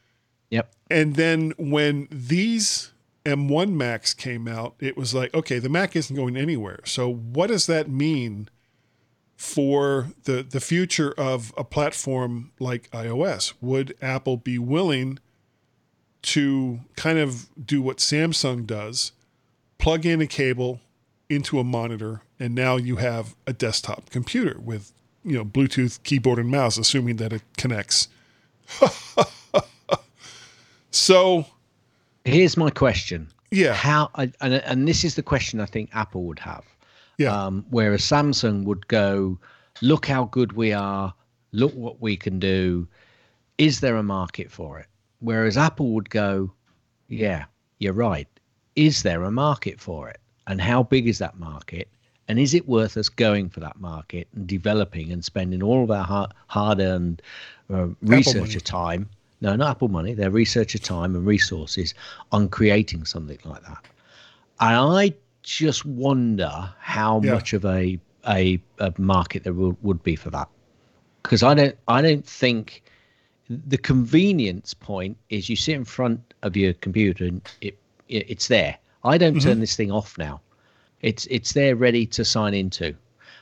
Yep. 0.50 0.74
And 0.90 1.16
then 1.16 1.54
when 1.58 2.08
these 2.12 2.92
M1 3.26 3.72
Macs 3.74 4.14
came 4.14 4.48
out, 4.48 4.76
it 4.80 4.96
was 4.96 5.14
like, 5.14 5.34
okay, 5.34 5.58
the 5.60 5.70
Mac 5.70 5.96
isn't 5.96 6.16
going 6.16 6.38
anywhere. 6.38 6.80
So 6.86 7.12
what 7.12 7.48
does 7.48 7.66
that 7.68 7.90
mean 7.90 8.50
for 9.36 10.10
the 10.26 10.44
the 10.44 10.60
future 10.60 11.12
of 11.18 11.54
a 11.58 11.64
platform 11.64 12.52
like 12.60 12.90
iOS? 12.92 13.54
Would 13.62 13.96
Apple 14.02 14.38
be 14.38 14.60
willing 14.60 15.20
to 16.24 16.80
kind 16.96 17.18
of 17.18 17.50
do 17.66 17.82
what 17.82 17.98
Samsung 17.98 18.66
does, 18.66 19.12
plug 19.78 20.06
in 20.06 20.22
a 20.22 20.28
cable 20.28 20.80
into 21.36 21.60
a 21.60 21.64
monitor, 21.64 22.22
and 22.40 22.56
now 22.56 22.78
you 22.78 22.98
have 22.98 23.36
a 23.48 23.54
desktop 23.54 24.10
computer 24.10 24.60
with 24.60 24.92
you 25.24 25.38
know 25.38 25.46
Bluetooth 25.46 26.02
keyboard 26.04 26.40
and 26.40 26.50
mouse, 26.50 26.78
assuming 26.78 27.18
that 27.18 27.34
it 27.34 27.42
connects. 27.58 28.08
so 30.92 31.46
Here's 32.26 32.56
my 32.56 32.70
question. 32.70 33.28
Yeah. 33.52 33.74
How 33.74 34.10
and 34.16 34.34
and 34.40 34.88
this 34.88 35.04
is 35.04 35.16
the 35.16 35.24
question 35.24 35.60
I 35.60 35.66
think 35.66 35.90
Apple 35.94 36.24
would 36.24 36.40
have. 36.40 36.64
Yeah. 37.18 37.46
Um, 37.46 37.66
whereas 37.70 38.02
Samsung 38.02 38.64
would 38.64 38.88
go, 38.88 39.38
look 39.82 40.06
how 40.06 40.26
good 40.26 40.54
we 40.54 40.74
are, 40.74 41.14
look 41.52 41.74
what 41.74 42.02
we 42.02 42.18
can 42.18 42.40
do. 42.40 42.88
Is 43.58 43.82
there 43.82 43.98
a 43.98 44.04
market 44.04 44.52
for 44.52 44.80
it? 44.80 44.88
Whereas 45.20 45.58
Apple 45.58 45.92
would 45.92 46.10
go, 46.10 46.52
yeah, 47.08 47.46
you're 47.78 47.94
right. 47.94 48.28
Is 48.76 49.04
there 49.04 49.24
a 49.24 49.32
market 49.32 49.80
for 49.80 50.10
it? 50.10 50.20
And 50.48 50.62
how 50.62 50.84
big 50.84 51.08
is 51.08 51.20
that 51.20 51.40
market? 51.40 51.88
And 52.28 52.40
is 52.40 52.54
it 52.54 52.68
worth 52.68 52.98
us 52.98 53.10
going 53.10 53.50
for 53.50 53.60
that 53.60 53.80
market 53.80 54.28
and 54.36 54.48
developing 54.48 55.12
and 55.12 55.24
spending 55.24 55.62
all 55.62 55.84
of 55.84 55.92
our 55.92 56.04
hard, 56.04 56.34
hard-earned 56.48 57.22
uh, 57.74 57.88
researcher 58.02 58.60
time? 58.60 59.10
No, 59.42 59.56
not 59.56 59.72
Apple 59.72 59.90
money. 59.90 60.14
Their 60.14 60.32
researcher 60.32 60.80
time 60.80 61.16
and 61.16 61.26
resources 61.26 61.94
on 62.32 62.48
creating 62.50 63.06
something 63.06 63.40
like 63.44 63.62
that. 63.64 63.86
And 64.60 64.76
I 64.78 65.14
just 65.44 65.86
wonder 65.86 66.74
how 66.80 67.20
Yeah. 67.22 67.34
much 67.34 67.54
of 67.54 67.66
a, 67.66 68.00
a 68.28 68.62
a 68.80 68.94
market 68.98 69.44
there 69.44 69.54
would, 69.54 69.78
would 69.82 70.04
be 70.04 70.16
for 70.16 70.30
that. 70.32 70.48
Because 71.24 71.44
I 71.44 71.54
don't 71.54 71.76
I 71.88 72.02
don't 72.02 72.26
think 72.26 72.84
the 73.50 73.78
convenience 73.78 74.74
point 74.74 75.18
is 75.30 75.50
you 75.50 75.56
sit 75.56 75.76
in 75.76 75.84
front 75.86 76.34
of 76.44 76.56
your 76.56 76.74
computer 76.74 77.26
and 77.26 77.42
it, 77.62 77.78
it 78.08 78.26
it's 78.30 78.48
there. 78.48 78.78
I 79.04 79.18
don't 79.18 79.36
Mm-hmm. 79.36 79.48
turn 79.48 79.60
this 79.60 79.76
thing 79.76 79.92
off 79.92 80.18
now. 80.18 80.42
It's 81.02 81.26
it's 81.28 81.54
there 81.54 81.76
ready 81.76 82.06
to 82.08 82.24
sign 82.24 82.54
into. 82.54 82.96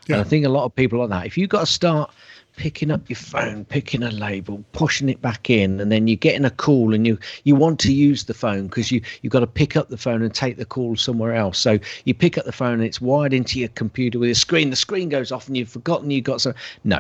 Yeah. 0.08 0.16
And 0.16 0.16
I 0.16 0.24
think 0.24 0.46
a 0.46 0.50
lot 0.50 0.64
of 0.66 0.74
people 0.76 1.00
like 1.00 1.10
that. 1.10 1.26
If 1.28 1.38
you've 1.38 1.50
got 1.50 1.60
to 1.62 1.66
start 1.72 2.12
picking 2.58 2.90
up 2.92 3.08
your 3.08 3.16
phone, 3.18 3.64
picking 3.66 4.02
a 4.04 4.10
label, 4.12 4.64
pushing 4.74 5.08
it 5.10 5.22
back 5.22 5.50
in, 5.50 5.80
and 5.80 5.92
then 5.92 6.08
you're 6.08 6.18
getting 6.18 6.44
a 6.44 6.50
call 6.50 6.94
and 6.96 7.06
you 7.06 7.20
you 7.44 7.56
want 7.56 7.80
to 7.82 7.94
use 7.94 8.24
the 8.24 8.34
phone 8.34 8.66
because 8.68 8.92
you 8.92 9.00
you've 9.22 9.32
got 9.32 9.42
to 9.42 9.48
pick 9.48 9.78
up 9.78 9.90
the 9.90 9.98
phone 9.98 10.24
and 10.24 10.34
take 10.34 10.58
the 10.58 10.66
call 10.66 10.96
somewhere 10.96 11.36
else. 11.36 11.60
So 11.60 11.78
you 12.06 12.16
pick 12.16 12.38
up 12.40 12.46
the 12.46 12.52
phone 12.52 12.74
and 12.74 12.84
it's 12.84 13.00
wired 13.00 13.32
into 13.34 13.60
your 13.60 13.70
computer 13.70 14.18
with 14.18 14.32
a 14.32 14.36
screen. 14.36 14.72
The 14.72 14.76
screen 14.76 15.08
goes 15.10 15.32
off 15.32 15.48
and 15.48 15.56
you've 15.56 15.70
forgotten 15.70 16.10
you've 16.10 16.24
got 16.26 16.42
some. 16.42 16.56
No, 16.84 17.00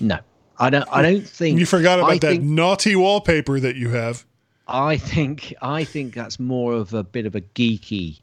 no. 0.00 0.18
I 0.58 0.68
don't. 0.70 0.86
I 0.92 1.00
don't 1.02 1.26
think 1.26 1.58
you 1.58 1.66
forgot 1.66 1.98
about 1.98 2.10
I 2.10 2.18
that 2.18 2.28
think- 2.28 2.44
naughty 2.44 2.94
wallpaper 2.94 3.58
that 3.60 3.74
you 3.76 3.88
have. 3.90 4.24
I 4.66 4.96
think 4.96 5.54
I 5.60 5.84
think 5.84 6.14
that's 6.14 6.40
more 6.40 6.72
of 6.72 6.94
a 6.94 7.02
bit 7.02 7.26
of 7.26 7.34
a 7.34 7.40
geeky 7.40 8.20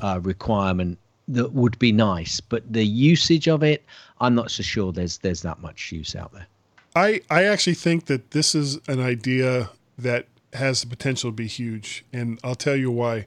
uh, 0.00 0.20
requirement 0.22 0.98
that 1.28 1.52
would 1.52 1.78
be 1.78 1.92
nice, 1.92 2.40
but 2.40 2.70
the 2.70 2.84
usage 2.84 3.48
of 3.48 3.62
it, 3.62 3.84
I'm 4.20 4.34
not 4.34 4.50
so 4.50 4.62
sure 4.62 4.92
there's 4.92 5.18
there's 5.18 5.42
that 5.42 5.60
much 5.60 5.92
use 5.92 6.16
out 6.16 6.32
there. 6.32 6.46
I, 6.94 7.22
I 7.30 7.44
actually 7.44 7.74
think 7.74 8.06
that 8.06 8.32
this 8.32 8.54
is 8.54 8.78
an 8.86 9.00
idea 9.00 9.70
that 9.96 10.26
has 10.52 10.82
the 10.82 10.86
potential 10.86 11.30
to 11.30 11.34
be 11.34 11.46
huge. 11.46 12.04
And 12.12 12.38
I'll 12.44 12.54
tell 12.54 12.76
you 12.76 12.90
why. 12.90 13.26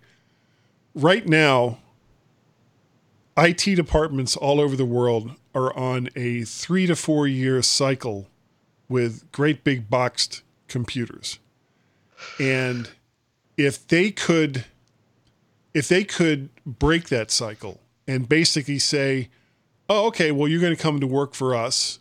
Right 0.93 1.27
now, 1.27 1.79
IT 3.37 3.75
departments 3.75 4.35
all 4.35 4.61
over 4.61 4.75
the 4.75 4.85
world 4.85 5.31
are 5.53 5.75
on 5.75 6.09
a 6.15 6.43
three 6.43 6.85
to 6.85 6.95
four 6.95 7.27
year 7.27 7.61
cycle 7.61 8.27
with 8.87 9.29
great 9.31 9.63
big 9.63 9.89
boxed 9.89 10.43
computers. 10.67 11.39
And 12.39 12.89
if 13.57 13.87
they 13.87 14.11
could 14.11 14.65
if 15.73 15.87
they 15.89 16.05
could 16.05 16.49
break 16.65 17.09
that 17.09 17.29
cycle 17.29 17.81
and 18.07 18.29
basically 18.29 18.79
say, 18.79 19.29
oh, 19.89 20.07
okay, 20.07 20.31
well, 20.31 20.47
you're 20.47 20.61
going 20.61 20.75
to 20.75 20.81
come 20.81 21.01
to 21.01 21.07
work 21.07 21.33
for 21.33 21.53
us. 21.53 21.99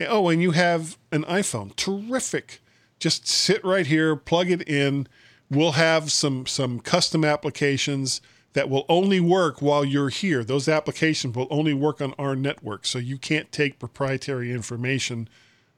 Oh, 0.00 0.28
and 0.28 0.42
you 0.42 0.50
have 0.50 0.98
an 1.12 1.22
iPhone. 1.24 1.76
Terrific. 1.76 2.60
Just 2.98 3.28
sit 3.28 3.64
right 3.64 3.86
here, 3.86 4.16
plug 4.16 4.50
it 4.50 4.68
in. 4.68 5.06
We'll 5.48 5.72
have 5.72 6.10
some 6.10 6.46
some 6.46 6.80
custom 6.80 7.24
applications 7.24 8.20
that 8.54 8.68
will 8.68 8.84
only 8.88 9.20
work 9.20 9.62
while 9.62 9.84
you're 9.84 10.08
here. 10.08 10.44
Those 10.44 10.68
applications 10.68 11.36
will 11.36 11.48
only 11.50 11.74
work 11.74 12.00
on 12.00 12.14
our 12.18 12.34
network. 12.34 12.86
So 12.86 12.98
you 12.98 13.18
can't 13.18 13.50
take 13.52 13.78
proprietary 13.78 14.52
information 14.52 15.28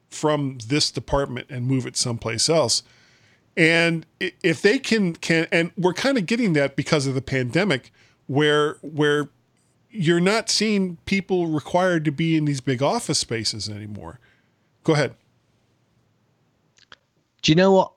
from 0.09 0.57
this 0.67 0.91
department 0.91 1.47
and 1.49 1.67
move 1.67 1.85
it 1.85 1.95
someplace 1.95 2.49
else. 2.49 2.83
And 3.57 4.05
if 4.19 4.61
they 4.61 4.79
can 4.79 5.15
can 5.15 5.47
and 5.51 5.71
we're 5.77 5.93
kind 5.93 6.17
of 6.17 6.25
getting 6.25 6.53
that 6.53 6.75
because 6.75 7.07
of 7.07 7.15
the 7.15 7.21
pandemic 7.21 7.91
where 8.27 8.73
where 8.81 9.29
you're 9.89 10.19
not 10.19 10.49
seeing 10.49 10.97
people 11.05 11.47
required 11.47 12.03
to 12.05 12.11
be 12.11 12.35
in 12.35 12.45
these 12.45 12.59
big 12.59 12.83
office 12.83 13.19
spaces 13.19 13.69
anymore. 13.69 14.19
Go 14.83 14.93
ahead. 14.93 15.15
Do 17.41 17.51
you 17.51 17.55
know 17.55 17.71
what? 17.71 17.91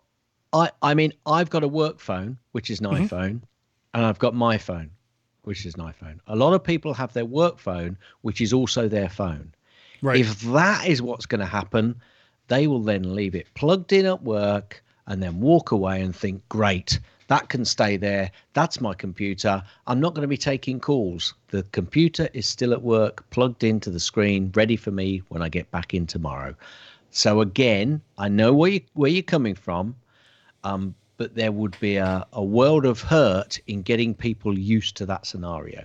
I 0.53 0.71
I 0.81 0.95
mean, 0.95 1.13
I've 1.27 1.51
got 1.51 1.65
a 1.65 1.69
work 1.69 1.99
phone, 1.99 2.39
which 2.53 2.71
is 2.71 2.81
an 2.81 2.87
mm-hmm. 2.87 3.05
iPhone, 3.05 3.41
and 3.95 4.07
I've 4.07 4.19
got 4.19 4.35
my 4.35 4.59
phone, 4.59 4.91
which 5.43 5.67
is 5.67 5.75
an 5.75 5.81
iPhone. 5.81 6.21
A 6.29 6.37
lot 6.37 6.53
of 6.53 6.63
people 6.63 6.95
have 6.95 7.13
their 7.15 7.25
work 7.25 7.59
phone, 7.59 7.97
which 8.23 8.41
is 8.41 8.53
also 8.53 8.89
their 8.89 9.09
phone. 9.09 9.53
Right. 10.03 10.21
If 10.21 10.41
that 10.43 10.87
is 10.87 11.03
what's 11.03 11.27
going 11.27 11.41
to 11.41 11.47
happen, 11.47 12.01
they 12.47 12.69
will 12.69 12.83
then 12.83 13.15
leave 13.15 13.35
it 13.35 13.47
plugged 13.55 13.93
in 13.93 14.07
at 14.07 14.23
work 14.23 14.85
and 15.09 15.23
then 15.23 15.41
walk 15.41 15.73
away 15.73 16.01
and 16.01 16.15
think, 16.15 16.49
great, 16.49 17.01
that 17.29 17.49
can 17.49 17.65
stay 17.65 17.97
there. 17.97 18.31
That's 18.53 18.81
my 18.81 18.95
computer. 18.95 19.63
I'm 19.87 20.01
not 20.01 20.15
going 20.15 20.23
to 20.23 20.29
be 20.29 20.37
taking 20.37 20.81
calls. 20.81 21.35
The 21.49 21.63
computer 21.73 22.29
is 22.33 22.47
still 22.47 22.73
at 22.73 22.83
work, 22.83 23.29
plugged 23.31 23.65
into 23.65 23.91
the 23.91 24.01
screen, 24.01 24.53
ready 24.55 24.77
for 24.77 24.91
me 24.91 25.23
when 25.29 25.43
I 25.43 25.49
get 25.49 25.71
back 25.71 25.93
in 25.93 26.07
tomorrow. 26.07 26.55
So 27.11 27.41
again, 27.41 28.01
I 28.19 28.29
know 28.29 28.53
where 28.53 28.71
you 28.71 28.81
where 28.95 29.11
you're 29.11 29.23
coming 29.23 29.55
from, 29.55 29.97
um, 30.63 30.95
but 31.17 31.35
there 31.35 31.53
would 31.53 31.79
be 31.81 31.97
a, 31.97 32.27
a 32.33 32.45
world 32.45 32.85
of 32.85 33.01
hurt 33.01 33.59
in 33.67 33.83
getting 33.83 34.15
people 34.15 34.59
used 34.59 34.97
to 34.99 35.07
that 35.07 35.27
scenario. 35.27 35.85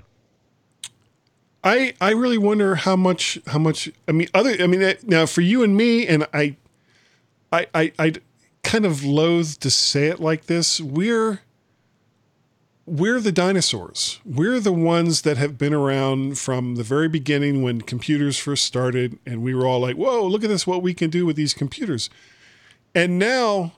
I 1.64 1.94
I 2.02 2.12
really 2.12 2.38
wonder 2.38 2.76
how 2.76 2.98
much 2.98 3.40
how 3.48 3.60
much 3.60 3.90
I 4.08 4.12
mean 4.12 4.28
other 4.34 4.56
I 4.60 4.68
mean 4.68 4.96
now 5.04 5.26
for 5.26 5.42
you 5.42 5.64
and 5.64 5.78
me 5.78 6.06
and 6.08 6.28
I 6.34 6.58
I 7.52 7.68
I 7.74 7.92
I 7.98 8.14
kind 8.64 8.86
of 8.86 9.04
loathe 9.04 9.56
to 9.60 9.70
say 9.70 10.08
it 10.08 10.20
like 10.20 10.46
this. 10.46 10.82
We're 10.82 11.42
we're 12.86 13.22
the 13.22 13.32
dinosaurs. 13.32 14.20
We're 14.26 14.60
the 14.60 14.74
ones 14.74 15.22
that 15.22 15.38
have 15.38 15.58
been 15.58 15.74
around 15.74 16.38
from 16.38 16.76
the 16.76 16.84
very 16.84 17.08
beginning 17.08 17.62
when 17.64 17.80
computers 17.80 18.38
first 18.38 18.66
started 18.66 19.18
and 19.26 19.42
we 19.42 19.54
were 19.54 19.66
all 19.66 19.80
like 19.80 19.96
whoa 19.96 20.26
look 20.26 20.44
at 20.44 20.50
this 20.50 20.68
what 20.68 20.82
we 20.82 20.94
can 20.94 21.10
do 21.10 21.26
with 21.26 21.36
these 21.36 21.54
computers. 21.54 22.10
And 22.96 23.18
now 23.18 23.74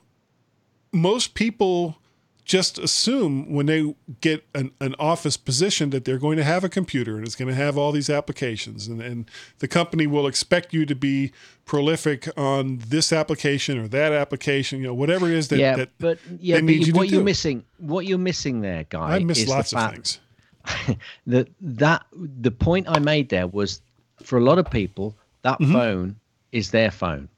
most 0.92 1.34
people 1.34 1.98
just 2.46 2.78
assume 2.78 3.52
when 3.52 3.66
they 3.66 3.94
get 4.22 4.44
an, 4.54 4.70
an 4.80 4.94
office 5.00 5.36
position 5.36 5.90
that 5.90 6.04
they're 6.06 6.16
going 6.18 6.36
to 6.38 6.44
have 6.44 6.62
a 6.64 6.68
computer 6.68 7.16
and 7.16 7.26
it's 7.26 7.34
going 7.34 7.48
to 7.48 7.54
have 7.54 7.76
all 7.76 7.90
these 7.92 8.08
applications 8.08 8.86
and, 8.86 9.02
and 9.02 9.28
the 9.58 9.66
company 9.68 10.06
will 10.06 10.26
expect 10.28 10.72
you 10.72 10.86
to 10.86 10.94
be 10.94 11.32
prolific 11.64 12.28
on 12.38 12.78
this 12.86 13.12
application 13.12 13.76
or 13.78 13.88
that 13.88 14.12
application 14.12 14.78
you 14.80 14.86
know 14.86 14.94
whatever 14.94 15.26
it 15.26 15.32
is 15.34 15.48
that, 15.48 15.58
yeah, 15.58 15.74
that 15.76 15.90
but 15.98 16.18
yeah, 16.40 16.56
they 16.60 16.62
but 16.78 16.86
you- 16.86 16.94
what 16.94 17.08
you're 17.10 17.20
do. 17.20 17.24
missing, 17.24 17.64
what 17.78 18.06
you're 18.06 18.16
missing 18.16 18.60
there, 18.60 18.84
guy. 18.88 19.16
i 19.16 19.18
miss 19.18 19.38
is 19.40 19.46
the 19.46 19.50
lots 19.50 19.72
of 19.72 19.90
things 19.92 20.20
that 21.26 21.48
that 21.60 22.06
the 22.12 22.50
point 22.50 22.88
I 22.88 22.98
made 23.00 23.28
there 23.28 23.46
was 23.48 23.80
for 24.22 24.38
a 24.38 24.40
lot 24.42 24.58
of 24.58 24.70
people 24.70 25.16
that 25.42 25.58
Mm-hmm. 25.58 25.72
phone 25.72 26.16
is 26.52 26.70
their 26.70 26.90
phone. 26.90 27.28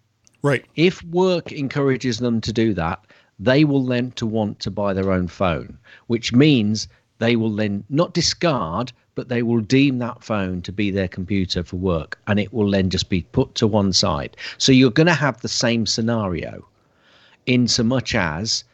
right 0.42 0.64
If 0.76 1.02
work 1.04 1.50
encourages 1.52 2.18
them 2.18 2.40
to 2.42 2.52
do 2.52 2.72
that, 2.74 3.00
they 3.38 3.64
will 3.64 3.84
then 3.84 4.10
to 4.12 4.26
want 4.26 4.58
to 4.60 4.70
buy 4.70 4.92
their 4.92 5.12
own 5.12 5.28
phone, 5.28 5.78
which 6.08 6.32
means 6.32 6.88
they 7.18 7.36
will 7.36 7.54
then 7.54 7.84
not 7.88 8.14
discard, 8.14 8.92
but 9.14 9.28
they 9.28 9.42
will 9.42 9.60
deem 9.60 9.98
that 9.98 10.22
phone 10.22 10.62
to 10.62 10.72
be 10.72 10.90
their 10.90 11.08
computer 11.08 11.62
for 11.62 11.76
work, 11.76 12.18
and 12.26 12.38
it 12.38 12.52
will 12.52 12.70
then 12.70 12.90
just 12.90 13.08
be 13.08 13.22
put 13.32 13.54
to 13.56 13.66
one 13.66 13.92
side. 13.92 14.36
So 14.58 14.72
you're 14.72 14.90
going 14.90 15.06
to 15.06 15.14
have 15.14 15.40
the 15.40 15.48
same 15.48 15.86
scenario, 15.86 16.66
in 17.46 17.66
so 17.66 17.82
much 17.82 18.14
as 18.14 18.64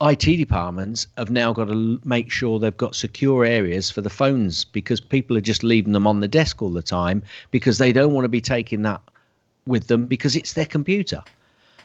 IT 0.00 0.36
departments 0.36 1.06
have 1.16 1.30
now 1.30 1.52
got 1.52 1.68
to 1.68 2.00
make 2.04 2.30
sure 2.30 2.58
they've 2.58 2.76
got 2.76 2.94
secure 2.94 3.44
areas 3.44 3.90
for 3.90 4.00
the 4.00 4.10
phones 4.10 4.64
because 4.64 5.00
people 5.00 5.36
are 5.36 5.42
just 5.42 5.62
leaving 5.62 5.92
them 5.92 6.06
on 6.06 6.20
the 6.20 6.28
desk 6.28 6.60
all 6.60 6.70
the 6.70 6.82
time 6.82 7.22
because 7.50 7.78
they 7.78 7.92
don't 7.92 8.12
want 8.12 8.24
to 8.24 8.28
be 8.28 8.40
taking 8.40 8.82
that 8.82 9.00
with 9.66 9.86
them 9.86 10.06
because 10.06 10.34
it's 10.36 10.54
their 10.54 10.66
computer. 10.66 11.22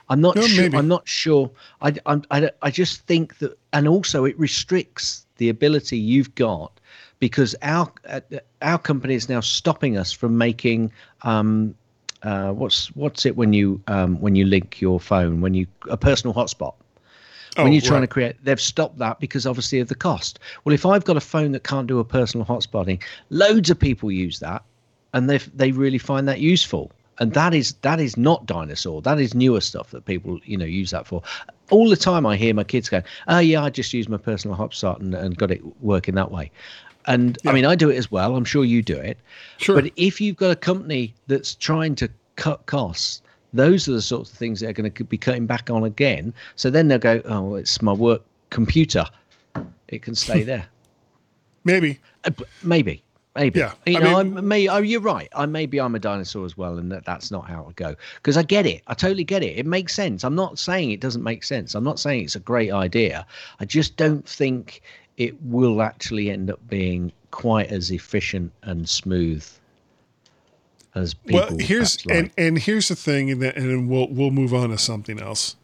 I'm 0.10 0.22
not 0.22 0.36
No, 0.36 0.41
sure. 0.41 0.64
maybe. 0.64 0.77
I'm 0.77 0.88
not 0.88 1.07
sure. 1.07 1.49
I, 1.81 1.94
I, 2.06 2.22
I, 2.31 2.52
I 2.61 2.72
just 2.72 3.06
think 3.06 3.38
that, 3.40 3.57
and 3.73 3.88
also 3.88 4.26
it 4.26 4.38
restricts 4.40 5.26
the 5.38 5.49
ability 5.49 5.98
you've 5.98 6.34
got 6.36 6.80
because 7.19 7.56
our 7.61 7.91
uh, 8.07 8.22
our 8.61 8.77
company 8.80 9.14
is 9.15 9.30
now 9.30 9.40
stopping 9.41 9.98
us 9.98 10.11
from 10.11 10.38
making 10.38 10.91
um, 11.23 11.76
uh, 12.23 12.52
what's 12.52 12.88
what's 12.95 13.26
it 13.26 13.36
when 13.36 13.53
you 13.53 13.81
um, 13.88 14.19
when 14.19 14.36
you 14.36 14.45
link 14.45 14.81
your 14.81 14.99
phone 14.99 15.41
when 15.41 15.53
you 15.53 15.68
a 15.90 15.98
personal 15.98 16.34
hotspot 16.34 16.73
when 17.60 17.72
Oh, 17.72 17.73
you're 17.73 17.81
trying 17.81 18.02
right. 18.02 18.02
to 18.02 18.07
create 18.07 18.36
they've 18.44 18.60
stopped 18.61 18.98
that 18.99 19.19
because 19.19 19.45
obviously 19.45 19.80
of 19.80 19.88
the 19.88 19.95
cost 19.95 20.40
well 20.64 20.73
if 20.73 20.86
i've 20.86 21.03
got 21.06 21.18
a 21.18 21.22
phone 21.22 21.52
that 21.52 21.64
can't 21.64 21.88
do 21.88 21.99
a 21.99 22.03
personal 22.06 22.45
hotspotting 22.45 23.02
loads 23.30 23.69
of 23.69 23.80
people 23.80 24.11
use 24.11 24.40
that 24.40 24.64
and 25.14 25.30
they 25.30 25.38
they 25.56 25.72
really 25.72 25.98
find 25.98 26.27
that 26.27 26.40
useful 26.40 26.91
and 27.19 27.33
that 27.33 27.53
is 27.53 27.73
that 27.81 27.99
is 27.99 28.17
not 28.17 28.45
dinosaur 28.45 29.01
that 29.01 29.19
is 29.19 29.33
newer 29.35 29.61
stuff 29.61 29.91
that 29.91 30.05
people 30.05 30.39
you 30.43 30.57
know 30.57 30.65
use 30.65 30.91
that 30.91 31.05
for 31.07 31.21
all 31.69 31.89
the 31.89 31.95
time 31.97 32.25
i 32.25 32.35
hear 32.35 32.53
my 32.53 32.63
kids 32.63 32.89
going 32.89 33.03
oh 33.27 33.39
yeah 33.39 33.63
i 33.63 33.69
just 33.69 33.93
use 33.93 34.07
my 34.09 34.17
personal 34.17 34.55
hotspot 34.57 34.99
and, 34.99 35.13
and 35.13 35.37
got 35.37 35.51
it 35.51 35.61
working 35.81 36.15
that 36.15 36.31
way 36.31 36.49
and 37.05 37.37
i 37.45 37.51
mean 37.51 37.65
i 37.65 37.75
do 37.75 37.89
it 37.89 37.97
as 37.97 38.09
well 38.11 38.35
i'm 38.35 38.45
sure 38.45 38.63
you 38.65 38.81
do 38.81 38.97
it 38.97 39.17
Sure. 39.57 39.79
but 39.81 39.91
if 39.95 40.19
you've 40.21 40.37
got 40.37 40.51
a 40.51 40.55
company 40.55 41.13
that's 41.27 41.55
trying 41.55 41.93
to 41.95 42.09
cut 42.37 42.65
costs, 42.65 43.21
those 43.51 43.89
are 43.89 43.91
the 43.91 44.01
sorts 44.01 44.31
of 44.31 44.37
things 44.37 44.59
that 44.61 44.69
are 44.69 44.73
going 44.73 44.89
to 44.89 45.03
be 45.03 45.17
cutting 45.17 45.45
back 45.45 45.69
on 45.69 45.83
again. 45.83 46.33
So 46.55 46.69
then 46.69 46.87
they'll 46.87 46.99
go, 46.99 47.21
oh, 47.25 47.55
it's 47.55 47.81
my 47.81 47.91
work 47.91 48.21
computer. 48.51 49.03
It 49.89 50.01
can 50.03 50.15
stay 50.15 50.43
there. 50.51 50.65
maybe 51.65 51.99
Uh, 52.23 52.31
maybe. 52.63 53.03
Maybe. 53.35 53.60
Yeah, 53.60 53.73
You 53.85 53.97
I 53.97 53.99
know, 53.99 54.23
mean- 54.23 54.38
am 54.39 54.47
may, 54.47 54.68
oh, 54.68 54.77
you're 54.80 54.99
right. 55.01 55.30
I 55.35 55.45
maybe 55.45 55.80
I'm 55.80 55.93
a 55.95 55.99
dinosaur 55.99 56.45
as 56.45 56.57
well, 56.57 56.77
and 56.77 56.91
that, 56.91 57.06
that's 57.06 57.30
not 57.31 57.47
how 57.47 57.68
it 57.69 57.76
go. 57.76 57.95
Because 58.15 58.38
I 58.38 58.43
get 58.43 58.65
it. 58.65 58.81
I 58.88 58.93
totally 58.95 59.23
get 59.23 59.43
it. 59.43 59.57
It 59.57 59.65
makes 59.65 59.93
sense. 59.93 60.23
I'm 60.23 60.35
not 60.35 60.57
saying 60.60 60.91
it 60.91 60.99
doesn't 60.99 61.23
make 61.23 61.43
sense. 61.43 61.76
I'm 61.76 61.84
not 61.84 61.99
saying 61.99 62.23
it's 62.26 62.35
a 62.35 62.39
great 62.39 62.72
idea. 62.72 63.26
I 63.60 63.65
just 63.65 63.95
don't 63.97 64.27
think 64.27 64.81
it 65.18 65.35
will 65.43 65.81
actually 65.81 66.30
end 66.31 66.49
up 66.49 66.60
being 66.68 67.11
quite 67.31 67.68
as 67.72 67.91
efficient 67.91 68.51
and 68.64 68.89
smooth 68.89 69.45
as 70.95 71.14
people. 71.14 71.41
well 71.49 71.57
here's 71.60 72.03
like. 72.07 72.18
and 72.18 72.31
and 72.38 72.57
here's 72.57 72.88
the 72.88 72.95
thing 72.95 73.30
and 73.30 73.41
then, 73.41 73.53
and 73.56 73.69
then 73.69 73.88
we'll 73.88 74.07
we'll 74.10 74.31
move 74.31 74.53
on 74.56 74.69
to 74.69 74.77
something 74.77 75.22
else 75.22 75.56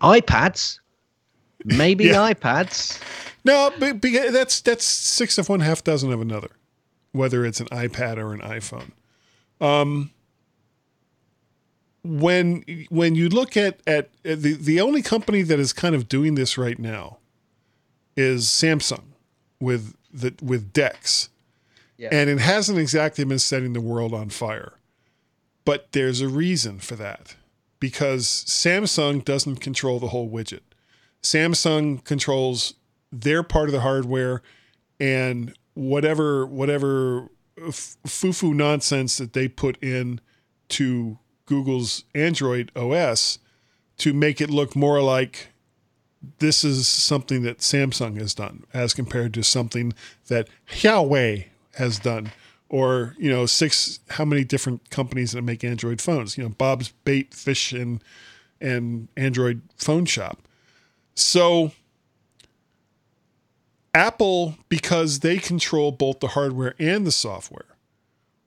iPads. 0.00 0.80
Maybe 1.64 2.04
Yeah. 2.06 2.32
iPads. 2.32 3.00
No, 3.44 3.70
but, 3.78 4.00
but 4.00 4.10
that's 4.32 4.60
that's 4.62 4.84
six 4.86 5.36
of 5.38 5.48
one, 5.50 5.60
half 5.60 5.84
dozen 5.84 6.12
of 6.12 6.20
another. 6.20 6.48
Whether 7.14 7.46
it's 7.46 7.60
an 7.60 7.68
iPad 7.68 8.18
or 8.18 8.34
an 8.34 8.40
iPhone. 8.40 8.90
Um, 9.60 10.10
when 12.02 12.64
when 12.90 13.14
you 13.14 13.28
look 13.28 13.56
at 13.56 13.80
at 13.86 14.10
at 14.24 14.42
the 14.42 14.54
the 14.54 14.80
only 14.80 15.00
company 15.00 15.42
that 15.42 15.58
is 15.58 15.72
kind 15.72 15.94
of 15.94 16.08
doing 16.08 16.34
this 16.34 16.58
right 16.58 16.78
now 16.78 17.18
is 18.16 18.44
Samsung 18.46 19.04
with 19.60 19.94
the 20.12 20.34
with 20.42 20.72
Dex, 20.72 21.30
Yeah. 21.96 22.10
and 22.12 22.28
it 22.28 22.40
hasn't 22.40 22.78
exactly 22.78 23.24
been 23.24 23.38
setting 23.38 23.72
the 23.72 23.80
world 23.80 24.12
on 24.12 24.28
fire, 24.28 24.74
but 25.64 25.92
there's 25.92 26.20
a 26.20 26.28
reason 26.28 26.78
for 26.78 26.94
that 26.96 27.36
because 27.80 28.26
Samsung 28.26 29.24
doesn't 29.24 29.56
control 29.56 29.98
the 29.98 30.08
whole 30.08 30.28
widget. 30.28 30.60
Samsung 31.22 32.04
controls 32.04 32.74
their 33.10 33.42
part 33.42 33.68
of 33.68 33.72
the 33.72 33.80
hardware 33.80 34.42
and 35.00 35.54
whatever 35.74 36.46
whatever 36.46 37.30
uh, 37.60 37.68
f- 37.68 37.96
foo-foo 38.06 38.54
nonsense 38.54 39.18
that 39.18 39.32
they 39.32 39.48
put 39.48 39.76
in 39.82 40.20
to 40.68 41.18
Google's 41.46 42.04
Android 42.14 42.72
OS 42.74 43.38
to 43.98 44.12
make 44.12 44.40
it 44.40 44.50
look 44.50 44.74
more 44.74 45.02
like 45.02 45.48
this 46.38 46.64
is 46.64 46.88
something 46.88 47.42
that 47.42 47.58
Samsung 47.58 48.18
has 48.18 48.34
done 48.34 48.64
as 48.72 48.94
compared 48.94 49.34
to 49.34 49.42
something 49.42 49.92
that 50.28 50.48
Huawei 50.70 51.46
has 51.74 51.98
done 51.98 52.32
or 52.68 53.14
you 53.18 53.30
know 53.30 53.46
six 53.46 54.00
how 54.10 54.24
many 54.24 54.42
different 54.44 54.90
companies 54.90 55.32
that 55.32 55.42
make 55.42 55.62
Android 55.62 56.00
phones 56.00 56.38
you 56.38 56.44
know 56.44 56.50
Bob's 56.50 56.92
Bait 57.04 57.34
Fish 57.34 57.72
and 57.72 58.02
and 58.60 59.08
Android 59.16 59.62
phone 59.76 60.06
shop. 60.06 60.40
So 61.14 61.72
Apple, 63.94 64.56
because 64.68 65.20
they 65.20 65.38
control 65.38 65.92
both 65.92 66.20
the 66.20 66.28
hardware 66.28 66.74
and 66.78 67.06
the 67.06 67.12
software, 67.12 67.66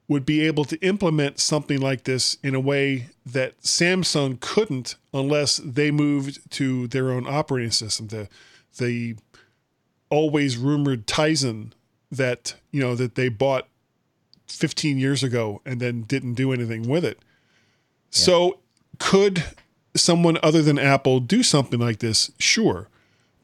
would 0.10 0.26
be 0.26 0.41
able 0.41 0.65
to 0.65 0.78
implement 0.86 1.40
something 1.40 1.80
like 1.80 2.03
this 2.03 2.38
in 2.44 2.53
a 2.53 2.60
way 2.60 3.07
that 3.26 3.60
Samsung 3.61 4.40
couldn't 4.40 4.95
unless 5.14 5.57
they 5.57 5.91
moved 5.91 6.52
to 6.52 6.88
their 6.88 7.11
own 7.11 7.26
operating 7.28 7.72
system. 7.72 8.07
The 8.07 8.28
the 8.78 9.15
always 10.10 10.57
rumored 10.57 11.07
Tizen 11.07 11.72
that 12.11 12.56
you 12.72 12.80
know 12.80 12.95
that 12.95 13.15
they 13.15 13.30
bought 13.30 13.68
15 14.48 14.98
years 14.98 15.24
ago 15.24 15.61
and 15.65 15.80
then 15.80 16.03
didn't 16.03 16.36
do 16.36 16.53
anything 16.53 16.88
with 16.88 17.03
it. 17.03 17.19
So 18.10 18.60
could 18.99 19.44
someone 19.95 20.38
other 20.41 20.61
than 20.61 20.80
Apple 20.80 21.19
do 21.19 21.44
something 21.44 21.80
like 21.80 21.99
this? 21.99 22.32
Sure, 22.40 22.88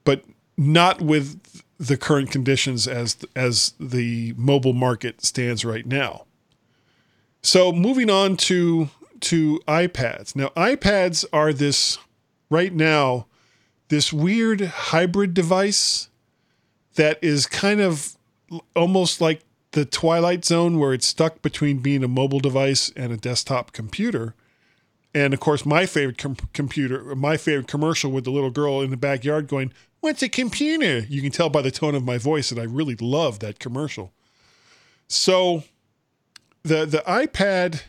but 0.06 0.24
not 0.58 1.02
with 1.02 1.64
the 1.80 1.98
current 1.98 2.32
conditions 2.32 2.88
as 2.88 3.18
as 3.36 3.74
the 3.80 4.34
mobile 4.38 4.74
market 4.74 5.24
stands 5.24 5.66
right 5.66 5.86
now. 5.86 6.26
So 7.42 7.72
moving 7.72 8.10
on 8.10 8.38
to 8.38 8.90
to 9.22 9.60
iPads. 9.68 10.36
Now 10.36 10.50
iPads 10.50 11.26
are 11.34 11.54
this 11.54 11.98
right 12.50 12.74
now 12.74 13.28
this 13.94 14.12
weird 14.12 14.62
hybrid 14.62 15.36
device 15.36 16.10
that 16.96 17.20
is 17.22 17.46
kind 17.46 17.80
of 17.80 18.18
almost 18.76 19.22
like 19.22 19.42
the 19.72 19.86
twilight 19.86 20.44
zone 20.46 20.80
where 20.80 20.94
it's 20.94 21.08
stuck 21.08 21.44
between 21.44 21.78
being 21.78 22.04
a 22.04 22.08
mobile 22.08 22.40
device 22.40 22.92
and 22.96 23.12
a 23.12 23.18
desktop 23.18 23.72
computer. 23.72 24.34
And 25.16 25.34
of 25.34 25.40
course, 25.40 25.66
my 25.66 25.86
favorite 25.86 26.18
com- 26.18 26.38
computer, 26.54 27.16
my 27.16 27.38
favorite 27.38 27.68
commercial 27.68 28.12
with 28.12 28.24
the 28.24 28.32
little 28.32 28.50
girl 28.50 28.82
in 28.82 28.90
the 28.90 28.98
backyard 28.98 29.48
going, 29.48 29.72
What's 30.00 30.22
a 30.22 30.28
computer? 30.28 31.00
You 31.08 31.22
can 31.22 31.32
tell 31.32 31.50
by 31.50 31.62
the 31.62 31.72
tone 31.72 31.96
of 31.96 32.04
my 32.04 32.18
voice 32.18 32.50
that 32.50 32.60
I 32.60 32.64
really 32.64 32.96
love 32.96 33.40
that 33.40 33.60
commercial. 33.60 34.12
So 35.08 35.64
the 36.64 36.86
the 36.86 37.04
iPad 37.08 37.84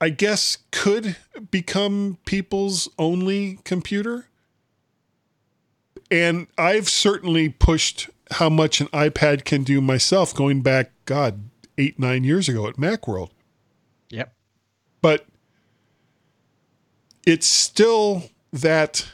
I 0.00 0.10
guess 0.10 0.58
could 0.70 1.16
become 1.50 2.18
people's 2.26 2.88
only 2.98 3.58
computer. 3.64 4.26
And 6.10 6.48
I've 6.58 6.88
certainly 6.88 7.48
pushed 7.48 8.10
how 8.32 8.48
much 8.48 8.80
an 8.80 8.88
iPad 8.88 9.44
can 9.44 9.64
do 9.64 9.80
myself 9.80 10.34
going 10.34 10.62
back, 10.62 10.92
God, 11.04 11.48
eight, 11.78 11.98
nine 11.98 12.24
years 12.24 12.48
ago 12.48 12.66
at 12.66 12.76
Macworld. 12.76 13.30
But 15.06 15.24
it's 17.24 17.46
still 17.46 18.24
that 18.52 19.06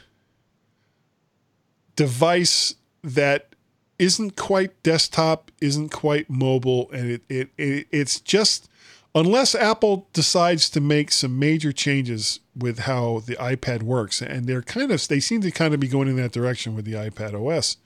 device 1.95 2.73
that 3.03 3.53
isn't 3.99 4.35
quite 4.35 4.81
desktop, 4.81 5.51
isn't 5.61 5.89
quite 5.89 6.31
mobile, 6.31 6.89
and 6.91 7.11
it, 7.11 7.21
it, 7.29 7.49
it 7.59 7.87
it's 7.91 8.19
just 8.19 8.71
unless 9.13 9.53
Apple 9.53 10.07
decides 10.13 10.67
to 10.71 10.81
make 10.81 11.11
some 11.11 11.37
major 11.37 11.71
changes 11.71 12.39
with 12.57 12.79
how 12.79 13.19
the 13.19 13.35
iPad 13.35 13.83
works, 13.83 14.19
and 14.19 14.47
they're 14.47 14.63
kind 14.63 14.91
of 14.91 15.07
they 15.07 15.19
seem 15.19 15.41
to 15.41 15.51
kind 15.51 15.75
of 15.75 15.79
be 15.79 15.87
going 15.87 16.07
in 16.07 16.15
that 16.15 16.31
direction 16.31 16.75
with 16.75 16.85
the 16.85 16.93
iPad 16.93 17.35
OS. 17.35 17.77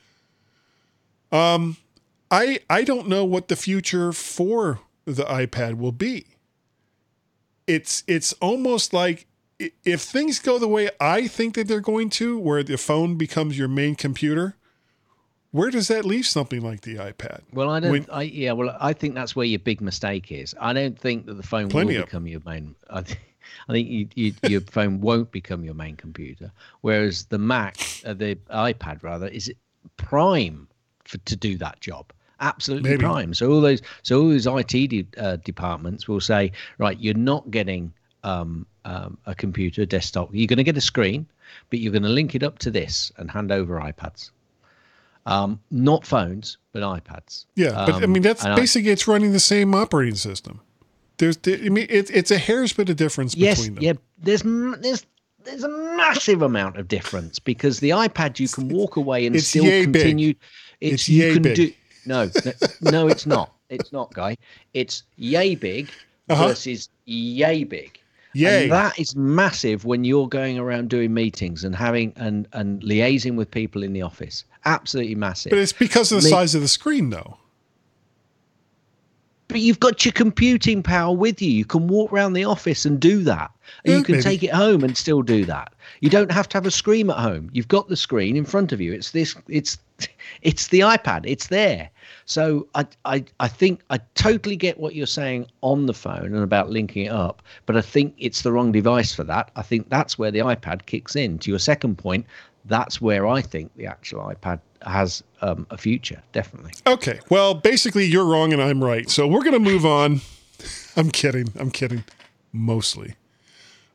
Um, 1.38 1.76
I 2.32 2.62
I 2.70 2.86
don't 2.86 3.10
know 3.10 3.26
what 3.26 3.50
the 3.50 3.58
future 3.58 4.14
for 4.14 4.80
the 5.04 5.26
iPad 5.26 5.78
will 5.78 5.92
be. 5.92 6.37
It's 7.68 8.04
it's 8.08 8.34
almost 8.34 8.94
like 8.94 9.28
if 9.60 10.02
things 10.02 10.40
go 10.40 10.58
the 10.60 10.68
way 10.68 10.90
I 11.00 11.28
think 11.28 11.56
that 11.56 11.68
they're 11.68 11.82
going 11.82 12.10
to, 12.12 12.40
where 12.40 12.64
the 12.64 12.78
phone 12.78 13.18
becomes 13.18 13.58
your 13.58 13.68
main 13.68 13.96
computer, 13.96 14.56
where 15.52 15.72
does 15.72 15.88
that 15.88 16.06
leave 16.06 16.26
something 16.26 16.62
like 16.62 16.82
the 16.82 16.96
iPad? 16.96 17.42
Well, 17.52 17.70
I 17.70 17.80
don't. 17.80 17.92
When- 17.92 18.06
I 18.12 18.24
yeah. 18.24 18.52
Well, 18.52 18.76
I 18.80 18.94
think 18.94 19.16
that's 19.16 19.36
where 19.36 19.46
your 19.46 19.60
big 19.60 19.82
mistake 19.82 20.32
is. 20.32 20.56
I 20.60 20.74
don't 20.74 20.98
think 20.98 21.26
that 21.26 21.36
the 21.36 21.44
phone 21.44 21.70
will 21.70 21.88
become 21.88 22.28
your 22.28 22.42
main. 22.46 22.76
I, 22.90 23.02
th- 23.02 23.20
I 23.68 23.72
think 23.74 23.88
you, 23.90 24.08
you, 24.16 24.34
your 24.44 24.62
phone 24.72 25.02
won't 25.02 25.32
become 25.32 25.64
your 25.64 25.74
main 25.74 25.96
computer, 25.96 26.52
whereas 26.82 27.26
the 27.26 27.38
Mac, 27.38 27.78
uh, 28.06 28.14
the 28.14 28.36
iPad 28.52 29.04
rather, 29.04 29.28
is 29.28 29.52
prime 29.96 30.68
for 31.06 31.18
to 31.20 31.36
do 31.36 31.58
that 31.58 31.80
job. 31.80 32.12
Absolutely 32.40 32.92
Maybe. 32.92 33.02
prime. 33.04 33.34
So 33.34 33.52
all 33.52 33.62
those, 33.62 33.82
so 34.04 34.22
all 34.22 34.30
those 34.30 34.46
IT 34.48 34.68
de- 34.90 35.08
uh, 35.18 35.38
departments 35.38 36.08
will 36.08 36.22
say, 36.22 36.52
right, 36.78 37.00
you're 37.00 37.14
not 37.16 37.50
getting 37.52 37.92
um, 38.24 38.66
um, 38.86 39.18
a 39.26 39.34
computer, 39.34 39.82
a 39.82 39.86
desktop. 39.86 40.30
You're 40.32 40.48
going 40.48 40.58
to 40.58 40.64
get 40.64 40.78
a 40.78 40.82
screen, 40.82 41.26
but 41.70 41.80
you're 41.80 41.92
going 41.92 42.04
to 42.04 42.10
link 42.10 42.36
it 42.36 42.44
up 42.44 42.60
to 42.60 42.72
this 42.72 43.12
and 43.18 43.30
hand 43.32 43.52
over 43.52 43.80
iPads. 43.80 44.32
Um, 45.26 45.60
not 45.72 46.06
phones, 46.06 46.58
but 46.72 46.84
iPads. 46.84 47.46
Yeah, 47.56 47.72
but 47.72 47.96
I 47.96 48.04
Um, 48.04 48.14
mean 48.14 48.24
that's 48.24 48.44
and 48.44 48.54
I- 48.54 48.56
basically 48.56 48.92
it's 48.92 49.08
running 49.08 49.34
the 49.34 49.40
same 49.42 49.76
operating 49.76 50.16
system. 50.16 50.62
There's, 51.18 51.36
there- 51.38 51.58
I 51.58 51.70
mean, 51.70 51.88
it's 51.90 52.10
it's 52.12 52.32
a 52.32 52.38
hair's 52.38 52.72
bit 52.74 52.90
of 52.90 52.96
difference 52.96 53.36
yes, 53.36 53.58
between 53.60 53.76
them. 53.76 53.84
yeah. 53.84 53.94
There's 54.20 54.44
there's 54.44 55.06
there's 55.44 55.64
a 55.64 55.70
massive 55.98 56.42
amount 56.44 56.78
of 56.78 56.88
difference 56.88 57.40
because 57.40 57.80
the 57.80 57.90
iPad 57.90 58.40
you 58.40 58.48
can 58.48 58.70
walk 58.70 58.96
away 58.98 59.26
and 59.26 59.36
it's 59.36 59.48
still 59.48 59.64
yay 59.66 59.86
big. 59.86 59.94
continue. 59.94 60.34
It's, 60.80 60.94
It's 60.94 61.10
you 61.10 61.34
can 61.34 61.42
big. 61.42 61.56
do 61.56 61.72
no, 62.08 62.30
no, 62.82 63.08
it's 63.08 63.26
not. 63.26 63.54
It's 63.70 63.92
not, 63.92 64.14
guy. 64.14 64.38
It's 64.74 65.04
yay 65.18 65.56
big 65.56 65.90
Uh-huh. 66.30 66.48
versus 66.50 66.90
yay 67.06 67.64
big. 67.64 68.00
Yay. 68.34 68.64
And 68.64 68.72
that 68.72 69.00
is 69.00 69.16
massive 69.16 69.84
when 69.86 70.04
you're 70.04 70.28
going 70.28 70.60
around 70.60 70.90
doing 70.90 71.14
meetings 71.14 71.64
and 71.64 71.76
having 71.76 72.14
and 72.18 72.48
and 72.54 72.82
liaising 72.84 73.36
with 73.36 73.50
people 73.50 73.82
in 73.84 73.94
the 73.94 74.02
office. 74.04 74.44
Absolutely 74.66 75.16
massive. 75.16 75.50
But 75.50 75.60
it's 75.60 75.74
because 75.74 76.12
of 76.12 76.22
the 76.22 76.26
Me- 76.26 76.32
size 76.32 76.54
of 76.56 76.62
the 76.62 76.68
screen, 76.68 77.10
though. 77.10 77.38
But 79.48 79.62
you've 79.62 79.80
got 79.80 80.04
your 80.04 80.12
computing 80.12 80.84
power 80.84 81.16
with 81.16 81.42
you. 81.42 81.50
You 81.50 81.64
can 81.66 81.88
walk 81.88 82.12
around 82.12 82.34
the 82.34 82.44
office 82.44 82.86
and 82.86 83.00
do 83.00 83.24
that. 83.24 83.50
And 83.86 83.92
Yeah, 83.94 83.98
you 84.00 84.04
can 84.04 84.12
maybe. 84.16 84.24
take 84.24 84.44
it 84.44 84.52
home 84.52 84.84
and 84.84 84.96
still 84.98 85.22
do 85.22 85.46
that. 85.46 85.72
You 86.02 86.10
don't 86.10 86.32
have 86.32 86.48
to 86.50 86.58
have 86.58 86.66
a 86.66 86.72
screen 86.72 87.10
at 87.10 87.18
home. 87.18 87.50
You've 87.54 87.68
got 87.68 87.88
the 87.88 87.96
screen 87.96 88.36
in 88.36 88.46
front 88.46 88.72
of 88.72 88.82
you. 88.82 88.94
It's 88.94 89.12
this 89.12 89.36
it's 89.48 89.78
it's 90.42 90.68
the 90.68 90.82
iPad. 90.82 91.24
It's 91.26 91.48
there. 91.48 91.90
So 92.26 92.68
I 92.76 92.86
I 93.06 93.26
I 93.40 93.48
think 93.48 93.82
I 93.90 94.00
totally 94.16 94.56
get 94.56 94.80
what 94.80 94.96
you're 94.96 95.08
saying 95.08 95.48
on 95.62 95.86
the 95.86 95.94
phone 95.94 96.34
and 96.34 96.44
about 96.44 96.70
linking 96.70 97.06
it 97.06 97.12
up, 97.12 97.42
but 97.66 97.78
I 97.78 97.82
think 97.82 98.14
it's 98.18 98.42
the 98.42 98.52
wrong 98.52 98.72
device 98.72 99.14
for 99.14 99.24
that. 99.26 99.52
I 99.56 99.62
think 99.62 99.90
that's 99.90 100.18
where 100.18 100.32
the 100.32 100.40
iPad 100.40 100.86
kicks 100.86 101.16
in. 101.16 101.40
To 101.40 101.50
your 101.50 101.60
second 101.60 101.98
point, 101.98 102.26
that's 102.66 103.02
where 103.02 103.28
I 103.28 103.42
think 103.42 103.76
the 103.76 103.86
actual 103.86 104.22
iPad 104.22 104.60
has 104.84 105.24
um, 105.42 105.66
a 105.70 105.78
future, 105.78 106.22
definitely. 106.34 106.74
Okay, 106.86 107.20
well, 107.30 107.54
basically 107.54 108.06
you're 108.06 108.26
wrong 108.26 108.54
and 108.54 108.62
I'm 108.62 108.84
right. 108.84 109.10
So 109.10 109.28
we're 109.28 109.44
gonna 109.44 109.60
move 109.60 109.86
on. 109.86 110.22
I'm 110.96 111.12
kidding. 111.12 111.48
I'm 111.60 111.72
kidding. 111.72 112.04
Mostly. 112.52 113.16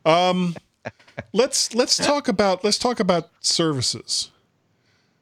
Um, 0.04 0.54
let's 1.32 1.74
let's 1.74 1.96
talk 1.96 2.28
about 2.28 2.64
let's 2.64 2.78
talk 2.78 3.00
about 3.00 3.30
services. 3.40 4.30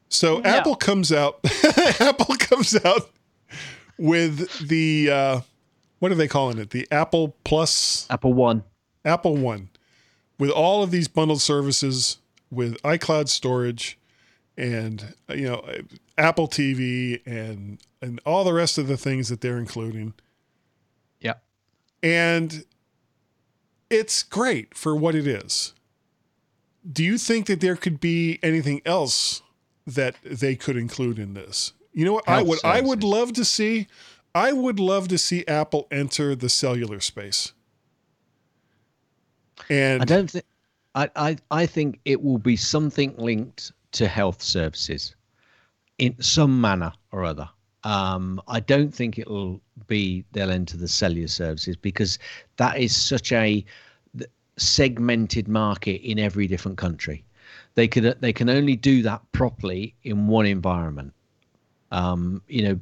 So 0.08 0.42
Apple 0.42 0.74
comes 0.74 1.12
out. 1.12 1.38
Apple 2.00 2.34
comes 2.36 2.76
out 2.84 3.10
with 3.98 4.66
the 4.68 5.10
uh, 5.10 5.40
what 6.00 6.10
are 6.10 6.16
they 6.16 6.28
calling 6.28 6.58
it? 6.58 6.70
The 6.70 6.86
Apple 6.90 7.36
Plus 7.44 8.06
Apple 8.10 8.32
One. 8.32 8.64
Apple 9.04 9.36
One, 9.36 9.70
with 10.38 10.50
all 10.50 10.82
of 10.82 10.90
these 10.90 11.08
bundled 11.08 11.40
services 11.40 12.18
with 12.50 12.80
iCloud 12.82 13.28
storage 13.28 13.98
and 14.56 15.14
you 15.28 15.44
know 15.48 15.64
Apple 16.18 16.48
TV 16.48 17.20
and 17.24 17.78
and 18.02 18.20
all 18.26 18.42
the 18.44 18.52
rest 18.52 18.78
of 18.78 18.88
the 18.88 18.96
things 18.96 19.28
that 19.28 19.40
they're 19.42 19.58
including, 19.58 20.14
Yeah. 21.20 21.34
and 22.02 22.64
it's 23.90 24.22
great 24.22 24.74
for 24.76 24.96
what 24.96 25.14
it 25.14 25.26
is. 25.26 25.72
Do 26.90 27.04
you 27.04 27.18
think 27.18 27.46
that 27.46 27.60
there 27.60 27.76
could 27.76 28.00
be 28.00 28.38
anything 28.42 28.80
else 28.84 29.42
that 29.86 30.16
they 30.24 30.56
could 30.56 30.76
include 30.76 31.18
in 31.18 31.34
this? 31.34 31.72
You 31.92 32.04
know 32.04 32.12
what 32.12 32.28
I 32.28 32.36
Health 32.36 32.48
would 32.48 32.58
I 32.64 32.80
would 32.80 33.02
love 33.02 33.32
to 33.34 33.44
see 33.44 33.88
I 34.34 34.52
would 34.52 34.78
love 34.78 35.08
to 35.08 35.18
see 35.18 35.44
Apple 35.46 35.88
enter 35.90 36.34
the 36.34 36.48
cellular 36.48 37.00
space. 37.00 37.52
And 39.68 40.02
I 40.02 40.04
don't 40.04 40.30
think. 40.30 40.44
I, 40.94 41.10
I 41.16 41.36
I 41.50 41.66
think 41.66 42.00
it 42.04 42.22
will 42.22 42.38
be 42.38 42.56
something 42.56 43.14
linked 43.16 43.72
to 43.92 44.08
health 44.08 44.42
services, 44.42 45.14
in 45.98 46.20
some 46.20 46.60
manner 46.60 46.92
or 47.12 47.24
other. 47.24 47.48
Um, 47.82 48.40
I 48.46 48.60
don't 48.60 48.94
think 48.94 49.18
it'll 49.18 49.60
be 49.86 50.24
they'll 50.32 50.50
enter 50.50 50.76
the 50.76 50.88
cellular 50.88 51.28
services 51.28 51.76
because 51.76 52.18
that 52.56 52.78
is 52.78 52.94
such 52.94 53.32
a 53.32 53.64
segmented 54.60 55.48
market 55.48 56.00
in 56.02 56.18
every 56.18 56.46
different 56.46 56.78
country. 56.78 57.24
They 57.74 57.88
could 57.88 58.16
they 58.20 58.32
can 58.32 58.50
only 58.50 58.76
do 58.76 59.02
that 59.02 59.20
properly 59.32 59.94
in 60.04 60.26
one 60.26 60.46
environment. 60.46 61.12
Um, 61.92 62.42
you 62.48 62.62
know, 62.62 62.80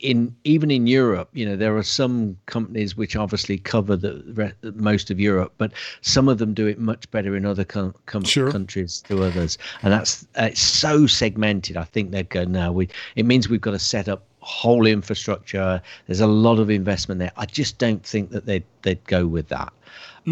in 0.00 0.34
even 0.44 0.70
in 0.70 0.86
Europe, 0.86 1.28
you 1.32 1.44
know, 1.44 1.56
there 1.56 1.76
are 1.76 1.82
some 1.82 2.36
companies 2.46 2.96
which 2.96 3.16
obviously 3.16 3.58
cover 3.58 3.96
the 3.96 4.22
re- 4.34 4.52
most 4.74 5.10
of 5.10 5.20
Europe, 5.20 5.52
but 5.58 5.72
some 6.00 6.28
of 6.28 6.38
them 6.38 6.54
do 6.54 6.66
it 6.66 6.78
much 6.78 7.10
better 7.10 7.36
in 7.36 7.44
other 7.44 7.64
com- 7.64 7.94
com- 8.06 8.24
Sure. 8.24 8.50
countries 8.50 9.02
to 9.08 9.22
others, 9.22 9.58
and 9.82 9.92
that's 9.92 10.26
uh, 10.38 10.44
it's 10.44 10.60
so 10.60 11.06
segmented. 11.06 11.76
I 11.76 11.84
think 11.84 12.10
they'd 12.12 12.28
go 12.30 12.44
no. 12.44 12.72
We 12.72 12.88
it 13.16 13.26
means 13.26 13.48
we've 13.48 13.60
got 13.60 13.72
to 13.72 13.78
set 13.78 14.08
up 14.08 14.24
whole 14.40 14.86
infrastructure. 14.86 15.82
There's 16.06 16.20
a 16.20 16.26
lot 16.26 16.58
of 16.58 16.70
investment 16.70 17.18
there. 17.18 17.32
I 17.36 17.44
just 17.44 17.76
don't 17.78 18.04
think 18.04 18.30
that 18.30 18.46
they'd 18.46 18.64
they'd 18.82 19.04
go 19.04 19.26
with 19.26 19.48
that. 19.48 19.72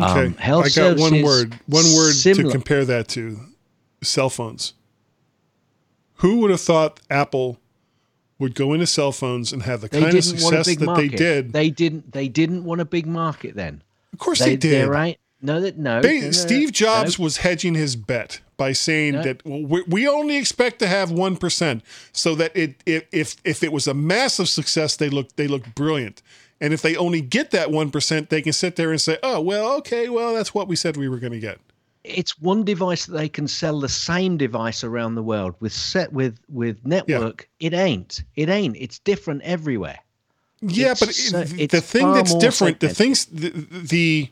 Okay. 0.02 0.26
Um, 0.26 0.34
health 0.34 0.66
I 0.66 0.68
got 0.68 0.98
one 0.98 1.22
word. 1.22 1.58
One 1.66 1.84
word 1.96 2.12
similar- 2.14 2.44
to 2.44 2.50
compare 2.50 2.84
that 2.84 3.08
to 3.08 3.38
cell 4.02 4.30
phones. 4.30 4.74
Who 6.20 6.38
would 6.38 6.50
have 6.50 6.60
thought 6.60 7.00
Apple 7.10 7.58
would 8.38 8.54
go 8.54 8.72
into 8.72 8.86
cell 8.86 9.12
phones 9.12 9.52
and 9.52 9.62
have 9.62 9.80
the 9.80 9.88
They 9.88 10.00
kind 10.00 10.16
of 10.16 10.24
didn't 10.24 10.42
want 10.42 10.54
a 10.56 10.64
success 10.64 10.76
that 10.78 10.84
market. 10.86 11.10
they 11.10 11.16
did? 11.16 11.52
They 11.52 11.70
didn't. 11.70 12.12
They 12.12 12.28
didn't 12.28 12.64
want 12.64 12.80
a 12.80 12.84
big 12.84 13.06
market 13.06 13.54
then. 13.54 13.82
of 14.12 14.18
course 14.18 14.38
they, 14.38 14.56
did. 14.56 14.72
They're 14.72 14.90
right. 14.90 15.18
No, 15.42 15.60
that 15.60 15.76
no. 15.78 16.00
Ba- 16.00 16.08
no, 16.08 16.20
no, 16.26 16.30
Steve 16.32 16.72
Jobs 16.72 17.18
no. 17.18 17.24
was 17.24 17.38
hedging 17.38 17.74
his 17.74 17.96
bet 17.96 18.40
by 18.56 18.72
saying 18.72 19.14
No. 19.14 19.22
that 19.22 19.44
well, 19.44 19.62
we, 19.62 19.82
we 19.86 20.08
only 20.08 20.36
expect 20.36 20.78
to 20.78 20.86
have 20.86 21.10
one 21.10 21.36
percent, 21.36 21.82
so 22.12 22.34
that 22.36 22.56
it, 22.56 22.82
it 22.86 23.06
if 23.12 23.36
if 23.44 23.62
it 23.62 23.72
was 23.72 23.86
a 23.86 23.92
massive 23.94 24.48
success, 24.48 24.96
they 24.96 25.10
look 25.10 25.36
they 25.36 25.46
look 25.46 25.74
brilliant, 25.74 26.22
and 26.60 26.72
if 26.72 26.82
they 26.82 26.96
only 26.96 27.20
get 27.20 27.50
that 27.50 27.70
one 27.70 27.90
percent, 27.90 28.30
they 28.30 28.42
can 28.42 28.52
sit 28.52 28.76
there 28.76 28.90
and 28.90 29.00
say, 29.00 29.18
oh 29.22 29.40
well, 29.40 29.72
okay, 29.78 30.08
well 30.08 30.34
that's 30.34 30.54
what 30.54 30.68
we 30.68 30.76
said 30.76 30.96
we 30.96 31.08
were 31.08 31.18
going 31.18 31.32
to 31.32 31.40
get. 31.40 31.58
It's 32.04 32.38
one 32.40 32.62
device 32.64 33.06
that 33.06 33.16
they 33.16 33.28
can 33.28 33.48
sell 33.48 33.80
the 33.80 33.88
same 33.88 34.36
device 34.36 34.84
around 34.84 35.16
the 35.16 35.22
world 35.24 35.56
with 35.60 35.72
set 35.72 36.12
with 36.12 36.38
with 36.48 36.78
network. 36.86 37.48
It 37.58 37.74
ain't. 37.74 38.22
It 38.36 38.48
ain't. 38.48 38.76
It's 38.76 39.00
different 39.00 39.42
everywhere. 39.42 39.98
Yeah, 40.60 40.92
It's 40.92 41.00
but 41.00 41.08
it- 41.10 41.60
it's 41.60 41.72
the 41.72 41.80
thing 41.80 42.12
that's 42.12 42.34
different, 42.36 42.80
the 42.80 42.88
things, 42.88 43.26
the, 43.26 43.50
the 43.50 44.30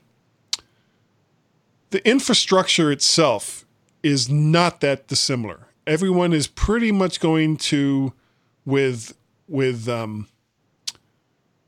the 1.91 2.09
infrastructure 2.09 2.91
itself 2.91 3.65
is 4.03 4.29
not 4.29 4.81
that 4.81 5.07
dissimilar. 5.07 5.69
Everyone 5.87 6.33
is 6.33 6.47
pretty 6.47 6.93
much 6.93 7.21
going 7.21 7.57
to 7.59 8.13
with 8.65 9.17
with 9.49 9.89
um 9.89 10.29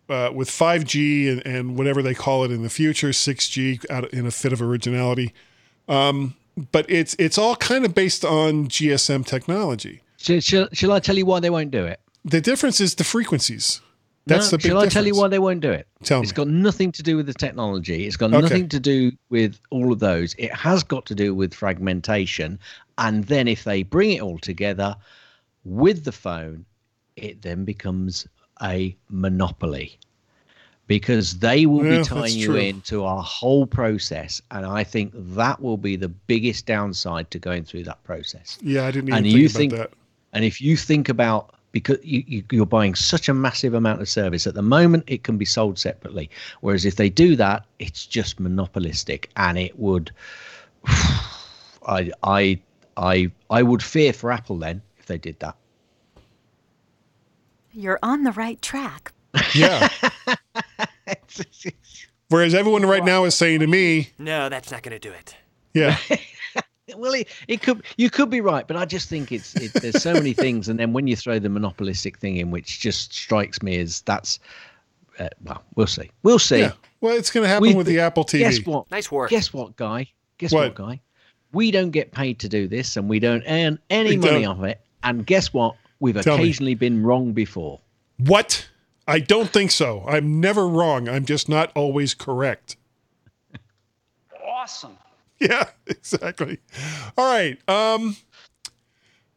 uh, 0.08 0.30
with 0.34 0.48
5G 0.48 1.30
and, 1.30 1.46
and 1.46 1.76
whatever 1.76 2.02
they 2.02 2.14
call 2.14 2.44
it 2.44 2.50
in 2.50 2.62
the 2.62 2.70
future, 2.70 3.08
6G 3.08 3.88
out 3.90 4.12
in 4.12 4.26
a 4.26 4.30
fit 4.30 4.52
of 4.52 4.62
originality. 4.62 5.32
Um, 5.88 6.34
but 6.72 6.88
it's 6.88 7.14
it's 7.18 7.36
all 7.38 7.54
kind 7.56 7.84
of 7.84 7.94
based 7.94 8.24
on 8.24 8.68
GSM 8.68 9.26
technology. 9.26 10.02
Shall, 10.16 10.40
shall, 10.40 10.68
shall 10.72 10.92
I 10.92 11.00
tell 11.00 11.16
you 11.16 11.26
why 11.26 11.40
they 11.40 11.50
won't 11.50 11.70
do 11.70 11.84
it? 11.84 12.00
The 12.24 12.40
difference 12.40 12.80
is 12.80 12.94
the 12.94 13.04
frequencies. 13.04 13.80
That's 14.26 14.46
No, 14.46 14.50
the 14.52 14.58
big 14.58 14.66
Shall 14.70 14.78
I 14.78 14.86
tell 14.88 15.06
you 15.06 15.14
why 15.14 15.28
they 15.28 15.38
won't 15.38 15.60
do 15.60 15.70
it? 15.70 15.86
Tell 16.02 16.18
It's 16.20 16.22
me. 16.22 16.24
It's 16.24 16.32
got 16.32 16.48
nothing 16.48 16.90
to 16.92 17.02
do 17.02 17.16
with 17.16 17.26
the 17.26 17.34
technology. 17.34 18.06
It's 18.06 18.16
got 18.16 18.32
Okay. 18.32 18.40
nothing 18.40 18.68
to 18.70 18.80
do 18.80 19.12
with 19.28 19.60
all 19.70 19.92
of 19.92 20.00
those. 20.00 20.34
It 20.36 20.52
has 20.52 20.82
got 20.82 21.06
to 21.06 21.14
do 21.14 21.32
with 21.34 21.54
fragmentation. 21.54 22.58
And 22.98 23.24
then 23.26 23.46
if 23.46 23.62
they 23.62 23.84
bring 23.84 24.10
it 24.12 24.22
all 24.22 24.38
together 24.38 24.96
with 25.64 26.04
the 26.04 26.10
phone, 26.10 26.64
it 27.14 27.42
then 27.42 27.64
becomes 27.64 28.26
a 28.62 28.96
monopoly. 29.10 29.98
because 30.88 31.40
they 31.40 31.66
will 31.66 31.84
Yeah, 31.84 31.98
be 31.98 32.04
tying 32.04 32.38
you 32.38 32.46
true. 32.46 32.54
into 32.54 33.02
our 33.04 33.20
whole 33.20 33.66
process, 33.66 34.40
and 34.52 34.64
I 34.64 34.84
think 34.84 35.10
that 35.34 35.60
will 35.60 35.76
be 35.76 35.96
the 35.96 36.06
biggest 36.08 36.64
downside 36.66 37.28
to 37.32 37.40
going 37.40 37.64
through 37.64 37.82
that 37.84 38.04
process. 38.04 38.56
Yeah, 38.62 38.84
I 38.86 38.92
didn't 38.92 39.08
even 39.08 39.16
And 39.16 39.26
think 39.26 39.36
you 39.36 39.48
think- 39.48 39.72
that. 39.72 39.90
And 40.32 40.44
if 40.44 40.60
you 40.60 40.76
think 40.76 41.08
about 41.08 41.56
because 41.72 41.98
you, 42.04 42.22
you, 42.28 42.44
you're 42.52 42.64
buying 42.66 42.94
such 42.94 43.28
a 43.28 43.34
massive 43.34 43.74
amount 43.74 44.00
of 44.00 44.08
service 44.08 44.46
at 44.46 44.54
the 44.54 44.62
moment, 44.62 45.02
it 45.08 45.24
can 45.24 45.36
be 45.36 45.44
sold 45.44 45.76
separately. 45.76 46.30
Whereas 46.60 46.84
if 46.84 46.94
they 46.94 47.10
do 47.10 47.34
that, 47.34 47.64
it's 47.80 48.06
just 48.06 48.38
monopolistic, 48.38 49.28
and 49.36 49.58
it 49.58 49.76
would. 49.80 50.12
I 50.86 52.10
I 52.22 52.60
I 52.96 53.30
I 53.50 53.62
would 53.64 53.82
fear 53.82 54.12
for 54.12 54.30
Apple 54.30 54.58
then 54.58 54.82
if 54.98 55.06
they 55.06 55.18
did 55.18 55.38
that. 55.40 55.56
You're 57.76 57.98
on 58.02 58.24
the 58.24 58.32
right 58.32 58.60
track. 58.62 59.12
Yeah. 59.54 59.88
Whereas 62.28 62.54
everyone 62.54 62.82
right 62.86 63.04
now 63.04 63.24
is 63.24 63.34
saying 63.34 63.60
to 63.60 63.66
me, 63.66 64.08
No, 64.18 64.48
that's 64.48 64.70
not 64.70 64.82
going 64.82 64.98
to 64.98 65.08
do 65.08 65.12
it. 65.12 65.36
yeah, 65.74 65.96
well, 66.96 67.12
it, 67.12 67.28
it 67.46 67.62
could 67.62 67.82
you 67.98 68.08
could 68.10 68.30
be 68.30 68.40
right, 68.40 68.66
but 68.66 68.76
I 68.76 68.84
just 68.86 69.08
think 69.08 69.30
it's 69.30 69.54
it, 69.56 69.72
there's 69.74 70.02
so 70.02 70.14
many 70.14 70.32
things, 70.32 70.68
and 70.68 70.78
then 70.80 70.92
when 70.92 71.06
you 71.06 71.14
throw 71.16 71.38
the 71.38 71.48
monopolistic 71.50 72.18
thing 72.18 72.38
in, 72.38 72.50
which 72.50 72.80
just 72.80 73.12
strikes 73.12 73.62
me 73.62 73.78
as 73.78 74.00
that's 74.02 74.40
uh, 75.20 75.28
well, 75.44 75.62
we'll 75.76 75.86
see, 75.86 76.10
we'll 76.22 76.38
see. 76.38 76.60
yeah. 76.60 76.72
Well, 77.00 77.14
it's 77.14 77.30
going 77.30 77.44
to 77.44 77.48
happen 77.48 77.62
We- 77.68 77.74
with 77.74 77.86
the 77.86 78.00
Apple 78.00 78.24
TV. 78.24 78.38
Guess 78.40 78.64
what? 78.66 78.90
Nice 78.90 79.12
work. 79.12 79.30
Guess 79.30 79.52
what, 79.52 79.76
guy? 79.76 80.08
Guess 80.38 80.52
What? 80.52 80.64
what, 80.68 80.74
guy? 80.88 81.00
We 81.52 81.70
don't 81.70 81.90
get 81.90 82.10
paid 82.12 82.38
to 82.40 82.48
do 82.48 82.66
this, 82.66 82.96
and 82.96 83.08
we 83.08 83.20
don't 83.20 83.44
earn 83.46 83.78
any 83.90 84.10
We 84.10 84.16
money 84.16 84.42
don't. 84.42 84.58
off 84.58 84.64
it. 84.64 84.80
And 85.04 85.24
guess 85.24 85.52
what? 85.52 85.76
We've 86.00 86.20
Tell 86.20 86.36
me. 86.36 86.44
occasionally 86.44 86.74
been 86.74 87.02
wrong 87.02 87.32
before. 87.32 87.80
What? 88.18 88.68
I 89.08 89.18
don't 89.20 89.50
think 89.50 89.70
so. 89.70 90.04
I'm 90.06 90.40
never 90.40 90.66
wrong. 90.68 91.08
I'm 91.08 91.24
just 91.24 91.48
not 91.48 91.70
always 91.74 92.12
correct. 92.14 92.76
Awesome. 94.44 94.96
Yeah, 95.38 95.68
exactly. 95.86 96.60
All 97.18 97.30
right. 97.30 97.58
Um, 97.68 98.16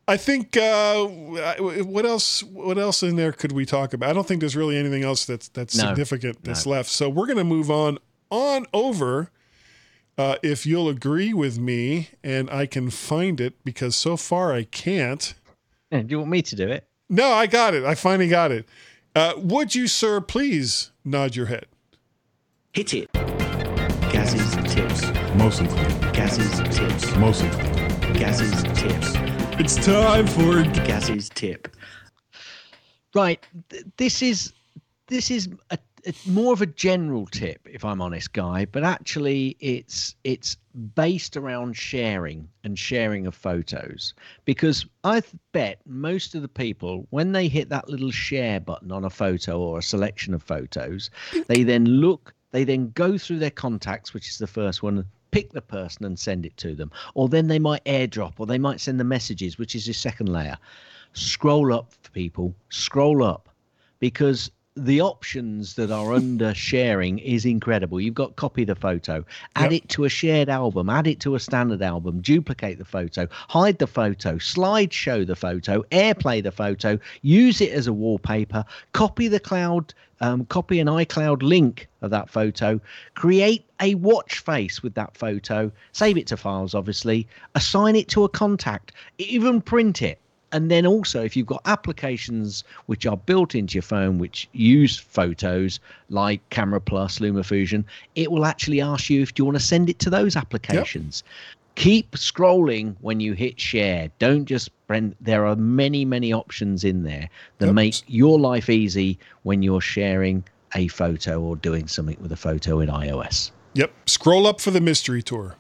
I 0.07 0.15
think 0.15 0.55
uh, 0.55 1.05
what 1.05 2.05
else? 2.05 2.41
What 2.41 2.77
else 2.77 3.03
in 3.03 3.17
there 3.17 3.33
could 3.33 3.51
we 3.51 3.65
talk 3.65 3.93
about? 3.93 4.09
I 4.09 4.13
don't 4.13 4.25
think 4.25 4.39
there's 4.39 4.55
really 4.55 4.77
anything 4.77 5.03
else 5.03 5.25
that's 5.25 5.49
that's 5.49 5.75
No, 5.75 5.87
significant 5.89 6.41
that's 6.45 6.65
no. 6.65 6.71
left. 6.71 6.89
So 6.89 7.09
we're 7.09 7.25
going 7.25 7.37
to 7.37 7.43
move 7.43 7.69
on 7.69 7.97
on 8.31 8.65
over. 8.73 9.29
Uh, 10.17 10.37
if 10.41 10.65
you'll 10.65 10.87
agree 10.87 11.33
with 11.33 11.59
me, 11.59 12.11
and 12.23 12.49
I 12.49 12.65
can 12.65 12.89
find 12.89 13.41
it 13.41 13.61
because 13.65 13.93
so 13.97 14.15
far 14.15 14.53
I 14.53 14.63
can't. 14.63 15.33
Yeah, 15.91 16.01
Do 16.01 16.07
you 16.11 16.19
want 16.19 16.31
me 16.31 16.41
to 16.43 16.55
do 16.55 16.67
it? 16.69 16.87
No, 17.09 17.31
I 17.31 17.47
got 17.47 17.73
it. 17.73 17.83
I 17.83 17.95
finally 17.95 18.27
got 18.29 18.51
it. 18.51 18.67
Uh, 19.15 19.33
would 19.37 19.73
you, 19.73 19.87
sir, 19.87 20.21
please 20.21 20.91
nod 21.03 21.35
your 21.35 21.47
head? 21.47 21.65
Hit 22.73 22.93
it. 22.93 23.11
Gaz's 24.11 24.55
tips. 24.73 25.01
Mostly 25.35 25.67
clean. 25.67 26.11
Gaz's 26.13 26.59
tips. 26.77 27.15
Mostly 27.15 27.49
clean. 27.49 28.13
Gaz's 28.13 28.61
tips. 28.79 29.13
It's 29.59 29.75
time 29.83 30.27
for 30.27 30.61
Gaz's 30.85 31.29
tip. 31.29 31.75
Right. 33.15 33.43
th- 33.69 33.85
This 33.97 34.21
is 34.21 34.53
this 35.07 35.31
is 35.31 35.49
a, 35.71 35.79
a 36.05 36.13
more 36.25 36.53
of 36.53 36.61
a 36.61 36.65
general 36.65 37.25
tip, 37.27 37.67
if 37.69 37.83
I'm 37.83 38.01
honest, 38.01 38.33
guy. 38.33 38.65
But 38.65 38.83
actually, 38.83 39.57
it's 39.59 40.15
it's 40.23 40.57
based 40.95 41.35
around 41.35 41.75
sharing 41.75 42.47
and 42.63 42.77
sharing 42.77 43.27
of 43.27 43.35
photos 43.35 44.13
because 44.45 44.85
I 45.03 45.21
bet 45.51 45.81
most 45.85 46.35
of 46.35 46.41
the 46.41 46.47
people 46.47 47.07
when 47.09 47.31
they 47.31 47.47
hit 47.47 47.69
that 47.69 47.89
little 47.89 48.11
share 48.11 48.59
button 48.59 48.91
on 48.91 49.05
a 49.05 49.09
photo 49.09 49.59
or 49.59 49.79
a 49.79 49.83
selection 49.83 50.33
of 50.33 50.43
photos, 50.43 51.09
they 51.47 51.63
then 51.63 51.85
look, 51.85 52.33
they 52.51 52.63
then 52.63 52.91
go 52.91 53.17
through 53.17 53.39
their 53.39 53.51
contacts, 53.51 54.13
which 54.13 54.27
is 54.27 54.37
the 54.37 54.47
first 54.47 54.83
one. 54.83 55.05
Pick 55.31 55.51
the 55.51 55.61
person 55.61 56.05
and 56.05 56.17
send 56.17 56.43
it 56.43 56.57
to 56.57 56.73
them, 56.73 56.89
or 57.13 57.29
then 57.29 57.47
they 57.47 57.59
might 57.59 57.85
airdrop, 57.85 58.33
or 58.39 58.47
they 58.47 58.57
might 58.57 58.79
send 58.79 58.99
the 58.99 59.03
messages, 59.03 59.59
which 59.59 59.75
is 59.75 59.85
your 59.85 59.93
second 59.93 60.27
layer 60.27 60.57
scroll 61.13 61.73
up 61.73 61.91
for 62.01 62.11
people 62.11 62.55
scroll 62.69 63.23
up 63.23 63.49
because 63.99 64.51
the 64.85 65.01
options 65.01 65.75
that 65.75 65.91
are 65.91 66.13
under 66.13 66.53
sharing 66.69 67.19
is 67.19 67.45
incredible 67.45 67.99
you've 67.99 68.13
got 68.13 68.35
copy 68.35 68.63
the 68.63 68.75
photo 68.75 69.23
add 69.55 69.71
Yep. 69.71 69.83
it 69.83 69.89
to 69.89 70.05
a 70.05 70.09
shared 70.09 70.49
album 70.49 70.89
add 70.89 71.07
it 71.07 71.19
to 71.21 71.35
a 71.35 71.39
standard 71.39 71.81
album 71.81 72.21
duplicate 72.21 72.77
the 72.77 72.85
photo 72.85 73.27
hide 73.31 73.77
the 73.79 73.87
photo 73.87 74.35
slideshow 74.35 75.25
the 75.25 75.35
photo 75.35 75.83
airplay 75.91 76.41
the 76.41 76.51
photo 76.51 76.97
use 77.21 77.61
it 77.61 77.71
as 77.71 77.87
a 77.87 77.93
wallpaper 77.93 78.63
copy 78.93 79.27
the 79.27 79.39
cloud 79.39 79.93
um, 80.21 80.45
copy 80.45 80.79
an 80.79 80.87
icloud 80.87 81.41
link 81.41 81.87
of 82.01 82.11
that 82.11 82.29
photo 82.29 82.79
create 83.15 83.65
a 83.81 83.95
watch 83.95 84.39
face 84.39 84.83
with 84.83 84.93
that 84.95 85.15
photo 85.15 85.71
save 85.93 86.17
it 86.17 86.27
to 86.27 86.37
files 86.37 86.73
obviously 86.75 87.27
assign 87.55 87.95
it 87.95 88.07
to 88.09 88.23
a 88.23 88.29
contact 88.29 88.91
even 89.17 89.61
print 89.61 90.01
it 90.01 90.19
and 90.51 90.69
then 90.71 90.85
also 90.85 91.23
if 91.23 91.35
you've 91.35 91.45
got 91.47 91.61
applications 91.65 92.63
which 92.87 93.05
are 93.05 93.17
built 93.17 93.55
into 93.55 93.75
your 93.75 93.81
phone 93.81 94.17
which 94.17 94.47
use 94.53 94.97
photos 94.97 95.79
like 96.09 96.41
camera 96.49 96.81
plus 96.81 97.19
lumafusion 97.19 97.83
it 98.15 98.31
will 98.31 98.45
actually 98.45 98.81
ask 98.81 99.09
you 99.09 99.21
if 99.21 99.31
you 99.37 99.45
want 99.45 99.57
to 99.57 99.63
send 99.63 99.89
it 99.89 99.99
to 99.99 100.09
those 100.09 100.35
applications 100.35 101.23
keep 101.75 102.11
scrolling 102.11 102.95
when 103.01 103.19
you 103.19 103.33
hit 103.33 103.59
share 103.59 104.09
don't 104.19 104.45
just 104.45 104.69
print 104.87 105.15
there 105.21 105.45
are 105.45 105.55
many 105.55 106.03
many 106.03 106.33
options 106.33 106.83
in 106.83 107.03
there 107.03 107.29
that 107.59 107.67
Yep. 107.67 107.75
make 107.75 107.95
your 108.07 108.39
life 108.39 108.69
easy 108.69 109.17
when 109.43 109.61
you're 109.63 109.81
sharing 109.81 110.43
a 110.75 110.87
photo 110.87 111.41
or 111.41 111.55
doing 111.55 111.87
something 111.87 112.17
with 112.19 112.31
a 112.31 112.35
photo 112.37 112.79
in 112.79 112.89
ios 112.89 113.51
Yep. 113.75 113.91
Scroll 114.07 114.47
up 114.47 114.59
for 114.59 114.71
the 114.71 114.81
mystery 114.81 115.21
tour. 115.21 115.55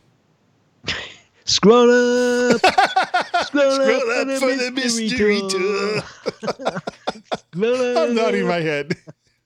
scroll 1.45 1.89
up 2.51 2.61
scroll, 3.49 3.71
Scroll 3.71 4.11
up, 4.11 4.27
up 4.27 4.39
for 4.39 4.55
the 4.55 4.71
mystery 4.71 5.41
tour. 5.49 6.01
Scroll 7.51 7.97
I'm 7.97 8.15
nodding 8.15 8.43
up. 8.43 8.49
my 8.49 8.61
head. 8.61 8.95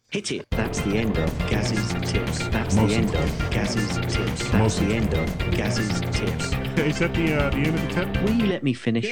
Hit 0.10 0.32
it. 0.32 0.46
That's 0.52 0.80
the 0.82 0.96
end 0.98 1.18
of 1.18 1.38
Gaz's 1.50 1.94
tips. 2.12 2.48
That's 2.50 2.76
Mostly 2.76 2.88
the 2.88 2.94
end 2.96 3.16
of 3.16 3.50
Gaz's 3.50 3.98
tips. 3.98 4.16
That's 4.44 4.54
Mostly 4.54 4.86
the 4.88 4.96
end 4.96 5.14
of 5.14 5.52
Gaz's 5.52 6.02
tips. 6.02 6.52
Is 6.80 7.00
that 7.00 7.14
the 7.14 7.34
uh, 7.34 7.50
the 7.50 7.58
end 7.58 7.76
of 7.76 7.82
the 7.82 7.88
tip? 7.88 8.22
will 8.22 8.34
you 8.34 8.46
let 8.46 8.64
me 8.64 8.74
finish 8.74 9.06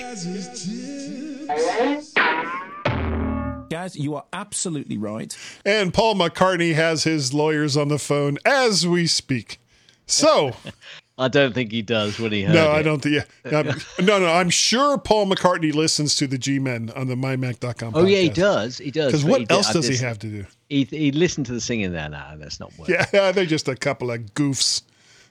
Gaz, 3.70 3.96
you 3.96 4.16
are 4.16 4.26
absolutely 4.34 4.98
right. 4.98 5.36
And 5.66 5.94
Paul 5.94 6.16
McCartney 6.16 6.76
has 6.76 7.06
his 7.06 7.34
lawyers 7.34 7.78
on 7.78 7.88
the 7.88 7.98
phone 7.98 8.38
as 8.46 8.86
we 8.86 9.08
speak. 9.08 9.60
So, 10.06 10.52
I 11.22 11.28
don't 11.28 11.54
think 11.54 11.72
he 11.72 11.82
does 11.82 12.20
when 12.20 12.32
he 12.32 12.42
heard 12.44 12.56
no, 12.56 12.72
I 12.72 12.82
don't 12.82 13.00
think. 13.02 13.24
Yeah, 13.46 13.58
I'm- 13.58 13.80
no, 14.00 14.20
no. 14.20 14.26
I'm 14.28 14.50
sure 14.50 14.98
Paul 14.98 15.28
McCartney 15.28 15.74
listens 15.74 16.16
to 16.16 16.28
the 16.28 16.38
G-Men 16.38 16.92
on 16.96 17.08
the 17.08 17.16
MyMac.com. 17.16 17.94
Oh 17.96 18.06
yeah, 18.06 18.20
he 18.20 18.30
does. 18.30 18.78
He 18.80 18.92
does. 18.92 19.12
Because 19.12 19.24
what 19.26 19.40
did- 19.40 19.52
else 19.52 19.70
I 19.70 19.74
does 19.74 19.88
he 19.88 19.98
have 19.98 20.18
to 20.20 20.28
do? 20.28 20.46
He 20.70 20.84
he 20.86 21.12
listened 21.12 21.46
to 21.48 21.52
the 21.54 21.62
singing 21.62 21.92
there. 21.92 22.10
now. 22.10 22.34
that's 22.38 22.60
not 22.60 22.72
working. 22.78 22.96
Yeah, 23.14 23.32
they're 23.32 23.46
just 23.46 23.68
a 23.68 23.76
couple 23.76 24.10
of 24.12 24.20
goofs. 24.34 24.82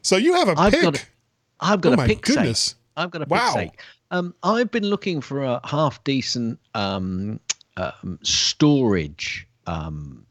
So 0.02 0.16
you 0.16 0.34
have 0.34 0.48
a 0.48 0.54
I've 0.58 0.72
pick. 0.72 0.82
got 0.82 0.96
a, 0.96 1.06
I've 1.60 1.80
got 1.80 1.90
Oh 1.90 1.94
a 1.94 1.96
my 1.98 2.06
pick 2.06 2.22
goodness. 2.22 2.60
sake. 2.60 2.76
I've 2.96 3.10
got 3.10 3.22
a 3.22 3.26
pick 3.26 3.30
Wow. 3.32 3.66
Um, 4.12 4.34
I've 4.42 4.70
been 4.70 4.84
looking 4.84 5.20
for 5.20 5.42
a 5.44 5.60
half 5.64 6.02
decent 6.04 6.58
um, 6.74 7.38
um, 7.76 8.18
storage 8.22 9.46
um, 9.66 10.24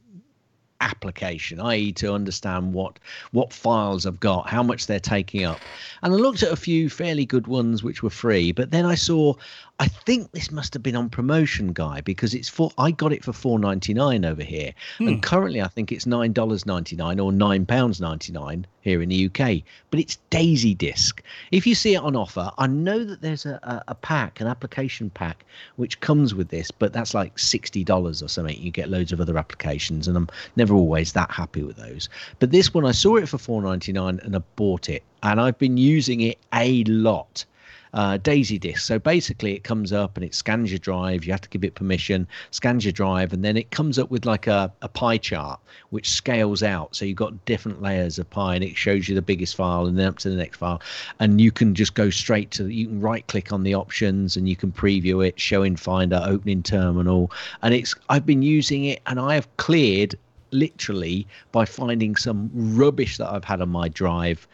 application, 0.82 1.60
i.e., 1.60 1.92
to 1.94 2.14
understand 2.14 2.74
what 2.74 3.00
what 3.32 3.54
files 3.54 4.06
I've 4.06 4.20
got, 4.20 4.50
how 4.50 4.64
much 4.64 4.88
they're 4.88 5.00
taking 5.00 5.44
up, 5.44 5.60
and 6.02 6.14
I 6.14 6.16
looked 6.18 6.44
at 6.44 6.52
a 6.52 6.56
few 6.56 6.90
fairly 6.90 7.26
good 7.26 7.48
ones 7.48 7.84
which 7.84 8.04
were 8.04 8.10
free. 8.10 8.52
But 8.52 8.72
then 8.72 8.86
I 8.86 8.96
saw, 8.96 9.34
I 9.80 9.88
think 9.88 10.32
this 10.32 10.52
must 10.52 10.74
have 10.74 10.84
been 10.84 10.96
on 10.96 11.10
promotion, 11.10 11.74
guy, 11.74 12.02
because 12.02 12.34
it's 12.34 12.50
for 12.50 12.72
I 12.78 12.92
got 12.92 13.14
it 13.14 13.24
for 13.24 13.34
four 13.34 13.60
ninety 13.60 13.94
nine 13.94 14.26
over 14.26 14.44
here, 14.44 14.74
and 15.00 15.10
hmm. 15.10 15.20
currently 15.20 15.62
I 15.62 15.68
think 15.68 15.92
it's 15.92 16.06
nine 16.06 16.34
dollars 16.34 16.66
ninety 16.66 16.96
nine 16.96 17.20
or 17.20 17.32
nine 17.32 17.66
pounds 17.66 18.00
ninety 18.00 18.32
nine 18.32 18.66
here 18.90 19.02
in 19.02 19.10
the 19.10 19.26
UK. 19.28 19.64
But 19.92 20.00
it's 20.00 20.18
DaisyDisk. 20.32 21.22
If 21.52 21.68
you 21.68 21.76
see 21.76 21.94
it 21.94 22.02
on 22.02 22.16
offer, 22.16 22.52
I 22.58 22.68
know 22.68 23.04
that 23.04 23.22
there's 23.22 23.46
a, 23.46 23.84
a, 23.88 23.96
pack, 23.96 24.42
an 24.42 24.48
application 24.48 25.10
pack, 25.12 25.46
which 25.76 26.00
comes 26.00 26.34
with 26.34 26.50
this, 26.50 26.72
but 26.72 26.92
that's 26.92 27.14
like 27.14 27.38
sixty 27.38 27.84
dollars 27.84 28.24
or 28.24 28.28
something. 28.28 28.60
You 28.60 28.72
get 28.72 28.90
loads 28.90 29.12
of 29.12 29.22
other 29.22 29.38
applications, 29.38 30.08
and 30.08 30.18
I'm 30.18 30.28
never 30.56 30.74
always 30.74 31.14
that 31.14 31.32
happy 31.32 31.64
with 31.64 31.78
those. 31.78 32.10
But 32.40 32.52
this 32.52 32.74
one, 32.74 32.86
I 32.86 32.92
saw 32.92 33.18
it 33.18 33.30
for 33.30 33.38
four 33.38 33.62
ninety 33.62 33.94
nine, 33.94 34.20
and 34.24 34.36
I 34.36 34.40
bought 34.56 34.90
it, 34.90 35.04
and 35.24 35.40
I've 35.40 35.58
been 35.58 35.78
using 35.78 36.22
it 36.22 36.40
a 36.54 36.84
lot 36.86 37.46
uh, 37.94 38.18
DaisyDisk. 38.18 38.80
So 38.80 39.00
basically, 39.00 39.54
it 39.54 39.64
comes 39.64 39.92
up 39.92 40.18
and 40.18 40.26
it 40.26 40.36
scans 40.36 40.72
your 40.72 40.80
drive. 40.80 41.26
You 41.26 41.32
have 41.32 41.42
to 41.42 41.50
give 41.50 41.64
it 41.64 41.76
permission, 41.76 42.28
scans 42.52 42.86
your 42.86 42.92
drive, 42.92 43.34
and 43.34 43.44
then 43.44 43.58
it 43.58 43.72
comes 43.72 43.98
up 44.00 44.12
with 44.12 44.26
like 44.26 44.48
a, 44.48 44.72
a 44.82 44.88
pie 44.88 45.18
chart 45.18 45.60
which 45.90 46.10
scales 46.10 46.62
out. 46.62 46.96
So 46.96 47.06
you've 47.06 47.18
got 47.18 47.46
different 47.46 47.82
layers 47.82 48.20
of 48.20 48.30
pie, 48.30 48.56
and 48.56 48.64
it 48.64 48.78
shows 48.78 49.10
you 49.10 49.16
the 49.16 49.22
biggest 49.22 49.56
file 49.56 49.86
and 49.86 49.98
then 49.98 50.08
up 50.08 50.20
to 50.20 50.30
the 50.30 50.36
next 50.36 50.58
file. 50.58 50.82
And 51.20 51.42
you 51.42 51.52
can 51.52 51.76
just 51.76 51.94
go 51.94 52.10
straight 52.10 52.52
to 52.52 52.68
you 52.68 52.88
can 52.88 53.02
right 53.02 53.26
click 53.28 53.52
on 53.52 53.64
the 53.64 53.76
options 53.76 54.38
and 54.38 54.48
you 54.48 54.56
can 54.56 54.72
preview 54.72 55.26
it, 55.26 55.40
show 55.40 55.64
in 55.64 55.76
Finder, 55.76 56.22
opening 56.26 56.64
terminal. 56.64 57.32
And 57.62 57.74
it's 57.74 57.96
I've 58.10 58.26
been 58.26 58.42
using 58.42 58.86
it 58.86 59.02
and 59.06 59.20
I 59.20 59.36
have 59.36 59.48
cleared 59.58 60.16
literally 60.52 61.28
by 61.52 61.66
finding 61.66 62.16
some 62.16 62.50
rubbish 62.54 63.18
that 63.18 63.32
I've 63.32 63.44
had 63.44 63.62
on 63.62 63.70
my 63.70 63.88
drive. 63.88 64.48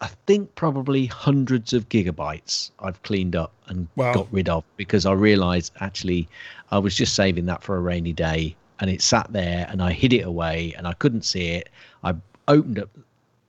I 0.00 0.08
think 0.26 0.54
probably 0.54 1.06
hundreds 1.06 1.72
of 1.72 1.88
gigabytes 1.88 2.70
I've 2.80 3.02
cleaned 3.02 3.34
up 3.34 3.52
and 3.68 3.88
Wow. 3.96 4.12
got 4.12 4.32
rid 4.32 4.48
of 4.48 4.64
because 4.76 5.06
I 5.06 5.12
realized 5.12 5.72
actually 5.80 6.28
I 6.70 6.78
was 6.78 6.94
just 6.94 7.14
saving 7.14 7.46
that 7.46 7.62
for 7.62 7.76
a 7.76 7.80
rainy 7.80 8.12
day 8.12 8.54
and 8.78 8.90
it 8.90 9.00
sat 9.00 9.32
there 9.32 9.66
and 9.70 9.82
I 9.82 9.92
hid 9.92 10.12
it 10.12 10.26
away 10.26 10.74
and 10.76 10.86
I 10.86 10.92
couldn't 10.94 11.24
see 11.24 11.48
it. 11.48 11.70
I 12.04 12.14
opened 12.46 12.78
up 12.78 12.90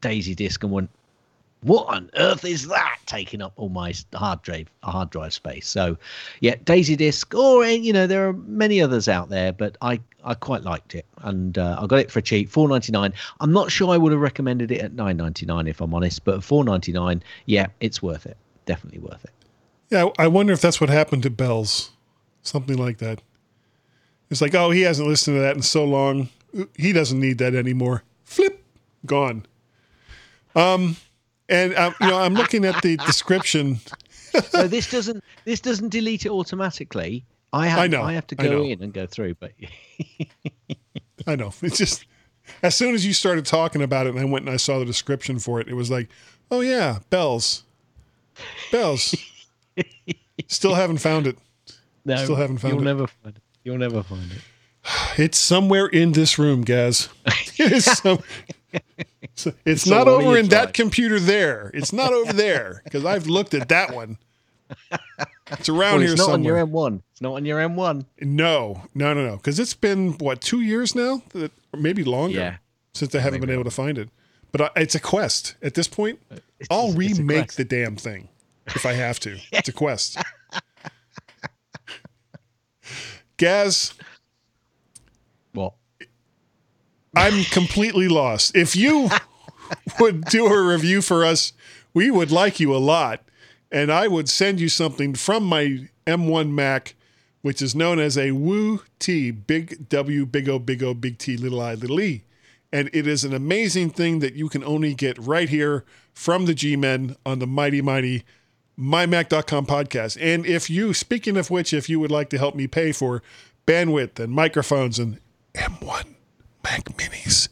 DaisyDisk 0.02 0.64
and 0.64 0.72
went, 0.72 0.90
what 1.62 1.88
on 1.88 2.10
earth 2.16 2.46
is 2.46 2.68
that 2.68 3.00
taking 3.08 3.42
up 3.42 3.52
all 3.56 3.70
my 3.70 3.94
hard 4.14 4.42
drive 4.44 4.70
hard 4.84 5.10
drive 5.10 5.34
space 5.34 5.68
so 5.68 5.98
yeah 6.40 6.54
daisy 6.66 6.96
disk 6.96 7.34
or 7.34 7.64
eh, 7.64 7.72
you 7.72 7.92
know 7.92 8.06
there 8.06 8.28
are 8.30 8.34
many 8.34 8.80
others 8.80 9.08
out 9.08 9.30
there 9.30 9.52
but 9.52 9.76
i 9.82 10.00
i 10.24 10.34
quite 10.34 10.64
liked 10.64 10.96
it 10.96 11.06
and 11.24 11.58
uh, 11.58 11.78
i 11.80 11.86
got 11.88 12.00
it 12.00 12.12
for 12.12 12.22
cheap 12.22 12.50
4.99 12.52 13.14
i'm 13.40 13.52
not 13.52 13.72
sure 13.72 13.94
i 13.94 13.98
would 13.98 14.12
have 14.12 14.22
recommended 14.22 14.72
it 14.72 14.82
at 14.82 14.96
9.99 14.96 15.70
if 15.70 15.82
i'm 15.82 15.94
honest 15.94 16.24
but 16.24 16.40
4.99 16.42 17.22
yeah 17.46 17.68
it's 17.80 18.02
worth 18.02 18.26
it 18.26 18.38
definitely 18.66 19.00
worth 19.00 19.24
it 19.24 19.32
Yeah, 19.90 20.10
I 20.20 20.28
wonder 20.28 20.52
if 20.54 20.60
that's 20.62 20.82
what 20.82 20.90
happened 20.90 21.24
to 21.24 21.30
Bells. 21.30 21.92
Something 22.42 22.78
like 22.78 22.98
that. 22.98 23.22
It's 24.30 24.42
like, 24.42 24.54
oh, 24.54 24.72
he 24.72 24.82
hasn't 24.82 25.08
listened 25.08 25.38
to 25.38 25.42
that 25.42 25.56
in 25.56 25.62
so 25.62 25.86
long. 25.86 26.30
He 26.76 26.92
doesn't 26.92 27.20
need 27.20 27.38
that 27.38 27.56
anymore. 27.56 28.04
Flip, 28.26 28.62
gone. 29.06 29.46
Um, 30.56 30.98
and 31.48 31.74
um, 31.76 31.96
you 32.02 32.08
know, 32.08 32.20
I'm 32.20 32.34
looking 32.34 32.66
at 32.66 32.82
the 32.82 32.98
description. 32.98 33.80
so 34.50 34.68
this 34.68 34.92
doesn't 34.92 35.24
this 35.46 35.62
doesn't 35.62 35.90
delete 35.90 36.26
it 36.26 36.32
automatically 36.32 37.24
i 37.54 37.68
have 37.68 37.80
I 37.80 37.88
know, 37.88 38.04
i 38.04 38.14
have 38.14 38.28
to 38.28 38.36
go 38.36 38.64
in 38.64 38.82
and 38.82 38.94
go 38.94 39.06
through 39.06 39.36
but 39.36 39.52
I 41.28 41.36
know. 41.36 41.54
It's 41.62 41.78
just 41.78 42.06
as 42.64 42.74
soon 42.76 42.96
as 42.96 43.06
you 43.06 43.14
started 43.14 43.46
talking 43.46 43.82
about 43.82 44.08
it, 44.08 44.12
and 44.12 44.20
I 44.20 44.26
went 44.26 44.46
and 44.46 44.54
I 44.54 44.58
saw 44.58 44.80
the 44.80 44.86
description 44.86 45.40
for 45.40 45.60
it, 45.60 45.68
it 45.68 45.74
was 45.74 45.92
like, 45.92 46.10
oh 46.50 46.62
yeah, 46.62 47.00
bells, 47.10 47.64
bells. 48.72 49.14
Still 50.48 50.76
haven't 50.76 51.00
found 51.00 51.28
it. 51.28 51.38
no 52.06 52.16
Still 52.16 52.36
haven't 52.38 52.60
found 52.60 52.76
you'll 52.76 52.84
it. 52.84 52.86
never 52.86 53.08
find 53.08 53.36
it 53.36 53.44
you'll 53.64 53.78
never 53.78 54.02
find 54.02 54.32
it 54.32 54.42
It's 55.20 55.38
somewhere 55.38 55.88
in 55.88 56.14
this 56.14 56.40
room, 56.40 56.62
Gaz. 56.62 57.10
It 57.60 57.72
is 57.72 57.86
some, 57.86 58.20
it's, 59.22 59.48
it's 59.66 59.88
not 59.88 60.08
over 60.08 60.38
in 60.38 60.50
that 60.50 60.76
computer 60.76 61.20
there. 61.20 61.72
It's 61.74 61.92
not 61.92 62.14
over 62.14 62.32
there 62.32 62.82
because 62.84 63.04
I've 63.04 63.26
looked 63.26 63.56
at 63.56 63.70
that 63.70 63.96
one. 63.96 64.20
It's 65.52 65.70
around 65.70 65.80
well, 65.80 66.00
here 66.02 66.12
it's 66.12 66.20
not 66.20 66.32
on 66.32 66.44
your 66.44 66.58
m1 66.58 67.02
it's 67.12 67.22
not 67.22 67.34
on 67.34 67.46
your 67.46 67.60
m1 67.60 68.06
No, 68.22 68.84
no, 68.94 69.14
no, 69.14 69.26
no. 69.28 69.36
Because 69.38 69.60
it's 69.60 69.74
been 69.74 70.14
what 70.18 70.42
two 70.42 70.62
years 70.62 70.94
now, 70.96 71.22
that, 71.30 71.52
or 71.74 71.80
maybe 71.80 72.04
longer, 72.04 72.38
Yeah. 72.40 72.58
since 72.94 73.16
I 73.16 73.20
haven't 73.20 73.40
been 73.42 73.50
able 73.50 73.64
to 73.64 73.72
find 73.72 73.98
it. 73.98 74.10
But 74.52 74.62
I, 74.62 74.70
it's 74.82 74.96
a 74.96 75.00
quest 75.00 75.56
at 75.62 75.74
this 75.74 75.88
point. 75.88 76.20
I'll 76.70 76.88
Uh, 76.88 77.00
it's 77.00 77.20
a 77.20 77.22
remake 77.24 77.54
the 77.54 77.64
damn 77.66 77.96
thing 77.96 78.30
if 78.68 78.86
I 78.86 78.94
have 78.94 79.20
to. 79.22 79.38
It's 79.54 79.70
a 79.70 79.74
quest. 79.74 80.18
Gaz, 83.38 83.94
what 85.54 85.74
I'm 87.16 87.44
completely 87.46 88.08
lost. 88.08 88.56
If 88.56 88.76
you 88.76 89.10
would 90.00 90.26
do 90.26 90.48
a 90.48 90.62
review 90.68 91.02
for 91.02 91.24
us, 91.24 91.54
we 91.94 92.10
would 92.12 92.32
like 92.32 92.60
you 92.60 92.76
a 92.76 92.78
lot. 92.78 93.22
And 93.72 93.92
I 93.92 94.08
would 94.08 94.30
send 94.30 94.60
you 94.60 94.70
something 94.70 95.14
from 95.14 95.44
my 95.44 95.90
M1 96.06 96.52
Mac, 96.52 96.96
which 97.42 97.62
is 97.62 97.76
known 97.76 98.00
as 98.00 98.18
a 98.18 98.32
Woo 98.32 98.82
T, 99.00 99.32
big 99.32 99.90
W, 99.90 100.26
big 100.26 100.48
O, 100.50 100.60
big 100.60 100.84
O, 100.84 100.94
big 100.94 101.18
T, 101.18 101.38
little 101.38 101.62
I, 101.62 101.74
little 101.74 102.00
E. 102.00 102.24
And 102.72 102.90
it 102.94 103.08
is 103.08 103.24
an 103.24 103.34
amazing 103.34 103.92
thing 103.92 104.20
that 104.20 104.36
you 104.36 104.50
can 104.50 104.64
only 104.64 104.94
get 104.94 105.18
right 105.18 105.50
here 105.50 105.86
from 106.14 106.46
the 106.46 106.54
G 106.54 106.76
Men 106.76 107.16
on 107.26 107.40
the 107.40 107.48
mighty, 107.48 107.82
mighty 107.82 108.24
mymac.com 108.80 109.66
podcast. 109.66 110.18
And 110.22 110.46
if 110.46 110.70
you, 110.70 110.94
speaking 110.94 111.38
of 111.38 111.50
which, 111.50 111.74
if 111.74 111.90
you 111.90 112.00
would 112.00 112.12
like 112.12 112.30
to 112.30 112.38
help 112.38 112.56
me 112.56 112.68
pay 112.68 112.92
for 112.92 113.24
bandwidth 113.66 114.20
and 114.20 114.32
microphones 114.32 115.00
and 115.00 115.20
M1 115.54 116.16
Mac 116.64 116.86
Minis, 116.86 117.50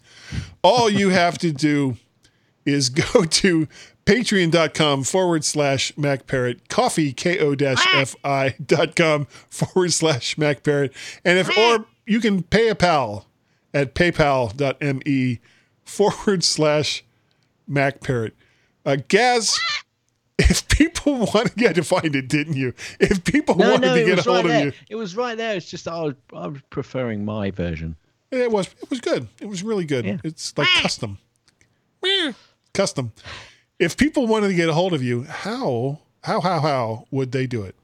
all 0.62 0.90
you 0.90 1.10
have 1.10 1.38
to 1.40 1.52
do 1.52 1.98
is 2.66 2.90
go 2.90 3.24
to 3.30 3.68
patreon.com 4.06 5.04
forward 5.04 5.44
slash 5.44 5.92
MacParrot, 5.98 6.68
coffee, 6.70 7.12
K-O 7.14 7.56
F-I 7.60 8.56
dot 8.64 8.96
com 8.96 9.26
forward 9.50 9.94
slash 9.94 10.36
MacParrot. 10.38 10.92
And 11.24 11.40
if, 11.40 11.56
or 11.58 11.86
you 12.06 12.20
can 12.20 12.44
pay 12.44 12.70
a 12.70 12.76
pal 12.76 13.26
at 13.74 13.96
paypal.me 13.96 15.40
forward 15.84 16.44
slash 16.44 17.04
MacParrot. 17.70 18.32
Uh, 18.86 18.98
Gaz, 19.08 19.60
if 20.38 20.68
people 20.68 21.18
want, 21.34 21.52
you 21.56 21.68
had 21.68 21.76
to 21.76 21.84
find 21.84 22.16
it, 22.16 22.28
didn't 22.28 22.56
you? 22.56 22.74
If 23.00 23.24
people 23.24 23.56
no, 23.56 23.72
wanted 23.72 23.88
no, 23.88 23.96
to 23.96 24.06
get 24.06 24.20
a 24.20 24.22
hold 24.22 24.36
right 24.38 24.46
of 24.46 24.52
there. 24.52 24.66
you, 24.66 24.74
It 24.90 24.96
was 24.96 25.16
right 25.16 25.36
there. 25.36 25.56
It's 25.56 25.70
just 25.70 25.88
I 25.88 26.02
was, 26.04 26.14
I 26.34 26.48
was 26.48 26.62
preferring 26.70 27.26
my 27.26 27.50
version. 27.52 27.96
it 28.32 28.52
was 28.52 28.68
it 28.82 28.90
was 28.90 29.02
good. 29.02 29.28
It 29.42 29.48
was 29.48 29.64
really 29.64 29.86
good. 29.86 30.06
Yeah. 30.06 30.18
It's 30.24 30.56
like 30.58 30.68
custom. 30.82 31.18
custom. 32.74 33.12
If 33.80 33.98
people 33.98 34.28
wanted 34.28 34.48
to 34.50 34.54
get 34.54 34.70
a 34.70 34.74
hold 34.74 34.94
of 34.94 35.04
you, 35.04 35.24
how 35.24 36.00
how 36.24 36.40
how 36.42 36.60
how 36.62 37.08
would 37.12 37.32
they 37.32 37.46
do 37.48 37.64
it? 37.64 37.76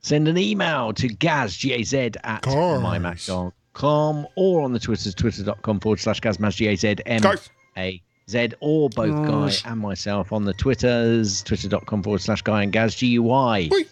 Send 0.00 0.28
an 0.28 0.38
email 0.38 0.92
to 0.94 1.08
gaz, 1.08 1.56
G-A-Z, 1.56 2.12
at 2.22 2.42
Cars. 2.42 2.80
mymac.com 2.80 4.26
or 4.36 4.62
on 4.62 4.72
the 4.72 4.78
Twitters, 4.78 5.12
twitter.com 5.14 5.80
forward 5.80 5.98
slash 6.00 6.20
gazmaz, 6.20 6.54
G-A-Z-M, 6.56 7.20
Cars. 7.22 7.50
A-Z, 7.76 8.50
or 8.60 8.88
both 8.90 9.14
Cars. 9.26 9.62
Guy 9.62 9.70
and 9.72 9.80
myself 9.80 10.32
on 10.32 10.44
the 10.44 10.54
Twitters, 10.54 11.42
twitter.com 11.42 12.02
forward 12.04 12.20
slash 12.20 12.40
Guy 12.42 12.62
and 12.62 12.72
Gaz, 12.72 12.94
G-U-Y, 12.94 13.68
Wait. 13.70 13.88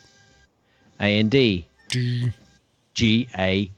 A-N-D, 1.00 1.66
G- 1.88 2.32
G-A-Z. 2.94 3.72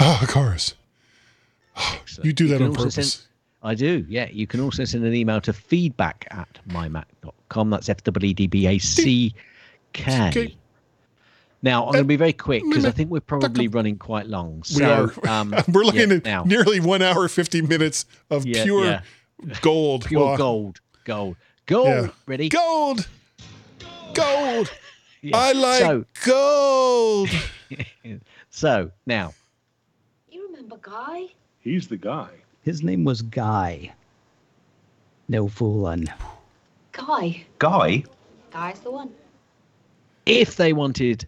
Ah, 0.00 0.24
cars. 0.28 0.74
Excellent. 1.76 2.26
You 2.26 2.32
do 2.32 2.48
that 2.48 2.60
on 2.62 2.74
purpose. 2.74 2.94
send- 3.14 3.26
I 3.62 3.74
do, 3.74 4.04
yeah. 4.08 4.28
You 4.30 4.46
can 4.46 4.60
also 4.60 4.84
send 4.84 5.04
an 5.04 5.14
email 5.14 5.40
to 5.42 5.52
feedback 5.52 6.26
at 6.30 6.58
mymac.com. 6.68 7.70
That's 7.70 7.88
F 7.88 8.02
W 8.04 8.30
E 8.30 8.34
D 8.34 8.46
B 8.46 8.66
A 8.66 8.78
C 8.78 9.34
K. 9.92 10.56
Now, 11.62 11.84
I'm 11.84 11.92
going 11.92 12.04
to 12.04 12.08
be 12.08 12.16
very 12.16 12.32
quick 12.32 12.62
because 12.66 12.86
I 12.86 12.90
think 12.90 13.10
we're 13.10 13.20
probably 13.20 13.68
running 13.68 13.98
quite 13.98 14.26
long. 14.26 14.62
So, 14.62 14.78
we 14.78 14.84
are. 14.90 15.10
Um, 15.40 15.54
We're 15.68 15.84
looking 15.84 16.08
yeah, 16.10 16.16
at 16.16 16.24
now, 16.24 16.44
nearly 16.44 16.80
one 16.80 17.02
hour 17.02 17.28
fifty 17.28 17.60
minutes 17.60 18.06
of 18.30 18.46
Yeah, 18.46 18.64
pure 18.64 18.84
yeah. 18.84 19.02
gold. 19.60 20.06
pure 20.06 20.24
Well, 20.24 20.36
gold. 20.38 20.80
Gold. 21.04 21.36
Gold. 21.66 21.86
Yeah. 22.06 22.08
Ready? 22.26 22.48
Gold. 22.48 23.06
Gold. 24.14 24.72
Yeah. 25.20 25.36
I 25.36 25.52
like 25.52 25.80
So, 25.80 26.04
gold. 26.24 27.28
so, 28.50 28.90
now, 29.06 29.34
You 30.30 30.46
remember 30.48 30.78
Guy? 30.80 31.26
He's 31.60 31.88
the 31.88 31.98
guy. 31.98 32.30
His 32.70 32.84
name 32.84 33.02
was 33.02 33.22
Guy. 33.22 33.92
No 35.28 35.48
fooling. 35.48 36.06
Guy. 36.92 37.44
Guy? 37.58 38.04
Guy's 38.52 38.78
the 38.78 38.92
one. 38.92 39.10
if 40.24 40.54
they 40.54 40.72
wanted, 40.72 41.26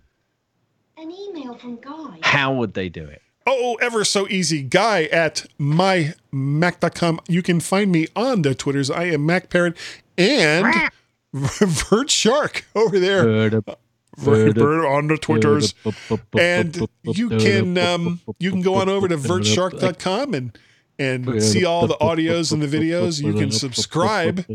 An 0.96 1.10
email 1.10 1.54
from 1.58 1.78
Guy. 1.80 2.18
how 2.22 2.52
would 2.54 2.74
they 2.74 2.88
do 2.88 3.04
it? 3.04 3.22
Oh, 3.44 3.74
ever 3.82 4.04
so 4.04 4.28
easy. 4.28 4.62
Guy 4.62 5.06
at 5.06 5.46
mymac.com. 5.58 7.18
You 7.26 7.42
can 7.42 7.58
find 7.58 7.90
me 7.90 8.06
on 8.14 8.42
the 8.42 8.54
Twitters. 8.54 8.88
I 8.88 9.06
am 9.06 9.26
MacParrot 9.26 9.76
and 10.16 10.72
Vert 11.32 12.08
Shark 12.08 12.66
over 12.76 13.00
there. 13.00 13.50
Vert 14.16 14.54
Bird 14.54 14.86
on 14.86 15.08
the 15.08 15.18
Twitters. 15.18 15.74
And 16.38 16.86
you 17.02 17.30
can 17.30 17.78
um, 17.78 18.20
you 18.38 18.52
can 18.52 18.62
go 18.62 18.76
on 18.76 18.88
over 18.88 19.08
to 19.08 19.16
vertshark.com 19.16 20.34
and 20.34 20.56
and 21.02 21.42
see 21.42 21.64
all 21.64 21.86
the 21.86 21.96
audios 21.96 22.52
and 22.52 22.62
the 22.62 22.66
videos. 22.66 23.22
You 23.22 23.32
can 23.32 23.50
subscribe 23.50 24.46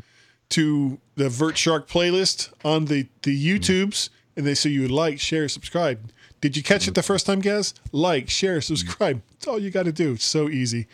to 0.49 0.97
the 1.15 1.29
Vert 1.29 1.57
Shark 1.57 1.87
playlist 1.87 2.51
on 2.63 2.85
the 2.85 3.07
the 3.23 3.35
YouTubes, 3.35 4.09
and 4.35 4.45
they 4.45 4.53
say 4.53 4.69
you 4.69 4.87
like, 4.87 5.19
share, 5.19 5.47
subscribe. 5.49 6.11
Did 6.39 6.55
you 6.55 6.63
catch 6.63 6.87
it 6.87 6.93
the 6.93 7.03
first 7.03 7.25
time, 7.25 7.41
guys? 7.41 7.73
Like, 7.91 8.29
share, 8.29 8.61
subscribe. 8.61 9.21
It's 9.35 9.47
all 9.47 9.57
you 9.59 9.71
got 9.71 9.83
to 9.83 9.91
do. 9.91 10.13
It's 10.13 10.25
so 10.25 10.49
easy. 10.49 10.87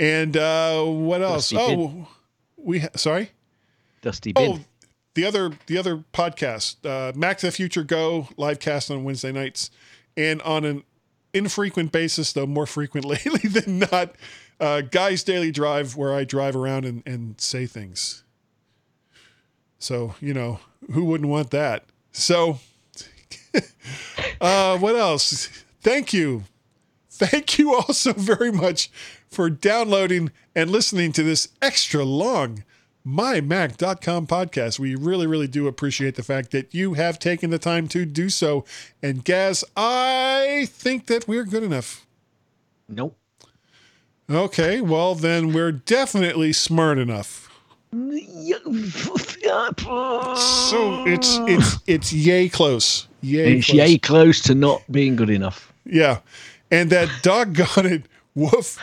And 0.00 0.36
uh, 0.36 0.82
what 0.84 1.22
else? 1.22 1.50
Dusty 1.50 1.74
Oh, 1.76 2.08
we 2.56 2.80
ha- 2.80 2.88
sorry. 2.96 3.30
Dusty 4.02 4.32
Bin. 4.32 4.52
Oh, 4.52 4.60
the 5.14 5.24
other 5.24 5.52
the 5.66 5.78
other 5.78 6.04
podcast, 6.12 6.76
uh, 6.84 7.12
Mac 7.16 7.38
to 7.38 7.46
the 7.46 7.52
Future 7.52 7.84
Go 7.84 8.28
live 8.36 8.58
cast 8.60 8.90
on 8.90 9.04
Wednesday 9.04 9.32
nights, 9.32 9.70
and 10.16 10.40
on 10.42 10.64
an 10.64 10.82
infrequent 11.34 11.92
basis, 11.92 12.32
though 12.32 12.46
more 12.46 12.66
frequent 12.66 13.04
lately 13.14 13.48
than 13.48 13.80
not, 13.80 14.14
uh, 14.60 14.82
Guy's 14.82 15.22
Daily 15.24 15.50
Drive, 15.50 15.96
where 15.96 16.14
I 16.14 16.24
drive 16.24 16.54
around 16.54 16.84
and, 16.84 17.02
and 17.06 17.40
say 17.40 17.66
things. 17.66 18.22
So 19.78 20.14
you 20.20 20.34
know 20.34 20.60
who 20.92 21.04
wouldn't 21.04 21.30
want 21.30 21.50
that? 21.50 21.84
So, 22.12 22.58
uh, 24.40 24.78
what 24.78 24.96
else? 24.96 25.48
Thank 25.82 26.12
you, 26.12 26.44
Thank 27.20 27.58
you 27.58 27.74
all 27.74 27.92
so 27.92 28.14
very 28.14 28.50
much 28.50 28.90
for 29.28 29.50
downloading 29.50 30.32
and 30.56 30.70
listening 30.70 31.12
to 31.12 31.22
this 31.22 31.48
extra 31.60 32.02
long 32.02 32.64
mymac.com 33.06 34.26
podcast. 34.26 34.78
We 34.78 34.94
really, 34.94 35.26
really 35.26 35.46
do 35.46 35.68
appreciate 35.68 36.14
the 36.14 36.22
fact 36.22 36.50
that 36.52 36.72
you 36.72 36.94
have 36.94 37.18
taken 37.18 37.50
the 37.50 37.58
time 37.58 37.88
to 37.88 38.06
do 38.06 38.30
so. 38.30 38.64
And 39.02 39.22
Gaz, 39.22 39.64
I 39.76 40.66
think 40.70 41.08
that 41.08 41.28
we're 41.28 41.44
good 41.44 41.62
enough. 41.62 42.06
Nope. 42.88 43.19
Okay, 44.30 44.80
well, 44.80 45.16
then 45.16 45.52
we're 45.52 45.72
definitely 45.72 46.52
smart 46.52 46.98
enough. 46.98 47.48
So 47.92 47.98
it's 51.06 51.38
it's 51.48 51.78
it's 51.88 52.12
yay 52.12 52.48
close. 52.48 53.08
Yay 53.22 53.58
It's 53.58 53.66
close. 53.66 53.76
yay 53.76 53.98
close 53.98 54.40
to 54.42 54.54
not 54.54 54.82
being 54.90 55.16
good 55.16 55.30
enough. 55.30 55.72
Yeah. 55.84 56.20
And 56.70 56.90
that 56.90 57.08
doggone 57.22 57.86
it 57.86 58.04
woof 58.36 58.78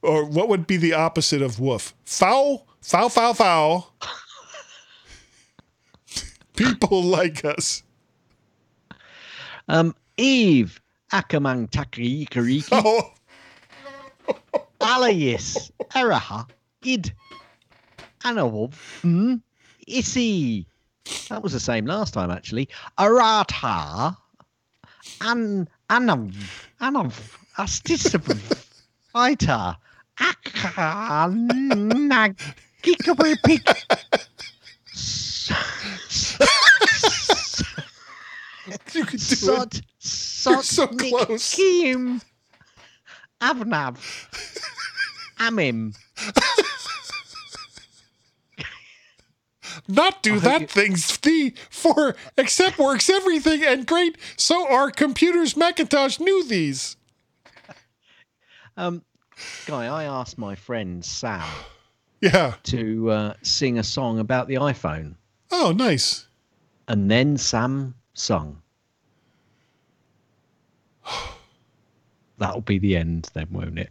or 0.00 0.24
what 0.24 0.48
would 0.48 0.66
be 0.66 0.78
the 0.78 0.94
opposite 0.94 1.42
of 1.42 1.60
woof? 1.60 1.92
Foul, 2.06 2.66
foul, 2.80 3.10
foul, 3.10 3.34
foul. 3.34 3.92
People 6.56 7.02
like 7.02 7.44
us. 7.44 7.82
Um, 9.68 9.94
Eve 10.16 10.80
Akamang 11.12 11.68
Takri 11.70 12.26
Kariki 12.28 12.68
Oh, 12.72 13.12
Alayis 14.90 15.70
Araha 15.94 16.48
Id 16.82 17.14
Anawov 18.24 18.74
Hmm 19.02 19.36
Issy. 19.86 20.66
That 21.28 21.44
was 21.44 21.52
the 21.52 21.60
same 21.60 21.86
last 21.86 22.12
time 22.12 22.32
actually. 22.32 22.68
Arata 22.98 24.16
An 25.20 25.68
Anav 25.88 26.34
Anav 26.80 27.14
Astisab 27.56 28.36
Ita 29.14 29.78
Akanag 30.18 31.34
Kikabri 32.82 33.36
Pik 33.46 33.62
you 38.92 39.04
could 39.04 39.20
do 39.20 39.36
Sot 39.36 39.74
it. 39.76 39.82
Sot 40.00 40.64
so 40.64 40.88
close. 40.88 41.54
Kim 41.54 42.20
Avnav 43.40 43.96
Amim 45.40 45.94
Not 49.88 50.22
do 50.22 50.38
that 50.40 50.70
things 50.70 51.16
the 51.18 51.52
for 51.70 52.14
except 52.36 52.78
works 52.78 53.08
everything 53.08 53.64
and 53.64 53.86
great. 53.86 54.16
So 54.36 54.68
our 54.68 54.90
computers 54.90 55.56
Macintosh 55.56 56.18
knew 56.20 56.44
these. 56.46 56.96
Um, 58.76 59.02
Guy, 59.66 59.86
I 59.86 60.04
asked 60.04 60.38
my 60.38 60.54
friend 60.54 61.04
Sam 61.04 61.46
Yeah. 62.20 62.54
to 62.64 63.10
uh, 63.10 63.34
sing 63.42 63.78
a 63.78 63.82
song 63.84 64.18
about 64.18 64.48
the 64.48 64.54
iPhone, 64.56 65.14
Oh, 65.50 65.72
nice. 65.72 66.26
and 66.88 67.10
then 67.10 67.36
Sam 67.36 67.94
sung. 68.14 68.60
That'll 72.38 72.60
be 72.60 72.78
the 72.78 72.96
end, 72.96 73.30
then, 73.34 73.48
won't 73.50 73.78
it? 73.78 73.90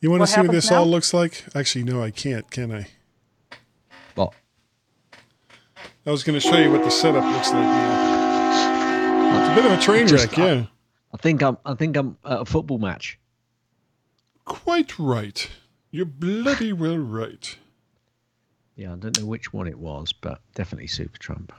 You 0.00 0.10
want 0.10 0.20
What 0.20 0.26
to 0.26 0.32
see 0.32 0.40
what 0.40 0.46
happens 0.46 0.64
this 0.64 0.72
all 0.72 0.86
looks 0.86 1.12
like? 1.12 1.44
Actually, 1.54 1.84
no, 1.84 2.02
I 2.02 2.10
can't, 2.10 2.48
can 2.50 2.72
I? 2.72 2.86
Well, 4.16 4.32
I 6.06 6.10
was 6.10 6.22
going 6.22 6.34
to 6.38 6.40
show 6.40 6.56
you 6.58 6.70
what 6.70 6.84
the 6.84 6.90
setup 6.90 7.24
looks 7.24 7.48
like. 7.52 7.62
Yeah. 7.64 9.40
It's 9.40 9.48
a 9.50 9.54
bit 9.62 9.64
of 9.72 9.78
a 9.78 9.82
train 9.82 10.06
Just- 10.06 10.28
wreck, 10.28 10.38
yeah. 10.38 10.66
I 11.12 11.16
think 11.16 11.42
I'm. 11.42 11.56
I 11.64 11.74
think 11.74 11.96
I'm 11.96 12.18
at 12.24 12.42
a 12.42 12.44
football 12.44 12.78
match. 12.78 13.18
Quite 14.44 14.98
right. 14.98 15.48
You're 15.90 16.04
bloody 16.04 16.72
well 16.72 16.98
right. 16.98 17.56
Yeah, 18.76 18.92
I 18.92 18.96
don't 18.96 19.18
know 19.18 19.26
which 19.26 19.52
one 19.52 19.66
it 19.66 19.78
was, 19.78 20.12
but 20.12 20.40
definitely 20.54 20.86
Super 20.86 21.18
Trump. 21.18 21.52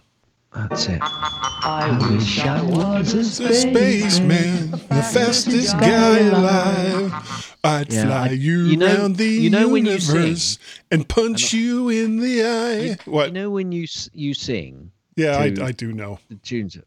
That's 0.53 0.87
it. 0.87 0.99
I 1.01 1.95
wish 2.11 2.39
I 2.39 2.61
was 2.63 3.13
a 3.13 3.43
The 3.43 3.53
spaceman, 3.53 4.71
the 4.71 4.77
fastest 5.13 5.77
guy 5.79 6.19
alive. 6.19 7.55
I'd 7.63 7.91
Yeah, 7.93 8.05
fly 8.05 8.27
I- 8.27 8.31
you, 8.31 8.65
you 8.65 8.77
know- 8.77 8.87
round 8.97 9.17
the 9.17 9.27
you 9.27 9.49
know 9.49 9.67
when 9.69 9.85
you 9.85 9.91
universe 9.91 10.57
and 10.89 11.07
punch 11.07 11.53
you 11.53 11.89
in 11.89 12.17
the 12.17 12.43
eye. 12.43 12.97
what? 13.05 13.27
You 13.27 13.33
know 13.33 13.49
when 13.51 13.71
you 13.71 13.85
you 14.13 14.33
sing? 14.33 14.91
yeah, 15.15 15.37
I, 15.39 15.51
to 15.51 15.63
I 15.65 15.71
do 15.71 15.93
know. 15.93 16.19
The 16.29 16.35
tunes. 16.35 16.77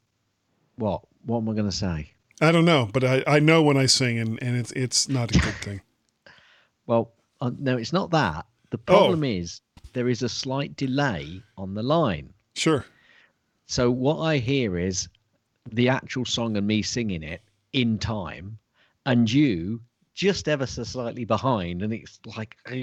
What? 0.77 1.03
What 1.25 1.39
am 1.39 1.49
I 1.49 1.53
going 1.53 1.67
to 1.71 1.77
say? 1.77 2.11
I 2.41 2.51
don't 2.51 2.65
know, 2.65 2.89
but 2.93 3.05
I, 3.05 3.23
I 3.29 3.39
know 3.39 3.63
when 3.63 3.77
I 3.77 3.87
sing, 3.87 4.19
and, 4.19 4.43
and 4.43 4.57
it's 4.57 4.73
it's 4.73 5.09
not 5.09 5.31
a 5.37 5.39
good 5.39 5.55
thing. 5.57 5.81
Well, 6.87 7.13
uh, 7.41 7.53
no, 7.59 7.77
it's 7.77 7.93
not 7.93 8.11
that. 8.11 8.47
The 8.71 8.79
Oh. 8.79 8.83
problem 8.85 9.23
is 9.23 9.61
there 9.93 10.09
is 10.09 10.23
a 10.23 10.29
slight 10.29 10.75
delay 10.75 11.43
on 11.57 11.75
the 11.75 11.83
line. 11.85 12.33
Sure. 12.57 12.85
So 13.73 13.91
what 13.91 14.19
I 14.19 14.37
hear 14.37 14.77
is 14.77 15.09
the 15.71 15.89
actual 15.89 16.27
song 16.27 16.59
and 16.59 16.67
me 16.67 16.83
singing 16.83 17.23
it 17.23 17.41
in 17.73 17.99
time, 17.99 18.59
and 19.07 19.33
you 19.33 19.81
just 20.13 20.47
ever 20.47 20.67
so 20.67 20.85
slightly 20.85 21.25
behind, 21.25 21.81
and 21.81 21.91
it's 21.91 22.21
like. 22.37 22.55
That's 22.67 22.77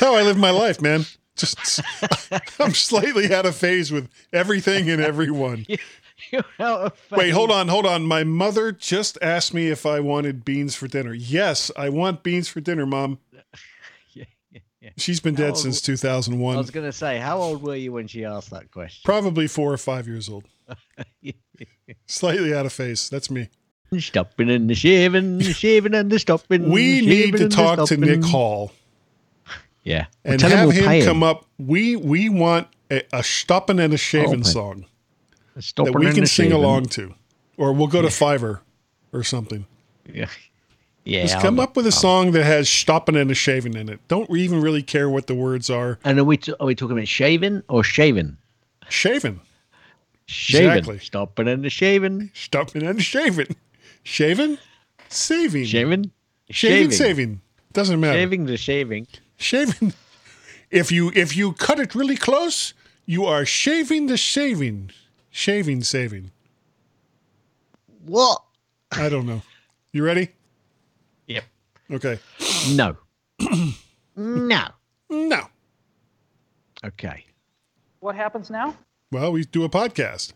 how 0.00 0.14
I 0.14 0.22
live 0.22 0.38
my 0.38 0.48
life, 0.48 0.80
man. 0.80 1.04
Just 1.36 1.82
I'm 2.58 2.72
slightly 2.72 3.34
out 3.34 3.44
of 3.44 3.54
phase 3.54 3.92
with 3.92 4.08
everything 4.32 4.88
and 4.88 5.02
everyone. 5.02 5.66
You're 6.32 6.42
out 6.58 6.80
of 6.80 6.98
Wait, 7.10 7.32
hold 7.32 7.50
on, 7.50 7.68
hold 7.68 7.84
on. 7.84 8.04
My 8.04 8.24
mother 8.24 8.72
just 8.72 9.18
asked 9.20 9.52
me 9.52 9.68
if 9.68 9.84
I 9.84 10.00
wanted 10.00 10.42
beans 10.42 10.74
for 10.74 10.88
dinner. 10.88 11.12
Yes, 11.12 11.70
I 11.76 11.90
want 11.90 12.22
beans 12.22 12.48
for 12.48 12.62
dinner, 12.62 12.86
mom. 12.86 13.18
Yeah, 14.86 14.90
yeah, 14.90 14.94
yeah. 14.96 15.02
She's 15.02 15.20
been 15.20 15.34
How 15.34 15.42
dead 15.42 15.50
old 15.50 15.58
since 15.58 15.80
2001. 15.80 16.54
I 16.54 16.58
was 16.58 16.70
going 16.70 16.86
to 16.86 16.92
say, 16.92 17.18
how 17.18 17.38
old 17.38 17.62
were 17.62 17.74
you 17.74 17.92
when 17.92 18.06
she 18.06 18.24
asked 18.24 18.50
that 18.50 18.70
question? 18.70 19.02
Probably 19.04 19.46
four 19.46 19.72
or 19.72 19.78
five 19.78 20.06
years 20.06 20.28
old. 20.28 20.44
Slightly 22.06 22.54
out 22.54 22.66
of 22.66 22.72
phase. 22.72 23.08
That's 23.08 23.30
me. 23.30 23.48
Stopping 23.98 24.50
and 24.50 24.68
the 24.68 24.74
shaving, 24.74 25.38
the 25.38 25.52
shaving 25.52 25.94
and 25.94 26.10
the 26.10 26.18
stopping. 26.18 26.70
We 26.70 27.00
need 27.00 27.36
to 27.36 27.48
talk 27.48 27.86
to. 27.88 27.96
Nick 27.96 28.24
Hall 28.24 28.72
Yeah, 29.84 30.06
Well, 30.24 30.32
and 30.32 30.40
tell 30.40 30.50
have 30.50 30.68
we'll 30.68 30.88
him 30.88 31.04
come 31.04 31.22
up. 31.22 31.44
We 31.58 31.94
we 31.94 32.28
want 32.28 32.66
a, 32.90 33.02
a 33.12 33.22
stopping 33.22 33.78
and 33.78 33.94
a 33.94 33.96
shaving 33.96 34.40
Open. 34.40 34.44
song 34.44 34.86
A 35.56 35.60
that 35.84 35.94
we 35.94 36.06
can 36.06 36.26
sing 36.26 36.46
shaving. 36.46 36.52
along 36.52 36.86
to, 36.86 37.14
or 37.56 37.72
we'll 37.72 37.86
go 37.86 38.02
to 38.02 38.08
Fiverr 38.08 38.60
or 39.12 39.22
something. 39.22 39.66
Yeah, 40.12 40.28
yeah. 41.06 41.22
Just 41.22 41.36
I'll 41.36 41.42
come 41.42 41.58
up 41.60 41.76
with 41.76 41.86
a 41.86 41.88
I'll- 41.88 41.92
song 41.92 42.32
that 42.32 42.44
has 42.44 42.68
stopping 42.68 43.16
and 43.16 43.30
a 43.30 43.34
shaving 43.34 43.74
in 43.74 43.88
it. 43.88 44.00
Don't 44.08 44.28
even 44.30 44.60
really 44.60 44.82
care 44.82 45.08
what 45.08 45.26
the 45.26 45.34
words 45.34 45.70
are. 45.70 45.98
And 46.04 46.18
are 46.18 46.24
we 46.24 46.36
t- 46.36 46.54
are 46.60 46.66
we 46.66 46.74
talking 46.74 46.96
about 46.96 47.08
shaving 47.08 47.62
or 47.68 47.82
shaving? 47.84 48.36
Shaving. 48.88 49.40
Shaving. 50.26 50.68
Exactly. 50.70 50.98
Stopping 50.98 51.48
and 51.48 51.64
the 51.64 51.70
shaving. 51.70 52.30
Stopping 52.34 52.82
and 52.84 52.98
a 52.98 53.02
shaving. 53.02 53.54
Shaving? 54.02 54.58
Saving. 55.08 55.64
Shaving. 55.64 56.10
Shaving, 56.50 56.90
saving. 56.90 57.40
Doesn't 57.72 58.00
matter. 58.00 58.18
Shaving 58.18 58.46
the 58.46 58.56
shaving. 58.56 59.06
Shaving. 59.36 59.92
If 60.70 60.90
you 60.90 61.12
if 61.14 61.36
you 61.36 61.52
cut 61.52 61.78
it 61.78 61.94
really 61.94 62.16
close, 62.16 62.74
you 63.04 63.24
are 63.24 63.44
shaving 63.44 64.08
the 64.08 64.16
shaving. 64.16 64.90
Shaving 65.30 65.82
saving. 65.82 66.32
What? 68.04 68.42
I 68.92 69.08
don't 69.08 69.26
know. 69.26 69.42
You 69.92 70.04
ready? 70.04 70.30
Yep. 71.88 72.04
Okay. 72.04 72.20
No. 72.74 72.96
no. 74.16 74.64
No. 75.10 75.46
Okay. 76.84 77.24
What 78.00 78.14
happens 78.14 78.50
now? 78.50 78.76
Well, 79.12 79.32
we 79.32 79.44
do 79.44 79.64
a 79.64 79.68
podcast. 79.68 80.32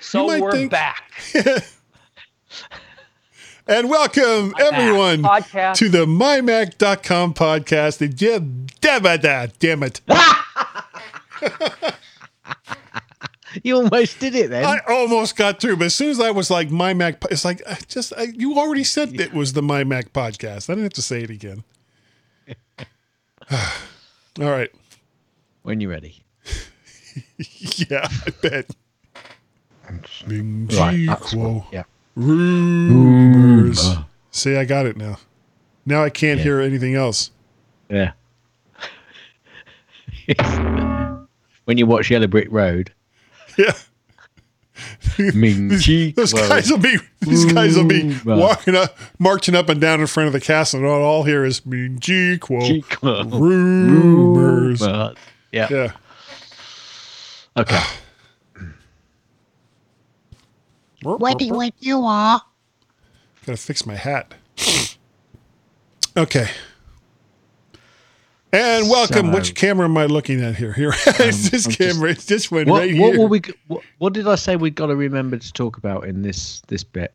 So 0.00 0.26
we're 0.26 0.52
think- 0.52 0.70
back. 0.70 1.10
And 3.66 3.88
welcome 3.88 4.50
back. 4.50 4.60
everyone 4.74 5.22
Podcast. 5.22 5.76
to 5.76 5.88
the 5.88 6.04
mymac.com 6.04 7.32
podcast. 7.32 8.02
And 8.02 8.20
yeah, 8.20 8.38
damn 8.82 9.06
it, 9.06 9.24
ah, 9.24 9.46
damn 9.58 9.82
it. 9.82 10.02
You 13.62 13.76
almost 13.76 14.18
did 14.20 14.34
it 14.34 14.50
then. 14.50 14.64
I 14.64 14.80
almost 14.88 15.36
got 15.36 15.60
through, 15.60 15.76
but 15.76 15.84
as 15.86 15.94
soon 15.94 16.10
as 16.10 16.18
I 16.20 16.30
was 16.30 16.50
like 16.50 16.70
my 16.70 16.92
Mac, 16.94 17.22
it's 17.30 17.44
like 17.44 17.62
I 17.68 17.78
just 17.88 18.12
I, 18.16 18.24
you 18.34 18.58
already 18.58 18.84
said 18.84 19.18
it 19.20 19.32
was 19.32 19.52
the 19.52 19.62
my 19.62 19.84
Mac 19.84 20.12
podcast. 20.12 20.68
I 20.68 20.72
didn't 20.74 20.84
have 20.84 20.92
to 20.94 21.02
say 21.02 21.22
it 21.22 21.30
again. 21.30 21.62
All 23.50 24.50
right. 24.50 24.70
when 25.62 25.80
you're 25.80 25.90
ready. 25.90 26.22
Yeah, 27.88 28.08
I 28.26 28.30
bet. 28.42 28.70
Bing 30.26 30.66
Right, 30.72 31.06
that's 31.06 31.32
Kuo. 31.32 31.54
what- 31.62 31.72
yeah. 31.72 31.84
Rumors. 32.16 33.84
Rumor. 33.88 34.06
See, 34.32 34.56
I 34.56 34.64
got 34.64 34.86
it 34.86 34.96
now. 34.96 35.18
Now 35.86 36.02
I 36.02 36.10
can't 36.10 36.40
hear 36.40 36.60
anything 36.60 36.94
else. 36.96 37.30
Yeah. 37.88 38.12
when 41.66 41.78
you 41.78 41.86
watch 41.86 42.10
Yellow 42.10 42.26
Brick 42.26 42.48
Road. 42.50 42.92
Yeah. 43.56 43.72
Ming 45.34 45.70
Chi 45.70 46.12
Those 46.16 46.32
Kuo. 46.32 46.48
guys 46.48 46.70
will 46.70 46.78
be 46.78 46.96
these 47.20 47.44
guys 47.52 47.76
will 47.76 47.86
be 47.86 48.18
walking 48.24 48.74
up, 48.74 48.98
marching 49.18 49.54
up 49.54 49.68
and 49.68 49.80
down 49.80 50.00
in 50.00 50.06
front 50.08 50.26
of 50.26 50.32
the 50.32 50.40
castle, 50.40 50.80
and 50.80 50.88
all 50.88 51.18
I'll 51.18 51.22
hear 51.22 51.44
is 51.44 51.64
Ming 51.64 52.00
Chi 52.00 52.38
Quo. 52.40 52.58
Kuo. 52.58 53.40
Rumors. 53.40 54.80
Yeah. 55.52 55.68
Yeah. 55.70 55.92
Okay. 57.56 57.80
What 61.02 61.38
do 61.38 61.44
you 61.44 61.54
want 61.54 61.74
you 61.78 62.02
are? 62.04 62.42
Gotta 63.46 63.58
fix 63.58 63.86
my 63.86 63.94
hat. 63.94 64.34
Okay. 66.16 66.48
And 68.54 68.88
welcome. 68.88 69.26
So- 69.26 69.32
Which 69.34 69.54
camera 69.56 69.86
am 69.86 69.96
I 69.96 70.06
looking 70.06 70.40
at 70.40 70.54
here? 70.54 70.72
Here, 70.72 70.90
it's 71.06 71.46
um, 71.46 71.50
this 71.50 71.66
I'm 71.66 71.72
just- 71.72 71.78
camera. 71.78 72.14
Just 72.14 72.50
went 72.52 72.68
What, 72.68 72.80
right 72.82 72.96
what 72.96 73.14
here. 73.16 73.26
we? 73.26 73.40
What, 73.66 73.82
what 73.98 74.12
did 74.12 74.28
I 74.28 74.36
say 74.36 74.54
we've 74.54 74.74
got 74.74 74.86
to 74.86 74.96
remember 74.96 75.36
to 75.36 75.52
talk 75.52 75.76
about 75.76 76.06
in 76.06 76.22
this 76.22 76.60
this 76.68 76.84
bit? 76.84 77.12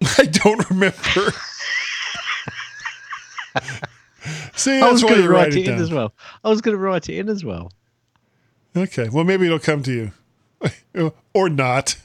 I 0.18 0.24
don't 0.24 0.70
remember. 0.70 0.96
See, 4.56 4.80
I 4.80 4.90
was 4.90 5.02
going 5.02 5.16
to 5.20 5.28
write 5.28 5.48
write 5.48 5.54
it 5.54 5.68
it 5.68 5.68
in 5.68 5.74
as 5.74 5.90
well. 5.90 6.14
I 6.42 6.48
was 6.48 6.62
going 6.62 6.74
to 6.76 6.82
write 6.82 7.10
it 7.10 7.18
in 7.18 7.28
as 7.28 7.44
well. 7.44 7.70
Okay. 8.74 9.10
Well, 9.10 9.24
maybe 9.24 9.44
it'll 9.44 9.58
come 9.58 9.82
to 9.82 9.92
you, 9.92 10.12
or 11.34 11.50
not. 11.50 11.96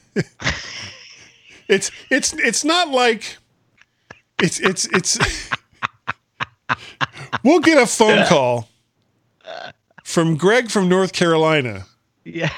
it's 1.70 1.92
it's 2.12 2.34
it's 2.34 2.66
not 2.66 2.90
like 2.90 3.38
it's 4.42 4.60
it's 4.60 4.86
it's. 4.88 5.18
We'll 7.44 7.60
get 7.60 7.78
a 7.82 7.86
phone 7.88 8.26
call 8.26 8.68
from 10.04 10.38
Greg 10.38 10.70
from 10.70 10.90
North 10.90 11.14
Carolina 11.14 11.86
Yeah. 12.24 12.52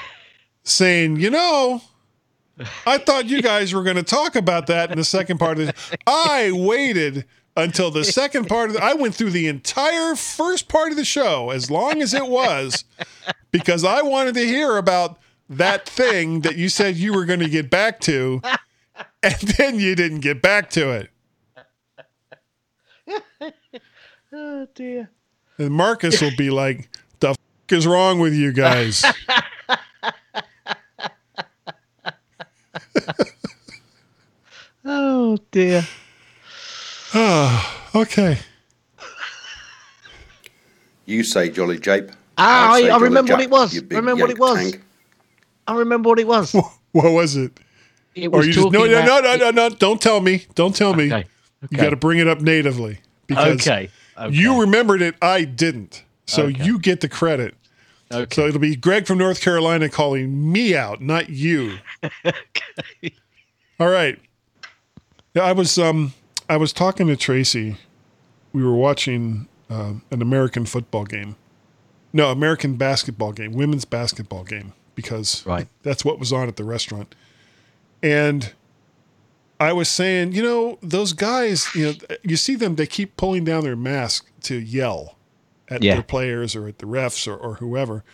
saying, 0.64 1.16
you 1.16 1.30
know, 1.30 1.82
I 2.86 2.98
thought 2.98 3.26
you 3.26 3.42
guys 3.42 3.72
were 3.74 3.82
going 3.82 3.96
to 3.96 4.02
talk 4.02 4.36
about 4.36 4.66
that 4.68 4.90
in 4.90 4.98
the 4.98 5.04
second 5.04 5.38
part 5.38 5.58
of 5.58 5.66
this. 5.66 5.90
I 6.06 6.50
waited 6.52 7.24
until 7.56 7.90
the 7.90 8.04
second 8.04 8.46
part 8.46 8.70
of 8.70 8.76
the, 8.76 8.82
I 8.84 8.94
went 8.94 9.14
through 9.14 9.30
the 9.30 9.46
entire 9.48 10.14
first 10.14 10.68
part 10.68 10.90
of 10.90 10.96
the 10.96 11.04
show, 11.04 11.50
as 11.50 11.70
long 11.70 12.00
as 12.00 12.14
it 12.14 12.26
was, 12.26 12.84
because 13.50 13.84
I 13.84 14.00
wanted 14.02 14.34
to 14.34 14.46
hear 14.46 14.76
about 14.78 15.18
that 15.50 15.86
thing 15.86 16.40
that 16.42 16.56
you 16.56 16.68
said 16.70 16.96
you 16.96 17.12
were 17.12 17.26
going 17.26 17.40
to 17.40 17.48
get 17.50 17.68
back 17.68 18.00
to, 18.00 18.40
and 19.22 19.34
then 19.58 19.78
you 19.78 19.94
didn't 19.94 20.20
get 20.20 20.40
back 20.40 20.70
to 20.70 20.90
it. 20.92 21.10
Oh 24.32 24.66
dear. 24.74 25.10
And 25.58 25.70
Marcus 25.72 26.20
will 26.20 26.34
be 26.36 26.50
like, 26.50 26.88
the 27.20 27.30
f- 27.30 27.36
is 27.70 27.86
wrong 27.86 28.18
with 28.18 28.34
you 28.34 28.52
guys? 28.52 29.04
Oh 34.84 35.38
dear. 35.50 35.86
Oh, 37.14 37.90
okay. 37.94 38.38
You 41.06 41.22
say 41.24 41.50
Jolly 41.50 41.78
Jape. 41.78 42.10
Ah, 42.38 42.74
say 42.76 42.84
I, 42.84 42.86
I 42.86 42.98
Jolly 42.98 43.04
remember 43.04 43.32
what 43.34 43.42
it 43.42 43.50
was. 43.50 43.76
I 43.78 43.94
remember 43.94 44.22
what 44.24 44.30
it 44.30 44.38
was. 44.38 44.56
tank. 44.72 44.82
I 45.66 45.74
remember 45.76 46.08
what 46.08 46.18
it 46.18 46.26
was. 46.26 46.54
What 46.92 47.10
was 47.12 47.36
it? 47.36 47.58
It 48.14 48.26
Or 48.28 48.38
was 48.38 48.46
you 48.48 48.52
just 48.52 48.70
no 48.70 48.80
talking 48.80 48.92
no 48.92 49.02
no 49.06 49.20
no 49.20 49.36
no 49.36 49.50
no 49.50 49.68
don't 49.70 49.98
tell 49.98 50.20
me. 50.20 50.44
Don't 50.54 50.76
tell 50.76 50.92
me. 50.92 51.06
Okay. 51.06 51.24
You 51.70 51.78
got 51.78 51.88
to 51.88 51.96
bring 51.96 52.18
it 52.18 52.28
up 52.28 52.42
natively 52.42 52.98
because 53.26 53.66
Okay. 53.66 53.88
Okay. 54.18 54.34
you 54.36 54.60
remembered 54.60 55.02
it. 55.02 55.14
I 55.22 55.44
didn't. 55.44 56.04
So 56.26 56.44
Okay. 56.44 56.64
you 56.64 56.78
get 56.78 57.00
the 57.00 57.08
credit. 57.08 57.54
Okay. 58.12 58.34
So 58.34 58.46
it'll 58.46 58.60
be 58.60 58.76
Greg 58.76 59.06
from 59.06 59.18
North 59.18 59.40
Carolina 59.40 59.88
calling 59.88 60.52
me 60.52 60.76
out, 60.76 61.00
not 61.00 61.30
you. 61.30 61.78
okay. 62.24 62.34
All 63.80 63.88
right. 63.88 64.18
Yeah, 65.34 65.42
I 65.44 65.52
was 65.52 65.78
um 65.78 66.12
I 66.48 66.56
was 66.58 66.72
talking 66.72 67.06
to 67.06 67.16
Tracy. 67.16 67.76
We 68.52 68.62
were 68.62 68.74
watching 68.74 69.48
um, 69.70 70.02
an 70.10 70.20
American 70.20 70.66
football 70.66 71.04
game. 71.04 71.36
No, 72.12 72.30
American 72.30 72.74
basketball 72.76 73.32
game, 73.32 73.52
women's 73.54 73.86
basketball 73.86 74.44
game, 74.44 74.74
because 74.94 75.46
Right. 75.46 75.66
that's 75.82 76.04
what 76.04 76.18
was 76.18 76.30
on 76.34 76.46
at 76.48 76.56
the 76.56 76.64
restaurant. 76.64 77.14
And 78.02 78.52
I 79.62 79.72
was 79.72 79.88
saying, 79.88 80.32
you 80.32 80.42
know, 80.42 80.78
those 80.82 81.12
guys, 81.12 81.68
you 81.74 81.86
know, 81.86 81.94
you 82.22 82.36
see 82.36 82.54
them, 82.54 82.76
they 82.76 82.86
keep 82.86 83.16
pulling 83.16 83.44
down 83.44 83.64
their 83.64 83.76
mask 83.76 84.30
to 84.42 84.56
yell 84.58 85.16
at 85.68 85.82
Yeah. 85.82 85.94
their 85.94 86.02
players 86.02 86.54
or 86.56 86.68
at 86.68 86.78
the 86.78 86.86
refs 86.86 87.26
or, 87.26 87.36
or 87.36 87.54
whoever. 87.56 88.04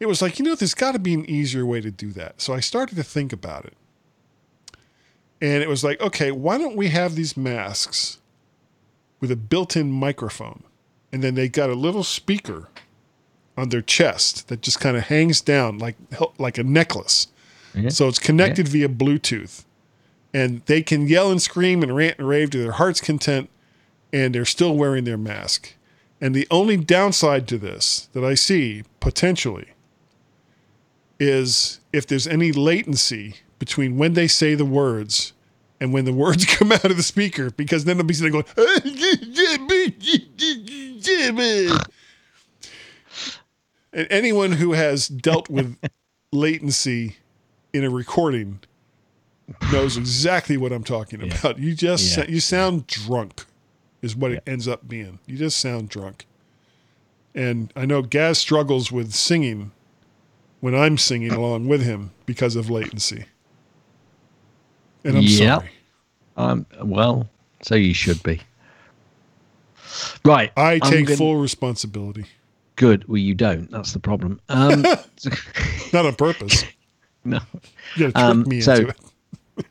It 0.00 0.06
was 0.06 0.20
like, 0.22 0.38
you 0.38 0.44
know, 0.44 0.54
there's 0.54 0.74
got 0.74 0.92
to 0.92 0.98
be 0.98 1.14
an 1.14 1.28
easier 1.28 1.64
way 1.64 1.80
to 1.80 1.90
do 1.90 2.10
that. 2.12 2.40
So 2.40 2.52
I 2.54 2.60
started 2.60 2.96
to 2.96 3.02
think 3.04 3.32
about 3.32 3.64
it. 3.64 3.74
And 5.40 5.62
it 5.62 5.68
was 5.68 5.84
like, 5.84 6.00
okay, 6.00 6.30
why 6.30 6.58
don't 6.58 6.76
we 6.76 6.88
have 6.88 7.14
these 7.16 7.36
masks 7.36 8.18
with 9.20 9.30
a 9.30 9.36
built 9.36 9.76
in 9.76 9.90
microphone? 9.90 10.62
And 11.12 11.22
then 11.22 11.34
they 11.34 11.48
got 11.48 11.70
a 11.70 11.74
little 11.74 12.02
speaker 12.04 12.68
on 13.56 13.68
their 13.68 13.82
chest 13.82 14.48
that 14.48 14.62
just 14.62 14.80
kind 14.80 14.96
of 14.96 15.04
hangs 15.04 15.40
down 15.40 15.78
like 15.78 15.96
like 16.38 16.58
a 16.58 16.64
necklace. 16.64 17.28
Yeah. 17.74 17.90
So 17.90 18.08
it's 18.08 18.18
connected 18.18 18.66
via 18.68 18.88
Bluetooth. 18.88 19.63
And 20.34 20.60
they 20.66 20.82
can 20.82 21.08
yell 21.08 21.30
and 21.30 21.40
scream 21.40 21.82
and 21.82 21.96
rant 21.96 22.18
and 22.18 22.28
rave 22.28 22.50
to 22.50 22.58
their 22.58 22.72
heart's 22.72 23.00
content, 23.00 23.48
and 24.12 24.34
they're 24.34 24.44
still 24.44 24.76
wearing 24.76 25.04
their 25.04 25.16
mask. 25.16 25.74
And 26.20 26.34
the 26.34 26.46
only 26.50 26.76
downside 26.76 27.48
to 27.48 27.58
this 27.58 28.08
that 28.12 28.24
I 28.24 28.34
see 28.34 28.82
potentially 29.00 29.68
is 31.20 31.80
if 31.92 32.06
there's 32.06 32.26
any 32.26 32.50
latency 32.52 33.36
between 33.58 33.96
when 33.96 34.14
they 34.14 34.26
say 34.26 34.54
the 34.54 34.64
words 34.64 35.32
and 35.80 35.92
when 35.92 36.04
the 36.04 36.12
words 36.24 36.44
come 36.44 36.72
out 36.72 36.84
of 36.84 36.96
the 36.96 37.02
speaker, 37.02 37.50
because 37.50 37.84
then 37.84 37.96
they'll 37.96 38.06
be 38.06 38.14
sitting 38.14 38.32
there 38.32 38.42
going, 38.42 38.66
and 43.94 44.06
anyone 44.10 44.52
who 44.52 44.72
has 44.72 45.08
dealt 45.08 45.48
with 45.48 45.78
latency 46.32 47.16
in 47.72 47.84
a 47.84 47.90
recording 47.90 48.60
knows 49.72 49.96
exactly 49.96 50.56
what 50.56 50.72
I'm 50.72 50.84
talking 50.84 51.22
about. 51.22 51.58
You 51.58 51.74
just 51.74 52.16
Yeah. 52.16 52.24
you 52.28 52.40
sound 52.40 52.86
drunk, 52.86 53.44
is 54.02 54.16
what 54.16 54.32
it 54.32 54.42
ends 54.46 54.66
up 54.68 54.88
being. 54.88 55.18
You 55.26 55.36
just 55.36 55.58
sound 55.58 55.88
drunk. 55.88 56.26
And 57.34 57.72
I 57.74 57.84
know 57.84 58.02
Gaz 58.02 58.38
struggles 58.38 58.92
with 58.92 59.12
singing 59.12 59.72
when 60.60 60.74
I'm 60.74 60.96
singing 60.96 61.32
along 61.32 61.66
with 61.68 61.82
him 61.82 62.12
because 62.26 62.56
of 62.56 62.70
latency. 62.70 63.24
And 65.04 65.16
I'm 65.18 65.22
Yep. 65.24 65.58
sorry. 65.60 65.70
Um, 66.36 66.66
well, 66.82 67.28
so 67.62 67.74
you 67.74 67.92
should 67.92 68.22
be. 68.22 68.40
Right. 70.24 70.52
I 70.56 70.78
take 70.78 71.06
gonna- 71.06 71.16
full 71.16 71.36
responsibility. 71.36 72.24
Good. 72.76 73.06
Well, 73.08 73.18
you 73.18 73.34
don't. 73.34 73.70
That's 73.70 73.92
the 73.92 74.00
problem. 74.00 74.40
Um, 74.48 74.82
Not 75.92 76.06
on 76.06 76.14
purpose. 76.16 76.64
no. 77.24 77.40
You 77.96 78.10
gotta 78.10 78.12
trick 78.12 78.16
Um, 78.16 78.44
me 78.48 78.60
so, 78.60 78.74
into 78.74 78.88
it. 78.88 78.96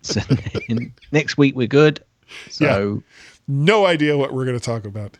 So 0.01 0.21
next 1.11 1.37
week 1.37 1.55
we're 1.55 1.67
good. 1.67 2.03
So, 2.49 3.03
No 3.47 3.85
idea 3.85 4.17
what 4.17 4.33
we're 4.33 4.45
going 4.45 4.57
to 4.57 4.63
talk 4.63 4.85
about. 4.85 5.17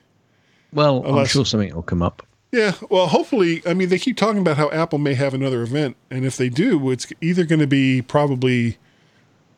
well, 0.72 1.06
I'm 1.06 1.26
sure 1.26 1.45
something 1.45 1.73
will 1.73 1.84
come 1.84 2.02
up. 2.02 2.26
Yeah, 2.52 2.73
well, 2.90 3.07
hopefully, 3.07 3.64
I 3.65 3.73
mean, 3.73 3.90
they 3.90 3.98
keep 3.98 4.15
talking 4.15 4.40
about 4.40 4.57
how 4.57 4.69
Apple 4.69 4.99
may 4.99 5.15
have 5.15 5.34
another 5.34 5.64
event, 5.64 5.98
and 6.11 6.23
if 6.23 6.38
they 6.38 6.49
do, 6.49 6.91
it's 6.91 7.07
either 7.19 7.45
going 7.45 7.60
to 7.60 7.68
be 7.68 8.03
probably 8.03 8.77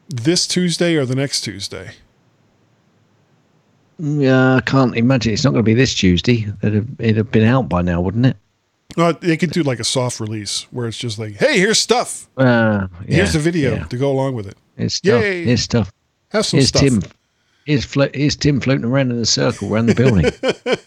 this 0.08 0.48
Tuesday 0.48 0.96
or 0.96 1.06
the 1.06 1.16
next 1.16 1.42
Tuesday. 1.42 1.92
Yeah, 4.00 4.56
I 4.56 4.62
can't 4.62 4.96
imagine 4.96 5.34
it's 5.34 5.44
not 5.44 5.52
going 5.52 5.64
to 5.64 5.70
be 5.70 5.74
this 5.74 5.94
Tuesday. 5.94 6.48
It'd 6.62 6.74
have, 6.74 6.88
it'd 7.00 7.18
have 7.18 7.32
been 7.32 7.48
out 7.48 7.68
by 7.68 7.82
now, 7.82 8.00
wouldn't 8.00 8.28
it? 8.28 8.38
Uh, 8.98 9.14
they 9.20 9.36
could 9.36 9.52
do 9.52 9.64
like 9.64 9.80
a 9.80 9.84
soft 9.84 10.22
release 10.22 10.64
where 10.72 10.88
it's 10.88 10.98
just 10.98 11.20
like, 11.20 11.36
"Hey, 11.36 11.60
here's 11.60 11.80
stuff. 11.80 12.30
Uh, 12.38 12.88
yeah, 13.08 13.16
here's 13.16 13.34
the 13.34 13.40
video 13.40 13.76
yeah. 13.76 13.84
to 13.86 13.98
go 13.98 14.10
along 14.10 14.36
with 14.36 14.48
it. 14.48 14.58
It's 14.78 14.96
stuff. 14.96 15.22
Yay. 15.22 15.46
Here's 15.46 15.62
stuff. 15.62 15.92
Have 16.30 16.46
some 16.46 16.58
here's 16.58 16.70
stuff." 16.70 16.82
Tim. 16.82 17.02
Here's, 17.66 17.84
flo- 17.84 18.10
here's 18.14 18.36
Tim 18.36 18.60
floating 18.62 18.86
around 18.86 19.12
in 19.12 19.18
a 19.18 19.26
circle 19.26 19.74
around 19.74 19.88
the 19.88 19.96
building. 19.96 20.78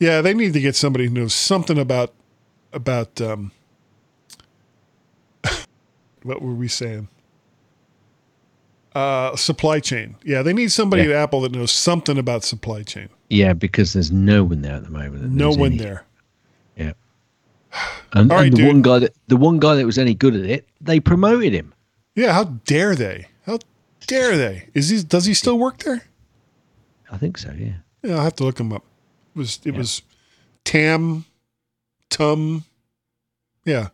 Yeah, 0.00 0.20
they 0.20 0.32
need 0.32 0.52
to 0.52 0.60
get 0.60 0.76
somebody 0.76 1.06
who 1.08 1.10
knows 1.14 1.34
something 1.34 1.76
about 1.76 2.14
about 2.72 3.20
um, 3.20 3.50
What 6.22 6.40
were 6.40 6.54
we 6.54 6.68
saying? 6.68 7.08
Uh, 8.94 9.34
supply 9.36 9.80
chain. 9.80 10.16
Yeah, 10.24 10.42
they 10.42 10.52
need 10.52 10.70
somebody 10.72 11.02
Yeah. 11.04 11.10
at 11.10 11.22
Apple 11.24 11.40
that 11.42 11.52
knows 11.52 11.70
something 11.72 12.18
about 12.18 12.44
supply 12.44 12.82
chain. 12.82 13.08
Yeah, 13.28 13.52
because 13.52 13.92
there's 13.92 14.10
no 14.12 14.44
one 14.44 14.62
there 14.62 14.74
at 14.76 14.84
the 14.84 14.90
moment. 14.90 15.30
No 15.32 15.50
one 15.50 15.72
any- 15.72 15.78
there. 15.78 16.04
Yeah. 16.76 16.92
And, 18.12 18.30
right, 18.30 18.44
and 18.46 18.52
the 18.54 18.56
dude. 18.58 18.66
one 18.68 18.82
guy 18.82 18.98
that 19.00 19.14
the 19.26 19.36
one 19.36 19.58
guy 19.58 19.74
that 19.74 19.84
was 19.84 19.98
any 19.98 20.14
good 20.14 20.34
at 20.34 20.44
it, 20.46 20.66
they 20.80 20.98
promoted 21.00 21.52
him. 21.52 21.74
Yeah, 22.18 22.32
how 22.32 22.44
dare 22.44 22.96
they? 22.96 23.26
How 23.46 23.60
dare 24.08 24.36
they? 24.36 24.68
Is 24.74 24.88
he? 24.88 25.04
Does 25.04 25.24
he 25.26 25.34
still 25.34 25.56
work 25.56 25.78
there? 25.78 26.02
I 27.12 27.16
think 27.16 27.38
so. 27.38 27.52
Yeah. 27.56 27.74
Yeah, 28.02 28.16
I'll 28.16 28.22
have 28.22 28.34
to 28.36 28.44
look 28.44 28.58
him 28.58 28.72
up. 28.72 28.84
It 29.36 29.38
was 29.38 29.60
it 29.64 29.74
was 29.76 30.02
Tam, 30.64 31.26
Tum, 32.10 32.64
yeah, 33.64 33.90